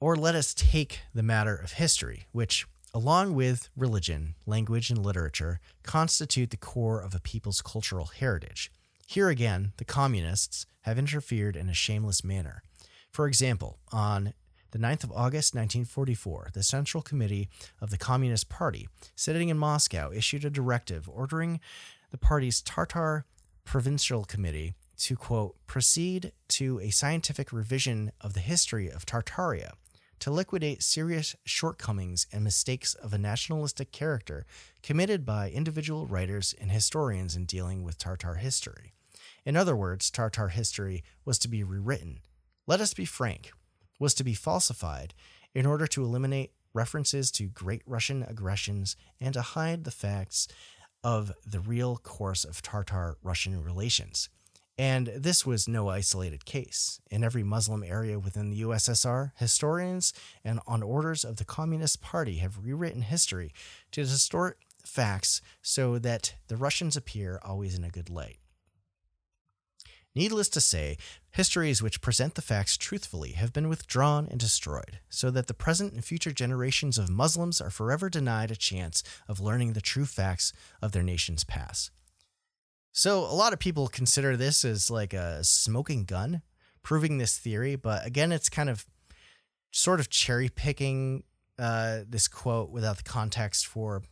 Or 0.06 0.16
let 0.16 0.36
us 0.36 0.54
take 0.54 1.00
the 1.16 1.24
matter 1.24 1.56
of 1.56 1.72
history, 1.72 2.28
which, 2.32 2.68
along 2.94 3.34
with 3.34 3.70
religion, 3.76 4.36
language, 4.46 4.92
and 4.92 5.04
literature, 5.04 5.60
constitute 5.82 6.52
the 6.52 6.58
core 6.58 7.02
of 7.02 7.16
a 7.16 7.20
people's 7.20 7.64
cultural 7.64 8.06
heritage. 8.06 8.72
Here 9.08 9.30
again, 9.30 9.74
the 9.78 9.84
communists 9.84 10.68
have 10.82 11.00
interfered 11.00 11.56
in 11.56 11.70
a 11.70 11.74
shameless 11.74 12.24
manner. 12.24 12.62
For 13.10 13.26
example, 13.26 13.80
on 13.92 14.36
the 14.70 14.78
9th 14.78 15.06
of 15.06 15.12
August 15.12 15.56
1944, 15.56 16.52
the 16.54 16.62
Central 16.62 17.02
Committee 17.02 17.50
of 17.82 17.90
the 17.90 17.98
Communist 17.98 18.48
Party, 18.48 18.88
sitting 19.16 19.50
in 19.50 19.58
Moscow, 19.58 20.12
issued 20.12 20.46
a 20.46 20.52
directive 20.52 21.10
ordering 21.10 21.60
the 22.12 22.20
party's 22.20 22.62
Tartar 22.62 23.26
Provincial 23.64 24.24
Committee 24.24 24.76
to, 24.98 25.16
quote, 25.16 25.56
proceed 25.66 26.32
to 26.50 26.80
a 26.80 26.92
scientific 26.92 27.52
revision 27.52 28.12
of 28.22 28.36
the 28.36 28.40
history 28.40 28.88
of 28.88 29.08
Tartaria 29.08 29.72
to 30.20 30.32
liquidate 30.32 30.84
serious 30.84 31.36
shortcomings 31.44 32.28
and 32.32 32.44
mistakes 32.44 32.94
of 32.96 33.14
a 33.14 33.18
nationalistic 33.18 33.92
character 33.92 34.46
committed 34.82 35.26
by 35.26 35.50
individual 35.50 36.08
writers 36.08 36.54
and 36.60 36.72
historians 36.72 37.36
in 37.36 37.46
dealing 37.46 37.84
with 37.84 37.98
Tartar 37.98 38.36
history. 38.36 38.94
In 39.46 39.56
other 39.56 39.76
words, 39.76 40.10
Tartar 40.10 40.50
history 40.50 41.04
was 41.24 41.38
to 41.40 41.48
be 41.48 41.64
rewritten. 41.64 42.20
Let 42.68 42.82
us 42.82 42.94
be 42.94 43.06
frank, 43.06 43.52
was 44.00 44.14
to 44.16 44.24
be 44.24 44.34
falsified 44.34 45.14
in 45.54 45.66
order 45.66 45.88
to 45.88 46.04
eliminate 46.04 46.52
references 46.74 47.32
to 47.32 47.48
Great 47.48 47.82
Russian 47.86 48.24
aggressions 48.24 48.96
and 49.20 49.34
to 49.34 49.42
hide 49.42 49.84
the 49.84 49.92
facts 49.92 50.48
of 51.04 51.32
the 51.46 51.60
real 51.60 51.98
course 51.98 52.44
of 52.44 52.62
Tartar 52.62 53.18
Russian 53.24 53.64
relations. 53.64 54.30
And 54.78 55.08
this 55.08 55.46
was 55.46 55.68
no 55.68 55.90
isolated 55.90 56.44
case. 56.44 57.00
In 57.10 57.24
every 57.24 57.44
Muslim 57.44 57.84
area 57.84 58.20
within 58.20 58.50
the 58.50 58.62
USSR, 58.62 59.32
historians 59.38 60.14
and 60.44 60.60
on 60.68 60.84
orders 60.84 61.24
of 61.24 61.38
the 61.38 61.46
Communist 61.46 62.02
Party 62.02 62.38
have 62.38 62.66
rewritten 62.66 63.04
history 63.04 63.54
to 63.92 64.04
distort 64.04 64.58
facts 64.86 65.42
so 65.62 65.98
that 66.00 66.36
the 66.48 66.58
Russians 66.58 66.98
appear 66.98 67.40
always 67.44 67.78
in 67.78 67.86
a 67.86 67.90
good 67.90 68.10
light. 68.10 68.38
Needless 70.14 70.48
to 70.50 70.62
say, 70.62 70.98
histories 71.32 71.82
which 71.82 72.00
present 72.00 72.36
the 72.36 72.42
facts 72.42 72.78
truthfully 72.78 73.32
have 73.32 73.52
been 73.52 73.68
withdrawn 73.68 74.28
and 74.32 74.40
destroyed, 74.40 75.00
so 75.10 75.30
that 75.32 75.48
the 75.48 75.54
present 75.54 75.92
and 75.92 76.06
future 76.06 76.32
generations 76.32 76.98
of 76.98 77.10
Muslims 77.10 77.60
are 77.60 77.70
forever 77.70 78.10
denied 78.10 78.50
a 78.50 78.56
chance 78.56 79.04
of 79.28 79.42
learning 79.42 79.74
the 79.74 79.82
true 79.82 80.06
facts 80.06 80.54
of 80.82 80.94
their 80.94 81.04
nation's 81.04 81.44
past. 81.44 81.92
So 82.98 83.20
a 83.20 83.36
lot 83.36 83.52
of 83.52 83.60
people 83.60 83.90
consider 83.90 84.38
this 84.38 84.64
as 84.64 84.90
like 84.90 85.14
a 85.14 85.44
smoking 85.44 86.06
gun, 86.06 86.42
proving 86.82 87.18
this 87.18 87.38
theory. 87.38 87.76
But 87.76 88.06
again, 88.06 88.32
it's 88.32 88.48
kind 88.48 88.70
of 88.70 88.86
sort 89.72 90.00
of 90.00 90.10
cherry 90.10 90.48
picking 90.48 91.26
uh, 91.60 92.00
this 92.08 92.30
quote 92.30 92.70
without 92.70 92.96
the 92.96 93.04
context 93.04 93.68
for 93.68 94.04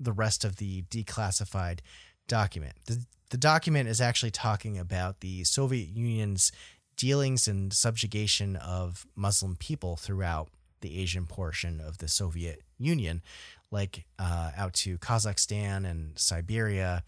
the 0.00 0.10
rest 0.10 0.44
of 0.44 0.56
the 0.56 0.82
declassified 0.90 1.78
document. 2.26 2.72
The, 2.86 3.06
the 3.30 3.36
document 3.36 3.88
is 3.88 4.00
actually 4.00 4.32
talking 4.32 4.80
about 4.80 5.20
the 5.20 5.44
Soviet 5.44 5.90
Union's 5.90 6.50
dealings 6.96 7.46
and 7.46 7.72
subjugation 7.72 8.56
of 8.56 9.06
Muslim 9.14 9.54
people 9.54 9.94
throughout 9.94 10.48
the 10.80 10.98
Asian 11.00 11.26
portion 11.26 11.80
of 11.80 11.98
the 11.98 12.08
Soviet 12.08 12.62
Union, 12.78 13.22
like 13.70 14.06
uh, 14.18 14.50
out 14.56 14.72
to 14.72 14.98
Kazakhstan 14.98 15.88
and 15.88 16.18
Siberia 16.18 17.04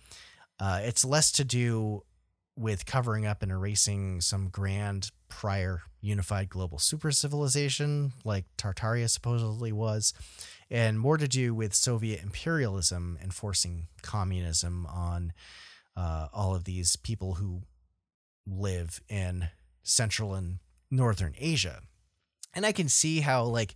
uh, 0.59 0.81
it's 0.83 1.05
less 1.05 1.31
to 1.33 1.45
do 1.45 2.03
with 2.57 2.87
covering 2.87 3.27
up 3.27 3.43
and 3.43 3.53
erasing 3.53 4.21
some 4.21 4.49
grand 4.49 5.11
prior 5.29 5.83
unified 6.01 6.49
global 6.49 6.79
super 6.79 7.11
civilization 7.11 8.13
like 8.25 8.45
Tartaria 8.57 9.11
supposedly 9.11 9.73
was, 9.73 10.15
and 10.71 10.99
more 10.99 11.19
to 11.19 11.29
do 11.29 11.55
with 11.55 11.75
Soviet 11.75 12.23
imperialism 12.23 13.19
enforcing 13.23 13.89
communism 14.03 14.87
on 14.87 15.33
uh, 15.97 16.29
all 16.33 16.55
of 16.55 16.65
these 16.65 16.97
people 16.97 17.35
who 17.35 17.63
live 18.47 19.01
in 19.09 19.49
Central 19.83 20.35
and 20.35 20.59
Northern 20.91 21.35
Asia. 21.39 21.81
And 22.55 22.65
I 22.65 22.73
can 22.73 22.89
see 22.89 23.21
how, 23.21 23.45
like, 23.45 23.75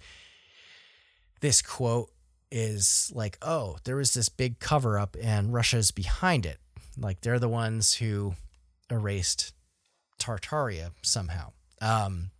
this 1.40 1.60
quote 1.60 2.10
is 2.50 3.10
like, 3.14 3.38
oh, 3.42 3.76
there 3.84 3.96
was 3.96 4.14
this 4.14 4.28
big 4.28 4.58
cover 4.58 4.98
up 4.98 5.16
and 5.20 5.52
Russia's 5.52 5.90
behind 5.90 6.46
it. 6.46 6.58
Like, 7.00 7.22
they're 7.22 7.38
the 7.38 7.48
ones 7.48 7.94
who 7.94 8.34
erased 8.90 9.52
Tartaria 10.20 10.92
somehow. 11.02 11.52
Um, 11.80 12.30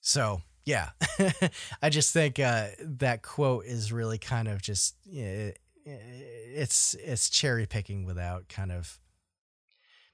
so 0.00 0.42
yeah, 0.64 0.90
I 1.82 1.88
just 1.88 2.12
think 2.12 2.38
uh, 2.38 2.68
that 2.80 3.22
quote 3.22 3.64
is 3.64 3.92
really 3.92 4.18
kind 4.18 4.48
of 4.48 4.62
just 4.62 4.94
it's 5.04 6.94
it's 6.94 7.30
cherry 7.30 7.66
picking 7.66 8.04
without 8.04 8.48
kind 8.48 8.70
of 8.70 9.00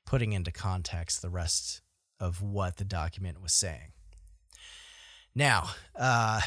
putting 0.06 0.32
into 0.32 0.50
context 0.50 1.20
the 1.20 1.28
rest 1.28 1.82
of 2.18 2.40
what 2.40 2.76
the 2.76 2.84
document 2.84 3.42
was 3.42 3.52
saying. 3.52 3.92
Now, 5.34 5.70
uh, 5.94 6.40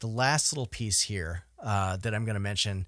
the 0.00 0.08
last 0.08 0.52
little 0.52 0.66
piece 0.66 1.02
here 1.02 1.44
uh, 1.62 1.96
that 1.98 2.14
I'm 2.14 2.24
going 2.24 2.34
to 2.34 2.40
mention 2.40 2.86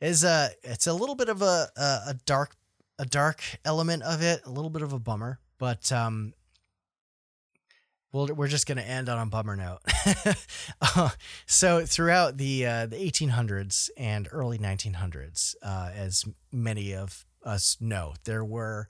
is 0.00 0.24
a 0.24 0.50
it's 0.62 0.86
a 0.86 0.92
little 0.92 1.14
bit 1.14 1.28
of 1.28 1.42
a, 1.42 1.68
a, 1.76 2.00
a 2.08 2.14
dark 2.26 2.54
a 2.98 3.04
dark 3.04 3.42
element 3.64 4.02
of 4.02 4.22
it, 4.22 4.42
a 4.44 4.50
little 4.50 4.70
bit 4.70 4.82
of 4.82 4.92
a 4.92 4.98
bummer, 4.98 5.40
but 5.58 5.90
um, 5.90 6.32
well, 8.14 8.28
we're 8.28 8.46
just 8.46 8.68
going 8.68 8.78
to 8.78 8.88
end 8.88 9.08
on 9.08 9.18
a 9.18 9.26
bummer 9.26 9.56
note. 9.56 9.80
uh, 10.80 11.10
so 11.46 11.84
throughout 11.84 12.36
the 12.36 12.64
uh, 12.64 12.86
the 12.86 12.96
1800s 12.96 13.90
and 13.96 14.28
early 14.30 14.56
1900s, 14.56 15.56
uh, 15.62 15.90
as 15.92 16.24
many 16.52 16.94
of 16.94 17.26
us 17.44 17.76
know, 17.80 18.14
there 18.24 18.44
were 18.44 18.88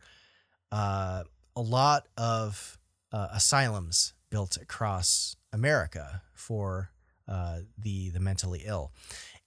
uh, 0.70 1.24
a 1.56 1.60
lot 1.62 2.06
of 2.18 2.78
uh, 3.12 3.28
asylums 3.32 4.12
built 4.28 4.58
across 4.58 5.36
America 5.54 6.20
for 6.34 6.90
uh, 7.26 7.60
the 7.78 8.10
the 8.10 8.20
mentally 8.20 8.64
ill, 8.66 8.92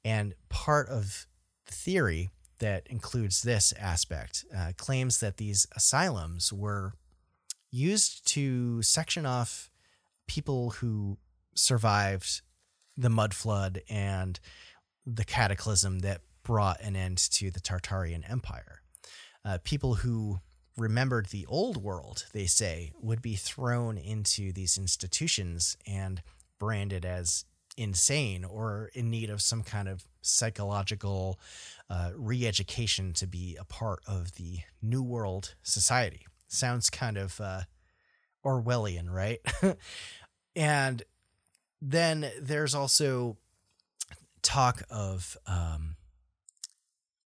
and 0.04 0.34
part 0.50 0.90
of 0.90 1.28
theory 1.68 2.30
that 2.60 2.88
includes 2.88 3.42
this 3.42 3.74
aspect 3.80 4.46
claims 4.78 5.20
that 5.20 5.38
these 5.38 5.68
asylums 5.76 6.52
were 6.52 6.94
used 7.72 8.28
to 8.28 8.82
section 8.82 9.26
off 9.26 9.70
people 10.28 10.72
who 10.72 11.18
survived 11.56 12.42
the 12.96 13.10
mud 13.10 13.34
flood 13.34 13.82
and 13.90 14.40
the 15.06 15.24
cataclysm 15.24 16.00
that 16.00 16.22
brought 16.44 16.82
an 16.82 16.96
end 16.96 17.18
to 17.18 17.52
the 17.52 17.60
Tartarian 17.60 18.30
Empire. 18.30 18.82
Uh, 19.46 19.58
people 19.64 19.96
who 19.96 20.40
remembered 20.78 21.28
the 21.28 21.46
old 21.48 21.78
world, 21.78 22.26
they 22.34 22.46
say, 22.46 22.92
would 23.02 23.22
be 23.22 23.36
thrown 23.36 23.98
into 23.98 24.52
these 24.52 24.78
institutions 24.78 25.78
and 25.86 26.22
branded 26.60 27.06
as 27.06 27.46
insane 27.76 28.44
or 28.44 28.90
in 28.94 29.10
need 29.10 29.30
of 29.30 29.42
some 29.42 29.64
kind 29.64 29.88
of 29.88 30.06
psychological 30.28 31.40
uh, 31.90 32.12
re 32.16 32.46
education 32.46 33.14
to 33.14 33.28
be 33.28 33.58
a 33.60 33.66
part 33.66 34.02
of 34.08 34.36
the 34.36 34.60
New 34.82 35.04
World 35.04 35.56
society 35.64 36.26
sounds 36.48 36.90
kind 36.90 37.18
of 37.18 37.40
uh, 37.40 37.62
Orwellian, 38.46 39.10
right? 39.10 39.40
and 40.56 41.04
then 41.82 42.32
there's 42.42 42.74
also 42.74 43.38
talk 44.42 44.84
of 44.90 45.38
um, 45.46 45.96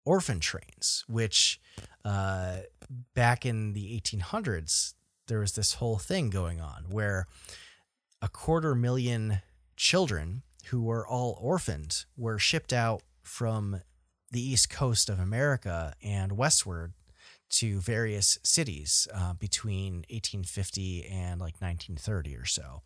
orphan 0.05 0.39
trains, 0.39 1.03
which 1.07 1.59
uh, 2.05 2.57
back 3.13 3.45
in 3.45 3.73
the 3.73 3.99
1800s, 3.99 4.93
there 5.27 5.39
was 5.39 5.53
this 5.53 5.73
whole 5.75 5.97
thing 5.97 6.29
going 6.29 6.61
on 6.61 6.85
where 6.89 7.27
a 8.21 8.29
quarter 8.29 8.73
million 8.73 9.41
children 9.75 10.43
who 10.69 10.81
were 10.81 11.07
all 11.07 11.37
orphaned 11.41 12.05
were 12.15 12.39
shipped 12.39 12.73
out 12.73 13.01
from 13.23 13.81
the 14.31 14.41
east 14.41 14.69
coast 14.69 15.09
of 15.09 15.19
America 15.19 15.93
and 16.03 16.37
westward 16.37 16.93
to 17.49 17.79
various 17.79 18.37
cities 18.43 19.07
uh, 19.13 19.33
between 19.33 20.03
1850 20.09 21.05
and 21.05 21.39
like 21.39 21.55
1930 21.59 22.35
or 22.35 22.45
so. 22.45 22.81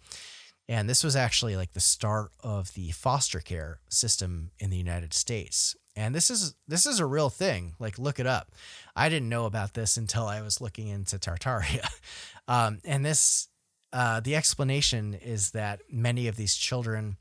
And 0.69 0.87
this 0.87 1.03
was 1.03 1.15
actually 1.15 1.55
like 1.55 1.73
the 1.73 1.79
start 1.79 2.31
of 2.41 2.73
the 2.75 2.91
foster 2.91 3.39
care 3.39 3.79
system 3.89 4.51
in 4.59 4.69
the 4.69 4.77
United 4.77 5.13
States. 5.13 5.75
And 5.95 6.15
this 6.15 6.29
is 6.29 6.55
this 6.67 6.85
is 6.85 6.99
a 6.99 7.05
real 7.05 7.29
thing. 7.29 7.73
Like 7.79 7.99
look 7.99 8.19
it 8.19 8.27
up. 8.27 8.51
I 8.95 9.09
didn't 9.09 9.27
know 9.27 9.45
about 9.45 9.73
this 9.73 9.97
until 9.97 10.27
I 10.27 10.41
was 10.41 10.61
looking 10.61 10.87
into 10.87 11.17
Tartaria. 11.17 11.87
Um, 12.47 12.79
and 12.83 13.05
this 13.05 13.47
uh, 13.93 14.19
the 14.19 14.35
explanation 14.35 15.13
is 15.13 15.51
that 15.51 15.79
many 15.89 16.27
of 16.27 16.35
these 16.35 16.55
children 16.55 17.15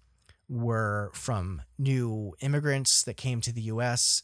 were 0.51 1.11
from 1.15 1.63
new 1.79 2.35
immigrants 2.41 3.03
that 3.05 3.17
came 3.17 3.41
to 3.41 3.53
the 3.53 3.63
U.S 3.63 4.23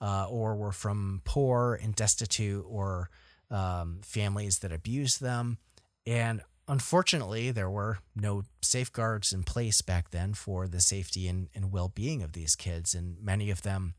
uh, 0.00 0.26
or 0.28 0.56
were 0.56 0.72
from 0.72 1.22
poor 1.24 1.78
and 1.80 1.94
destitute 1.94 2.64
or 2.68 3.10
um, 3.50 4.00
families 4.02 4.60
that 4.60 4.72
abused 4.72 5.20
them. 5.20 5.58
And 6.06 6.42
unfortunately, 6.66 7.50
there 7.50 7.70
were 7.70 7.98
no 8.14 8.44
safeguards 8.62 9.32
in 9.32 9.42
place 9.42 9.82
back 9.82 10.10
then 10.10 10.34
for 10.34 10.68
the 10.68 10.80
safety 10.80 11.26
and, 11.28 11.48
and 11.54 11.72
well 11.72 11.88
being 11.88 12.22
of 12.22 12.32
these 12.32 12.54
kids. 12.54 12.94
And 12.94 13.16
many 13.22 13.50
of 13.50 13.62
them 13.62 13.94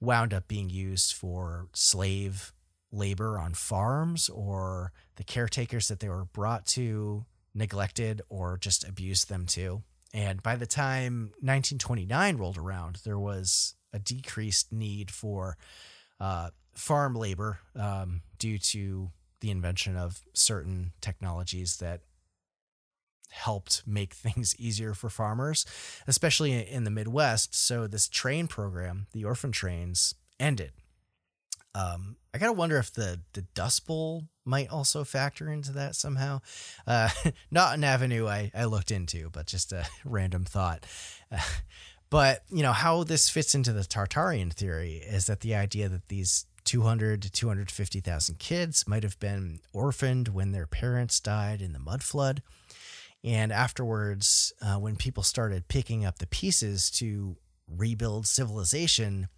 wound 0.00 0.34
up 0.34 0.48
being 0.48 0.70
used 0.70 1.14
for 1.14 1.68
slave 1.72 2.52
labor 2.92 3.38
on 3.38 3.54
farms 3.54 4.28
or 4.28 4.92
the 5.16 5.24
caretakers 5.24 5.88
that 5.88 6.00
they 6.00 6.08
were 6.08 6.26
brought 6.26 6.66
to 6.66 7.24
neglected 7.54 8.20
or 8.28 8.58
just 8.58 8.86
abused 8.86 9.28
them 9.28 9.46
too. 9.46 9.82
And 10.14 10.40
by 10.44 10.54
the 10.54 10.66
time 10.66 11.32
1929 11.40 12.36
rolled 12.36 12.56
around, 12.56 13.00
there 13.04 13.18
was 13.18 13.74
a 13.92 13.98
decreased 13.98 14.72
need 14.72 15.10
for 15.10 15.58
uh, 16.20 16.50
farm 16.72 17.16
labor 17.16 17.58
um, 17.74 18.22
due 18.38 18.58
to 18.58 19.10
the 19.40 19.50
invention 19.50 19.96
of 19.96 20.22
certain 20.32 20.92
technologies 21.00 21.78
that 21.78 22.02
helped 23.30 23.82
make 23.84 24.14
things 24.14 24.54
easier 24.56 24.94
for 24.94 25.10
farmers, 25.10 25.66
especially 26.06 26.52
in 26.52 26.84
the 26.84 26.90
Midwest. 26.90 27.52
So 27.52 27.88
this 27.88 28.08
train 28.08 28.46
program, 28.46 29.08
the 29.12 29.24
orphan 29.24 29.50
trains, 29.50 30.14
ended. 30.38 30.72
Um, 31.74 32.16
I 32.34 32.38
gotta 32.38 32.52
wonder 32.52 32.78
if 32.78 32.92
the 32.92 33.20
the 33.32 33.42
Dust 33.54 33.86
Bowl 33.86 34.24
might 34.44 34.68
also 34.68 35.04
factor 35.04 35.48
into 35.48 35.70
that 35.72 35.94
somehow. 35.94 36.40
Uh, 36.86 37.08
not 37.50 37.74
an 37.74 37.84
avenue 37.84 38.26
I, 38.26 38.50
I 38.52 38.64
looked 38.64 38.90
into, 38.90 39.30
but 39.30 39.46
just 39.46 39.72
a 39.72 39.86
random 40.04 40.44
thought. 40.44 40.84
Uh, 41.30 41.38
but 42.10 42.42
you 42.50 42.62
know 42.62 42.72
how 42.72 43.04
this 43.04 43.30
fits 43.30 43.54
into 43.54 43.72
the 43.72 43.82
Tartarian 43.82 44.52
theory 44.52 44.96
is 44.96 45.26
that 45.26 45.40
the 45.40 45.54
idea 45.54 45.88
that 45.88 46.08
these 46.08 46.46
200 46.64 47.22
to 47.22 47.30
250,000 47.30 48.38
kids 48.38 48.88
might 48.88 49.02
have 49.02 49.18
been 49.20 49.60
orphaned 49.72 50.28
when 50.28 50.50
their 50.52 50.66
parents 50.66 51.20
died 51.20 51.62
in 51.62 51.72
the 51.72 51.78
mud 51.78 52.02
flood. 52.02 52.42
And 53.22 53.52
afterwards, 53.52 54.52
uh, 54.60 54.76
when 54.76 54.96
people 54.96 55.22
started 55.22 55.68
picking 55.68 56.04
up 56.04 56.18
the 56.18 56.26
pieces 56.26 56.90
to 56.92 57.36
rebuild 57.68 58.26
civilization, 58.26 59.28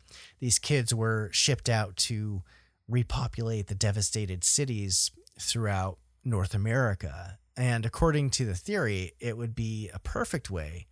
these 0.40 0.58
kids 0.58 0.94
were 0.94 1.30
shipped 1.32 1.68
out 1.68 1.96
to 1.96 2.42
repopulate 2.88 3.66
the 3.66 3.74
devastated 3.74 4.44
cities 4.44 5.10
throughout 5.40 5.98
North 6.24 6.54
America. 6.54 7.38
And 7.56 7.86
according 7.86 8.30
to 8.30 8.44
the 8.44 8.54
theory, 8.54 9.12
it 9.20 9.36
would 9.36 9.54
be 9.54 9.90
a 9.92 9.98
perfect 9.98 10.50
way 10.50 10.86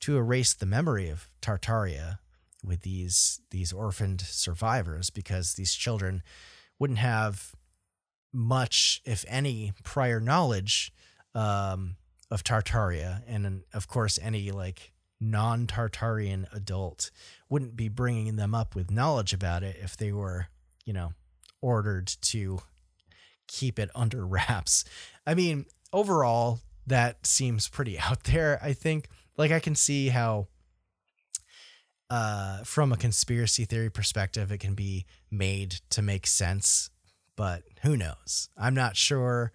to 0.00 0.16
erase 0.16 0.54
the 0.54 0.66
memory 0.66 1.08
of 1.08 1.28
Tartaria 1.40 2.18
with 2.62 2.82
these 2.82 3.40
these 3.50 3.72
orphaned 3.72 4.20
survivors 4.20 5.10
because 5.10 5.54
these 5.54 5.74
children 5.74 6.22
wouldn't 6.78 6.98
have 6.98 7.54
much, 8.32 9.00
if 9.04 9.24
any, 9.28 9.72
prior 9.84 10.20
knowledge 10.20 10.92
um, 11.34 11.96
of 12.30 12.42
Tartaria, 12.42 13.22
and 13.26 13.62
of 13.72 13.86
course, 13.86 14.18
any 14.20 14.50
like 14.50 14.92
non-Tartarian 15.20 16.46
adult 16.52 17.10
wouldn't 17.48 17.76
be 17.76 17.88
bringing 17.88 18.36
them 18.36 18.54
up 18.54 18.74
with 18.74 18.90
knowledge 18.90 19.32
about 19.32 19.62
it 19.62 19.76
if 19.80 19.96
they 19.96 20.12
were, 20.12 20.48
you 20.84 20.92
know, 20.92 21.12
ordered 21.64 22.06
to 22.20 22.60
keep 23.46 23.78
it 23.78 23.90
under 23.94 24.26
wraps. 24.34 24.84
I 25.26 25.34
mean, 25.34 25.66
overall, 25.92 26.60
that 26.86 27.26
seems 27.26 27.68
pretty 27.68 27.98
out 28.10 28.24
there. 28.24 28.58
I 28.62 28.72
think 28.72 29.08
like 29.36 29.50
I 29.50 29.60
can 29.60 29.74
see 29.74 30.08
how 30.08 30.48
uh, 32.10 32.58
from 32.64 32.92
a 32.92 32.96
conspiracy 32.96 33.64
theory 33.64 33.90
perspective, 33.90 34.52
it 34.52 34.58
can 34.58 34.74
be 34.74 35.06
made 35.30 35.80
to 35.90 36.02
make 36.02 36.26
sense 36.26 36.90
but 37.36 37.62
who 37.82 37.96
knows? 37.96 38.48
I'm 38.56 38.74
not 38.74 38.96
sure 38.96 39.52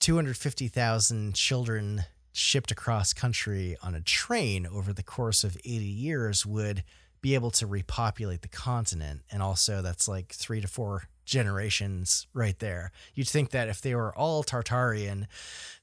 250,000 0.00 1.34
children 1.34 2.04
shipped 2.32 2.70
across 2.70 3.12
country 3.12 3.76
on 3.82 3.94
a 3.94 4.00
train 4.00 4.66
over 4.66 4.92
the 4.92 5.02
course 5.02 5.44
of 5.44 5.56
80 5.56 5.84
years 5.84 6.46
would 6.46 6.82
be 7.20 7.34
able 7.34 7.50
to 7.52 7.66
repopulate 7.66 8.42
the 8.42 8.48
continent. 8.48 9.20
And 9.30 9.42
also, 9.42 9.80
that's 9.80 10.08
like 10.08 10.32
three 10.32 10.60
to 10.60 10.68
four 10.68 11.04
generations 11.24 12.26
right 12.32 12.58
there. 12.58 12.92
You'd 13.14 13.28
think 13.28 13.50
that 13.50 13.68
if 13.68 13.80
they 13.80 13.94
were 13.94 14.16
all 14.16 14.42
Tartarian, 14.42 15.26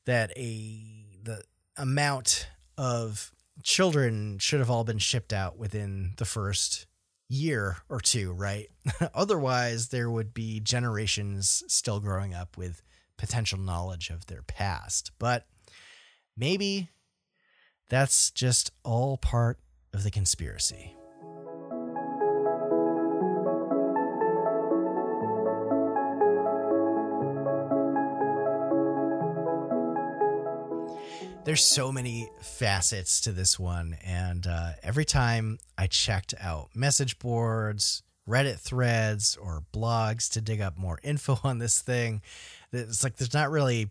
that 0.05 0.31
a 0.37 1.05
the 1.23 1.43
amount 1.77 2.49
of 2.77 3.31
children 3.63 4.39
should 4.39 4.59
have 4.59 4.69
all 4.69 4.83
been 4.83 4.99
shipped 4.99 5.33
out 5.33 5.57
within 5.57 6.13
the 6.17 6.25
first 6.25 6.87
year 7.27 7.77
or 7.89 7.99
two, 7.99 8.31
right? 8.31 8.67
Otherwise, 9.13 9.89
there 9.89 10.09
would 10.09 10.33
be 10.33 10.59
generations 10.59 11.63
still 11.67 11.99
growing 11.99 12.33
up 12.33 12.57
with 12.57 12.81
potential 13.17 13.59
knowledge 13.59 14.09
of 14.09 14.25
their 14.25 14.41
past. 14.41 15.11
But 15.19 15.45
maybe 16.35 16.89
that's 17.89 18.31
just 18.31 18.71
all 18.83 19.17
part 19.17 19.59
of 19.93 20.03
the 20.03 20.11
conspiracy. 20.11 20.95
There's 31.49 31.65
so 31.65 31.91
many 31.91 32.29
facets 32.43 33.21
to 33.21 33.31
this 33.31 33.57
one 33.57 33.97
and 34.05 34.45
uh, 34.45 34.69
every 34.83 35.03
time 35.03 35.57
i 35.79 35.87
checked 35.87 36.35
out 36.39 36.69
message 36.75 37.17
boards 37.17 38.03
reddit 38.29 38.59
threads 38.59 39.35
or 39.35 39.63
blogs 39.73 40.29
to 40.29 40.41
dig 40.41 40.61
up 40.61 40.77
more 40.77 40.99
info 41.01 41.39
on 41.43 41.57
this 41.57 41.81
thing 41.81 42.21
it's 42.71 43.03
like 43.03 43.15
there's 43.15 43.33
not 43.33 43.49
really 43.49 43.89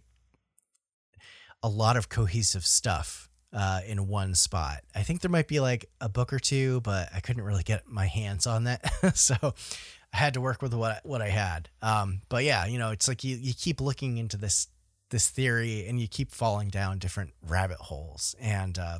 a 1.65 1.69
lot 1.69 1.97
of 1.97 2.09
cohesive 2.09 2.65
stuff 2.65 3.29
uh, 3.53 3.81
in 3.85 4.07
one 4.07 4.37
spot. 4.37 4.83
I 4.95 5.03
think 5.03 5.23
there 5.23 5.31
might 5.31 5.49
be 5.49 5.59
like 5.59 5.87
a 6.01 6.09
book 6.09 6.33
or 6.33 6.39
two 6.39 6.81
but 6.83 7.09
i 7.13 7.19
couldn't 7.19 7.43
really 7.43 7.65
get 7.65 7.89
my 7.89 8.07
hands 8.07 8.47
on 8.47 8.65
that. 8.65 8.89
So 9.17 9.35
i 9.43 10.17
had 10.17 10.35
to 10.35 10.41
work 10.41 10.63
with 10.63 10.75
what, 10.75 11.05
what 11.05 11.23
i 11.23 11.29
had. 11.29 11.71
Um, 11.83 12.21
but 12.29 12.45
yeah 12.45 12.67
you 12.67 12.79
know 12.79 12.93
it's 12.93 13.09
like 13.09 13.25
you, 13.25 13.37
you 13.37 13.53
keep 13.53 13.81
looking 13.81 14.19
into 14.19 14.37
this 14.37 14.69
this 15.11 15.29
theory 15.29 15.87
and 15.87 16.01
you 16.01 16.09
keep 16.09 16.31
falling 16.31 16.69
down 16.69 16.99
different 16.99 17.33
rabbit 17.47 17.79
holes. 17.79 18.35
And 18.41 18.79
uh, 18.79 18.99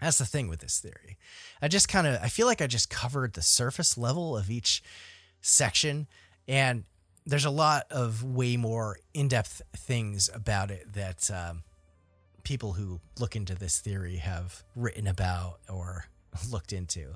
that's 0.00 0.18
the 0.18 0.26
thing 0.26 0.48
with 0.48 0.60
this 0.60 0.78
theory. 0.78 1.18
I 1.62 1.68
just 1.68 1.88
kind 1.88 2.06
of 2.06 2.18
i 2.22 2.28
feel 2.28 2.46
like 2.46 2.60
i 2.60 2.66
just 2.66 2.90
covered 2.90 3.32
the 3.32 3.42
surface 3.42 3.96
level 3.96 4.36
of 4.36 4.50
each 4.50 4.82
section 5.40 6.06
and 6.46 6.84
there's 7.26 7.46
a 7.46 7.50
lot 7.50 7.84
of 7.90 8.22
way 8.22 8.58
more 8.58 8.98
in-depth 9.14 9.62
things 9.74 10.28
about 10.34 10.70
it 10.70 10.92
that 10.92 11.30
um, 11.30 11.62
people 12.42 12.74
who 12.74 13.00
look 13.18 13.34
into 13.34 13.54
this 13.54 13.78
theory 13.78 14.16
have 14.16 14.62
written 14.76 15.06
about 15.06 15.60
or 15.70 16.04
looked 16.50 16.74
into. 16.74 17.14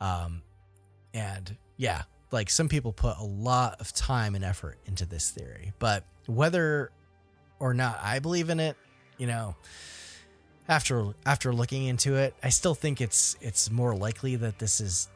Um, 0.00 0.42
and 1.14 1.56
yeah 1.76 2.02
like 2.32 2.50
some 2.50 2.68
people 2.68 2.92
put 2.92 3.16
a 3.18 3.24
lot 3.24 3.80
of 3.80 3.92
time 3.92 4.34
and 4.34 4.44
effort 4.44 4.78
into 4.86 5.06
this 5.06 5.30
theory 5.30 5.72
but 5.78 6.04
whether 6.26 6.90
or 7.58 7.74
not 7.74 7.98
I 8.02 8.18
believe 8.18 8.50
in 8.50 8.60
it, 8.60 8.76
you 9.18 9.26
know, 9.26 9.54
after 10.68 11.14
after 11.24 11.52
looking 11.52 11.84
into 11.84 12.16
it, 12.16 12.34
I 12.42 12.48
still 12.48 12.74
think 12.74 13.00
it's 13.00 13.36
it's 13.40 13.70
more 13.70 13.94
likely 13.94 14.36
that 14.36 14.58
this 14.58 14.80
is 14.80 15.08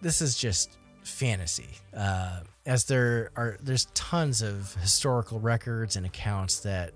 this 0.00 0.20
is 0.20 0.36
just 0.36 0.78
fantasy. 1.02 1.70
Uh, 1.96 2.40
as 2.66 2.84
there 2.84 3.30
are 3.36 3.56
there's 3.62 3.86
tons 3.94 4.42
of 4.42 4.74
historical 4.74 5.40
records 5.40 5.96
and 5.96 6.04
accounts 6.06 6.60
that 6.60 6.92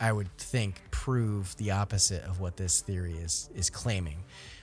I 0.00 0.12
would 0.12 0.34
think 0.38 0.80
prove 0.90 1.56
the 1.56 1.72
opposite 1.72 2.22
of 2.24 2.40
what 2.40 2.56
this 2.56 2.80
theory 2.80 3.14
is 3.14 3.50
is 3.54 3.70
claiming. 3.70 4.18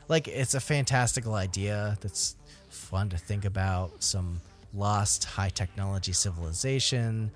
Like 0.07 0.27
it's 0.27 0.53
a 0.53 0.60
fantastical 0.60 1.34
idea 1.36 1.98
that's 1.99 2.36
fun 2.69 3.10
to 3.10 3.18
think 3.18 3.45
about, 3.45 4.03
some 4.03 4.40
lost 4.73 5.23
high 5.23 5.49
technology 5.49 6.11
civilization 6.11 7.32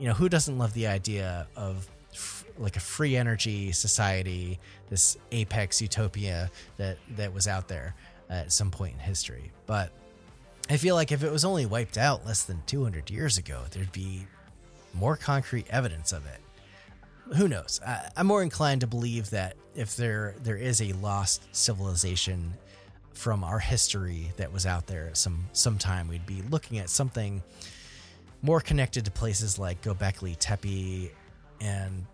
you 0.00 0.08
know, 0.08 0.14
who 0.14 0.30
doesn't 0.30 0.56
love 0.56 0.72
the 0.72 0.86
idea 0.86 1.46
of 1.54 1.86
f- 2.12 2.46
like 2.58 2.76
a 2.76 2.80
free 2.80 3.16
energy 3.16 3.70
society, 3.70 4.58
this 4.88 5.18
apex 5.30 5.80
utopia 5.82 6.50
that 6.78 6.96
that 7.16 7.34
was 7.34 7.46
out 7.46 7.68
there 7.68 7.94
at 8.30 8.50
some 8.50 8.70
point 8.70 8.94
in 8.94 9.00
history. 9.00 9.52
But 9.66 9.92
I 10.70 10.78
feel 10.78 10.94
like 10.94 11.12
if 11.12 11.22
it 11.22 11.30
was 11.30 11.44
only 11.44 11.66
wiped 11.66 11.98
out 11.98 12.24
less 12.24 12.44
than 12.44 12.62
200 12.66 13.10
years 13.10 13.36
ago, 13.36 13.62
there'd 13.70 13.92
be 13.92 14.26
more 14.94 15.16
concrete 15.16 15.66
evidence 15.68 16.12
of 16.12 16.24
it. 16.26 16.40
Who 17.36 17.46
knows? 17.46 17.78
I, 17.86 18.08
I'm 18.16 18.26
more 18.26 18.42
inclined 18.42 18.80
to 18.80 18.86
believe 18.86 19.30
that 19.30 19.56
if 19.76 19.96
there 19.96 20.34
there 20.42 20.56
is 20.56 20.80
a 20.80 20.94
lost 20.94 21.54
civilization 21.54 22.54
from 23.12 23.44
our 23.44 23.58
history 23.58 24.32
that 24.38 24.50
was 24.50 24.64
out 24.64 24.86
there 24.86 25.10
some 25.12 25.44
sometime, 25.52 26.08
we'd 26.08 26.24
be 26.24 26.42
looking 26.48 26.78
at 26.78 26.88
something 26.88 27.42
more 28.42 28.60
connected 28.60 29.04
to 29.04 29.10
places 29.10 29.58
like 29.58 29.82
Göbekli 29.82 30.36
Tepe 30.38 31.12
and 31.60 32.06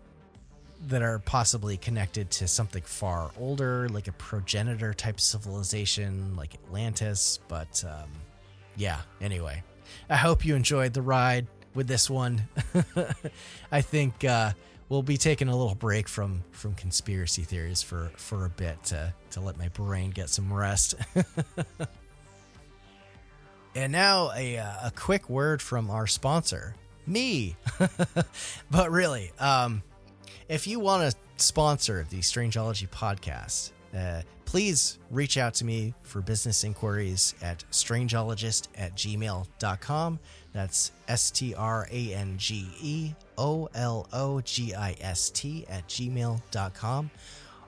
that 0.87 1.01
are 1.01 1.19
possibly 1.19 1.77
connected 1.77 2.29
to 2.29 2.47
something 2.47 2.83
far 2.83 3.31
older, 3.39 3.89
like 3.89 4.07
a 4.07 4.11
progenitor 4.13 4.93
type 4.93 5.19
civilization 5.19 6.35
like 6.35 6.53
Atlantis. 6.53 7.39
But 7.47 7.83
um, 7.87 8.09
yeah, 8.75 9.01
anyway, 9.21 9.63
I 10.09 10.17
hope 10.17 10.45
you 10.45 10.55
enjoyed 10.55 10.93
the 10.93 11.01
ride 11.01 11.47
with 11.73 11.87
this 11.87 12.09
one. 12.09 12.47
I 13.71 13.81
think 13.81 14.23
uh, 14.23 14.51
we'll 14.89 15.03
be 15.03 15.17
taking 15.17 15.47
a 15.47 15.55
little 15.55 15.75
break 15.75 16.07
from 16.07 16.43
from 16.51 16.75
conspiracy 16.75 17.43
theories 17.43 17.81
for 17.81 18.11
for 18.15 18.45
a 18.45 18.49
bit 18.49 18.83
to 18.85 19.13
to 19.31 19.41
let 19.41 19.57
my 19.57 19.69
brain 19.69 20.11
get 20.11 20.29
some 20.29 20.53
rest. 20.53 20.95
And 23.77 23.91
now 23.91 24.31
a, 24.35 24.57
uh, 24.57 24.87
a 24.87 24.91
quick 24.95 25.29
word 25.29 25.61
from 25.61 25.91
our 25.91 26.07
sponsor, 26.07 26.75
me. 27.05 27.55
but 28.71 28.89
really, 28.89 29.31
um, 29.37 29.83
if 30.49 30.65
you 30.65 30.79
want 30.79 31.11
to 31.11 31.17
sponsor 31.35 32.03
the 32.09 32.17
Strangeology 32.17 32.89
podcast, 32.89 33.73
uh, 33.95 34.23
please 34.45 34.97
reach 35.11 35.37
out 35.37 35.53
to 35.53 35.65
me 35.65 35.93
for 36.01 36.21
business 36.21 36.63
inquiries 36.63 37.35
at 37.43 37.63
strangeologist 37.71 38.67
at 38.75 38.95
gmail.com. 38.95 40.19
That's 40.53 40.91
S 41.07 41.29
T 41.29 41.53
R 41.53 41.87
A 41.91 42.13
N 42.15 42.35
G 42.39 42.67
E 42.81 43.13
O 43.37 43.69
L 43.75 44.07
O 44.11 44.41
G 44.41 44.73
I 44.73 44.95
S 45.01 45.29
T 45.29 45.67
at 45.69 45.87
gmail.com. 45.87 47.11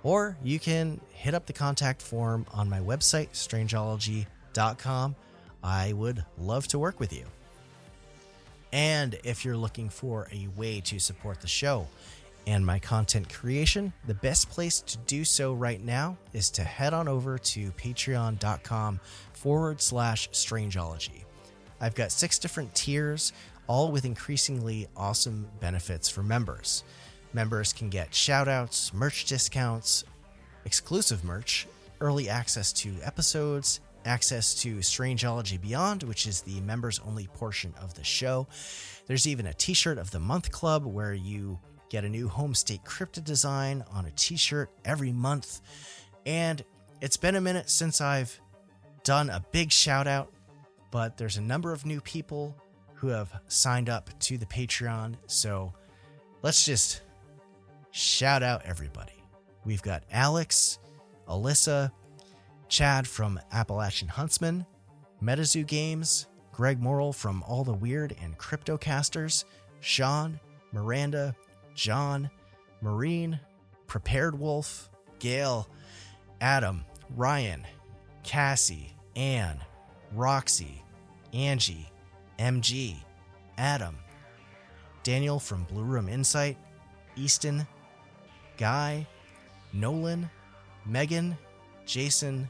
Or 0.01 0.35
you 0.43 0.57
can 0.57 0.99
hit 1.11 1.35
up 1.35 1.45
the 1.45 1.53
contact 1.53 2.01
form 2.01 2.47
on 2.51 2.67
my 2.67 2.79
website, 2.79 3.29
strangeology.com. 3.33 5.15
I 5.63 5.93
would 5.93 6.23
love 6.37 6.67
to 6.69 6.79
work 6.79 6.99
with 6.99 7.13
you. 7.13 7.25
And 8.71 9.17
if 9.23 9.43
you're 9.43 9.57
looking 9.57 9.89
for 9.89 10.27
a 10.31 10.47
way 10.55 10.79
to 10.81 10.99
support 10.99 11.41
the 11.41 11.47
show 11.47 11.87
and 12.45 12.65
my 12.65 12.79
content 12.79 13.31
creation, 13.33 13.93
the 14.07 14.13
best 14.13 14.49
place 14.49 14.81
to 14.81 14.97
do 14.99 15.23
so 15.23 15.53
right 15.53 15.83
now 15.83 16.17
is 16.33 16.49
to 16.51 16.63
head 16.63 16.93
on 16.93 17.07
over 17.07 17.37
to 17.37 17.71
patreon.com 17.71 18.99
forward 19.33 19.81
slash 19.81 20.29
strangeology. 20.31 21.23
I've 21.81 21.95
got 21.95 22.11
six 22.11 22.39
different 22.39 22.73
tiers, 22.75 23.33
all 23.67 23.91
with 23.91 24.05
increasingly 24.05 24.87
awesome 24.95 25.47
benefits 25.59 26.09
for 26.09 26.23
members. 26.23 26.83
Members 27.33 27.71
can 27.73 27.89
get 27.89 28.11
shoutouts, 28.11 28.93
merch 28.93 29.25
discounts, 29.25 30.03
exclusive 30.65 31.23
merch, 31.23 31.67
early 32.01 32.29
access 32.29 32.73
to 32.73 32.93
episodes, 33.03 33.79
access 34.09 34.55
to 34.55 34.77
Strangeology 34.77 35.61
Beyond, 35.61 36.01
which 36.03 36.25
is 36.25 36.41
the 36.41 36.59
members 36.61 36.99
only 37.05 37.27
portion 37.27 37.73
of 37.79 37.93
the 37.93 38.03
show. 38.03 38.47
There's 39.05 39.27
even 39.27 39.45
a 39.45 39.53
t 39.53 39.73
shirt 39.73 39.99
of 39.99 40.09
the 40.09 40.19
month 40.19 40.51
club 40.51 40.83
where 40.83 41.13
you 41.13 41.59
get 41.89 42.03
a 42.03 42.09
new 42.09 42.27
home 42.27 42.55
state 42.55 42.83
cryptid 42.83 43.23
design 43.23 43.83
on 43.91 44.05
a 44.05 44.11
t 44.11 44.35
shirt 44.35 44.71
every 44.83 45.13
month. 45.13 45.61
And 46.25 46.63
it's 47.01 47.17
been 47.17 47.35
a 47.35 47.41
minute 47.41 47.69
since 47.69 48.01
I've 48.01 48.39
done 49.03 49.29
a 49.29 49.45
big 49.51 49.71
shout 49.71 50.07
out, 50.07 50.33
but 50.89 51.17
there's 51.17 51.37
a 51.37 51.41
number 51.41 51.71
of 51.71 51.85
new 51.85 52.01
people 52.01 52.57
who 52.95 53.09
have 53.09 53.31
signed 53.47 53.89
up 53.89 54.09
to 54.21 54.39
the 54.39 54.45
Patreon. 54.47 55.15
So 55.27 55.71
let's 56.41 56.65
just 56.65 57.01
shout 57.91 58.41
out 58.41 58.63
everybody. 58.65 59.23
We've 59.65 59.83
got 59.83 60.03
Alex, 60.11 60.79
Alyssa, 61.27 61.91
Chad 62.69 63.07
from 63.07 63.39
Appalachian 63.51 64.07
Huntsman, 64.07 64.65
MetaZoo 65.21 65.65
Games, 65.65 66.27
Greg 66.51 66.79
Morrill 66.79 67.11
from 67.11 67.43
All 67.43 67.63
the 67.63 67.73
Weird 67.73 68.15
and 68.21 68.37
Cryptocasters, 68.37 69.43
Sean, 69.79 70.39
Miranda, 70.71 71.35
John, 71.73 72.29
Marine, 72.81 73.39
Prepared 73.87 74.39
Wolf, 74.39 74.89
Gail, 75.17 75.67
Adam, 76.41 76.85
Ryan, 77.15 77.65
Cassie, 78.23 78.95
Anne, 79.15 79.59
Roxy, 80.13 80.83
Angie, 81.33 81.89
MG, 82.37 82.97
Adam, 83.57 83.97
Daniel 85.01 85.39
from 85.39 85.63
Blue 85.63 85.83
Room 85.83 86.07
Insight, 86.07 86.57
Easton, 87.15 87.65
Guy, 88.57 89.07
Nolan, 89.73 90.29
Megan, 90.85 91.35
Jason, 91.85 92.47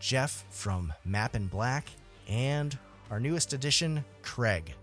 Jeff 0.00 0.44
from 0.50 0.92
Map 1.04 1.34
in 1.34 1.46
Black, 1.46 1.86
and 2.28 2.76
our 3.10 3.20
newest 3.20 3.52
addition, 3.52 4.04
Craig. 4.22 4.74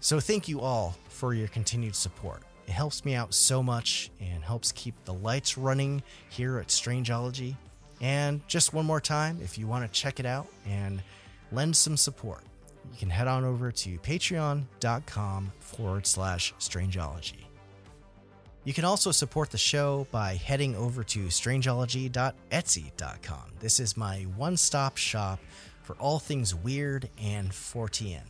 So 0.00 0.20
thank 0.20 0.48
you 0.48 0.60
all 0.60 0.96
for 1.08 1.34
your 1.34 1.48
continued 1.48 1.96
support. 1.96 2.42
It 2.66 2.72
helps 2.72 3.04
me 3.04 3.14
out 3.14 3.34
so 3.34 3.62
much 3.62 4.10
and 4.20 4.44
helps 4.44 4.72
keep 4.72 4.94
the 5.04 5.14
lights 5.14 5.56
running 5.56 6.02
here 6.28 6.58
at 6.58 6.68
Strangeology. 6.68 7.56
And 8.00 8.46
just 8.46 8.72
one 8.72 8.86
more 8.86 9.00
time, 9.00 9.38
if 9.42 9.58
you 9.58 9.66
want 9.66 9.90
to 9.90 10.00
check 10.00 10.20
it 10.20 10.26
out 10.26 10.46
and 10.66 11.02
lend 11.50 11.76
some 11.76 11.96
support, 11.96 12.42
you 12.92 12.98
can 12.98 13.10
head 13.10 13.26
on 13.26 13.44
over 13.44 13.72
to 13.72 13.98
patreon.com 13.98 15.52
forward 15.60 16.06
slash 16.06 16.54
strangeology. 16.60 17.47
You 18.68 18.74
can 18.74 18.84
also 18.84 19.10
support 19.12 19.50
the 19.50 19.56
show 19.56 20.06
by 20.10 20.34
heading 20.34 20.76
over 20.76 21.02
to 21.02 21.28
strangeology.etsy.com. 21.28 23.42
This 23.60 23.80
is 23.80 23.96
my 23.96 24.26
one 24.36 24.58
stop 24.58 24.98
shop 24.98 25.40
for 25.82 25.94
all 25.94 26.18
things 26.18 26.54
weird 26.54 27.08
and 27.18 27.50
Fortean. 27.50 28.24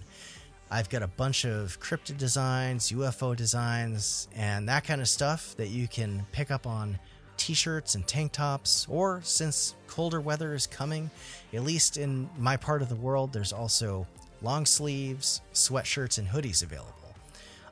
I've 0.70 0.89
got 0.90 1.02
a 1.02 1.09
bunch 1.09 1.44
of 1.44 1.81
cryptid 1.81 2.19
designs, 2.19 2.93
UFO 2.93 3.35
designs, 3.35 4.28
and 4.32 4.69
that 4.69 4.85
kind 4.85 5.01
of 5.01 5.09
stuff 5.09 5.56
that 5.56 5.70
you 5.70 5.89
can 5.89 6.24
pick 6.31 6.52
up 6.52 6.69
on 6.69 7.01
t 7.36 7.52
shirts 7.52 7.97
and 7.97 8.06
tank 8.06 8.31
tops, 8.31 8.86
or 8.89 9.20
since 9.24 9.74
colder 9.89 10.20
weather 10.20 10.55
is 10.55 10.69
coming, 10.69 11.10
at 11.52 11.65
least 11.65 11.97
in 11.97 12.31
my 12.39 12.56
part 12.56 12.81
of 12.81 12.89
the 12.89 12.94
world, 12.94 13.32
there's 13.32 13.52
also 13.52 14.06
long 14.40 14.66
sleeves, 14.66 15.40
sweatshirts, 15.52 16.16
and 16.16 16.28
hoodies 16.28 16.62
available. 16.62 16.98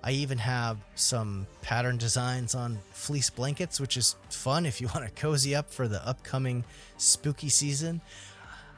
I 0.02 0.12
even 0.12 0.38
have 0.38 0.78
some 0.94 1.46
pattern 1.62 1.96
designs 1.96 2.54
on 2.54 2.78
fleece 2.92 3.30
blankets, 3.30 3.80
which 3.80 3.96
is 3.96 4.16
fun 4.30 4.66
if 4.66 4.80
you 4.80 4.88
want 4.94 5.06
to 5.06 5.20
cozy 5.20 5.54
up 5.54 5.72
for 5.72 5.88
the 5.88 6.06
upcoming 6.06 6.64
spooky 6.96 7.48
season. 7.48 8.00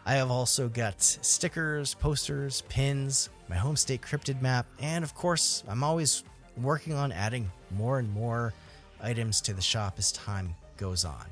I 0.07 0.15
have 0.15 0.31
also 0.31 0.69
got 0.69 1.03
stickers, 1.03 1.95
posters, 1.95 2.63
pins, 2.69 3.29
my 3.49 3.57
home 3.57 3.77
state 3.77 4.01
cryptid 4.01 4.41
map, 4.41 4.67
and 4.81 5.05
of 5.05 5.15
course, 5.15 5.63
I'm 5.69 5.85
always 5.85 6.25
working 6.57 6.95
on 6.95 7.13
adding 7.13 7.51
more 7.71 7.99
and 7.99 8.11
more 8.13 8.55
items 9.03 9.41
to 9.43 9.53
the 9.53 9.63
shop 9.63 9.95
as 9.99 10.11
time 10.13 10.55
goes 10.77 11.05
on. 11.05 11.27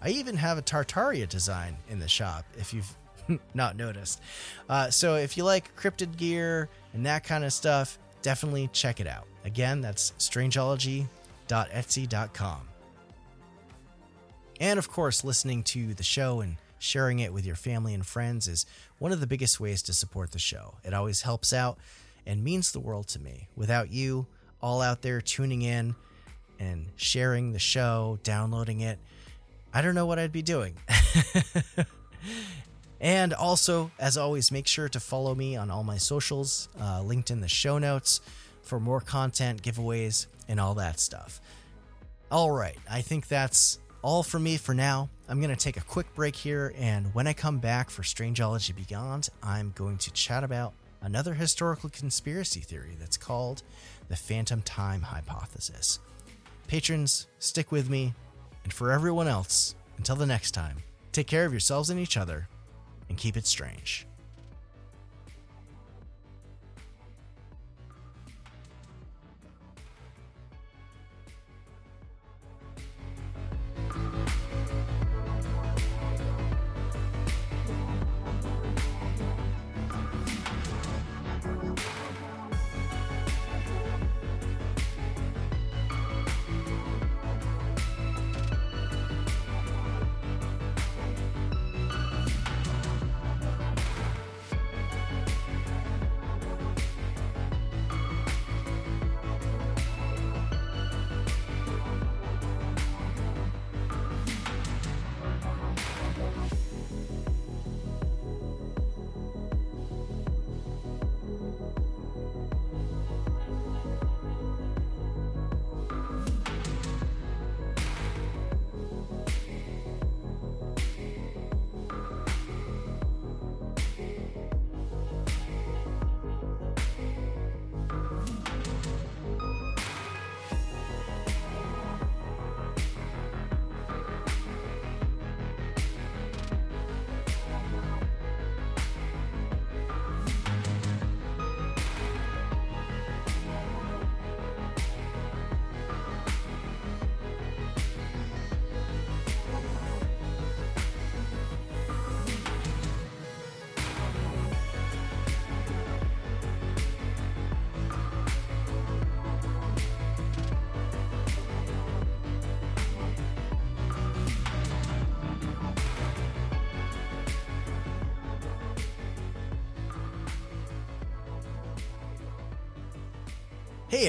I 0.00 0.10
even 0.10 0.36
have 0.36 0.58
a 0.58 0.62
Tartaria 0.62 1.28
design 1.28 1.76
in 1.88 1.98
the 1.98 2.08
shop, 2.08 2.44
if 2.58 2.72
you've 2.74 2.96
not 3.54 3.76
noticed. 3.76 4.20
Uh, 4.68 4.90
so 4.90 5.16
if 5.16 5.36
you 5.36 5.44
like 5.44 5.76
cryptid 5.76 6.16
gear 6.16 6.68
and 6.92 7.06
that 7.06 7.24
kind 7.24 7.44
of 7.44 7.52
stuff, 7.52 7.98
definitely 8.22 8.70
check 8.72 9.00
it 9.00 9.06
out. 9.06 9.26
Again, 9.44 9.80
that's 9.80 10.12
strangeology.etsy.com. 10.18 12.60
And 14.60 14.78
of 14.78 14.88
course, 14.88 15.24
listening 15.24 15.62
to 15.64 15.94
the 15.94 16.02
show 16.02 16.40
and 16.40 16.56
sharing 16.78 17.20
it 17.20 17.32
with 17.32 17.46
your 17.46 17.56
family 17.56 17.94
and 17.94 18.06
friends 18.06 18.48
is 18.48 18.66
one 18.98 19.12
of 19.12 19.20
the 19.20 19.26
biggest 19.26 19.60
ways 19.60 19.82
to 19.82 19.92
support 19.92 20.32
the 20.32 20.38
show. 20.38 20.74
It 20.84 20.94
always 20.94 21.22
helps 21.22 21.52
out 21.52 21.78
and 22.26 22.44
means 22.44 22.72
the 22.72 22.80
world 22.80 23.08
to 23.08 23.20
me. 23.20 23.48
Without 23.56 23.90
you 23.90 24.26
all 24.60 24.80
out 24.80 25.02
there 25.02 25.20
tuning 25.20 25.62
in 25.62 25.94
and 26.60 26.86
sharing 26.96 27.52
the 27.52 27.58
show, 27.58 28.18
downloading 28.22 28.80
it, 28.80 28.98
I 29.74 29.82
don't 29.82 29.94
know 29.94 30.06
what 30.06 30.18
I'd 30.18 30.32
be 30.32 30.42
doing. 30.42 30.76
and 33.02 33.34
also, 33.34 33.90
as 33.98 34.16
always, 34.16 34.52
make 34.52 34.68
sure 34.68 34.88
to 34.88 35.00
follow 35.00 35.34
me 35.34 35.56
on 35.56 35.72
all 35.72 35.82
my 35.82 35.98
socials, 35.98 36.68
uh, 36.80 37.02
linked 37.02 37.32
in 37.32 37.40
the 37.40 37.48
show 37.48 37.78
notes 37.78 38.20
for 38.62 38.78
more 38.78 39.00
content, 39.00 39.60
giveaways, 39.60 40.26
and 40.48 40.60
all 40.60 40.74
that 40.74 41.00
stuff. 41.00 41.40
All 42.30 42.52
right, 42.52 42.78
I 42.88 43.02
think 43.02 43.26
that's 43.26 43.80
all 44.02 44.22
from 44.22 44.44
me 44.44 44.56
for 44.56 44.72
now. 44.72 45.10
I'm 45.28 45.40
going 45.40 45.54
to 45.54 45.56
take 45.56 45.76
a 45.76 45.82
quick 45.82 46.14
break 46.14 46.36
here, 46.36 46.72
and 46.78 47.12
when 47.12 47.26
I 47.26 47.32
come 47.32 47.58
back 47.58 47.90
for 47.90 48.02
Strangeology 48.02 48.72
Beyond, 48.86 49.28
I'm 49.42 49.72
going 49.74 49.98
to 49.98 50.12
chat 50.12 50.44
about 50.44 50.72
another 51.00 51.34
historical 51.34 51.90
conspiracy 51.90 52.60
theory 52.60 52.96
that's 53.00 53.16
called 53.16 53.64
the 54.08 54.16
Phantom 54.16 54.62
Time 54.62 55.02
Hypothesis. 55.02 55.98
Patrons, 56.68 57.26
stick 57.40 57.72
with 57.72 57.90
me, 57.90 58.14
and 58.62 58.72
for 58.72 58.92
everyone 58.92 59.26
else, 59.26 59.74
until 59.98 60.14
the 60.14 60.24
next 60.24 60.52
time, 60.52 60.76
take 61.10 61.26
care 61.26 61.44
of 61.44 61.52
yourselves 61.52 61.90
and 61.90 61.98
each 61.98 62.16
other, 62.16 62.48
and 63.12 63.18
keep 63.18 63.36
it 63.36 63.46
strange. 63.46 64.06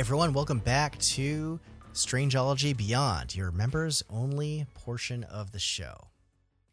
Everyone, 0.04 0.34
welcome 0.34 0.60
back 0.60 0.98
to 1.00 1.58
Strangeology 1.94 2.76
Beyond, 2.76 3.34
your 3.38 3.52
members 3.52 4.04
only 4.10 4.66
portion 4.74 5.24
of 5.24 5.54
the 5.54 5.60
show. 5.60 6.10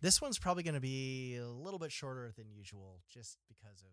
This 0.01 0.21
one's 0.21 0.37
probably 0.37 0.65
going 0.65 0.75
to 0.75 0.81
be 0.81 1.37
a 1.37 1.47
little 1.47 1.79
bit 1.79 1.93
shorter 1.93 2.33
than 2.37 2.47
usual 2.51 2.99
just 3.09 3.39
because 3.47 3.83
of 3.83 3.93